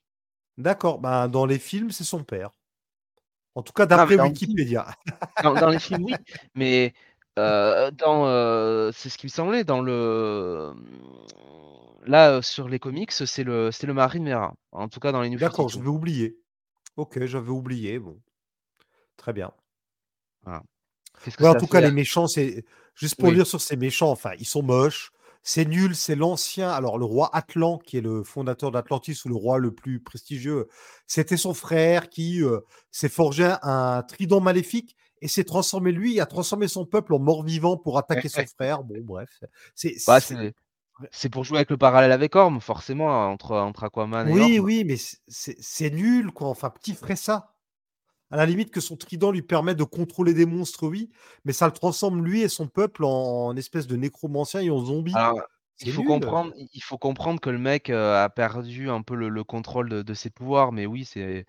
D'accord. 0.58 1.00
Ben, 1.00 1.26
dans 1.28 1.44
les 1.44 1.58
films, 1.58 1.90
c'est 1.90 2.04
son 2.04 2.22
père. 2.22 2.50
En 3.56 3.62
tout 3.62 3.72
cas, 3.72 3.86
d'après 3.86 4.20
Wikipédia. 4.20 4.86
dans, 5.42 5.54
dans 5.54 5.70
les 5.70 5.78
films, 5.78 6.04
oui, 6.04 6.14
mais 6.54 6.92
euh, 7.38 7.90
dans, 7.90 8.26
euh, 8.26 8.90
c'est 8.92 9.08
ce 9.08 9.16
qui 9.16 9.26
me 9.26 9.30
semblait, 9.30 9.64
dans 9.64 9.80
le. 9.80 10.74
Là, 12.04 12.32
euh, 12.32 12.42
sur 12.42 12.68
les 12.68 12.78
comics, 12.78 13.10
c'est 13.10 13.44
le, 13.44 13.72
c'est 13.72 13.86
le 13.86 13.94
mari 13.94 14.20
de 14.20 14.24
Mera. 14.24 14.54
En 14.72 14.88
tout 14.88 15.00
cas, 15.00 15.10
dans 15.10 15.22
les 15.22 15.30
New 15.30 15.38
D'accord, 15.38 15.70
52. 15.70 15.78
j'avais 15.78 15.88
oublié. 15.88 16.36
Ok, 16.96 17.24
j'avais 17.24 17.50
oublié. 17.50 17.98
Bon, 17.98 18.20
très 19.16 19.32
bien. 19.32 19.50
Voilà. 20.44 20.62
Qu'est-ce 21.24 21.38
que 21.38 21.42
Ouais, 21.42 21.48
en 21.48 21.54
tout 21.54 21.66
cas, 21.66 21.80
les 21.80 21.90
méchants, 21.90 22.26
c'est 22.26 22.64
juste 22.94 23.16
pour 23.16 23.30
Oui. 23.30 23.36
lire 23.36 23.46
sur 23.46 23.60
ces 23.60 23.76
méchants. 23.76 24.10
Enfin, 24.10 24.32
ils 24.38 24.46
sont 24.46 24.62
moches. 24.62 25.10
C'est 25.42 25.64
nul. 25.64 25.94
C'est 25.94 26.16
l'ancien. 26.16 26.70
Alors, 26.70 26.98
le 26.98 27.04
roi 27.04 27.30
Atlan, 27.34 27.78
qui 27.78 27.98
est 27.98 28.00
le 28.00 28.22
fondateur 28.24 28.70
d'Atlantis 28.70 29.18
ou 29.24 29.28
le 29.28 29.36
roi 29.36 29.58
le 29.58 29.72
plus 29.72 30.00
prestigieux, 30.00 30.66
c'était 31.06 31.36
son 31.36 31.54
frère 31.54 32.08
qui 32.08 32.42
euh, 32.42 32.60
s'est 32.90 33.08
forgé 33.08 33.54
un 33.62 34.02
trident 34.02 34.40
maléfique 34.40 34.96
et 35.22 35.28
s'est 35.28 35.44
transformé 35.44 35.92
lui, 35.92 36.20
a 36.20 36.26
transformé 36.26 36.68
son 36.68 36.84
peuple 36.84 37.14
en 37.14 37.18
mort-vivant 37.18 37.76
pour 37.76 37.96
attaquer 37.98 38.28
son 38.28 38.44
frère. 38.46 38.84
Bon, 38.84 38.96
bref, 39.02 39.30
c'est 39.74 39.94
Bah, 40.06 40.20
c'est- 40.20 41.28
pour 41.30 41.44
jouer 41.44 41.58
avec 41.58 41.70
le 41.70 41.76
parallèle 41.76 42.12
avec 42.12 42.34
Orm, 42.36 42.60
forcément, 42.60 43.30
entre, 43.30 43.52
entre 43.52 43.84
Aquaman 43.84 44.28
et 44.28 44.32
Oui, 44.32 44.58
Orm. 44.58 44.66
oui, 44.66 44.84
mais 44.84 44.96
c'est 45.28 45.90
nul, 45.90 46.32
quoi. 46.32 46.48
Enfin, 46.48 46.70
petit 46.70 46.94
ferait 46.94 47.16
ça. 47.16 47.55
À 48.30 48.36
la 48.36 48.46
limite 48.46 48.70
que 48.70 48.80
son 48.80 48.96
trident 48.96 49.30
lui 49.30 49.42
permet 49.42 49.74
de 49.74 49.84
contrôler 49.84 50.34
des 50.34 50.46
monstres, 50.46 50.86
oui, 50.88 51.10
mais 51.44 51.52
ça 51.52 51.66
le 51.66 51.72
transforme 51.72 52.24
lui 52.24 52.42
et 52.42 52.48
son 52.48 52.66
peuple 52.66 53.04
en, 53.04 53.46
en 53.46 53.56
espèce 53.56 53.86
de 53.86 53.96
nécromancien 53.96 54.60
et 54.60 54.70
en 54.70 54.84
zombie. 54.84 55.14
Alors, 55.14 55.40
il 55.80 55.92
faut 55.92 56.00
nul. 56.00 56.08
comprendre, 56.08 56.52
il 56.56 56.82
faut 56.82 56.98
comprendre 56.98 57.40
que 57.40 57.50
le 57.50 57.58
mec 57.58 57.90
euh, 57.90 58.24
a 58.24 58.28
perdu 58.28 58.90
un 58.90 59.02
peu 59.02 59.14
le, 59.14 59.28
le 59.28 59.44
contrôle 59.44 59.88
de, 59.88 60.02
de 60.02 60.14
ses 60.14 60.30
pouvoirs, 60.30 60.72
mais 60.72 60.86
oui, 60.86 61.04
c'est 61.04 61.46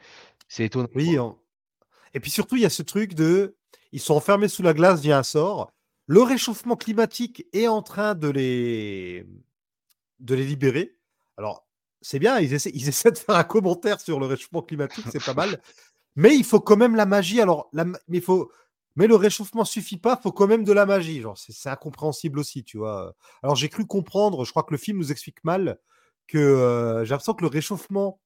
étonnant. 0.60 0.90
Oui. 0.96 1.18
Et 2.14 2.20
puis 2.20 2.32
surtout, 2.32 2.56
il 2.56 2.62
y 2.62 2.66
a 2.66 2.70
ce 2.70 2.84
truc 2.84 3.14
de, 3.14 3.56
ils 3.92 4.00
sont 4.00 4.16
enfermés 4.16 4.48
sous 4.48 4.64
la 4.64 4.74
glace 4.74 5.02
via 5.02 5.18
un 5.18 5.24
sort. 5.24 5.72
Le 6.08 6.22
réchauffement 6.22 6.76
climatique 6.76 7.46
est 7.54 7.68
en 7.68 7.82
train 7.82 8.16
de 8.16 8.30
les, 8.30 9.26
de 10.20 10.36
les 10.36 10.46
libérer. 10.46 10.96
Alors, 11.38 11.68
c'est 12.02 12.20
bien, 12.20 12.40
ils 12.40 12.54
essaient, 12.54 12.72
ils 12.74 12.88
essaient 12.90 13.12
de 13.12 13.18
faire 13.18 13.36
un 13.36 13.44
commentaire 13.44 14.00
sur 14.00 14.20
le 14.20 14.26
réchauffement 14.26 14.62
climatique, 14.62 15.06
c'est 15.12 15.24
pas 15.24 15.34
mal. 15.34 15.62
Mais 16.18 16.36
il 16.36 16.44
faut 16.44 16.60
quand 16.60 16.76
même 16.76 16.96
la 16.96 17.06
magie. 17.06 17.40
Alors, 17.40 17.70
la, 17.72 17.86
mais 17.86 18.00
il 18.10 18.22
faut, 18.22 18.52
mais 18.98 19.06
le 19.06 19.16
réchauffement 19.16 19.64
suffit 19.64 19.98
pas, 19.98 20.18
faut 20.18 20.32
quand 20.32 20.48
même 20.48 20.64
de 20.64 20.74
la 20.74 20.88
magie. 20.88 21.22
Genre, 21.22 21.38
c'est 21.38 21.70
incompréhensible 21.70 22.40
aussi, 22.40 22.64
tu 22.64 22.80
vois. 22.80 23.16
Alors, 23.44 23.56
j'ai 23.56 23.70
cru 23.70 23.86
comprendre, 23.86 24.44
je 24.44 24.50
crois 24.50 24.64
que 24.64 24.74
le 24.74 24.80
film 24.80 24.98
nous 24.98 25.12
explique 25.12 25.44
mal 25.44 25.80
que 26.28 26.40
euh, 26.40 27.06
j'ai 27.06 27.12
l'impression 27.12 27.36
que 27.36 27.44
le 27.44 27.48
réchauffement 27.48 28.20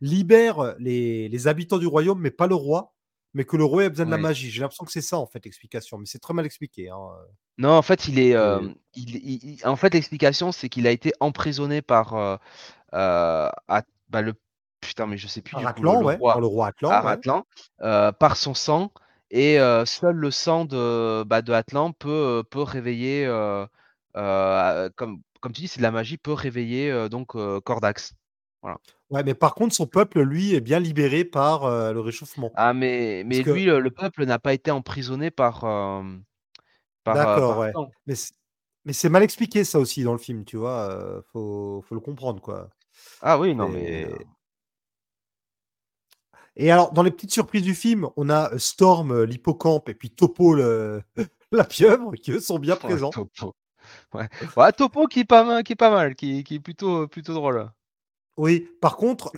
libère 0.00 0.74
les, 0.78 1.28
les, 1.28 1.46
habitants 1.46 1.76
du 1.76 1.86
royaume, 1.86 2.18
mais 2.18 2.30
pas 2.30 2.46
le 2.46 2.54
roi, 2.54 2.94
mais 3.34 3.44
que 3.44 3.58
le 3.58 3.64
roi 3.64 3.84
a 3.84 3.88
besoin 3.90 4.06
de 4.06 4.10
la 4.10 4.16
magie. 4.16 4.50
J'ai 4.50 4.62
l'impression 4.62 4.86
que 4.86 4.92
c'est 4.92 5.02
ça, 5.02 5.18
en 5.18 5.26
fait, 5.26 5.44
l'explication, 5.44 5.98
mais 5.98 6.06
c'est 6.06 6.18
très 6.18 6.32
mal 6.32 6.46
expliqué. 6.46 6.88
Hein. 6.88 6.98
Non, 7.58 7.72
en 7.72 7.82
fait, 7.82 8.08
il 8.08 8.18
est, 8.18 8.34
euh, 8.34 8.66
il, 8.94 9.58
en 9.64 9.76
fait, 9.76 9.92
l'explication, 9.92 10.50
c'est 10.50 10.70
qu'il 10.70 10.86
a 10.86 10.90
été 10.90 11.12
emprisonné 11.20 11.82
par 11.82 12.14
euh, 12.14 12.36
à, 12.92 13.82
bah, 14.08 14.22
le 14.22 14.34
putain, 14.80 15.06
mais 15.06 15.16
je 15.16 15.28
sais 15.28 15.42
plus. 15.42 15.56
du 15.56 15.64
coup, 15.66 15.82
le, 15.82 15.88
ouais, 16.04 16.16
roi, 16.16 16.32
par 16.32 16.40
le 16.40 16.46
roi 16.46 16.72
Atlan, 17.04 17.46
par 17.78 18.36
son 18.36 18.54
sang 18.54 18.92
et 19.30 19.58
seul 19.86 20.16
le 20.16 20.30
sang 20.30 20.64
de, 20.64 21.22
bah, 21.24 21.42
de 21.42 21.52
Atlan 21.52 21.92
peut, 21.92 22.42
peut 22.50 22.62
réveiller, 22.62 23.26
comme, 24.14 25.20
comme 25.40 25.52
tu 25.52 25.62
dis, 25.62 25.68
c'est 25.68 25.78
de 25.78 25.82
la 25.82 25.90
magie, 25.90 26.18
peut 26.18 26.32
réveiller 26.32 27.08
donc 27.08 27.36
Cordax. 27.62 28.14
Voilà. 28.62 28.78
Ouais, 29.08 29.22
mais 29.24 29.34
par 29.34 29.54
contre, 29.54 29.74
son 29.74 29.86
peuple, 29.86 30.20
lui, 30.20 30.54
est 30.54 30.60
bien 30.60 30.78
libéré 30.78 31.24
par 31.24 31.68
le 31.92 32.00
réchauffement. 32.00 32.50
Ah, 32.54 32.74
mais, 32.74 33.22
mais 33.24 33.42
lui, 33.42 33.64
le, 33.64 33.90
peuple 33.90 34.24
n'a 34.24 34.38
pas 34.38 34.52
été 34.52 34.70
emprisonné 34.70 35.30
par. 35.30 35.60
par 37.04 37.14
D'accord, 37.14 37.58
ouais. 37.58 37.72
Mais 38.06 38.14
mais 38.86 38.94
c'est 38.94 39.10
mal 39.10 39.22
expliqué, 39.22 39.62
ça 39.62 39.78
aussi, 39.78 40.04
dans 40.04 40.12
le 40.12 40.18
film, 40.18 40.44
tu 40.44 40.56
vois. 40.56 41.22
faut, 41.32 41.84
faut 41.86 41.94
le 41.94 42.00
comprendre, 42.00 42.40
quoi. 42.40 42.70
Ah 43.20 43.38
oui, 43.38 43.54
non, 43.54 43.68
mais. 43.68 44.08
Et 46.56 46.70
alors, 46.70 46.92
dans 46.92 47.02
les 47.02 47.10
petites 47.10 47.32
surprises 47.32 47.62
du 47.62 47.74
film, 47.74 48.08
on 48.16 48.28
a 48.28 48.50
Storm, 48.58 49.24
l'hippocampe, 49.24 49.88
et 49.88 49.94
puis 49.94 50.10
Topo, 50.10 50.54
le... 50.54 51.02
la 51.52 51.64
pieuvre, 51.64 52.12
qui 52.16 52.32
eux 52.32 52.40
sont 52.40 52.58
bien 52.58 52.76
présents. 52.76 53.10
Topo. 53.10 53.54
Ouais. 54.14 54.28
ouais. 54.56 54.72
Topo 54.72 55.06
qui 55.06 55.20
est 55.20 55.24
pas 55.24 55.44
mal, 55.44 55.62
qui 55.62 55.72
est, 55.72 55.76
pas 55.76 55.90
mal, 55.90 56.14
qui, 56.14 56.44
qui 56.44 56.56
est 56.56 56.60
plutôt, 56.60 57.08
plutôt 57.08 57.34
drôle. 57.34 57.70
Oui, 58.36 58.68
par 58.80 58.96
contre, 58.96 59.32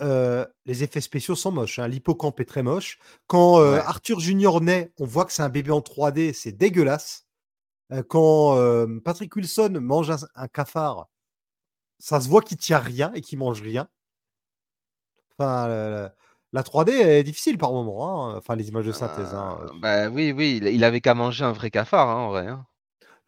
les 0.65 0.83
effets 0.83 1.01
spéciaux 1.01 1.35
sont 1.35 1.51
moches. 1.51 1.79
Hein. 1.79 1.87
L'hippocampe 1.87 2.39
est 2.39 2.45
très 2.45 2.63
moche. 2.63 2.99
Quand 3.27 3.61
Arthur 3.61 4.19
Junior 4.19 4.61
naît, 4.61 4.93
on 4.97 5.05
voit 5.05 5.25
que 5.25 5.33
c'est 5.33 5.41
un 5.41 5.49
bébé 5.49 5.71
en 5.71 5.81
3D, 5.81 6.33
c'est 6.33 6.53
dégueulasse. 6.53 7.27
quand 8.07 8.57
Patrick 9.03 9.35
Wilson 9.35 9.77
mange 9.81 10.09
un, 10.35 10.47
cafard, 10.47 11.09
ça 11.99 12.21
se 12.21 12.29
voit 12.29 12.41
qu'il 12.41 12.57
tient 12.57 12.79
rien 12.79 13.11
et 13.13 13.21
qu'il 13.21 13.39
mange 13.39 13.61
rien. 13.61 13.89
Enfin, 15.37 16.09
la 16.53 16.61
3D 16.61 16.91
est 16.91 17.23
difficile 17.23 17.57
par 17.57 17.71
moment, 17.73 18.29
hein, 18.29 18.37
enfin 18.37 18.55
les 18.55 18.69
images 18.69 18.85
de 18.85 18.91
synthèse. 18.91 19.33
Hein, 19.33 19.57
euh. 19.63 19.69
bah 19.81 20.09
oui, 20.09 20.31
oui, 20.31 20.61
il 20.63 20.83
avait 20.83 21.01
qu'à 21.01 21.15
manger 21.15 21.43
un 21.43 21.51
vrai 21.51 21.71
cafard, 21.71 22.09
hein, 22.09 22.21
en 22.21 22.29
vrai. 22.29 22.47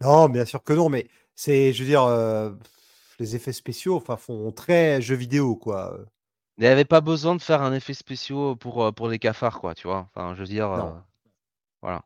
Non, 0.01 0.29
bien 0.29 0.45
sûr 0.45 0.63
que 0.63 0.73
non, 0.73 0.89
mais 0.89 1.07
c'est, 1.33 1.73
je 1.73 1.83
veux 1.83 1.89
dire, 1.89 2.03
euh, 2.03 2.51
les 3.19 3.35
effets 3.35 3.51
spéciaux, 3.51 3.95
enfin, 3.95 4.15
font 4.15 4.51
très 4.51 5.01
jeu 5.01 5.15
vidéo, 5.15 5.55
quoi. 5.55 5.97
Il 6.57 6.61
n'y 6.61 6.67
avait 6.67 6.85
pas 6.85 7.01
besoin 7.01 7.35
de 7.35 7.41
faire 7.41 7.63
un 7.63 7.73
effet 7.73 7.95
spéciaux 7.95 8.55
pour, 8.55 8.83
euh, 8.83 8.91
pour 8.91 9.09
les 9.09 9.17
cafards, 9.19 9.59
quoi, 9.59 9.73
tu 9.73 9.87
vois. 9.87 10.07
Enfin, 10.13 10.35
je 10.35 10.41
veux 10.41 10.47
dire, 10.47 10.69
voilà. 11.81 12.03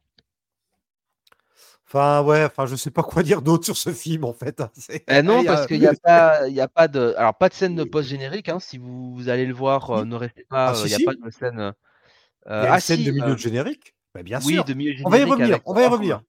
Enfin, 1.91 2.21
ouais, 2.21 2.43
enfin, 2.45 2.67
je 2.67 2.75
sais 2.75 2.91
pas 2.91 3.01
quoi 3.01 3.23
dire 3.23 3.41
d'autre 3.41 3.65
sur 3.65 3.75
ce 3.75 3.91
film, 3.91 4.23
en 4.23 4.33
fait. 4.33 4.61
Hein, 4.61 4.69
eh 5.07 5.23
non, 5.23 5.43
parce 5.43 5.65
qu'il 5.65 5.79
n'y 5.79 5.87
a 5.87 5.93
pas, 6.03 6.47
il 6.47 6.53
y 6.53 6.61
a 6.61 6.67
pas 6.67 6.87
de, 6.87 7.15
alors 7.17 7.35
pas 7.35 7.49
de 7.49 7.55
scène 7.55 7.75
de 7.75 7.83
post-générique. 7.83 8.47
Hein, 8.47 8.59
si 8.59 8.77
vous, 8.77 9.27
allez 9.27 9.47
le 9.47 9.55
voir, 9.55 9.89
euh, 9.89 10.05
ne 10.05 10.15
restez 10.15 10.45
pas. 10.47 10.67
Ah, 10.67 10.73
euh, 10.75 10.83
il 10.85 10.95
n'y 10.95 11.03
a 11.03 11.11
pas 11.11 11.15
de 11.15 11.31
scène. 11.31 11.59
Euh, 11.59 11.71
il 12.45 12.51
y 12.51 12.53
a 12.53 12.67
une 12.67 12.73
ah, 12.73 12.79
scène 12.79 13.03
de 13.03 13.09
milieu 13.09 13.33
de 13.33 13.39
générique. 13.39 13.95
Bah, 14.13 14.21
bien 14.21 14.39
oui, 14.45 14.53
sûr. 14.53 14.65
de 14.65 14.73
milieu 14.75 14.91
générique. 14.91 15.07
On 15.07 15.09
va 15.09 15.17
y 15.17 15.23
revenir. 15.23 15.59
On 15.65 15.73
va 15.73 15.83
y 15.83 15.87
revenir. 15.87 16.21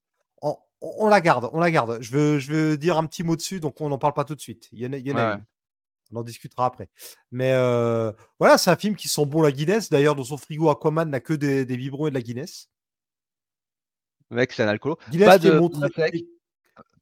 On, 0.83 1.09
la 1.09 1.21
garde. 1.21 1.51
On 1.53 1.61
la 1.61 1.71
garde. 1.71 1.99
Je 2.01 2.11
veux, 2.11 2.39
je 2.39 2.51
veux 2.51 2.79
dire 2.79 2.97
un 2.97 3.05
petit 3.05 3.23
mot 3.23 3.37
dessus, 3.37 3.61
donc 3.61 3.83
on 3.83 3.91
n'en 3.91 3.99
parle 3.99 4.15
pas 4.15 4.25
tout 4.25 4.35
de 4.35 4.41
suite. 4.41 4.71
Il 4.73 4.79
y 4.79 4.87
en 4.87 4.95
a, 4.95 4.97
il 4.97 5.07
y 5.07 5.13
en 5.13 5.19
a 5.19 5.41
On 6.11 6.21
en 6.21 6.23
discutera 6.23 6.65
après. 6.65 6.89
Mais 7.33 7.53
voilà, 8.39 8.57
c'est 8.57 8.71
un 8.71 8.77
film 8.77 8.97
qui 8.97 9.09
sent 9.09 9.27
bon 9.27 9.43
la 9.43 9.53
Guinness. 9.53 9.91
D'ailleurs, 9.91 10.15
dans 10.15 10.25
son 10.25 10.39
frigo, 10.39 10.71
Aquaman 10.71 11.11
n'a 11.11 11.21
que 11.21 11.35
des, 11.35 11.67
des 11.67 11.77
vibrons 11.77 12.07
et 12.07 12.11
de 12.11 12.15
la 12.15 12.23
Guinness. 12.23 12.71
Mec, 14.31 14.53
c'est 14.53 14.63
un 14.63 14.69
alcoolo. 14.69 14.97
Pas 14.97 15.39
de, 15.39 15.51
Affleck, 15.85 16.25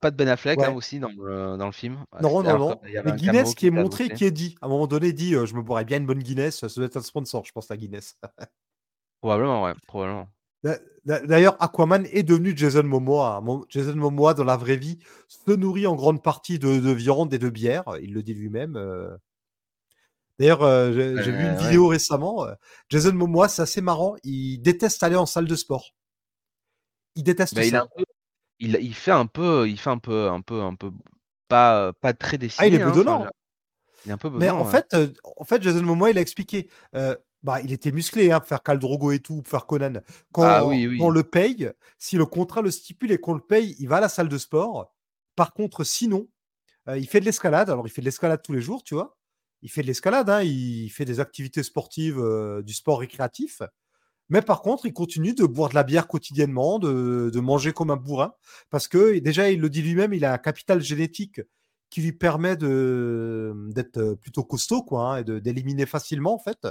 pas 0.01 0.11
de 0.11 0.17
Ben 0.17 0.29
Affleck 0.29 0.61
hein, 0.61 0.73
aussi 0.73 0.99
dans 1.01 1.09
le, 1.09 1.57
dans 1.57 1.67
le 1.67 1.73
film. 1.73 2.05
Non, 2.23 2.43
non, 2.43 2.59
non. 2.59 2.81
Mais 2.83 3.13
Guinness 3.13 3.55
qui 3.55 3.67
est 3.67 3.71
montré, 3.71 4.09
qui 4.09 4.25
est 4.25 4.31
dit. 4.31 4.57
À 4.61 4.67
un 4.67 4.69
moment 4.69 4.87
donné, 4.87 5.13
dit 5.13 5.35
euh, 5.35 5.47
Je 5.47 5.55
me 5.55 5.63
boirais 5.63 5.85
bien 5.85 5.99
une 5.99 6.07
bonne 6.07 6.23
Guinness. 6.23 6.67
Ça 6.67 6.69
doit 6.77 6.87
être 6.87 6.97
un 6.97 7.03
sponsor, 7.03 7.45
je 7.45 7.53
pense, 7.53 7.69
la 7.69 7.77
Guinness. 7.77 8.17
probablement, 9.21 9.65
ouais. 9.65 9.75
Probablement. 9.87 10.29
D'ailleurs, 11.05 11.57
Aquaman 11.63 12.07
est 12.13 12.23
devenu 12.23 12.57
Jason 12.57 12.83
Momoa. 12.83 13.43
Jason 13.69 13.95
Momoa, 13.95 14.35
dans 14.35 14.45
la 14.45 14.57
vraie 14.57 14.77
vie, 14.77 14.99
se 15.29 15.53
nourrit 15.53 15.87
en 15.87 15.95
grande 15.95 16.23
partie 16.23 16.59
de, 16.59 16.79
de 16.79 16.91
viande 16.91 17.33
et 17.35 17.39
de 17.39 17.49
bière. 17.49 17.85
Il 18.03 18.13
le 18.15 18.23
dit 18.23 18.35
lui-même. 18.35 18.77
Euh. 18.77 19.17
D'ailleurs, 20.39 20.63
euh, 20.63 20.93
j'ai 20.93 21.33
vu 21.33 21.45
une 21.45 21.57
vidéo 21.57 21.89
récemment. 21.89 22.47
Jason 22.89 23.13
Momoa, 23.13 23.49
c'est 23.49 23.63
assez 23.63 23.81
marrant. 23.81 24.15
Il 24.23 24.59
déteste 24.59 25.03
aller 25.03 25.17
en 25.17 25.27
salle 25.27 25.47
de 25.47 25.57
sport 25.57 25.95
il 27.19 27.25
déteste 27.25 27.55
bah, 27.55 27.65
ça. 27.65 27.89
Il, 28.61 28.79
il, 28.81 28.95
fait 28.95 29.11
un 29.11 29.27
peu, 29.27 29.69
il 29.69 29.79
fait 29.79 29.91
un 29.91 29.99
peu, 29.99 30.29
un 30.29 30.41
peu, 30.41 30.63
un 30.63 30.75
peu, 30.75 30.91
pas, 31.49 31.93
pas 31.93 32.13
très. 32.13 32.39
Ah, 32.59 32.67
il 32.67 32.75
est 32.75 32.83
hein, 32.83 32.91
bedonnant. 32.91 33.27
il 34.05 34.11
est 34.11 34.13
un 34.13 34.19
peu 34.19 34.31
Mais 34.31 34.51
en 34.51 34.65
fait, 34.65 34.87
euh, 34.95 35.09
en 35.37 35.45
fait, 35.45 35.63
Jason 35.63 35.83
Momoa, 35.83 36.11
il 36.11 36.19
a 36.19 36.21
expliqué. 36.21 36.69
Euh, 36.95 37.17
bah, 37.43 37.61
il 37.61 37.73
était 37.73 37.93
musclé 37.93 38.33
hein, 38.33 38.41
pour 38.41 38.49
faire 38.49 38.63
Khal 38.63 38.79
Drogo 38.79 39.13
et 39.13 39.21
tout, 39.21 39.43
pour 39.43 39.49
faire 39.49 39.67
Conan. 39.67 40.01
Quand, 40.33 40.43
ah 40.43 40.65
on 40.65 41.11
le 41.11 41.23
paye, 41.23 41.71
si 41.99 42.17
le 42.17 42.27
contrat 42.27 42.63
le 42.63 42.71
stipule 42.71 43.13
et 43.13 43.19
qu'on 43.19 43.35
le 43.35 43.41
paye, 43.41 43.77
il 43.79 43.89
va 43.89 43.97
à 43.97 44.01
la 44.01 44.09
salle 44.09 44.29
de 44.29 44.39
sport. 44.39 44.93
Par 45.37 45.53
contre, 45.53 45.85
sinon, 45.85 46.29
euh, 46.89 46.99
il 46.99 47.09
fait 47.09 47.21
de 47.21 47.25
l'escalade. 47.25 47.71
Alors, 47.71 47.87
il 47.87 47.91
fait 47.91 48.03
de 48.03 48.07
l'escalade 48.07 48.43
tous 48.43 48.53
les 48.53 48.61
jours, 48.61 48.83
tu 48.83 48.95
vois. 48.95 49.17
Il 49.63 49.71
fait 49.71 49.83
de 49.83 49.89
l'escalade, 49.89 50.31
hein, 50.31 50.43
il 50.43 50.89
fait 50.89 51.05
des 51.05 51.21
activités 51.21 51.63
sportives, 51.63 52.21
du 52.65 52.73
sport 52.73 53.01
récréatif. 53.01 53.63
Mais 54.29 54.43
par 54.43 54.63
contre, 54.63 54.87
il 54.87 54.93
continue 54.93 55.35
de 55.35 55.45
boire 55.45 55.71
de 55.71 55.75
la 55.75 55.85
bière 55.85 56.07
quotidiennement, 56.07 56.79
de, 56.79 57.41
manger 57.41 57.73
comme 57.73 57.91
un 57.91 57.97
bourrin, 57.97 58.35
parce 58.71 58.89
que 58.89 59.19
déjà, 59.21 59.51
il 59.51 59.61
le 59.61 59.71
dit 59.71 59.83
lui-même, 59.83 60.13
il 60.13 60.25
a 60.25 60.33
un 60.33 60.39
capital 60.39 60.83
génétique 60.83 61.41
qui 61.91 62.03
lui 62.03 62.13
permet 62.13 62.57
d'être 62.57 64.15
plutôt 64.21 64.45
costaud, 64.45 64.83
quoi, 64.83 65.15
hein, 65.15 65.17
et 65.19 65.41
d'éliminer 65.41 65.87
facilement, 65.87 66.35
en 66.35 66.39
fait. 66.39 66.67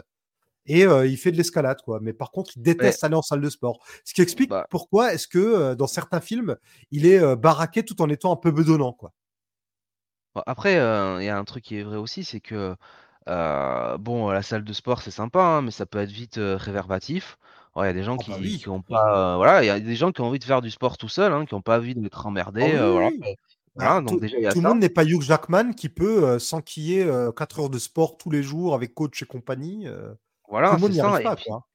Et 0.67 0.85
euh, 0.85 1.07
il 1.07 1.17
fait 1.17 1.31
de 1.31 1.37
l'escalade, 1.37 1.81
quoi. 1.81 1.99
Mais 2.01 2.13
par 2.13 2.31
contre, 2.31 2.51
il 2.55 2.61
déteste 2.61 3.03
aller 3.03 3.15
en 3.15 3.21
salle 3.21 3.41
de 3.41 3.49
sport. 3.49 3.79
Ce 4.03 4.13
qui 4.13 4.21
explique 4.21 4.49
bah 4.49 4.67
pourquoi 4.69 5.13
est-ce 5.13 5.27
que 5.27 5.39
euh, 5.39 5.75
dans 5.75 5.87
certains 5.87 6.19
films, 6.19 6.57
il 6.91 7.05
est 7.05 7.19
euh, 7.19 7.35
baraqué 7.35 7.83
tout 7.83 8.01
en 8.01 8.09
étant 8.09 8.33
un 8.33 8.35
peu 8.35 8.51
bedonnant, 8.51 8.93
quoi. 8.93 9.13
Après, 10.45 10.73
il 10.73 11.25
y 11.25 11.29
a 11.29 11.37
un 11.37 11.43
truc 11.45 11.63
qui 11.63 11.77
est 11.77 11.83
vrai 11.83 11.97
aussi, 11.97 12.23
c'est 12.23 12.41
que 12.41 12.75
bon, 13.27 14.29
la 14.29 14.41
salle 14.41 14.63
de 14.63 14.73
sport, 14.73 15.01
c'est 15.01 15.11
sympa, 15.11 15.41
hein, 15.41 15.61
mais 15.61 15.71
ça 15.71 15.85
peut 15.85 15.99
être 15.99 16.11
vite 16.11 16.39
réverbatif. 16.39 17.37
Il 17.75 17.83
y 17.83 17.89
a 17.89 17.93
des 17.93 18.03
gens 18.03 18.17
oh, 18.19 18.23
bah 18.27 18.37
qui, 18.39 18.69
ont 18.69 18.81
pas, 18.81 19.37
voilà, 19.37 19.63
il 19.63 19.67
y 19.67 19.69
a 19.69 19.79
des 19.79 19.95
gens 19.95 20.11
qui 20.11 20.21
ont 20.21 20.25
envie 20.25 20.39
de 20.39 20.43
faire 20.43 20.61
du 20.61 20.71
sport 20.71 20.97
tout 20.97 21.09
seul, 21.09 21.31
hein, 21.31 21.45
qui 21.45 21.53
n'ont 21.53 21.61
pas 21.61 21.77
envie 21.77 21.93
d'être 21.93 22.25
emmerdés. 22.25 22.75
Oh 22.79 22.99
bah, 23.75 24.01
tout, 24.07 24.19
le 24.19 24.61
monde 24.61 24.79
n'est 24.79 24.89
pas 24.89 25.05
Hugh 25.05 25.21
Jackman 25.21 25.73
qui 25.73 25.87
peut 25.87 26.39
s'enquiller 26.39 27.07
4 27.35 27.59
heures 27.59 27.69
de 27.69 27.77
sport 27.77 28.17
tous 28.17 28.31
les 28.31 28.41
jours 28.41 28.73
avec 28.73 28.95
coach 28.95 29.21
et 29.21 29.25
compagnie. 29.25 29.87
Voilà, 30.49 30.69
tout 30.69 30.75
le 30.75 30.81
monde 30.81 30.91
n'y 30.91 30.99
arrive 30.99 31.23
pas, 31.23 31.35
quoi. 31.35 31.67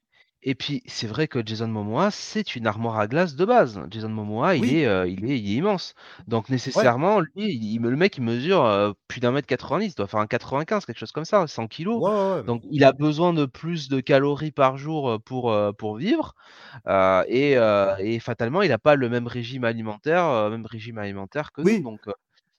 Et 0.44 0.54
puis, 0.56 0.82
c'est 0.86 1.06
vrai 1.06 1.28
que 1.28 1.40
Jason 1.44 1.68
Momoa, 1.68 2.10
c'est 2.10 2.56
une 2.56 2.66
armoire 2.66 2.98
à 2.98 3.06
glace 3.06 3.36
de 3.36 3.44
base. 3.44 3.80
Jason 3.90 4.08
Momoa, 4.08 4.56
il, 4.56 4.74
est, 4.74 4.86
euh, 4.86 5.06
il, 5.06 5.24
est, 5.30 5.38
il 5.38 5.52
est 5.52 5.54
immense. 5.54 5.94
Donc, 6.26 6.48
nécessairement, 6.48 7.20
lui, 7.20 7.30
il, 7.36 7.80
le 7.80 7.96
mec, 7.96 8.16
il 8.16 8.24
mesure 8.24 8.64
euh, 8.64 8.92
plus 9.06 9.20
d'un 9.20 9.30
mètre 9.30 9.46
90, 9.46 9.86
il 9.86 9.94
doit 9.94 10.08
faire 10.08 10.18
un 10.18 10.26
95, 10.26 10.84
quelque 10.84 10.98
chose 10.98 11.12
comme 11.12 11.24
ça, 11.24 11.46
100 11.46 11.68
kilos. 11.68 12.02
Donc, 12.44 12.62
il 12.70 12.82
a 12.82 12.92
besoin 12.92 13.32
de 13.32 13.46
plus 13.46 13.88
de 13.88 14.00
calories 14.00 14.50
par 14.50 14.76
jour 14.76 15.10
euh, 15.10 15.18
pour, 15.18 15.56
pour 15.78 15.96
vivre. 15.96 16.34
et, 17.28 17.52
et, 18.00 18.18
fatalement, 18.18 18.62
il 18.62 18.68
n'a 18.70 18.78
pas 18.78 18.96
le 18.96 19.08
même 19.08 19.28
régime 19.28 19.62
alimentaire, 19.64 20.50
même 20.50 20.66
régime 20.66 20.98
alimentaire 20.98 21.52
que 21.52 21.62
nous. 21.62 21.82
Donc, 21.82 22.00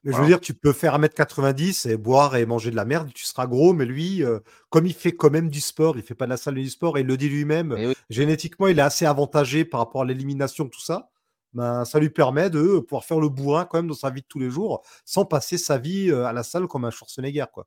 mais 0.04 0.12
je 0.12 0.18
veux 0.18 0.28
dire, 0.28 0.42
tu 0.42 0.54
peux 0.54 0.74
faire 0.74 1.00
1m90 1.00 1.90
et 1.90 1.98
boire 1.98 2.36
et 2.36 2.46
manger 2.46 2.72
de 2.72 2.76
la 2.76 2.84
merde, 2.84 3.10
tu 3.14 3.24
seras 3.24 3.48
gros, 3.48 3.74
mais 3.74 3.86
lui, 3.86 4.24
euh, 4.24 4.40
comme 4.70 4.86
il 4.86 4.94
fait 4.94 5.14
quand 5.14 5.30
même 5.30 5.50
du 5.50 5.62
sport, 5.62 5.96
il 5.98 6.04
fait 6.04 6.16
pas 6.16 6.26
de 6.26 6.32
la 6.32 6.38
salle 6.38 6.56
du 6.56 6.70
sport, 6.70 6.98
et 6.98 7.02
il 7.02 7.08
le 7.08 7.16
dit 7.16 7.30
lui-même, 7.30 7.94
génétiquement, 8.10 8.68
il 8.68 8.80
est 8.80 8.84
assez 8.84 9.06
avantagé 9.06 9.64
par 9.64 9.80
rapport 9.80 10.02
à 10.02 10.06
l'élimination, 10.06 10.68
tout 10.68 10.82
ça. 10.82 11.10
Ben, 11.54 11.86
ça 11.86 12.00
lui 12.00 12.10
permet 12.10 12.50
de 12.50 12.80
pouvoir 12.80 13.06
faire 13.06 13.20
le 13.20 13.30
bourrin 13.30 13.66
quand 13.66 13.78
même 13.78 13.88
dans 13.88 13.94
sa 13.94 14.10
vie 14.10 14.22
de 14.22 14.28
tous 14.28 14.40
les 14.40 14.50
jours, 14.50 14.84
sans 15.06 15.24
passer 15.24 15.58
sa 15.58 15.78
vie 15.78 16.10
euh, 16.10 16.26
à 16.26 16.34
la 16.34 16.44
salle 16.44 16.68
comme 16.68 16.84
un 16.84 16.92
Schwarzenegger, 16.92 17.46
quoi. 17.54 17.66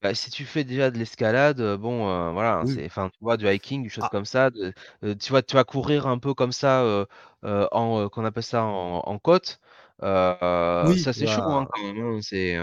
Bah, 0.00 0.14
si 0.14 0.30
tu 0.30 0.44
fais 0.44 0.64
déjà 0.64 0.90
de 0.90 0.98
l'escalade, 0.98 1.60
euh, 1.60 1.76
bon, 1.76 2.32
voilà, 2.32 2.62
c'est, 2.66 2.84
enfin, 2.86 3.10
tu 3.10 3.18
vois, 3.20 3.36
du 3.36 3.46
hiking, 3.46 3.82
des 3.82 3.88
choses 3.88 4.04
ah. 4.06 4.10
comme 4.10 4.26
ça, 4.26 4.50
tu 4.52 5.30
vois, 5.30 5.42
tu 5.42 5.54
vas 5.54 5.64
courir 5.64 6.06
un 6.06 6.18
peu 6.18 6.32
comme 6.32 6.52
ça, 6.52 7.06
en, 7.42 8.08
qu'on 8.08 8.24
appelle 8.24 8.42
ça 8.42 8.62
en 8.62 9.18
côte. 9.18 9.60
Euh, 10.04 10.96
ça 10.96 11.12
c'est 11.12 11.26
chaud 11.26 11.42
hein, 11.50 11.66
quand 11.72 11.82
même. 11.82 11.98
Hein, 11.98 12.18
c'est. 12.22 12.56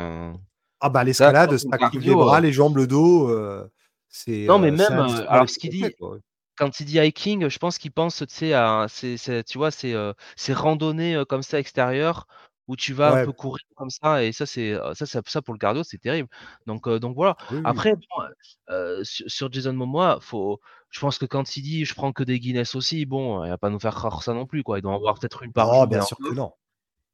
Ah 0.79 0.89
bah 0.89 1.03
l'escalade, 1.03 1.57
ça 1.57 1.67
active 1.71 2.01
les 2.01 2.15
bras, 2.15 2.37
euh, 2.37 2.41
les 2.41 2.51
jambes, 2.51 2.77
le 2.77 2.87
dos, 2.87 3.29
heu, 3.29 3.69
c'est, 4.09 4.47
Non, 4.47 4.59
mais 4.59 4.71
même, 4.71 4.99
alors 5.27 5.49
ce 5.49 5.57
qu'il 5.57 5.69
dit 5.69 5.91
quoi, 5.99 6.17
quand 6.57 6.79
il 6.79 6.85
dit 6.85 6.99
hiking, 6.99 7.49
je 7.49 7.57
pense 7.59 7.77
qu'il 7.77 7.91
pense, 7.91 8.17
tu 8.17 8.25
sais, 8.29 8.53
à 8.53 8.85
c'est 8.89 9.17
c'est 9.17 9.43
tu 9.43 9.57
vois, 9.57 9.71
c'est, 9.71 9.93
ces 10.35 10.53
randonnées, 10.53 11.23
comme 11.29 11.43
ça 11.43 11.59
extérieures 11.59 12.27
où 12.67 12.75
tu 12.75 12.93
vas 12.93 13.11
un 13.11 13.17
peu 13.17 13.33
courir 13.33 13.63
comme 13.75 13.89
ça 13.89 14.23
et 14.23 14.31
ça 14.31 14.45
c'est, 14.45 14.75
ça 14.95 15.05
ça 15.05 15.21
ça 15.25 15.41
pour 15.41 15.53
le 15.53 15.59
cardio, 15.59 15.83
c'est 15.83 15.97
terrible. 15.97 16.29
Donc 16.67 16.87
donc 16.89 17.15
voilà. 17.15 17.35
Oui, 17.49 17.57
oui. 17.59 17.63
Après 17.63 17.93
bon, 17.95 19.03
sur 19.03 19.29
sur 19.29 19.51
Jason 19.51 19.73
Momoa, 19.73 20.19
faut 20.21 20.59
je 20.89 20.99
pense 20.99 21.17
que 21.17 21.25
quand 21.25 21.55
il 21.57 21.61
dit: 21.63 21.85
«Je 21.85 21.93
prends 21.95 22.11
que 22.13 22.23
des 22.23 22.39
Guinness 22.39 22.75
aussi», 22.75 23.05
bon, 23.05 23.43
il 23.45 23.49
va 23.49 23.57
pas 23.57 23.69
nous 23.69 23.79
faire 23.79 23.95
croire 23.95 24.23
ça 24.23 24.33
non 24.33 24.45
plus, 24.45 24.61
quoi. 24.63 24.77
Il 24.79 24.81
doit 24.81 24.91
en 24.93 24.99
boire 24.99 25.15
peut-être 25.19 25.43
1 25.43 25.51
par 25.53 25.73
jour 25.73 25.87
bien 25.87 26.01
sûr 26.01 26.17
que 26.21 26.33
non. 26.33 26.51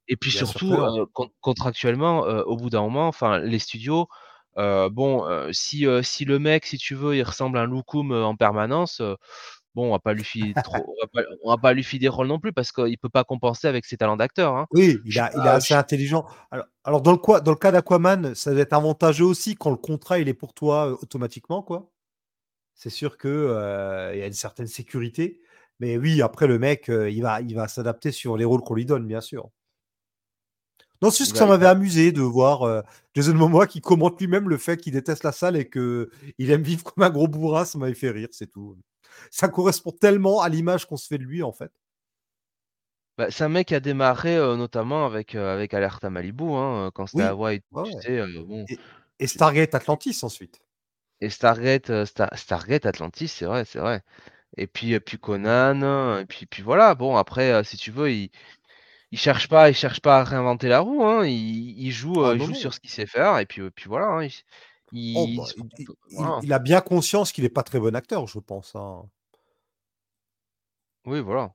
Et 0.08 0.16
puis 0.18 0.32
Bien 0.32 0.44
surtout, 0.46 0.78
con 1.14 1.30
contractuellement, 1.42 2.22
au 2.22 2.56
bout 2.58 2.70
d'un 2.70 2.82
moment, 2.82 3.08
enfin 3.08 3.40
les 3.40 3.60
studios, 3.60 4.08
bon, 4.56 5.26
si, 5.52 5.86
si 6.04 6.26
le 6.26 6.40
mec, 6.40 6.66
si 6.66 6.78
tu 6.78 6.96
veux, 6.96 7.16
il 7.16 7.24
ressemble 7.24 7.58
à 7.58 7.62
un 7.62 7.66
loukoum, 7.66 8.12
en 8.14 8.36
permanence, 8.36 9.02
bon, 9.76 9.90
on 9.90 9.92
va 9.92 10.00
pas 10.00 10.14
lui 10.14 10.24
filer 10.24 10.56
trop 10.64 10.96
on 10.98 11.06
va 11.06 11.08
pas 11.24 11.30
on 11.44 11.50
va 11.52 11.58
pas 11.58 11.74
lui 11.74 11.84
filer 11.84 12.02
des 12.02 12.08
rôles 12.10 12.28
non 12.28 12.40
plus 12.40 12.54
parce 12.54 12.72
qu'il 12.72 12.98
peut 12.98 13.10
pas 13.10 13.24
compenser 13.24 13.68
avec 13.68 13.86
ses 13.86 13.98
talents 13.98 14.18
d'acteur, 14.18 14.56
hein. 14.56 14.68
Oui, 14.72 15.02
il 15.06 15.18
a 15.20 15.32
il 15.38 15.46
est 15.46 15.50
je 15.50 15.50
assez 15.50 15.74
intelligent. 15.74 16.26
Alors 16.52 16.66
alors 16.84 17.02
dans 17.02 17.12
le 17.12 17.18
quoi 17.18 17.40
dans 17.42 17.52
le 17.52 17.58
cas 17.58 17.72
d'Aquaman, 17.72 18.36
ça 18.36 18.52
doit 18.52 18.62
être 18.62 18.74
avantageux 18.74 19.26
aussi 19.26 19.56
quand 19.56 19.70
le 19.72 19.78
contrat, 19.78 20.20
il 20.20 20.28
est 20.28 20.34
pour 20.34 20.54
toi, 20.54 20.88
automatiquement, 21.02 21.62
quoi. 21.64 21.90
C'est 22.76 22.90
sûr 22.92 23.18
que, 23.18 23.28
heu, 23.30 24.16
il 24.16 24.20
y 24.20 24.24
a 24.24 24.28
une 24.28 24.34
certaine 24.34 24.68
sécurité. 24.68 25.42
Mais 25.80 25.98
oui, 25.98 26.22
après 26.22 26.48
le 26.48 26.60
mec, 26.60 26.88
il 26.90 27.22
va 27.22 27.42
il 27.42 27.56
va 27.56 27.68
s'adapter 27.68 28.12
sur 28.12 28.38
les 28.38 28.46
rôles 28.46 28.62
qu'on 28.62 28.76
lui 28.76 28.86
donne, 28.86 29.08
bien 29.08 29.22
sûr. 29.22 29.50
Non, 31.02 31.11
c'est 31.11 31.19
juste 31.19 31.34
que 31.34 31.38
ça 31.38 31.45
m'avait 31.45 31.68
va 31.68 31.68
amusé 31.68 32.11
de 32.11 32.22
voir, 32.22 32.65
heu, 32.65 32.82
Jason 33.14 33.36
Momoa 33.36 33.68
qui 33.68 33.82
commente 33.82 34.19
lui-même 34.19 34.49
le 34.49 34.57
fait 34.57 34.78
qu'il 34.78 34.94
déteste 34.94 35.24
la 35.24 35.32
salle 35.32 35.56
et 35.56 35.69
qu'il 35.69 36.10
aime 36.52 36.64
vivre 36.64 36.84
comme 36.84 37.03
un 37.03 37.10
gros 37.11 37.28
bourrin, 37.28 37.65
ça 37.65 37.78
m'avait 37.78 37.94
fait 37.94 38.10
rire, 38.10 38.30
c'est 38.32 38.48
tout. 38.49 38.76
Ça 39.32 39.48
correspond 39.48 39.91
tellement 39.91 40.41
à 40.41 40.49
l'image 40.49 40.86
qu'on 40.88 40.98
se 40.98 41.07
fait 41.07 41.18
de 41.19 41.24
lui, 41.24 41.44
en 41.44 41.52
fait. 41.52 41.72
Bah, 43.18 43.32
c'est 43.32 43.44
un 43.44 43.49
mec 43.49 43.68
qui 43.69 43.74
a 43.76 43.80
démarré, 43.80 44.38
heu, 44.38 44.56
notamment 44.57 45.06
avec, 45.07 45.34
heu, 45.36 45.44
avec 45.48 45.74
Alerta 45.74 46.10
Malibu, 46.11 46.44
hein, 46.53 46.91
quand 46.94 47.07
c'était 47.07 47.24
Oui, 47.24 47.24
Hawaï, 47.24 47.61
ouais, 47.72 47.84
tu 47.84 47.91
ouais. 47.91 48.03
sais, 48.03 48.19
heu, 48.19 48.44
bon 48.44 48.69
Et 48.69 48.80
et 49.19 49.28
Stargate 49.28 49.76
Atlantis 49.76 50.19
ensuite. 50.24 50.61
et 51.22 51.30
Stargate, 51.30 52.06
Star 52.06 52.30
Stargate 52.38 52.86
Atlantis, 52.86 53.28
c'est 53.28 53.45
vrai, 53.45 53.65
c'est 53.65 53.80
vrai. 53.80 54.03
Et 54.57 54.68
puis 54.68 54.94
et 54.94 54.99
puis 55.02 55.19
Conan, 55.19 56.19
et 56.19 56.26
puis 56.28 56.45
puis 56.48 56.64
voilà. 56.64 56.95
Bon 56.95 57.18
après, 57.18 57.64
si 57.65 57.78
tu 57.78 57.91
veux, 57.91 58.11
il 58.11 58.32
il 59.12 59.18
cherche 59.20 59.48
pas 59.50 59.70
il 59.70 59.76
cherche 59.76 60.02
pas 60.02 60.20
à 60.20 60.24
réinventer 60.24 60.68
la 60.70 60.80
roue, 60.82 61.04
hein. 61.06 61.26
Il 61.26 61.80
il 61.80 61.92
joue, 61.92 62.24
Ah 62.26 62.34
il 62.36 62.56
sur 62.56 62.74
ce 62.74 62.80
qu'il 62.80 62.90
sait 62.90 63.06
faire 63.08 63.40
et 63.40 63.46
puis, 63.46 63.62
voilà, 63.88 64.08
hein. 64.08 64.28
Il 64.92 65.16
Oh 65.16 65.28
bah, 65.28 65.44
voilà. 66.12 66.42
a 66.54 66.60
bien 66.60 66.82
conscience 66.82 67.32
qu'il 67.32 67.46
est 67.46 67.50
pas 67.50 67.64
très 67.64 67.80
bon 67.80 67.96
acteur, 67.96 68.28
je 68.28 68.40
pense, 68.40 68.76
hein. 68.76 69.10
Oui, 71.06 71.22
voilà. 71.22 71.54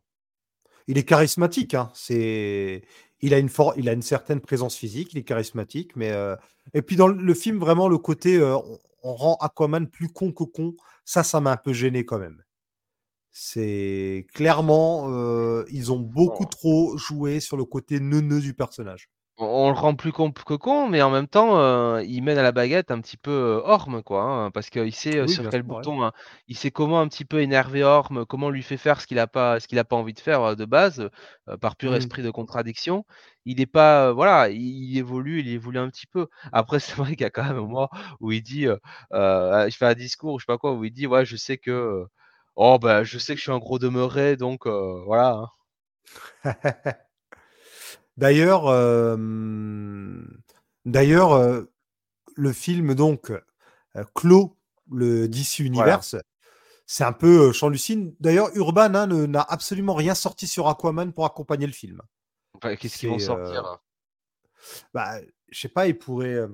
Il 0.89 0.99
est 0.99 1.05
charismatique, 1.05 1.75
hein, 1.75 1.91
c'est 1.95 2.83
il 3.21 3.35
a 3.35 3.39
une 3.39 3.49
for 3.49 3.75
il 3.77 3.89
a 3.89 3.93
une 3.93 4.03
certaine 4.03 4.41
présence 4.41 4.77
physique, 4.77 5.13
il 5.15 5.19
est 5.19 5.25
charismatique, 5.25 5.97
mais 5.97 6.13
et 6.75 6.83
puis 6.83 6.97
dans 6.97 7.09
le 7.09 7.35
film, 7.35 7.59
vraiment 7.59 7.89
le 7.89 7.99
côté, 7.99 8.41
on 9.05 9.15
rend 9.15 9.37
Aquaman 9.41 9.89
plus 9.89 10.09
con 10.09 10.33
que 10.33 10.45
con, 10.45 10.75
ça, 11.05 11.23
ça 11.25 11.41
m'a 11.41 11.53
un 11.53 11.57
peu 11.57 11.73
gêné 11.73 12.05
quand 12.05 12.19
même. 12.19 12.43
C'est 13.33 14.27
clairement, 14.33 15.09
ils 15.69 15.91
ont 15.93 15.99
beaucoup 16.01 16.47
trop 16.47 16.97
joué 16.97 17.41
sur 17.41 17.57
le 17.57 17.65
côté 17.65 17.99
neuneux 18.01 18.41
du 18.41 18.55
personnage. 18.55 19.09
on 19.39 19.71
le 19.71 19.77
rend 19.77 19.97
plus 19.97 20.13
con 20.13 20.31
que 20.31 20.55
con, 20.55 20.89
mais 20.89 21.03
en 21.03 21.11
même 21.11 21.27
temps, 21.27 21.99
il 21.99 22.23
mène 22.23 22.39
à 22.39 22.43
la 22.43 22.53
baguette 22.53 22.91
un 22.91 23.01
petit 23.01 23.17
peu, 23.17 23.31
heu, 23.33 23.63
Orm, 23.65 24.03
quoi, 24.03 24.23
hein, 24.25 24.51
parce 24.53 24.71
qu'il 24.71 24.95
sait, 24.95 25.27
Oui, 25.27 25.27
sur 25.27 25.49
quel 25.49 25.63
bouton, 25.63 26.03
hein, 26.05 26.13
il 26.49 26.57
sait 26.57 26.71
comment 26.71 27.01
un 27.01 27.09
petit 27.09 27.25
peu 27.25 27.41
énerver 27.41 27.83
Orm, 27.83 28.25
comment 28.27 28.51
lui 28.51 28.63
fait 28.63 28.77
faire 28.77 29.01
ce 29.01 29.07
qu'il 29.07 29.19
a 29.19 29.27
pas 29.27 29.59
ce 29.59 29.67
qu'il 29.69 29.79
a 29.81 29.85
pas 29.85 29.97
envie 29.97 30.13
de 30.15 30.21
faire, 30.21 30.55
de 30.55 30.65
base, 30.65 31.09
par 31.61 31.77
pur 31.77 31.95
Mmh. 31.95 31.97
esprit 31.97 32.23
de 32.23 32.31
contradiction. 32.31 33.05
Il 33.45 33.61
est 33.61 33.67
pas, 33.67 34.13
voilà, 34.13 34.49
il 34.51 34.61
il 34.93 34.99
évolue 34.99 35.41
il 35.41 35.49
évolue 35.49 35.79
un 35.79 35.89
petit 35.91 36.07
peu. 36.07 36.29
Après, 36.53 36.79
c'est 36.81 36.95
vrai 36.97 37.11
qu'il 37.17 37.23
y 37.23 37.25
a 37.25 37.31
quand 37.31 37.43
même 37.45 37.57
un 37.57 37.61
moment 37.63 37.89
où 38.21 38.31
il 38.33 38.43
dit, 38.43 38.67
il 39.13 39.73
fait 39.73 39.87
un 39.87 39.95
discours 39.95 40.35
ou 40.35 40.39
je 40.39 40.45
sais 40.45 40.47
pas 40.53 40.59
quoi, 40.59 40.73
où 40.75 40.85
il 40.85 40.93
dit: 40.93 41.07
«Ouais, 41.07 41.25
je 41.25 41.37
sais 41.37 41.59
que, 41.59 42.07
oh 42.57 42.79
bah, 42.79 43.05
je 43.05 43.19
sais 43.19 43.35
que 43.35 43.39
je 43.39 43.43
suis 43.43 43.53
un 43.53 43.59
gros 43.59 43.79
demeuré 43.79 44.37
donc 44.37 44.67
heu, 44.67 45.03
voilà, 45.05 45.51
hein». 46.45 46.55
D'ailleurs, 48.17 48.73
hem, 48.73 50.43
d'ailleurs, 50.85 51.35
heu, 51.35 51.73
le 52.37 52.53
film 52.53 52.95
donc, 52.95 53.33
clôt 54.15 54.59
le 54.91 55.29
DC 55.29 55.61
Voilà. 55.61 55.69
Universe. 55.69 56.17
C'est 56.87 57.05
un 57.05 57.13
peu, 57.13 57.53
lucide. 57.71 58.15
D'ailleurs, 58.21 58.51
Urban, 58.55 58.95
hein, 58.95 59.07
n'a 59.07 59.41
absolument 59.41 59.95
rien 59.95 60.15
sorti 60.15 60.47
sur 60.47 60.69
Aquaman 60.69 61.13
pour 61.13 61.25
accompagner 61.25 61.67
le 61.67 61.73
film. 61.73 62.03
Qu'est-ce 62.79 62.99
qu'ils 62.99 63.09
vont 63.09 63.19
sortir, 63.19 63.81
bah, 64.95 65.19
je 65.49 65.61
sais 65.61 65.69
pas, 65.69 65.87
ils 65.89 65.99
pourraient, 65.99 66.47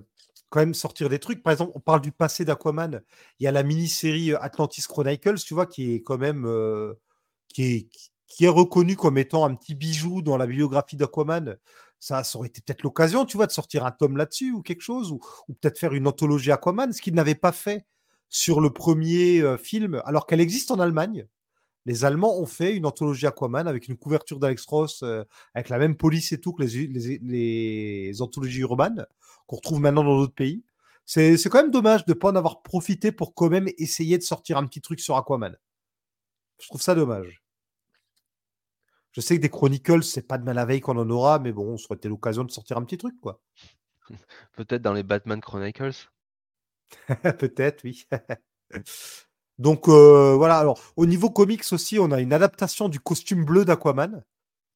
quand 0.50 0.60
même 0.60 0.74
sortir 0.74 1.08
des 1.08 1.18
trucs. 1.18 1.42
Par 1.42 1.52
exemple, 1.52 1.72
on 1.74 1.80
parle 1.80 2.00
du 2.00 2.12
passé 2.12 2.44
d'Aquaman. 2.44 3.02
Il 3.40 3.44
y 3.44 3.46
a 3.48 3.52
la 3.52 3.62
mini-série, 3.62 4.32
heu, 4.32 4.42
Atlantis 4.42 4.82
Chronicles, 4.88 5.36
tu 5.40 5.54
vois? 5.54 5.66
Qui 5.66 5.94
est 5.94 6.02
quand 6.02 6.18
même, 6.18 6.44
heu, 6.46 6.98
qui 7.48 7.64
est 7.64 7.88
qui 8.28 8.44
est 8.46 8.48
reconnue 8.48 8.96
comme 8.96 9.18
étant 9.18 9.44
un 9.46 9.54
petit 9.56 9.74
bijou 9.74 10.22
dans 10.22 10.36
la 10.38 10.46
biographie 10.46 10.96
d'Aquaman. 10.96 11.56
Ça 12.00 12.24
ça 12.24 12.38
aurait 12.38 12.48
été 12.48 12.62
peut-être 12.62 12.82
l'occasion, 12.84 13.24
tu 13.26 13.36
vois, 13.38 13.46
de 13.48 13.52
sortir 13.52 13.86
un 13.86 13.92
tome 13.92 14.16
là-dessus 14.18 14.52
ou 14.52 14.62
quelque 14.62 14.82
chose 14.82 15.12
ou 15.12 15.20
peut-être 15.60 15.78
faire 15.78 15.94
une 15.94 16.06
anthologie 16.08 16.52
Aquaman, 16.52 16.92
ce 16.92 17.02
qu'ils 17.02 17.14
n'avaient 17.14 17.34
pas 17.36 17.52
fait 17.52 17.86
sur 18.30 18.60
le 18.62 18.70
1er, 18.72 19.40
heu, 19.42 19.56
film, 19.58 20.02
alors 20.06 20.26
qu'elle 20.26 20.40
existe 20.42 20.70
en 20.72 20.80
Allemagne. 20.80 21.26
Les 21.86 22.04
Allemands 22.04 22.38
ont 22.38 22.46
fait 22.46 22.76
une 22.76 22.86
anthologie 22.86 23.26
Aquaman 23.26 23.66
avec 23.66 23.88
une 23.88 23.96
couverture 23.96 24.38
d'Alex 24.38 24.66
Ross, 24.66 25.02
heu, 25.02 25.24
avec 25.54 25.68
la 25.68 25.78
même 25.78 25.96
police 25.96 26.32
et 26.32 26.40
tout 26.40 26.52
que 26.52 26.62
les 26.62 26.86
les 26.86 27.18
les 27.22 28.22
anthologies 28.22 28.60
urbaines 28.60 29.06
qu'on 29.46 29.56
retrouve 29.56 29.80
maintenant 29.80 30.04
dans 30.04 30.18
d'autres 30.18 30.34
pays. 30.34 30.64
C'est 31.06 31.42
quand 31.48 31.62
même 31.62 31.70
dommage 31.70 32.04
de 32.04 32.12
pas 32.12 32.30
en 32.30 32.36
avoir 32.36 32.62
profité 32.62 33.12
pour 33.12 33.34
quand 33.34 33.48
même 33.48 33.68
essayer 33.78 34.18
de 34.18 34.22
sortir 34.22 34.58
un 34.58 34.66
petit 34.66 34.82
truc 34.82 35.00
sur 35.00 35.16
Aquaman. 35.16 35.56
Je 36.60 36.66
trouve 36.68 36.82
ça 36.82 36.94
dommage. 36.94 37.42
Je 39.12 39.20
sais 39.20 39.36
que 39.36 39.42
des 39.42 39.48
Chronicles, 39.50 40.02
c'est 40.04 40.26
pas 40.26 40.38
demain 40.38 40.52
la 40.54 40.64
veille 40.64 40.80
qu'on 40.80 40.96
en 40.96 41.08
aura, 41.10 41.38
mais 41.38 41.52
bon, 41.52 41.76
ça 41.78 41.86
aurait 41.90 41.96
été 41.96 42.08
l'occasion 42.08 42.44
de 42.44 42.50
sortir 42.50 42.76
un 42.76 42.84
petit 42.84 42.98
truc, 42.98 43.18
quoi. 43.20 43.40
Peut-être 44.56 44.82
dans 44.82 44.92
les 44.92 45.02
Batman 45.02 45.40
Chronicles? 45.40 46.10
Peut-être, 47.38 47.84
oui. 47.84 48.06
Donc, 49.58 49.88
heu, 49.88 50.34
voilà, 50.36 50.58
alors 50.58 50.80
au 50.96 51.04
niveau 51.06 51.30
comics 51.30 51.64
aussi, 51.72 51.98
on 51.98 52.12
a 52.12 52.20
une 52.20 52.32
adaptation 52.32 52.88
du 52.88 53.00
costume 53.00 53.44
bleu 53.44 53.64
d'Aquaman, 53.64 54.22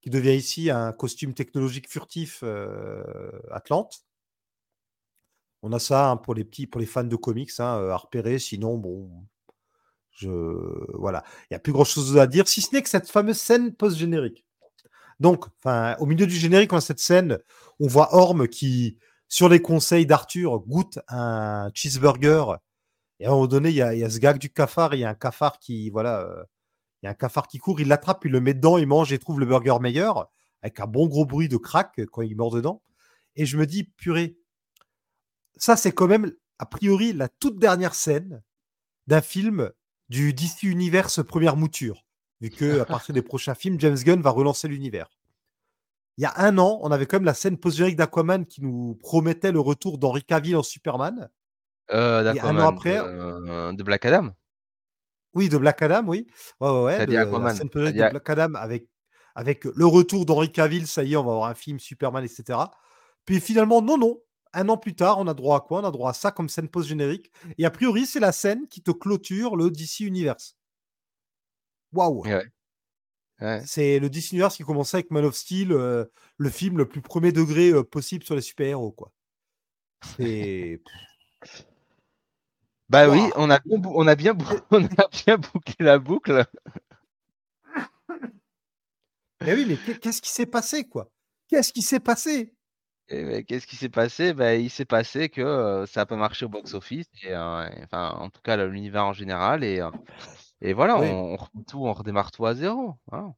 qui 0.02 0.10
devient 0.10 0.36
ici 0.36 0.70
un 0.70 0.92
costume 0.92 1.34
technologique 1.34 1.90
furtif, 1.90 2.42
heu, 2.44 3.04
Atlante. 3.52 4.02
On 5.62 5.72
a 5.72 5.78
ça, 5.78 6.10
hein, 6.10 6.16
pour 6.16 6.34
les 6.34 6.44
petits 6.44 6.66
pour 6.66 6.80
les 6.80 6.86
fans 6.86 7.04
de 7.04 7.16
comics, 7.16 7.50
hein, 7.58 7.78
heu, 7.80 7.90
à 7.92 7.96
repérer. 7.96 8.38
Sinon, 8.40 8.78
bon, 8.78 9.08
je 10.12 10.28
voilà, 10.98 11.24
il 11.50 11.54
y 11.54 11.56
a 11.56 11.60
plus 11.60 11.72
grand 11.72 11.84
chose 11.84 12.18
à 12.18 12.26
dire, 12.26 12.48
si 12.48 12.60
ce 12.62 12.74
n'est 12.74 12.82
que 12.82 12.88
cette 12.88 13.10
fameuse 13.10 13.38
scène 13.38 13.74
post-générique. 13.74 14.44
Donc, 15.20 15.46
au 16.00 16.06
milieu 16.06 16.26
du 16.26 16.34
générique, 16.36 16.72
on 16.72 16.76
a 16.78 16.80
cette 16.82 17.00
scène, 17.00 17.38
on 17.80 17.88
voit 17.88 18.14
Orm 18.14 18.48
qui, 18.48 18.98
sur 19.28 19.48
les 19.48 19.62
conseils 19.62 20.06
d'Arthur, 20.06 20.60
goûte 20.60 20.98
un 21.08 21.70
cheeseburger 21.74 22.56
et 23.22 23.26
à 23.26 23.28
un 23.28 23.32
moment 23.34 23.46
donné, 23.46 23.68
il 23.68 23.76
y 23.76 23.82
a 23.82 24.10
ce 24.10 24.18
gag 24.18 24.38
du 24.38 24.50
cafard, 24.50 24.94
il 24.94 25.00
y 25.00 25.04
a 25.04 25.10
un 25.10 25.14
cafard 25.14 25.60
qui, 25.60 25.90
voilà, 25.90 26.28
il 27.02 27.06
y 27.06 27.08
a 27.08 27.10
un 27.12 27.14
cafard 27.14 27.46
qui 27.46 27.58
court, 27.58 27.80
il 27.80 27.86
l'attrape, 27.86 28.24
il 28.24 28.32
le 28.32 28.40
met 28.40 28.52
dedans, 28.52 28.78
il 28.78 28.88
mange 28.88 29.12
et 29.12 29.18
trouve 29.20 29.38
le 29.38 29.46
burger 29.46 29.78
meilleur, 29.80 30.28
avec 30.60 30.80
un 30.80 30.88
bon 30.88 31.06
gros 31.06 31.24
bruit 31.24 31.48
de 31.48 31.56
crack 31.56 32.00
quand 32.10 32.22
il 32.22 32.36
mord 32.36 32.50
dedans 32.50 32.82
et 33.36 33.46
je 33.46 33.56
me 33.56 33.64
dis: 33.64 33.84
«Purée» 33.84 34.36
ça, 35.56 35.76
c'est 35.76 35.92
quand 35.92 36.08
même, 36.08 36.32
a 36.58 36.66
priori, 36.66 37.12
la 37.12 37.28
toute 37.28 37.60
dernière 37.60 37.94
scène 37.94 38.42
d'un 39.06 39.20
film 39.20 39.70
du 40.08 40.34
DC 40.34 40.64
Universe 40.64 41.22
première 41.24 41.56
mouture, 41.56 42.04
vu 42.40 42.50
qu'à 42.50 42.84
partir 42.84 43.14
des 43.14 43.22
prochains 43.22 43.54
films, 43.54 43.78
James 43.78 43.98
Gunn 43.98 44.20
va 44.20 44.30
relancer 44.30 44.66
l'univers. 44.66 45.08
Il 46.18 46.22
y 46.22 46.26
a 46.26 46.32
1 46.40 46.58
an, 46.58 46.80
on 46.82 46.90
avait 46.90 47.06
quand 47.06 47.18
même 47.18 47.24
la 47.24 47.34
scène 47.34 47.56
post-générique 47.56 47.96
d'Aquaman 47.96 48.46
qui 48.46 48.62
nous 48.62 48.96
promettait 48.96 49.52
le 49.52 49.60
retour 49.60 49.98
d'Henry 49.98 50.24
Cavill 50.24 50.56
en 50.56 50.64
Superman 50.64 51.30
Et 51.90 52.40
1 52.40 52.58
an 52.58 52.68
après 52.68 52.96
de 52.96 53.76
de 53.76 53.82
Black 53.82 54.04
Adam? 54.04 54.30
Oui, 55.34 55.48
de 55.48 55.56
Black 55.56 55.80
Adam, 55.82 56.04
oui. 56.06 56.26
Ouais, 56.60 56.70
ouais, 56.70 56.82
ouais, 56.82 57.06
la 57.06 57.24
de 57.24 58.10
Black 58.10 58.30
Adam 58.30 58.54
avec 58.54 58.88
avec 59.34 59.64
le 59.64 59.86
retour 59.86 60.26
d'Henry 60.26 60.52
Cavill, 60.52 60.86
ça 60.86 61.04
y 61.04 61.14
est, 61.14 61.16
on 61.16 61.24
va 61.24 61.32
avoir 61.32 61.48
un 61.48 61.54
film 61.54 61.78
Superman 61.78 62.22
et 62.22 62.28
cetera. 62.28 62.70
Puis 63.24 63.40
finalement, 63.40 63.80
non, 63.80 63.96
non, 63.96 64.20
1 64.52 64.68
an 64.68 64.76
plus 64.76 64.94
tard, 64.94 65.18
on 65.18 65.26
a 65.26 65.32
droit 65.32 65.56
à 65.56 65.60
quoi? 65.60 65.80
On 65.80 65.84
a 65.84 65.90
droit 65.90 66.10
à 66.10 66.12
ça 66.12 66.30
comme 66.32 66.50
scène 66.50 66.68
post-générique 66.68 67.30
et 67.56 67.64
a 67.64 67.70
priori, 67.70 68.04
c'est 68.04 68.20
la 68.20 68.32
scène 68.32 68.68
qui 68.68 68.82
te 68.82 68.90
clôture 68.90 69.56
le 69.56 69.70
DC 69.70 70.00
Universe. 70.00 70.54
Waouh! 71.92 72.22
Ouais. 72.22 72.44
Ouais. 73.40 73.62
C'est 73.66 73.98
le 73.98 74.08
DC 74.10 74.32
Universe 74.32 74.56
qui 74.56 74.62
commençait 74.64 74.98
avec 74.98 75.10
Man 75.10 75.24
of 75.24 75.34
Steel, 75.34 75.72
heu, 75.72 76.10
le 76.36 76.50
film 76.50 76.78
le 76.78 76.86
plus 76.86 77.00
1er 77.00 77.32
degré, 77.32 77.70
heu, 77.70 77.82
possible 77.84 78.24
sur 78.24 78.34
les 78.34 78.42
super 78.42 78.66
héros, 78.66 78.92
quoi. 78.92 79.12
C'est. 80.18 80.80
Bah 82.92 83.08
oui, 83.08 83.20
on 83.36 83.50
a 83.50 83.58
on 83.84 84.06
a 84.06 84.14
bien, 84.14 84.34
bou- 84.34 84.44
on 84.70 84.84
a 84.84 85.08
bien 85.24 85.36
bouclé 85.38 85.74
la 85.80 85.98
boucle. 85.98 86.44
Mais 89.40 89.54
oui, 89.54 89.66
mais 89.66 89.76
qu'est- 89.78 89.98
qu'est-ce 89.98 90.22
qui 90.22 90.30
s'est 90.30 90.46
passé, 90.46 90.88
quoi? 90.88 91.10
Qu'est-ce 91.48 91.72
qui 91.72 91.82
s'est 91.82 92.00
passé? 92.00 92.54
Et 93.08 93.24
ben, 93.24 93.44
qu'est-ce 93.44 93.66
qui 93.66 93.76
s'est 93.76 93.88
passé? 93.88 94.32
Bah, 94.32 94.54
il 94.54 94.70
s'est 94.70 94.84
passé 94.84 95.28
que 95.28 95.40
euh, 95.40 95.86
ça 95.86 96.02
a 96.02 96.06
pas 96.06 96.16
marché 96.16 96.44
au 96.46 96.48
box-office, 96.48 97.06
et, 97.22 97.32
euh, 97.32 97.68
et- 97.70 97.84
enfin, 97.84 98.10
en 98.18 98.30
tout 98.30 98.40
cas, 98.42 98.56
l'univers 98.66 99.04
en 99.06 99.12
général, 99.12 99.64
et, 99.64 99.80
euh, 99.80 99.90
et 100.62 100.72
voilà, 100.74 100.98
Oui. 101.00 101.06
on, 101.08 101.34
on 101.34 101.36
reprend 101.36 101.62
tout, 101.64 101.86
on 101.86 101.92
redémarre 101.94 102.32
tout 102.32 102.46
à 102.46 102.54
zéro. 102.54 102.96
hein. 103.12 103.34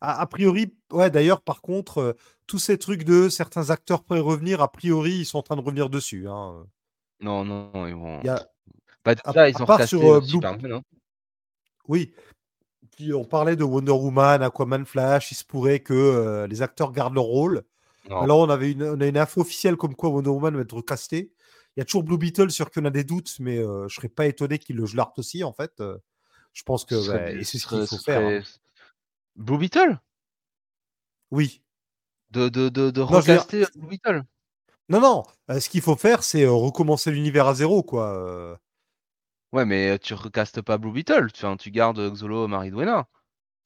a, 0.00 0.20
a 0.20 0.26
priori, 0.26 0.74
ouais, 0.92 1.10
d'ailleurs, 1.10 1.40
par 1.42 1.60
contre, 1.62 2.16
tous 2.46 2.58
ces 2.58 2.78
trucs 2.78 3.04
de 3.04 3.28
certains 3.28 3.70
acteurs 3.70 4.04
pourraient 4.04 4.20
revenir, 4.20 4.60
a 4.62 4.70
priori, 4.70 5.12
ils 5.20 5.26
sont 5.26 5.38
en 5.38 5.42
train 5.42 5.56
de 5.56 5.60
revenir 5.62 5.90
dessus. 5.90 6.28
Hein. 6.28 6.66
Non, 7.24 7.44
non, 7.44 7.70
non, 7.74 7.86
ils 7.86 7.94
vont. 7.94 8.20
Y 8.22 8.28
a- 8.28 8.46
Bah, 9.04 9.14
à- 9.24 9.48
ils 9.48 9.56
à 9.56 9.62
ont 9.62 9.66
part 9.66 9.76
recasté 9.76 9.96
sur, 9.98 10.12
euh, 10.12 10.20
Blue- 10.20 10.28
Superman. 10.28 10.72
hein. 10.72 10.82
Oui. 11.88 12.14
Puis 12.96 13.12
on 13.12 13.24
parlait 13.24 13.56
de 13.56 13.64
Wonder 13.64 13.92
Woman, 13.92 14.42
Aquaman, 14.42 14.84
Flash. 14.86 15.32
Il 15.32 15.34
se 15.34 15.44
pourrait 15.44 15.80
que 15.80 15.92
euh, 15.94 16.46
les 16.46 16.62
acteurs 16.62 16.92
gardent 16.92 17.14
leur 17.14 17.24
rôle. 17.24 17.64
Non. 18.08 18.20
Alors, 18.20 18.38
on 18.40 18.50
avait 18.50 18.70
une, 18.72 18.82
on 18.84 19.00
a 19.00 19.06
une 19.06 19.16
info 19.18 19.40
officielle 19.40 19.76
comme 19.76 19.94
quoi 19.94 20.10
Wonder 20.10 20.30
Woman 20.30 20.54
va 20.56 20.62
être 20.62 20.74
recasté. 20.74 21.32
Il 21.76 21.80
y 21.80 21.82
a 21.82 21.84
toujours 21.84 22.04
Blue 22.04 22.18
Beetle 22.18 22.50
sur 22.50 22.70
qui 22.70 22.78
on 22.78 22.84
a 22.84 22.90
des 22.90 23.02
doutes, 23.04 23.34
mais 23.40 23.58
euh, 23.58 23.88
je 23.88 23.94
serais 23.96 24.08
pas 24.08 24.26
étonné 24.26 24.58
qu'il 24.58 24.76
le 24.76 24.86
gelarte 24.86 25.18
aussi, 25.18 25.42
en 25.42 25.52
fait. 25.52 25.72
Euh, 25.80 25.98
je 26.52 26.62
pense 26.62 26.84
que 26.84 26.94
bah, 26.94 27.42
c'est 27.42 27.58
ce 27.58 27.66
qu'il 27.66 27.86
faut 27.86 27.98
faire. 27.98 28.20
hein. 28.20 28.42
Blue 29.34 29.58
Beetle? 29.58 29.98
Oui. 31.30 31.62
De, 32.30 32.48
de, 32.48 32.68
de, 32.68 32.90
de 32.90 33.00
Non, 33.00 33.06
dire- 33.06 33.16
recaster 33.16 33.64
Blue 33.74 33.88
Beetle? 33.88 34.22
Non, 34.88 35.00
non. 35.00 35.22
euh, 35.50 35.60
ce 35.60 35.68
qu'il 35.68 35.80
faut 35.80 35.96
faire, 35.96 36.22
c'est 36.22 36.44
euh, 36.44 36.52
recommencer 36.52 37.10
l'univers 37.10 37.46
à 37.46 37.54
zéro, 37.54 37.82
quoi. 37.82 38.08
euh. 38.16 38.56
Ouais, 39.52 39.64
mais 39.64 39.98
tu 39.98 40.14
recastes 40.14 40.60
pas 40.62 40.78
Blue 40.78 40.92
Beetle, 40.92 41.30
tu, 41.32 41.44
enfin, 41.44 41.56
tu 41.56 41.70
gardes 41.70 42.00
Xolo 42.12 42.48
Maridwena. 42.48 43.08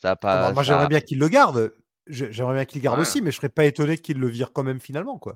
Ça 0.01 0.11
a 0.11 0.13
Ah 0.13 0.17
pas. 0.17 0.37
bah, 0.49 0.53
moi, 0.53 0.63
ça- 0.63 0.69
j'aimerais 0.69 0.89
bien 0.89 1.01
qu'il 1.01 1.19
le 1.19 1.29
garde. 1.29 1.75
Je- 2.07 2.31
J'aimerais 2.31 2.55
bien 2.55 2.65
qu'il 2.65 2.81
le 2.81 2.85
garde 2.85 2.99
Ouais. 2.99 3.03
aussi, 3.03 3.21
mais 3.23 3.31
je 3.31 3.37
serais 3.37 3.49
pas 3.49 3.65
étonné 3.65 3.99
qu'il 3.99 4.19
le 4.19 4.29
vire 4.29 4.53
quand 4.53 4.63
même 4.63 4.81
finalement, 4.81 5.19
quoi. 5.19 5.35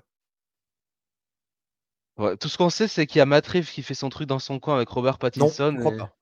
Ouais, 2.18 2.36
tout 2.36 2.48
ce 2.48 2.58
qu'on 2.58 2.70
sait, 2.70 2.88
c'est 2.88 3.06
qu'il 3.06 3.18
y 3.18 3.22
a 3.22 3.26
Matt 3.26 3.46
Reeves 3.46 3.70
qui 3.70 3.82
fait 3.82 3.94
son 3.94 4.08
truc 4.10 4.28
dans 4.28 4.38
son 4.38 4.60
coin 4.60 4.76
avec 4.76 4.88
Robert 4.88 5.14
Non, 5.14 5.18
Pattinson. 5.18 5.72
je 5.74 5.80
crois 5.80 5.92
et- 5.94 5.96
pas. 5.96 6.16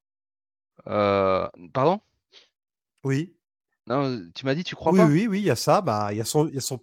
Euh, 0.86 1.48
Pardon? 1.72 2.00
Oui. 3.04 3.34
Non, 3.86 4.20
tu 4.34 4.44
m'as 4.46 4.54
dit, 4.54 4.62
tu 4.64 4.76
crois 4.76 4.92
oui, 4.92 4.98
pas? 5.00 5.06
oui, 5.06 5.26
oui, 5.26 5.40
il 5.40 5.44
y 5.46 5.50
a 5.50 5.56
ça. 5.56 5.80
Bah, 5.80 6.12
il 6.12 6.18
y 6.18 6.20
a 6.20 6.24
son, 6.24 6.46
il 6.48 6.54
y 6.54 6.58
a 6.58 6.60
son. 6.60 6.80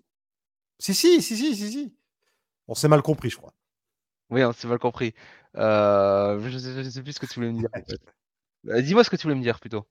Si, 0.80 0.94
si, 0.94 1.22
si, 1.22 1.38
si, 1.38 1.56
si, 1.56 1.72
si. 1.72 1.97
On 2.68 2.76
s'est 2.76 2.88
mal 2.88 3.02
compris, 3.02 3.30
je 3.30 3.38
crois. 3.38 3.54
Oui, 4.30 4.44
on 4.44 4.52
s'est 4.52 4.68
mal 4.68 4.80
compris. 4.80 5.14
Euh, 5.56 6.40
je, 6.50 6.58
sais, 6.58 6.84
je 6.84 6.90
sais 6.90 7.02
plus 7.02 7.14
ce 7.14 7.20
que 7.20 7.26
tu 7.26 7.36
voulais 7.36 7.52
me 7.52 7.60
dire. 7.60 7.70
en 7.74 7.80
fait. 7.80 7.98
Euh, 8.70 8.82
Dis-moi 8.82 9.04
ce 9.04 9.10
que 9.10 9.16
tu 9.16 9.24
voulais 9.24 9.36
me 9.36 9.42
dire 9.42 9.60
plutôt. 9.60 9.86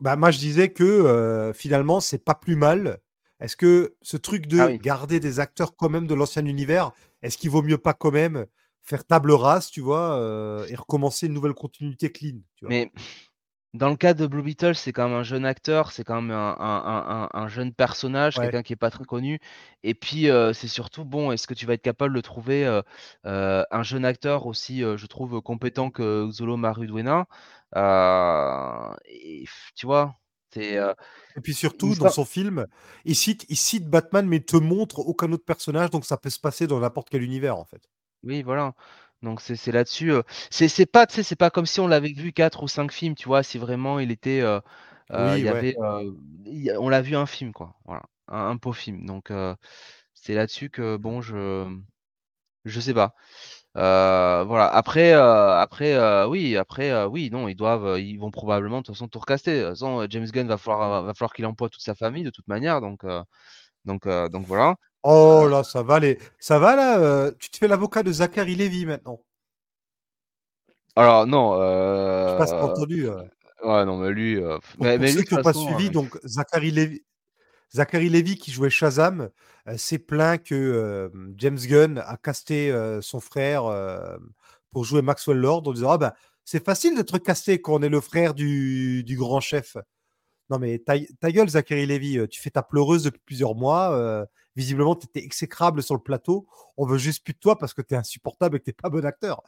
Bah, 0.00 0.16
moi, 0.16 0.30
je 0.30 0.38
disais 0.38 0.70
que 0.72 0.84
euh, 0.84 1.52
finalement, 1.52 2.00
c'est 2.00 2.24
pas 2.24 2.34
plus 2.34 2.56
mal. 2.56 3.00
Est-ce 3.40 3.56
que 3.56 3.96
ce 4.02 4.16
truc 4.16 4.46
de 4.46 4.60
Ah 4.60 4.66
oui. 4.66 4.78
garder 4.78 5.18
des 5.20 5.40
acteurs 5.40 5.74
quand 5.76 5.88
même 5.88 6.06
de 6.06 6.14
l'ancien 6.14 6.44
univers, 6.44 6.92
est-ce 7.22 7.38
qu'il 7.38 7.50
vaut 7.50 7.62
mieux 7.62 7.78
pas 7.78 7.94
quand 7.94 8.10
même 8.10 8.46
faire 8.82 9.04
table 9.04 9.32
rase, 9.32 9.70
tu 9.70 9.80
vois, 9.80 10.16
euh, 10.18 10.66
et 10.68 10.74
recommencer 10.74 11.26
une 11.26 11.34
nouvelle 11.34 11.52
continuité 11.54 12.10
clean, 12.12 12.38
tu 12.56 12.64
vois? 12.64 12.68
Mais 12.70 12.92
dans 13.74 13.88
le 13.90 13.96
cas 13.96 14.14
de 14.14 14.26
Blue 14.26 14.42
Beetle, 14.42 14.74
c'est 14.74 14.92
quand 14.92 15.08
même 15.08 15.16
un 15.18 15.22
jeune 15.22 15.44
acteur, 15.44 15.92
c'est 15.92 16.02
quand 16.04 16.20
même 16.20 16.32
un, 16.32 16.56
un- 16.58 16.84
un- 16.84 17.28
un- 17.32 17.42
un 17.42 17.48
jeune 17.48 17.72
personnage, 17.72 18.38
Ouais. 18.38 18.40
quelqu'un 18.40 18.62
qui 18.62 18.72
est 18.72 18.76
pas 18.76 18.90
très 18.90 19.04
connu. 19.04 19.38
Et 19.84 19.94
puis, 19.94 20.28
euh, 20.30 20.52
c'est 20.52 20.66
surtout, 20.68 21.04
bon, 21.04 21.30
est-ce 21.32 21.46
que 21.46 21.54
tu 21.54 21.66
vas 21.66 21.74
être 21.74 21.82
capable 21.82 22.14
de 22.14 22.20
trouver 22.20 22.66
euh, 22.66 22.82
euh, 23.26 23.64
un 23.70 23.82
jeune 23.84 24.04
acteur 24.04 24.46
aussi, 24.46 24.80
je 24.80 25.06
trouve, 25.06 25.40
compétent 25.40 25.90
que 25.90 26.26
Xolo 26.28 26.56
Maruduena 26.56 27.26
Euh, 27.76 28.94
et, 29.06 29.44
Tu 29.76 29.86
vois, 29.86 30.16
Et 31.36 31.40
puis 31.40 31.54
surtout, 31.54 31.94
dans 31.96 32.08
son 32.08 32.24
film, 32.24 32.66
il 33.04 33.16
cite, 33.16 33.44
il 33.48 33.56
cite 33.56 33.88
Batman, 33.88 34.26
mais 34.26 34.36
il 34.38 34.44
te 34.44 34.56
montre 34.56 35.00
aucun 35.00 35.30
autre 35.32 35.44
personnage, 35.44 35.90
donc 35.90 36.04
ça 36.04 36.16
peut 36.16 36.30
se 36.30 36.38
passer 36.40 36.66
dans 36.66 36.80
n'importe 36.80 37.08
quel 37.10 37.22
univers, 37.22 37.56
en 37.56 37.64
fait. 37.64 37.82
Oui, 38.22 38.42
voilà. 38.42 38.74
Donc 39.22 39.40
c'est 39.42 39.72
là-dessus. 39.72 40.12
euh, 40.12 40.22
c'est 40.50 40.68
c'est 40.68 40.86
pas, 40.86 41.06
c'est 41.10 41.36
pas 41.36 41.50
comme 41.50 41.66
si 41.66 41.80
on 41.80 41.86
l'avait 41.86 42.12
vu 42.12 42.32
quatre 42.32 42.62
ou 42.62 42.68
cinq 42.68 42.90
films, 42.92 43.14
tu 43.14 43.28
vois. 43.28 43.42
Si 43.42 43.58
vraiment 43.58 43.98
il 44.00 44.10
était, 44.10 44.40
euh, 44.40 44.60
euh, 45.12 45.34
Oui, 45.34 45.38
il 45.38 45.44
y 45.44 45.48
ouais. 45.48 45.48
avait, 45.48 45.76
euh, 45.82 46.10
il 46.46 46.62
y 46.62 46.70
a- 46.70 46.80
on 46.80 46.88
l'a 46.88 47.02
vu 47.02 47.16
un 47.16 47.26
film, 47.26 47.52
quoi. 47.52 47.74
Voilà, 47.84 48.02
un, 48.28 48.38
un 48.38 48.54
beau 48.56 48.72
film. 48.72 49.04
Donc 49.06 49.30
c'est 50.14 50.34
là-dessus 50.34 50.70
que 50.70 50.96
bon, 50.96 51.20
je, 51.22 51.66
je 52.64 52.80
sais 52.80 52.94
pas. 52.94 53.14
Voilà. 53.74 54.68
Après, 54.68 55.12
après, 55.12 56.24
oui, 56.26 56.56
après, 56.56 57.04
oui, 57.06 57.30
non, 57.30 57.48
ils 57.48 57.56
doivent, 57.56 57.98
ils 58.00 58.18
vont 58.18 58.30
probablement 58.30 58.78
de 58.80 58.84
toute 58.86 58.94
façon 58.96 59.08
tout 59.08 59.18
recaster. 59.20 59.56
De 59.60 59.62
toute 59.68 59.70
façon, 59.78 60.06
James 60.10 60.26
Gunn 60.30 60.48
va 60.48 60.58
falloir, 60.58 61.02
va 61.04 61.14
falloir 61.14 61.32
qu'il 61.34 61.46
emploie 61.46 61.68
toute 61.70 61.82
sa 61.82 61.94
famille 61.94 62.24
de 62.24 62.30
toute 62.30 62.48
manière. 62.48 62.80
Donc, 62.80 63.02
donc, 63.84 64.08
donc 64.08 64.46
voilà. 64.46 64.76
Oh 65.02 65.46
là, 65.48 65.64
ça 65.64 65.82
va, 65.82 65.98
les... 65.98 66.18
ça 66.38 66.58
va 66.58 66.76
là 66.76 66.98
euh, 66.98 67.32
Tu 67.38 67.50
te 67.50 67.56
fais 67.56 67.68
l'avocat 67.68 68.02
de 68.02 68.12
Zachary 68.12 68.54
Levy 68.54 68.84
maintenant. 68.86 69.20
Alors 70.96 71.26
non. 71.26 71.54
Je 71.56 72.30
sais 72.32 72.38
pas 72.38 72.46
si 72.46 72.52
t'as 72.52 72.58
Euh... 72.58 72.62
entendu. 72.64 73.08
euh. 73.08 73.22
Ouais, 73.62 73.84
non, 73.84 73.98
mais 73.98 74.10
lui, 74.10 74.36
euh, 74.36 74.54
Donc, 74.54 74.62
mais, 74.80 74.92
pour 74.96 75.00
mais 75.00 75.12
ceux 75.12 75.18
lui, 75.18 75.24
qui 75.26 75.34
n'ont 75.34 75.42
pas 75.42 75.52
suivi, 75.52 75.86
euh, 75.88 75.90
donc 75.90 76.18
Zachary 76.24 76.70
Levy, 76.70 77.04
Zachary 77.74 78.08
Levy 78.08 78.36
qui 78.36 78.50
jouait 78.50 78.70
Shazam 78.70 79.28
euh, 79.68 79.76
s'est 79.76 79.98
plaint 79.98 80.42
que 80.42 80.54
euh, 80.54 81.08
James 81.36 81.58
Gunn 81.58 81.98
a 81.98 82.16
casté 82.16 82.72
euh, 82.72 83.00
son 83.02 83.20
frère 83.20 83.66
euh, 83.66 84.16
pour 84.72 84.84
jouer 84.84 85.02
Maxwell 85.02 85.36
Lord 85.38 85.68
en 85.68 85.72
disant 85.72 85.90
ah 85.92 85.98
ben 85.98 86.12
c'est 86.44 86.64
facile 86.64 86.96
d'être 86.96 87.18
casté 87.18 87.60
quand 87.60 87.74
on 87.74 87.82
est 87.82 87.88
le 87.90 88.00
frère 88.00 88.32
du, 88.34 89.04
du 89.04 89.16
grand 89.16 89.40
chef. 89.40 89.76
Non 90.48 90.58
mais 90.58 90.78
ta, 90.78 90.94
ta 91.20 91.30
gueule 91.30 91.48
Zachary 91.50 91.86
Levy, 91.86 92.18
euh, 92.18 92.26
tu 92.26 92.40
fais 92.40 92.50
ta 92.50 92.62
pleureuse 92.62 93.04
depuis 93.04 93.20
plusieurs 93.24 93.54
mois. 93.54 93.90
Visiblement 94.56 94.96
tu 94.96 95.06
étais 95.06 95.24
exécrable 95.24 95.82
sur 95.82 95.94
le 95.94 96.02
plateau. 96.02 96.46
On 96.76 96.86
veut 96.86 96.98
juste 96.98 97.24
plus 97.24 97.34
de 97.34 97.38
toi 97.38 97.58
parce 97.58 97.74
que 97.74 97.82
tu 97.82 97.94
es 97.94 97.96
insupportable 97.96 98.56
et 98.56 98.60
que 98.60 98.64
tu 98.64 98.72
pas 98.72 98.90
bon 98.90 99.04
acteur. 99.04 99.42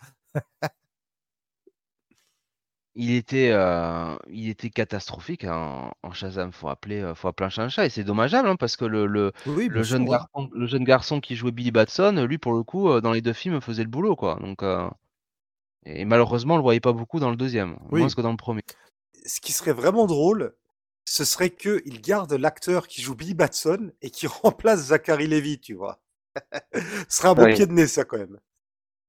il 2.94 3.12
était, 3.12 3.50
euh, 3.52 4.16
il 4.28 4.48
était 4.48 4.70
catastrophique 4.70 5.44
hein, 5.44 5.90
en, 6.02 6.12
Shazam. 6.12 6.52
Faut 6.52 6.68
appeler, 6.68 7.00
euh, 7.00 7.14
faut 7.14 7.28
appeler 7.28 7.46
un 7.46 7.50
chat 7.50 7.62
un 7.64 7.68
chat. 7.68 7.86
Et 7.86 7.90
c'est 7.90 8.04
dommageable 8.04 8.48
hein, 8.48 8.56
parce 8.56 8.76
que 8.76 8.84
le, 8.84 9.06
le, 9.06 9.32
Oui, 9.46 9.68
le 9.68 9.82
jeune 9.82 10.02
sûr, 10.02 10.12
garçon, 10.12 10.50
le 10.52 10.66
jeune 10.66 10.84
garçon 10.84 11.20
qui 11.20 11.36
jouait 11.36 11.52
Billy 11.52 11.70
Batson, 11.70 12.26
lui 12.28 12.38
pour 12.38 12.52
le 12.52 12.62
coup, 12.62 12.90
euh, 12.90 13.00
dans 13.00 13.12
les 13.12 13.22
deux 13.22 13.32
films, 13.32 13.60
faisait 13.60 13.84
le 13.84 13.88
boulot 13.88 14.16
quoi. 14.16 14.38
Donc, 14.40 14.62
euh, 14.62 14.88
et 15.84 16.04
malheureusement, 16.04 16.54
on 16.54 16.58
le 16.58 16.62
voyait 16.62 16.80
pas 16.80 16.92
beaucoup 16.92 17.18
dans 17.18 17.30
le 17.30 17.36
deuxième, 17.36 17.76
Oui. 17.90 18.00
moins 18.00 18.08
que 18.08 18.20
dans 18.20 18.30
le 18.30 18.36
premier. 18.36 18.62
ce 19.24 19.40
qui 19.40 19.52
serait 19.52 19.72
vraiment 19.72 20.06
drôle, 20.06 20.54
ce 21.04 21.24
serait 21.24 21.50
qu'il 21.50 22.00
garde 22.00 22.32
l'acteur 22.32 22.88
qui 22.88 23.02
joue 23.02 23.14
Billy 23.14 23.34
Batson 23.34 23.92
et 24.02 24.10
qui 24.10 24.26
remplace 24.42 24.86
Zachary 24.86 25.26
Levy, 25.28 25.60
tu 25.60 25.74
vois. 25.74 26.00
ce 27.08 27.16
serait 27.16 27.28
un 27.28 27.34
beau 27.34 27.46
Oui. 27.46 27.48
pied 27.48 27.66
de 27.66 27.72
nez, 27.72 27.86
ça, 27.86 28.04
quand 28.04 28.18
même. 28.18 28.38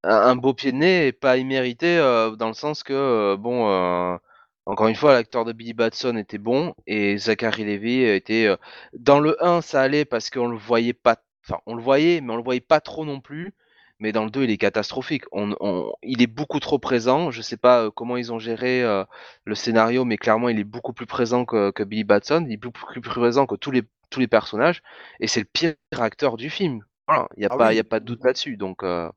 un, 0.03 0.09
un 0.15 0.35
beau 0.35 0.53
pied 0.53 0.71
de 0.71 0.77
nez 0.77 1.07
et 1.07 1.11
pas 1.13 1.37
immérité 1.37 1.97
euh, 1.97 2.31
dans 2.35 2.47
le 2.49 2.53
sens 2.53 2.83
que 2.83 2.93
euh, 2.93 3.37
bon 3.37 3.69
euh, 3.69 4.17
encore 4.65 4.87
une 4.87 4.95
fois 4.95 5.13
l'acteur 5.13 5.45
de 5.45 5.53
Billy 5.53 5.73
Batson 5.73 6.17
était 6.17 6.37
bon 6.37 6.73
et 6.87 7.17
Zachary 7.17 7.63
Levy 7.65 8.03
était 8.03 8.49
dans 8.93 9.19
le 9.19 9.41
1 9.43 9.61
ça 9.61 9.81
allait 9.81 10.05
parce 10.05 10.29
qu'on 10.29 10.47
le 10.47 10.57
voyait 10.57 10.93
pas 10.93 11.17
enfin 11.45 11.59
on 11.65 11.75
le 11.75 11.81
voyait 11.83 12.21
mais 12.21 12.33
on 12.33 12.37
le 12.37 12.43
voyait 12.43 12.61
pas 12.61 12.79
trop 12.81 13.05
non 13.05 13.19
plus 13.21 13.53
mais 13.99 14.11
dans 14.11 14.25
le 14.25 14.31
2 14.31 14.43
il 14.43 14.51
est 14.51 14.57
catastrophique 14.57 15.23
on, 15.31 15.55
on- 15.59 15.93
il 16.03 16.21
est 16.21 16.27
beaucoup 16.27 16.59
trop 16.59 16.79
présent 16.79 17.31
je 17.31 17.41
sais 17.41 17.57
pas 17.57 17.85
euh, 17.85 17.91
comment 17.91 18.17
ils 18.17 18.31
ont 18.33 18.39
géré 18.39 18.83
euh, 18.83 19.03
le 19.45 19.55
scénario 19.55 20.05
mais 20.05 20.17
clairement 20.17 20.49
il 20.49 20.59
est 20.59 20.63
beaucoup 20.63 20.93
plus 20.93 21.05
présent 21.05 21.45
que, 21.45 21.71
que 21.71 21.83
Billy 21.83 22.03
Batson 22.03 22.45
il 22.47 22.53
est 22.53 22.57
beaucoup 22.57 22.85
plus 22.85 23.01
présent 23.01 23.45
que 23.45 23.55
tous 23.55 23.71
les 23.71 23.83
tous 24.09 24.19
les 24.19 24.27
personnages 24.27 24.81
et 25.19 25.27
c'est 25.27 25.39
le 25.41 25.47
pire 25.51 25.75
acteur 25.99 26.37
du 26.37 26.49
film 26.49 26.81
voilà 27.07 27.27
il 27.37 27.43
y 27.43 27.45
a 27.45 27.49
Ah 27.49 27.57
pas 27.57 27.73
oui. 27.73 27.77
y 27.77 27.79
a 27.79 27.83
pas 27.83 27.99
de 27.99 28.05
doute 28.05 28.23
là-dessus 28.23 28.57
donc 28.57 28.83
euh, 28.83 29.09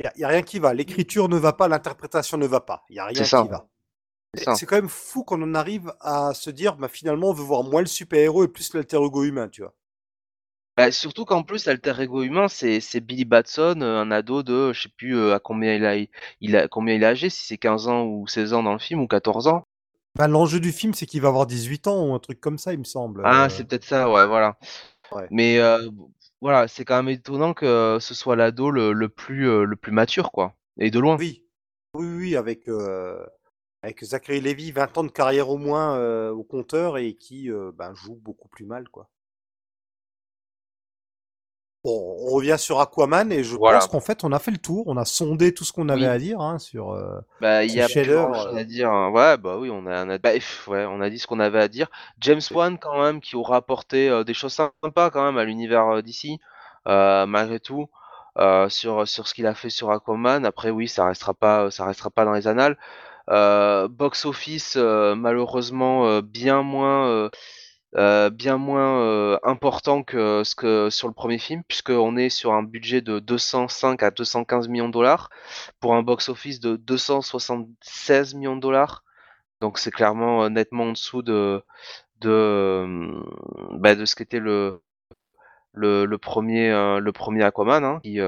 Il 0.00 0.10
n'y 0.16 0.24
a, 0.24 0.28
rien 0.28 0.42
qui 0.42 0.58
va. 0.58 0.74
L'écriture 0.74 1.28
ne 1.28 1.36
va 1.36 1.52
pas, 1.52 1.68
l'interprétation 1.68 2.36
ne 2.36 2.46
va 2.48 2.60
pas. 2.60 2.84
Il 2.90 2.94
n'y 2.94 2.98
a 3.00 3.04
rien 3.06 3.28
ça. 3.28 3.42
qui 3.42 3.48
va. 3.48 3.68
C'est 4.52 4.66
quand 4.66 4.76
même 4.76 4.88
fou 4.90 5.24
qu'on 5.24 5.42
en 5.42 5.54
arrive 5.54 5.92
à 6.00 6.34
se 6.34 6.50
dire, 6.50 6.76
bah, 6.76 6.88
finalement, 6.88 7.30
on 7.30 7.34
veut 7.34 7.44
voir 7.44 7.64
moins 7.64 7.82
le 7.82 7.88
super-héros 7.88 8.44
et 8.44 8.48
plus 8.48 8.74
l'alter 8.74 8.98
ego 9.04 9.24
humain, 9.24 9.48
tu 9.48 9.62
vois. 9.62 9.74
Bah, 10.78 10.90
surtout 10.92 11.24
qu'en 11.26 11.42
plus, 11.42 11.66
l'alter 11.66 12.00
ego 12.00 12.22
humain, 12.22 12.48
c'est 12.48 12.80
c'est 12.80 13.00
Billy 13.00 13.24
Batson, 13.26 13.80
euh, 13.82 14.00
un 14.00 14.10
ado 14.10 14.42
de, 14.42 14.72
je 14.72 14.82
sais 14.84 14.88
plus 14.88 15.14
euh, 15.16 15.34
à 15.34 15.40
combien 15.40 15.74
il 15.74 15.84
a, 15.84 15.96
il 16.40 16.56
a 16.56 16.68
combien 16.68 16.94
il 16.94 17.02
est 17.02 17.06
âgé, 17.06 17.28
si 17.30 17.46
c'est 17.46 17.58
15 17.58 17.88
ans 17.88 18.04
ou 18.06 18.26
16 18.28 18.52
ans 18.54 18.62
dans 18.62 18.72
le 18.74 18.78
film 18.78 19.00
ou 19.00 19.08
14 19.08 19.48
ans. 19.48 19.66
Bah, 20.16 20.28
L'enjeu 20.28 20.60
du 20.60 20.72
film, 20.72 20.94
c'est 20.94 21.06
qu'il 21.06 21.20
va 21.20 21.28
avoir 21.28 21.46
18 21.46 21.86
ans 21.86 22.06
ou 22.08 22.14
un 22.14 22.18
truc 22.18 22.40
comme 22.40 22.58
ça, 22.58 22.72
il 22.72 22.78
me 22.78 22.84
semble. 22.84 23.22
Ah, 23.24 23.44
Euh, 23.44 23.48
c'est 23.48 23.64
peut-être 23.64 23.84
ça, 23.84 24.10
ouais, 24.10 24.26
voilà. 24.26 24.56
Ouais. 25.12 25.28
Mais 25.30 25.58
euh, 25.58 25.88
voilà, 26.40 26.68
c'est 26.68 26.84
quand 26.84 26.96
même 27.02 27.08
étonnant 27.14 27.54
que 27.54 27.98
ce 28.00 28.14
soit 28.14 28.36
l'ado 28.36 28.70
le, 28.70 28.92
le 28.92 29.08
plus 29.08 29.48
euh, 29.48 29.64
le 29.64 29.76
plus 29.76 29.92
mature, 29.92 30.32
quoi. 30.32 30.54
Et 30.78 30.90
de 30.90 30.98
loin. 31.00 31.16
Oui, 31.18 31.44
oui, 31.94 32.06
oui, 32.06 32.36
avec, 32.36 32.68
euh, 32.68 33.24
avec 33.82 34.04
Zachary 34.04 34.40
Levy, 34.40 34.72
20 34.72 34.96
ans 34.98 35.04
de 35.04 35.10
carrière 35.10 35.50
au 35.50 35.58
moins 35.58 35.96
euh, 35.98 36.30
au 36.30 36.44
compteur 36.44 36.98
et 36.98 37.14
qui 37.16 37.50
euh, 37.50 37.72
ben, 37.74 37.94
joue 37.94 38.16
beaucoup 38.16 38.48
plus 38.48 38.66
mal, 38.66 38.88
quoi. 38.88 39.10
Bon, 41.84 42.16
on 42.20 42.34
revient 42.34 42.56
sur 42.58 42.80
Aquaman 42.80 43.30
et 43.32 43.44
je 43.44 43.56
Voilà. 43.56 43.78
pense 43.78 43.86
qu'en 43.86 44.00
fait 44.00 44.24
on 44.24 44.32
a 44.32 44.38
fait 44.38 44.50
le 44.50 44.58
tour, 44.58 44.84
on 44.88 44.96
a 44.96 45.04
sondé 45.04 45.54
tout 45.54 45.64
ce 45.64 45.72
qu'on 45.72 45.88
avait 45.88 46.06
Oui. 46.06 46.08
à 46.08 46.18
dire 46.18 46.40
hein, 46.40 46.58
sur. 46.58 46.90
euh, 46.92 47.20
Bah, 47.40 47.64
il 47.64 47.72
y 47.72 47.80
a 47.80 47.88
euh. 48.08 48.56
à 48.56 48.64
dire. 48.64 48.90
hein. 48.90 49.10
Ouais, 49.10 49.36
bah 49.36 49.58
oui, 49.58 49.70
on 49.70 49.86
a, 49.86 50.04
on 50.04 50.10
a, 50.10 50.18
bah, 50.18 50.30
ouais, 50.66 50.84
on 50.86 51.00
a 51.00 51.08
dit 51.08 51.18
ce 51.20 51.26
qu'on 51.28 51.38
avait 51.40 51.60
à 51.60 51.68
dire. 51.68 51.88
James 52.20 52.40
Wan, 52.52 52.78
quand 52.78 53.00
même, 53.00 53.20
qui 53.20 53.36
aura 53.36 53.56
apporté 53.56 54.08
euh, 54.08 54.24
des 54.24 54.34
choses 54.34 54.54
sympas 54.54 55.10
quand 55.10 55.24
même 55.24 55.38
à 55.38 55.44
l'univers 55.44 55.88
euh, 55.88 56.02
d'ici, 56.02 56.40
malgré 56.86 57.60
tout, 57.60 57.88
sur 58.68 59.06
sur 59.06 59.28
ce 59.28 59.34
qu'il 59.34 59.46
a 59.46 59.54
fait 59.54 59.70
sur 59.70 59.90
Aquaman. 59.92 60.44
Après, 60.44 60.70
oui, 60.70 60.88
ça 60.88 61.06
restera 61.06 61.34
pas, 61.34 61.70
ça 61.70 61.86
restera 61.86 62.10
pas 62.10 62.24
dans 62.24 62.32
les 62.32 62.48
annales. 62.48 62.76
Box 63.28 64.24
office, 64.24 64.76
malheureusement, 64.76 66.20
bien 66.22 66.62
moins. 66.62 67.30
Euh, 67.96 68.28
bien 68.28 68.58
moins 68.58 69.00
euh, 69.00 69.38
important 69.42 70.02
que 70.02 70.44
ce 70.44 70.54
que 70.54 70.90
sur 70.90 71.08
le 71.08 71.14
premier 71.14 71.38
film, 71.38 71.62
puisqu'on 71.64 72.16
est 72.18 72.28
sur 72.28 72.52
un 72.52 72.62
budget 72.62 73.00
de 73.00 73.18
205 73.18 74.02
à 74.02 74.10
215 74.10 74.68
millions 74.68 74.88
de 74.88 74.92
dollars 74.92 75.30
pour 75.80 75.94
un 75.94 76.02
box-office 76.02 76.60
de 76.60 76.76
276 76.76 78.34
millions 78.34 78.56
de 78.56 78.60
dollars. 78.60 79.04
Donc 79.60 79.78
c'est 79.78 79.90
clairement 79.90 80.44
euh, 80.44 80.48
nettement 80.50 80.84
en 80.84 80.92
dessous 80.92 81.22
de 81.22 81.62
de 82.20 82.86
bah, 83.72 83.94
de 83.94 84.04
ce 84.04 84.14
qu'était 84.16 84.40
le 84.40 84.82
le, 85.72 86.16
premier 86.18 86.70
le 87.00 87.12
premier 87.12 87.44
Aquaman 87.44 87.84
hein, 87.84 88.00
qui 88.02 88.20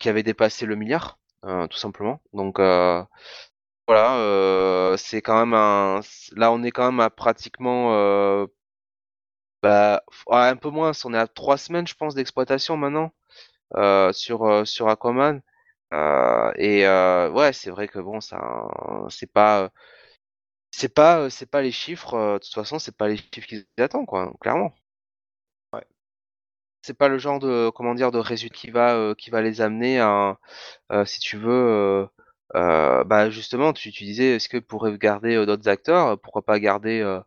qui 0.00 0.08
avait 0.08 0.22
dépassé 0.22 0.66
le 0.66 0.76
milliard 0.76 1.18
tout 1.42 1.78
simplement. 1.78 2.20
Donc 2.32 2.58
voilà, 3.86 4.16
euh, 4.18 4.96
c'est 4.96 5.20
quand 5.22 5.38
même 5.38 5.54
un 5.54 6.00
là 6.32 6.52
on 6.52 6.62
est 6.62 6.70
quand 6.70 6.86
même 6.90 7.00
à 7.00 7.10
pratiquement 7.10 7.92
euh, 7.94 8.46
bah, 9.62 10.02
ouais, 10.26 10.36
un 10.36 10.56
peu 10.56 10.68
moins, 10.70 10.92
on 11.04 11.14
est 11.14 11.18
à 11.18 11.26
trois 11.26 11.56
semaines 11.56 11.86
je 11.86 11.94
pense 11.94 12.14
d'exploitation 12.14 12.76
maintenant 12.76 13.12
euh, 13.76 14.12
sur 14.12 14.44
euh, 14.46 14.64
sur 14.66 14.88
Aquaman. 14.88 15.42
Euh, 15.94 16.52
et 16.56 16.86
euh, 16.86 17.30
ouais, 17.32 17.52
c'est 17.54 17.70
vrai 17.70 17.88
que 17.88 18.00
bon, 18.00 18.20
ça, 18.20 18.68
c'est 19.10 19.32
pas, 19.32 19.70
c'est 20.70 20.92
pas, 20.94 21.30
c'est 21.30 21.46
pas 21.50 21.62
les 21.62 21.72
chiffres. 21.72 22.34
de 22.34 22.38
toute 22.38 22.52
façon, 22.54 22.78
c'est 22.78 22.96
pas 22.96 23.08
les 23.08 23.16
chiffres 23.16 23.46
qu'ils 23.48 23.66
attendent, 23.78 24.06
quoi, 24.06 24.32
clairement. 24.40 24.74
Ouais. 25.72 25.84
C'est 26.82 26.94
pas 26.98 27.08
le 27.08 27.18
genre 27.18 27.40
de, 27.40 27.70
comment 27.74 27.94
dire, 27.94 28.12
de 28.12 28.18
résultat 28.18 28.56
qui 28.56 28.70
va, 28.70 28.94
euh, 28.96 29.14
qui 29.14 29.30
va 29.30 29.42
les 29.42 29.60
amener 29.60 30.00
à, 30.00 30.38
euh, 30.92 31.04
si 31.06 31.20
tu 31.20 31.38
veux, 31.38 32.08
bah 32.54 33.30
justement, 33.30 33.72
tu, 33.72 33.90
tu 33.90 34.04
disais, 34.04 34.36
est-ce 34.36 34.48
que 34.48 34.58
pourrait 34.58 34.96
garder 34.98 35.34
euh, 35.36 35.46
d'autres 35.46 35.68
acteurs 35.68 36.18
Pourquoi 36.20 36.42
pas 36.42 36.58
garder 36.60 37.00
euh, 37.00 37.20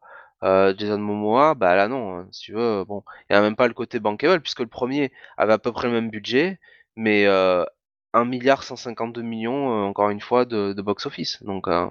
euh, 0.44 0.74
Jason 0.78 1.00
Momoa? 1.00 1.54
Bah 1.56 1.76
là 1.76 1.88
non, 1.88 2.20
hein, 2.20 2.28
si 2.32 2.44
tu 2.44 2.54
veux, 2.54 2.84
bon, 2.86 3.04
il 3.30 3.34
y 3.34 3.36
a 3.36 3.42
même 3.42 3.56
pas 3.56 3.68
le 3.68 3.74
côté 3.74 4.00
bankable 4.00 4.42
puisque 4.42 4.62
le 4.62 4.68
premier 4.68 5.12
avait 5.38 5.54
à 5.54 5.58
peu 5.60 5.72
près 5.72 5.88
le 5.88 5.94
même 5.94 6.10
budget, 6.10 6.60
mais 6.96 7.26
euh, 7.26 7.66
1 8.14 8.26
milliard 8.26 8.64
152 8.64 9.22
millions, 9.22 9.84
euh, 9.84 9.88
encore 9.88 10.10
une 10.10 10.22
fois, 10.22 10.46
de, 10.46 10.74
de 10.74 10.82
box-office. 10.82 11.44
Donc, 11.44 11.68
euh, 11.68 11.88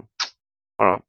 voilà. 0.79 1.01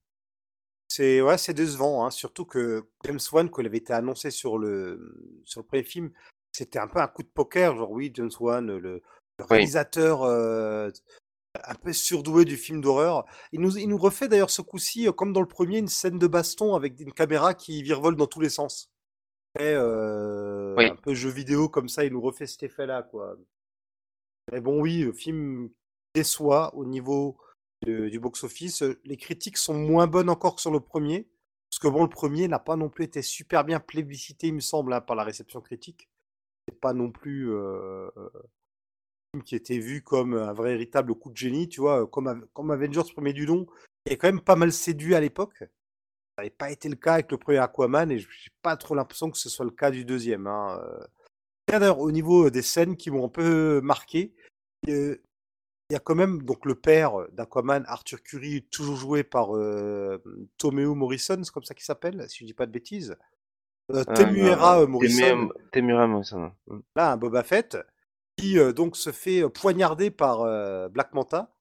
C'est 0.89 1.21
ouais, 1.21 1.37
c'est 1.37 1.53
décevant, 1.53 2.05
hein, 2.05 2.11
surtout 2.11 2.45
que 2.45 2.87
James 3.05 3.19
Wan, 3.31 3.49
quand 3.49 3.61
il 3.61 3.67
avait 3.67 3.77
été 3.77 3.93
annoncé 3.93 4.31
sur 4.31 4.57
le 4.57 5.41
sur 5.43 5.61
le 5.61 5.65
premier 5.65 5.83
film, 5.83 6.11
c'était 6.51 6.79
un 6.79 6.87
peu 6.87 6.99
un 6.99 7.07
coup 7.07 7.23
de 7.23 7.27
poker, 7.27 7.75
genre 7.75 7.91
oui, 7.91 8.11
James 8.15 8.31
Wan, 8.39 8.65
le, 8.65 8.79
le 8.79 9.45
réalisateur 9.45 10.23
euh, 10.23 10.89
un 11.65 11.75
peu 11.75 11.93
surdoué 11.93 12.45
du 12.45 12.57
film 12.57 12.81
d'horreur. 12.81 13.25
Il 13.51 13.61
nous, 13.61 13.77
il 13.77 13.87
nous 13.87 13.97
refait 13.97 14.27
d'ailleurs 14.27 14.49
ce 14.49 14.61
coup-ci, 14.61 15.07
euh, 15.07 15.11
comme 15.11 15.33
dans 15.33 15.41
le 15.41 15.47
premier, 15.47 15.77
une 15.79 15.87
scène 15.87 16.19
de 16.19 16.27
baston 16.27 16.75
avec 16.75 16.99
une 16.99 17.13
caméra 17.13 17.53
qui 17.53 17.81
virevolte 17.83 18.17
dans 18.17 18.27
tous 18.27 18.41
les 18.41 18.49
sens. 18.49 18.91
Et, 19.59 19.63
euh, 19.63 20.75
Oui. 20.77 20.85
Un 20.85 20.95
peu 20.95 21.13
jeu 21.13 21.29
vidéo 21.29 21.69
comme 21.69 21.89
ça, 21.89 22.03
il 22.05 22.11
nous 22.13 22.21
refait 22.21 22.45
cet 22.47 22.63
effet-là, 22.63 23.03
quoi. 23.03 23.35
Mais 24.51 24.61
bon, 24.61 24.79
oui, 24.81 24.99
le 24.99 25.13
film 25.13 25.69
déçoit 26.13 26.73
au 26.75 26.85
niveau 26.85 27.37
de- 27.85 28.07
du 28.09 28.19
box-office. 28.19 28.83
Les 29.03 29.17
critiques 29.17 29.57
sont 29.57 29.73
moins 29.73 30.07
bonnes 30.07 30.29
encore 30.29 30.55
que 30.55 30.61
sur 30.61 30.71
le 30.71 30.79
premier. 30.79 31.27
Parce 31.69 31.79
que 31.79 31.87
bon, 31.89 32.03
le 32.03 32.09
premier 32.09 32.47
n'a 32.47 32.59
pas 32.59 32.75
non 32.77 32.89
plus 32.89 33.03
été 33.05 33.21
super 33.21 33.65
bien 33.65 33.79
plébiscité, 33.81 34.47
il 34.47 34.53
me 34.53 34.59
semble, 34.61 34.93
hein, 34.93 35.01
par 35.01 35.15
la 35.15 35.23
réception 35.23 35.59
critique. 35.59 36.09
C'est 36.67 36.79
pas 36.79 36.93
non 36.93 37.11
plus 37.11 37.51
euh, 37.51 38.09
qui 39.43 39.55
était 39.55 39.79
vu 39.79 40.01
comme 40.01 40.33
un 40.33 40.53
vrai 40.53 40.71
véritable 40.71 41.13
coup 41.15 41.29
de 41.29 41.37
génie, 41.37 41.67
tu 41.69 41.81
vois, 41.81 42.07
comme, 42.07 42.27
Av- 42.27 42.45
comme 42.53 42.71
Avengers 42.71 43.11
premier 43.13 43.33
du 43.33 43.45
nom, 43.45 43.65
qui 44.05 44.13
est 44.13 44.17
quand 44.17 44.27
même 44.27 44.41
pas 44.41 44.55
mal 44.55 44.71
séduit 44.71 45.15
à 45.15 45.19
l'époque. 45.19 45.57
Ça 45.59 45.67
n'avait 46.39 46.49
pas 46.49 46.71
été 46.71 46.87
le 46.89 46.95
cas 46.95 47.15
avec 47.15 47.31
le 47.31 47.37
premier 47.37 47.57
Aquaman 47.57 48.11
et 48.11 48.19
j'ai 48.19 48.51
pas 48.61 48.77
trop 48.77 48.95
l'impression 48.95 49.29
que 49.31 49.37
ce 49.37 49.49
soit 49.49 49.65
le 49.65 49.71
cas 49.71 49.91
du 49.91 50.05
deuxième. 50.05 50.47
Hein. 50.47 50.79
euh. 50.83 51.05
D'ailleurs, 51.67 51.99
au 51.99 52.11
niveau 52.11 52.49
des 52.49 52.61
scènes 52.61 52.95
qui 52.95 53.11
m'ont 53.11 53.25
un 53.25 53.29
peu 53.29 53.81
marqué, 53.81 54.33
euh, 54.87 55.17
il 55.89 55.93
y 55.93 55.95
a 55.95 55.99
quand 55.99 56.15
même 56.15 56.43
donc 56.43 56.65
le 56.65 56.75
père 56.75 57.13
d'Aquaman, 57.31 57.83
Arthur 57.87 58.21
Curry, 58.21 58.63
toujours 58.71 58.95
joué 58.95 59.23
par 59.23 59.55
euh, 59.55 60.21
Morrison, 60.63 61.41
c'est 61.43 61.51
comme 61.51 61.63
ça 61.63 61.73
qu'il 61.73 61.85
s'appelle, 61.85 62.25
si 62.29 62.39
je 62.39 62.45
dis 62.45 62.53
pas 62.53 62.65
de 62.65 62.71
bêtises. 62.71 63.17
Euh, 63.91 64.03
Temuera 64.03 64.81
euh, 64.81 64.87
Morrison, 64.87 65.49
Temuera 65.71 66.07
Morrison. 66.07 66.51
Là, 66.95 67.13
un 67.13 67.17
Boba 67.17 67.43
Fett, 67.43 67.77
qui 68.37 68.59
euh, 68.59 68.71
donc 68.73 68.95
se 68.97 69.11
fait 69.11 69.41
euh, 69.43 69.49
poignarder 69.49 70.11
par 70.11 70.41
euh, 70.41 70.89
Black 70.89 71.13
Manta, 71.13 71.51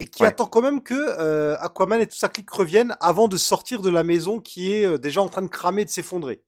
et 0.00 0.06
qui 0.08 0.22
Ouais. 0.22 0.28
attend 0.28 0.46
quand 0.46 0.62
même 0.62 0.82
que 0.82 0.94
euh, 0.94 1.56
Aquaman 1.60 2.00
et 2.00 2.06
tout 2.06 2.16
sa 2.16 2.28
clique 2.28 2.50
reviennent 2.50 2.96
avant 3.00 3.28
de 3.28 3.36
sortir 3.36 3.82
de 3.82 3.90
la 3.90 4.04
maison 4.04 4.40
qui 4.40 4.72
est 4.72 4.86
euh, 4.86 4.98
déjà 4.98 5.22
en 5.22 5.28
train 5.28 5.42
de 5.42 5.48
cramer 5.48 5.82
et 5.82 5.84
de 5.86 5.90
s'effondrer. 5.90 6.42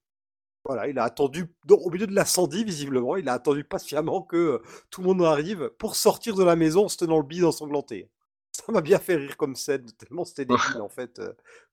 Voilà, 0.65 0.87
il 0.87 0.99
a 0.99 1.03
attendu, 1.05 1.47
donc, 1.65 1.81
au 1.85 1.89
milieu 1.91 2.07
de 2.07 2.13
l'incendie, 2.15 2.63
visiblement, 2.65 3.15
il 3.17 3.29
a 3.29 3.33
attendu 3.33 3.63
patiemment 3.63 4.21
que 4.23 4.37
euh, 4.37 4.63
tout 4.91 5.01
le 5.01 5.07
monde 5.07 5.23
arrive 5.23 5.69
pour 5.79 5.95
sortir 5.95 6.35
de 6.35 6.43
la 6.43 6.55
maison 6.55 6.85
en 6.85 6.89
se 6.89 6.97
tenant 6.97 7.17
le 7.17 7.23
bide 7.25 7.45
ensanglanté. 7.45 8.09
Ça 8.51 8.71
m'a 8.71 8.81
bien 8.81 8.99
fait 8.99 9.15
rire 9.15 9.37
comme 9.37 9.55
scène, 9.55 9.85
tellement 9.93 10.25
c'était 10.25 10.45
débile 10.45 10.81
en 10.81 10.89
fait, 10.89 11.21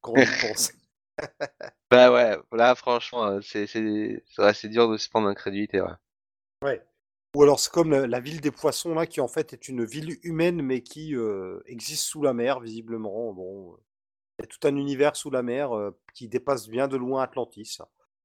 quand 0.02 0.12
on 0.12 0.26
y 0.26 0.26
pense. 0.40 0.72
Bah 1.90 2.12
ouais, 2.12 2.36
là, 2.52 2.74
franchement, 2.74 3.40
c'est 3.42 3.66
c'est 3.66 4.22
c'est 4.26 4.42
vrai, 4.42 4.54
c'est 4.54 4.68
dur 4.68 4.88
de 4.90 4.96
se 4.96 5.08
prendre 5.08 5.28
d'incrédulité. 5.28 5.80
Ouais. 5.80 5.88
Ouais. 6.62 6.82
Ou 7.36 7.42
alors 7.42 7.60
c'est 7.60 7.70
comme 7.70 7.90
la, 7.90 8.20
ville 8.20 8.40
des 8.40 8.50
poissons 8.50 8.94
là, 8.94 9.06
qui 9.06 9.20
en 9.20 9.28
fait 9.28 9.52
est 9.52 9.68
une 9.68 9.84
ville 9.84 10.18
humaine 10.22 10.62
mais 10.62 10.80
qui 10.80 11.14
euh, 11.14 11.60
existe 11.66 12.04
sous 12.04 12.22
la 12.22 12.32
mer 12.32 12.60
visiblement. 12.60 13.34
Bon, 13.34 13.74
euh, 13.74 13.76
il 14.38 14.42
y 14.42 14.44
a 14.44 14.46
tout 14.46 14.66
un 14.66 14.74
univers 14.74 15.16
sous 15.16 15.28
la 15.28 15.42
mer 15.42 15.76
euh, 15.76 15.90
qui 16.14 16.28
dépasse 16.28 16.66
bien 16.66 16.88
de 16.88 16.96
loin 16.96 17.22
Atlantis. 17.22 17.76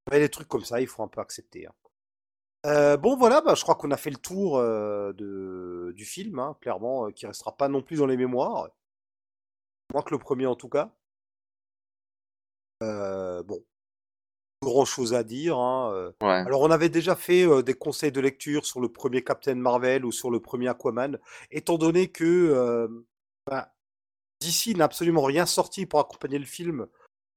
Mais 0.10 0.20
des 0.22 0.30
trucs 0.30 0.48
comme 0.48 0.64
ça, 0.64 0.80
il 0.80 0.88
faut 0.88 1.04
un 1.04 1.10
peu 1.10 1.20
accepter. 1.20 1.68
hein. 1.68 2.98
Bon 3.00 3.18
voilà, 3.18 3.42
bah, 3.42 3.54
je 3.54 3.64
crois 3.64 3.76
qu'on 3.76 3.92
a 3.92 3.98
fait 3.98 4.12
le 4.12 4.16
tour 4.16 4.60
de, 4.62 5.92
du 5.94 6.06
film, 6.06 6.40
hein, 6.40 6.56
clairement, 6.62 7.12
qui 7.12 7.28
restera 7.28 7.58
pas 7.58 7.68
non 7.68 7.82
plus 7.82 7.98
dans 7.98 8.06
les 8.06 8.16
mémoires, 8.16 8.70
moins 9.92 10.04
que 10.04 10.12
le 10.12 10.20
premier 10.20 10.46
en 10.46 10.56
tout 10.56 10.70
cas. 10.70 10.96
Bon, 12.80 13.62
grand 14.64 14.86
chose 14.86 15.14
à 15.14 15.24
dire. 15.24 15.58
hein, 15.58 16.12
Ouais. 16.22 16.30
alors, 16.30 16.62
on 16.62 16.72
avait 16.72 16.90
déjà 16.90 17.16
fait 17.16 17.46
euh, 17.48 17.62
des 17.64 17.74
conseils 17.74 18.12
de 18.12 18.22
lecture 18.22 18.66
sur 18.66 18.80
le 18.80 18.90
premier 18.90 19.24
Captain 19.24 19.56
Marvel 19.56 20.06
ou 20.06 20.12
sur 20.12 20.30
le 20.30 20.40
premier 20.40 20.68
Aquaman, 20.68 21.18
étant 21.50 21.78
donné 21.78 22.10
que 22.10 22.24
euh, 22.24 22.88
ben, 23.50 23.66
DC 24.42 24.76
n'a 24.78 24.86
absolument 24.86 25.24
rien 25.24 25.46
sorti 25.46 25.86
pour 25.86 26.00
accompagner 26.00 26.38
le 26.40 26.46
film. 26.46 26.88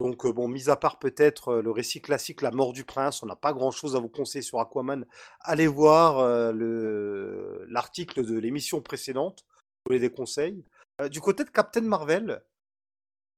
Donc, 0.00 0.26
euh, 0.26 0.32
bon, 0.32 0.48
mis 0.48 0.68
à 0.68 0.76
part 0.76 0.98
peut-être 0.98 1.56
le 1.56 1.70
récit 1.70 2.02
classique 2.02 2.42
La 2.42 2.50
mort 2.50 2.72
du 2.72 2.84
prince, 2.84 3.22
on 3.22 3.26
n'a 3.26 3.36
pas 3.36 3.52
grand-chose 3.52 3.96
à 3.96 4.00
vous 4.00 4.08
conseiller 4.08 4.42
sur 4.42 4.60
Aquaman. 4.60 5.06
Allez 5.40 5.66
voir 5.66 6.52
le- 6.52 7.64
l'article 7.68 8.24
de 8.26 8.38
l'émission 8.38 8.82
précédente, 8.82 9.44
vous 9.48 9.90
voulez 9.90 10.00
des 10.00 10.10
conseils. 10.10 10.64
Du 11.10 11.20
côté 11.20 11.44
de 11.44 11.50
Captain 11.50 11.80
Marvel, 11.82 12.42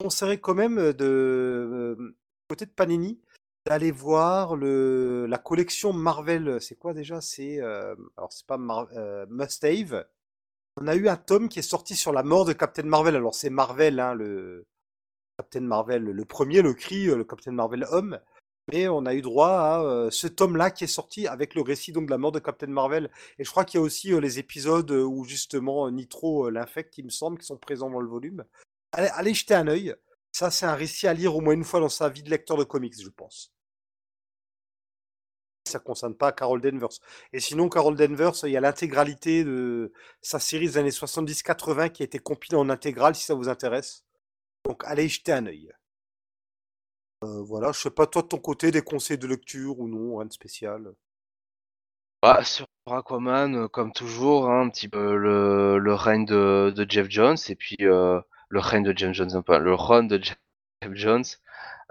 je 0.00 0.04
conseillerais 0.06 0.40
quand 0.40 0.54
même 0.54 0.92
de, 0.92 2.16
côté 2.48 2.66
de 2.66 2.70
Panini, 2.70 3.20
d'aller 3.66 3.90
voir 3.90 4.56
la 4.56 5.38
collection 5.38 5.92
Marvel. 5.92 6.60
C'est 6.60 6.76
quoi 6.76 6.94
déjà? 6.94 7.20
C'est 7.20 7.60
euh, 7.60 7.94
alors 8.16 8.32
c'est 8.32 8.46
pas 8.46 8.58
Mar- 8.58 8.88
euh, 8.96 9.26
Must 9.28 9.64
Have. 9.64 10.06
On 10.80 10.86
a 10.86 10.94
eu 10.94 11.08
un 11.08 11.16
tome 11.16 11.48
qui 11.48 11.58
est 11.58 11.62
sorti 11.62 11.96
sur 11.96 12.12
la 12.12 12.22
mort 12.22 12.44
de 12.44 12.52
Captain 12.52 12.84
Marvel. 12.84 13.16
Alors 13.16 13.34
c'est 13.34 13.50
Marvel, 13.50 13.98
hein, 13.98 14.14
le 14.14 14.66
Captain 15.38 15.60
Marvel, 15.60 16.04
le 16.04 16.24
premier, 16.24 16.62
le 16.62 16.74
cri, 16.74 17.06
le 17.06 17.24
Captain 17.24 17.52
Marvel 17.52 17.86
homme. 17.90 18.20
Mais 18.72 18.88
on 18.88 19.06
a 19.06 19.14
eu 19.14 19.22
droit 19.22 19.50
à 19.50 19.80
euh, 19.82 20.10
ce 20.10 20.26
tome-là 20.26 20.72
qui 20.72 20.84
est 20.84 20.88
sorti 20.88 21.28
avec 21.28 21.54
le 21.54 21.62
récit 21.62 21.92
donc 21.92 22.06
de 22.06 22.10
la 22.10 22.18
mort 22.18 22.32
de 22.32 22.40
Captain 22.40 22.66
Marvel. 22.66 23.10
Et 23.38 23.44
je 23.44 23.50
crois 23.50 23.64
qu'il 23.64 23.78
y 23.78 23.82
a 23.82 23.86
aussi 23.86 24.12
euh, 24.12 24.20
les 24.20 24.40
épisodes 24.40 24.90
euh, 24.90 25.04
où 25.04 25.24
justement 25.24 25.86
euh, 25.86 25.90
Nitro 25.90 26.46
euh, 26.46 26.50
l'infecte, 26.50 26.98
il 26.98 27.04
me 27.04 27.10
semble, 27.10 27.38
qui 27.38 27.46
sont 27.46 27.58
présents 27.58 27.90
dans 27.90 28.00
le 28.00 28.08
volume. 28.08 28.44
Allez, 28.92 29.08
allez 29.12 29.34
jeter 29.34 29.54
un 29.54 29.68
œil. 29.68 29.94
Ça, 30.32 30.50
c'est 30.50 30.66
un 30.66 30.74
récit 30.74 31.06
à 31.06 31.14
lire 31.14 31.36
au 31.36 31.40
moins 31.40 31.54
une 31.54 31.64
fois 31.64 31.80
dans 31.80 31.88
sa 31.88 32.08
vie 32.08 32.24
de 32.24 32.30
lecteur 32.30 32.56
de 32.56 32.64
comics, 32.64 33.00
je 33.00 33.08
pense. 33.08 33.52
Ça 35.66 35.78
ne 35.78 35.84
concerne 35.84 36.14
pas 36.14 36.32
Carol 36.32 36.60
Danvers. 36.60 36.98
Et 37.32 37.40
sinon, 37.40 37.68
Carol 37.68 37.96
Danvers, 37.96 38.32
il 38.44 38.50
y 38.50 38.56
a 38.56 38.60
l'intégralité 38.60 39.44
de 39.44 39.92
sa 40.22 40.38
série 40.38 40.66
des 40.66 40.78
années 40.78 40.90
70-80 40.90 41.90
qui 41.90 42.02
a 42.02 42.06
été 42.06 42.18
compilée 42.18 42.56
en 42.56 42.70
intégrale, 42.70 43.14
si 43.14 43.24
ça 43.24 43.34
vous 43.34 43.48
intéresse. 43.48 44.04
Donc, 44.64 44.82
allez 44.84 45.08
jeter 45.08 45.32
un 45.32 45.46
œil. 45.46 45.72
Euh, 47.24 47.42
voilà, 47.42 47.72
je 47.72 47.80
sais 47.80 47.90
pas, 47.90 48.06
toi, 48.06 48.22
de 48.22 48.28
ton 48.28 48.38
côté, 48.38 48.70
des 48.70 48.82
conseils 48.82 49.18
de 49.18 49.26
lecture 49.26 49.78
ou 49.80 49.88
non, 49.88 50.18
rien 50.18 50.26
de 50.26 50.32
spécial? 50.32 50.92
Bah, 52.22 52.44
sur 52.44 52.66
Aquaman, 52.86 53.54
euh, 53.56 53.68
comme 53.68 53.92
toujours, 53.92 54.50
hein, 54.50 54.62
un 54.62 54.70
petit 54.70 54.88
peu 54.88 55.16
le, 55.16 55.94
règne 55.94 56.26
de, 56.26 56.86
Jeff 56.88 57.08
Jones 57.08 57.36
et 57.48 57.56
puis 57.56 57.76
euh, 57.82 58.20
le 58.48 58.60
règne 58.60 58.84
de 58.84 58.96
James 58.96 59.14
Jones, 59.14 59.42
le 59.48 59.74
run 59.74 60.04
de 60.04 60.22
Jeff 60.22 60.36
Jones. 60.92 61.24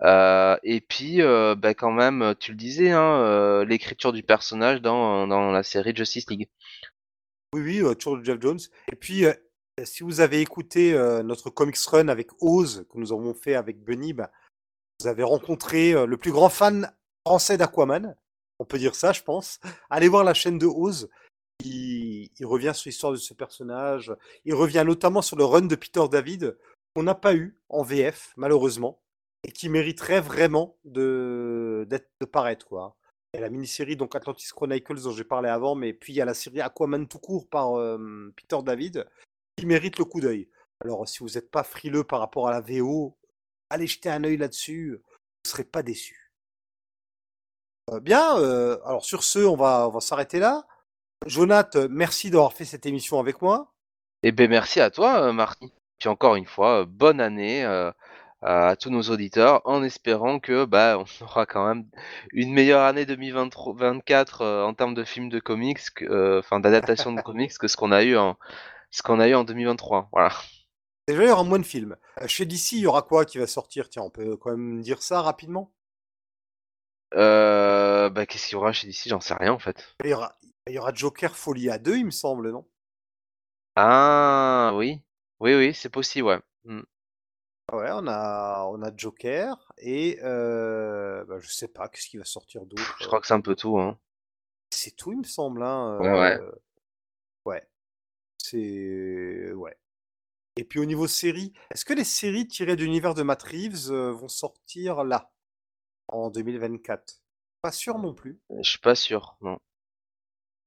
Euh, 0.02 0.58
et 0.64 0.82
puis, 0.82 1.22
euh, 1.22 1.56
bah, 1.56 1.74
quand 1.74 1.92
même, 1.92 2.36
tu 2.40 2.52
le 2.52 2.58
disais, 2.58 2.92
hein, 2.92 3.22
euh, 3.22 3.66
l'écriture 3.66 4.14
du 4.14 4.24
personnage 4.24 4.82
dans, 4.82 5.28
dans 5.28 5.52
la 5.52 5.64
série 5.64 5.96
Justice 5.96 6.30
League. 6.30 6.50
Oui, 7.54 7.62
oui, 7.62 7.82
euh, 7.82 7.94
toujours 7.94 8.24
Jeff 8.24 8.42
Jones. 8.42 8.60
Et 8.92 8.96
puis, 8.96 9.26
euh, 9.26 9.34
si 9.84 10.04
vous 10.04 10.20
avez 10.20 10.42
écouté 10.42 10.94
euh, 10.94 11.24
notre 11.24 11.50
Comics 11.50 11.78
Run 11.78 12.08
avec 12.08 12.30
Oz, 12.42 12.86
que 12.90 12.98
nous 12.98 13.14
avons 13.14 13.34
fait 13.34 13.56
avec 13.56 13.84
Bunny, 13.84 14.14
bah, 14.14 14.32
vous 15.00 15.08
avez 15.08 15.24
rencontré 15.24 15.94
euh, 15.94 16.06
le 16.06 16.18
plus 16.18 16.32
grand 16.32 16.50
fan 16.50 16.92
français 17.26 17.58
d'Aquaman. 17.58 18.16
On 18.60 18.66
peut 18.66 18.78
dire 18.78 18.96
ça, 18.96 19.12
je 19.12 19.22
pense. 19.22 19.60
Allez 19.90 20.08
voir 20.08 20.24
la 20.24 20.34
chaîne 20.34 20.58
de 20.58 20.66
Oz. 20.66 21.10
Il 21.64 22.30
revient 22.44 22.72
sur 22.74 22.90
l'histoire 22.90 23.14
de 23.14 23.18
ce 23.18 23.34
personnage. 23.34 24.14
Il 24.44 24.54
revient 24.54 24.84
notamment 24.86 25.22
sur 25.22 25.38
le 25.38 25.46
run 25.46 25.62
de 25.62 25.76
Peter 25.76 26.04
David, 26.12 26.58
qu'on 26.94 27.04
n'a 27.04 27.16
pas 27.16 27.34
eu 27.34 27.58
en 27.70 27.84
VF, 27.84 28.34
malheureusement, 28.38 29.02
et 29.46 29.52
qui 29.52 29.70
mériterait 29.70 30.22
vraiment 30.22 30.78
de, 30.84 31.88
de 31.90 32.26
paraître, 32.26 32.68
quoi. 32.68 32.98
Il 33.34 33.38
y 33.38 33.40
a 33.40 33.42
la 33.42 33.50
mini-série 33.50 33.96
donc 33.96 34.16
Atlantis 34.16 34.50
Chronicles 34.50 35.02
dont 35.02 35.12
j'ai 35.12 35.24
parlé 35.24 35.50
avant, 35.50 35.76
mais 35.76 35.94
puis 35.94 36.14
il 36.14 36.16
y 36.16 36.22
a 36.22 36.26
la 36.26 36.34
série 36.34 36.62
Aquaman 36.62 37.08
tout 37.08 37.20
court 37.20 37.48
par 37.50 37.74
Peter 38.36 38.58
David 38.64 39.06
qui 39.58 39.66
mérite 39.66 40.00
le 40.00 40.06
coup 40.06 40.22
d'œil. 40.22 40.50
Alors 40.82 41.08
si 41.08 41.20
vous 41.20 41.32
n'êtes 41.32 41.52
pas 41.52 41.64
frileux 41.64 42.04
par 42.04 42.20
rapport 42.20 42.48
à 42.48 42.52
la 42.52 42.62
VO, 42.62 43.18
allez 43.70 43.88
jeter 43.88 44.10
un 44.10 44.24
œil 44.24 44.38
là-dessus, 44.38 44.92
vous 44.92 45.02
ne 45.46 45.50
serez 45.50 45.64
pas 45.66 45.84
déçus. 45.84 46.32
Euh, 47.92 48.00
bien, 48.00 48.38
euh, 48.40 48.80
alors 48.86 49.06
sur 49.06 49.24
ce, 49.24 49.40
on 49.40 49.56
va, 49.56 49.88
on 49.88 49.92
va 49.92 50.00
s'arrêter 50.00 50.40
là. 50.40 50.66
Jonath, 51.28 51.76
merci 51.76 52.30
d'avoir 52.30 52.54
fait 52.54 52.66
cette 52.66 52.86
émission 52.86 53.20
avec 53.20 53.42
moi. 53.42 53.74
Et 54.24 54.32
ben 54.32 54.50
merci 54.50 54.80
à 54.80 54.90
toi, 54.90 55.22
euh, 55.22 55.34
Marty. 55.34 55.72
Puis 56.00 56.10
encore 56.10 56.36
une 56.36 56.46
fois, 56.46 56.82
euh, 56.82 56.86
bonne 56.86 57.22
année 57.22 57.64
à 58.42 58.76
tous 58.76 58.90
nos 58.90 59.02
auditeurs, 59.04 59.62
en 59.66 59.84
espérant 59.84 60.40
que 60.40 60.66
bah 60.66 60.98
on 61.00 61.06
aura 61.24 61.46
quand 61.46 61.68
même 61.68 61.86
une 62.32 62.54
meilleure 62.54 62.82
année 62.84 63.06
2024 63.06 64.42
euh, 64.42 64.64
en 64.64 64.74
termes 64.74 64.94
de 64.94 65.04
films 65.04 65.30
de 65.30 65.40
comics, 65.40 65.80
euh, 66.04 66.40
enfin 66.40 66.60
d'adaptation 66.60 67.14
de 67.14 67.22
comics 67.22 67.58
que 67.58 67.68
ce 67.68 67.78
qu'on 67.78 67.92
a 67.92 68.04
eu 68.04 68.18
en 68.18 68.38
ce 68.92 69.04
qu'on 69.04 69.20
a 69.20 69.28
eu 69.28 69.36
en 69.36 69.44
2023. 69.44 70.10
Voilà. 70.12 70.32
Déjà, 71.08 71.24
il 71.24 71.28
y 71.28 71.32
aura 71.32 71.44
moins 71.44 71.60
de 71.60 71.64
films. 71.66 71.96
Euh, 72.22 72.28
Chez 72.28 72.46
DC, 72.46 72.74
il 72.74 72.80
y 72.80 72.88
aura 72.88 73.02
quoi 73.02 73.26
qui 73.26 73.38
va 73.38 73.48
sortir? 73.48 73.90
Tiens, 73.90 74.04
on 74.04 74.10
peut 74.10 74.38
quand 74.38 74.52
même 74.52 74.82
dire 74.82 75.02
ça 75.02 75.22
rapidement? 75.22 75.72
Euh, 77.14 78.10
bah 78.10 78.26
qu'est-ce 78.26 78.48
qu'il 78.48 78.54
y 78.54 78.56
aura 78.58 78.74
chez 78.74 78.88
DC 78.88 79.08
J'en 79.10 79.22
sais 79.22 79.36
rien 79.36 79.54
en 79.54 79.60
fait. 79.60 79.86
Il 80.04 80.10
y 80.10 80.14
aura, 80.14 80.38
il 80.68 80.74
y 80.74 80.80
aura 80.80 80.94
Joker 80.94 81.36
Folie 81.36 81.70
à 81.70 81.78
2, 81.78 81.98
il 81.98 82.06
me 82.06 82.12
semble, 82.12 82.52
non? 82.52 82.66
Ah 83.76 84.72
oui, 84.76 85.02
oui 85.40 85.56
oui, 85.56 85.74
c'est 85.74 85.90
possible, 85.90 86.28
ouais. 86.28 86.40
Mm. 86.66 86.82
Ah 87.72 87.78
Ouais, 87.78 87.90
on 87.92 88.08
a, 88.08 88.66
on 88.70 88.82
a 88.84 88.92
Joker 88.96 89.72
et 89.80 90.20
euh, 90.24 91.26
bah, 91.26 91.40
je 91.40 91.50
sais 91.50 91.68
pas 91.68 91.90
qu'est-ce 91.90 92.08
qui 92.10 92.18
va 92.18 92.26
sortir 92.26 92.66
d'autre. 92.66 92.98
Je 93.00 93.08
crois 93.08 93.20
que 93.20 93.28
c'est 93.28 93.34
un 93.34 93.42
peu 93.42 93.56
tout, 93.56 93.80
hein. 93.80 93.98
C'est 94.72 94.96
tout, 94.96 95.12
il 95.14 95.20
me 95.20 95.24
semble. 95.24 95.64
Hein. 95.64 95.98
Ouais, 96.00 96.12
ouais. 96.12 96.40
euh, 96.40 96.52
ouais. 97.46 97.68
C'est 98.38 99.52
ouais. 99.54 99.78
Et 100.58 100.64
puis 100.64 100.80
au 100.80 100.86
niveau 100.86 101.08
série, 101.08 101.54
est-ce 101.72 101.86
que 101.86 101.94
les 101.94 102.04
séries 102.04 102.48
tirées 102.48 102.76
de 102.76 102.84
l'univers 102.84 103.14
de 103.16 103.24
Matt 103.24 103.42
Reeves 103.44 103.92
euh, 103.92 104.12
vont 104.12 104.28
sortir 104.30 105.04
là 105.04 105.32
en 106.08 106.30
2024 106.30 107.22
Pas 107.62 107.72
sûr 107.72 107.98
non 107.98 108.14
plus. 108.14 108.40
Je 108.62 108.70
suis 108.70 108.80
pas 108.80 108.96
sûr, 108.96 109.38
non. 109.42 109.58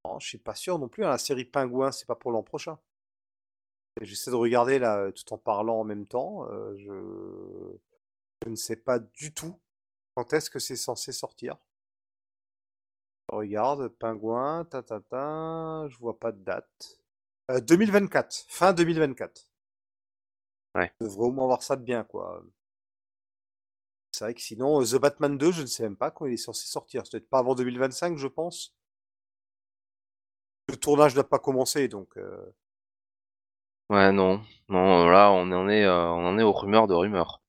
Non, 0.05 0.19
je 0.19 0.27
suis 0.27 0.39
pas 0.39 0.55
sûr 0.55 0.79
non 0.79 0.89
plus. 0.89 1.05
hein. 1.05 1.11
La 1.11 1.19
série 1.19 1.45
Pingouin, 1.45 1.93
c'est 1.93 2.07
pas 2.07 2.17
pour 2.17 2.33
l'an 2.33 2.43
prochain. 2.43 2.79
J'essaie 4.01 4.31
de 4.31 4.37
regarder 4.37 4.79
là 4.79 4.99
euh, 4.99 5.11
tout 5.13 5.33
en 5.33 5.39
parlant 5.39 5.81
en 5.81 5.85
même 5.85 6.07
temps. 6.07 6.47
euh, 6.51 6.75
je... 6.79 7.77
je 8.45 8.51
ne 8.51 8.57
sais 8.57 8.77
pas 8.77 8.99
du 8.99 9.33
tout 9.35 9.59
quand 10.15 10.33
est-ce 10.33 10.51
que 10.51 10.59
c'est 10.59 10.77
censé 10.77 11.13
sortir. 11.13 11.57
Je 13.31 13.37
Regarde, 13.37 13.89
Pingouin, 13.89 14.65
ta 14.65 14.83
ta 14.83 15.01
ta, 15.01 15.87
je 15.89 15.99
vois 15.99 16.19
pas 16.19 16.33
de 16.33 16.43
date. 16.43 17.01
Euh, 17.51 17.61
2024, 17.61 18.45
fin 18.49 18.73
2024. 18.73 19.51
Ouais. 20.75 20.93
On 21.01 21.05
devrait 21.05 21.27
au 21.27 21.33
moins 21.33 21.45
avoir 21.45 21.63
ça 21.63 21.77
de 21.77 21.83
bien, 21.83 22.05
quoi. 22.05 22.43
C'est 24.13 24.25
vrai 24.25 24.35
que 24.35 24.41
sinon, 24.41 24.81
euh, 24.81 24.85
The 24.85 24.97
Batman 25.01 25.39
2, 25.39 25.53
je 25.53 25.63
ne 25.63 25.67
sais 25.67 25.83
même 25.83 25.97
pas 25.97 26.11
quand 26.11 26.27
il 26.27 26.33
est 26.35 26.37
censé 26.37 26.67
sortir. 26.67 27.03
C'est 27.07 27.13
peut-être 27.13 27.31
pas 27.31 27.39
avant 27.39 27.55
2025, 27.55 28.17
je 28.19 28.27
pense. 28.27 28.75
Le 30.69 30.77
tournage 30.77 31.15
n'a 31.17 31.25
pas 31.25 31.39
commencé, 31.39 31.89
donc. 31.89 32.17
euh, 32.17 32.55
Ouais, 33.91 34.13
non, 34.13 34.43
non, 34.69 35.09
là 35.09 35.31
on 35.33 35.51
en 35.51 35.69
est, 35.69 35.85
euh, 35.85 36.09
on 36.11 36.27
en 36.27 36.39
est 36.39 36.43
aux 36.43 36.53
rumeurs 36.53 36.87
de 36.87 36.95
rumeurs. 36.95 37.41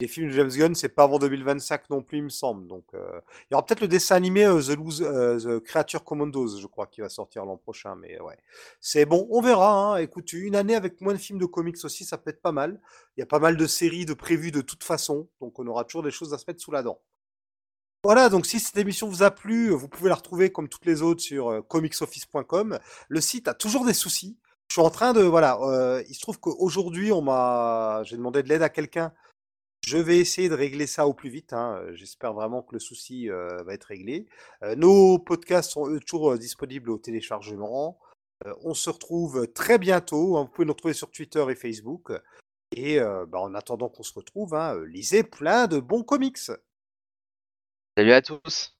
Les 0.00 0.08
films 0.08 0.28
de 0.28 0.32
James 0.32 0.48
Gunn, 0.50 0.74
c'est 0.74 0.88
pas 0.88 1.02
avant 1.04 1.18
2025 1.18 1.90
non 1.90 2.02
plus, 2.02 2.18
il 2.18 2.24
me 2.24 2.28
semble. 2.30 2.66
Donc, 2.66 2.86
euh, 2.94 3.20
il 3.42 3.52
y 3.52 3.54
aura 3.54 3.66
peut-être 3.66 3.82
le 3.82 3.86
dessin 3.88 4.16
animé 4.16 4.46
euh, 4.46 4.62
The, 4.62 4.70
Lose- 4.70 5.00
The 5.44 5.60
Creature 5.60 6.04
Commandos, 6.04 6.56
je 6.58 6.66
crois, 6.66 6.86
qui 6.86 7.02
va 7.02 7.10
sortir 7.10 7.44
l'an 7.44 7.58
prochain. 7.58 7.96
Mais 7.96 8.18
ouais, 8.18 8.38
c'est 8.80 9.04
bon, 9.04 9.26
on 9.30 9.42
verra. 9.42 9.74
hein. 9.74 9.96
Écoute, 9.98 10.32
une 10.32 10.56
année 10.56 10.74
avec 10.74 11.02
moins 11.02 11.12
de 11.12 11.18
films 11.18 11.38
de 11.38 11.44
comics 11.44 11.76
aussi, 11.84 12.06
ça 12.06 12.16
peut 12.16 12.30
être 12.30 12.40
pas 12.40 12.50
mal. 12.50 12.80
Il 13.16 13.20
y 13.20 13.22
a 13.22 13.26
pas 13.26 13.38
mal 13.40 13.58
de 13.58 13.66
séries 13.66 14.06
de 14.06 14.14
prévues 14.14 14.52
de 14.52 14.62
toute 14.62 14.84
façon, 14.84 15.28
donc 15.42 15.58
on 15.58 15.66
aura 15.66 15.84
toujours 15.84 16.02
des 16.02 16.10
choses 16.10 16.32
à 16.32 16.38
se 16.38 16.44
mettre 16.48 16.62
sous 16.62 16.72
la 16.72 16.82
dent. 16.82 16.98
Voilà, 18.02 18.30
donc 18.30 18.46
si 18.46 18.58
cette 18.58 18.78
émission 18.78 19.06
vous 19.06 19.22
a 19.22 19.30
plu, 19.30 19.68
vous 19.68 19.86
pouvez 19.88 20.08
la 20.08 20.14
retrouver 20.14 20.50
comme 20.50 20.70
toutes 20.70 20.86
les 20.86 21.02
autres 21.02 21.20
sur 21.20 21.62
comicsoffice.com. 21.68 22.78
Le 23.08 23.20
site 23.20 23.48
a 23.48 23.52
toujours 23.54 23.84
des 23.84 23.92
soucis. 23.92 24.38
Je 24.70 24.74
suis 24.74 24.82
en 24.82 24.90
train 24.90 25.12
de 25.12 25.22
voilà, 25.22 25.58
euh, 25.62 26.00
il 26.08 26.14
se 26.14 26.20
trouve 26.20 26.38
qu'aujourd'hui 26.38 27.10
on 27.10 27.22
m'a, 27.22 28.02
j'ai 28.04 28.16
demandé 28.16 28.44
de 28.44 28.48
l'aide 28.48 28.62
à 28.62 28.68
quelqu'un. 28.68 29.12
Je 29.84 29.98
vais 29.98 30.18
essayer 30.18 30.48
de 30.48 30.54
régler 30.54 30.86
ça 30.86 31.08
au 31.08 31.12
plus 31.12 31.28
vite. 31.28 31.52
hein. 31.52 31.82
J'espère 31.94 32.34
vraiment 32.34 32.62
que 32.62 32.74
le 32.74 32.78
souci 32.78 33.28
euh, 33.28 33.64
va 33.64 33.74
être 33.74 33.86
réglé. 33.86 34.28
Euh, 34.62 34.76
nos 34.76 35.18
podcasts 35.18 35.72
sont 35.72 35.88
eux 35.88 35.98
toujours 35.98 36.38
disponibles 36.38 36.90
au 36.90 36.98
téléchargement. 36.98 37.98
On 38.62 38.72
se 38.74 38.90
retrouve 38.90 39.48
très 39.52 39.76
bientôt. 39.78 40.36
hein. 40.36 40.42
Vous 40.44 40.50
pouvez 40.50 40.66
nous 40.66 40.72
retrouver 40.72 40.94
sur 40.94 41.10
Twitter 41.10 41.44
et 41.50 41.56
Facebook. 41.56 42.12
Et 42.70 43.00
bah, 43.00 43.40
en 43.40 43.54
attendant 43.56 43.88
qu'on 43.88 44.04
se 44.04 44.14
retrouve, 44.14 44.54
hein, 44.54 44.80
lisez 44.86 45.24
plein 45.24 45.66
de 45.66 45.80
bons 45.80 46.04
comics. 46.04 46.38
Salut 47.98 48.12
à 48.12 48.22
tous! 48.22 48.76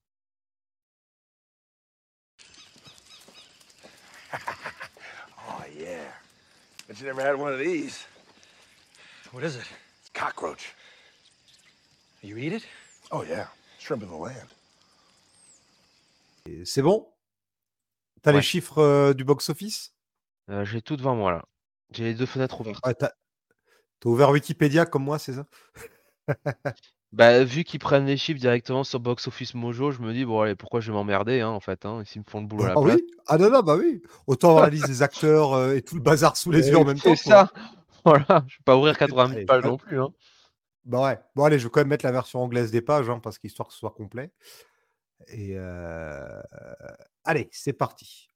Oh, 5.53 5.63
yeah. 5.77 6.13
Bet 6.91 6.99
you 6.99 7.07
never 7.07 7.21
had 7.21 7.39
one 7.39 7.53
of 7.53 7.59
these. 7.59 8.05
What 9.31 9.45
is 9.45 9.55
it? 9.55 9.63
Cockroach. 10.13 10.73
You 12.21 12.35
eat 12.35 12.51
it? 12.51 12.67
Oh, 13.11 13.23
yeah. 13.23 13.47
Shrimp 13.79 14.03
of 14.03 14.09
the 14.09 14.17
land. 14.17 14.49
Et 16.47 16.65
C'est 16.65 16.81
bon? 16.81 17.07
T'as 18.21 18.31
les 18.33 18.39
Ouais. 18.39 18.41
chiffres 18.43 18.79
euh, 18.79 19.13
du 19.13 19.23
box-office? 19.23 19.93
Euh, 20.49 20.65
j'ai 20.65 20.81
tout 20.81 20.97
devant 20.97 21.15
moi 21.15 21.31
là. 21.31 21.45
J'ai 21.91 22.03
les 22.03 22.13
deux 22.13 22.25
fenêtres 22.25 22.59
ouvertes. 22.59 22.85
Ouais, 22.85 22.93
T'as 22.93 23.11
t'as 24.01 24.09
ouvert 24.09 24.29
Wikipédia 24.31 24.85
comme 24.85 25.05
moi, 25.05 25.17
c'est 25.17 25.33
ça? 25.35 25.47
Bah, 27.13 27.43
vu 27.43 27.65
qu'ils 27.65 27.79
prennent 27.79 28.05
les 28.05 28.15
chiffres 28.15 28.39
directement 28.39 28.85
sur 28.85 28.99
Box 29.01 29.27
Office 29.27 29.53
Mojo, 29.53 29.91
je 29.91 30.01
me 30.01 30.13
dis, 30.13 30.23
bon, 30.23 30.39
allez, 30.41 30.55
pourquoi 30.55 30.79
je 30.79 30.91
vais 30.91 30.97
m'emmerder, 30.97 31.41
hein, 31.41 31.49
en 31.49 31.59
fait, 31.59 31.85
hein, 31.85 32.03
s'ils 32.05 32.21
me 32.21 32.29
font 32.29 32.39
le 32.39 32.47
boulot 32.47 32.63
à 32.63 32.67
la 32.69 32.73
Ah 32.77 32.81
place. 32.81 32.95
oui 32.95 33.07
Ah 33.27 33.37
non, 33.37 33.49
non, 33.49 33.59
bah 33.61 33.75
oui 33.77 34.01
Autant 34.27 34.49
avoir 34.49 34.63
la 34.63 34.69
liste 34.69 34.87
des 34.87 35.01
acteurs 35.01 35.53
euh, 35.53 35.75
et 35.75 35.81
tout 35.81 35.95
le 35.95 36.01
bazar 36.01 36.37
sous 36.37 36.51
les 36.51 36.69
yeux 36.69 36.77
en 36.77 36.85
même 36.85 36.97
temps. 36.99 37.15
C'est 37.15 37.29
ça! 37.29 37.51
Voilà, 38.03 38.43
je 38.47 38.55
vais 38.57 38.63
pas 38.65 38.75
ouvrir 38.77 38.97
80 38.97 39.27
000 39.27 39.35
Allez, 39.37 39.45
pages 39.45 39.63
non 39.63 39.77
plus, 39.77 40.01
hein. 40.01 40.09
Bah 40.85 41.03
ouais. 41.03 41.19
Bon, 41.35 41.43
allez, 41.43 41.59
je 41.59 41.65
vais 41.65 41.69
quand 41.69 41.81
même 41.81 41.89
mettre 41.89 42.03
la 42.03 42.11
version 42.11 42.41
anglaise 42.41 42.71
des 42.71 42.81
pages, 42.81 43.07
hein, 43.11 43.19
parce 43.21 43.37
qu'histoire 43.37 43.67
que 43.67 43.73
ce 43.75 43.79
soit 43.79 43.91
complet. 43.91 44.31
Et 45.27 45.51
euh, 45.55 46.41
allez, 47.25 47.47
c'est 47.51 47.73
parti. 47.73 48.30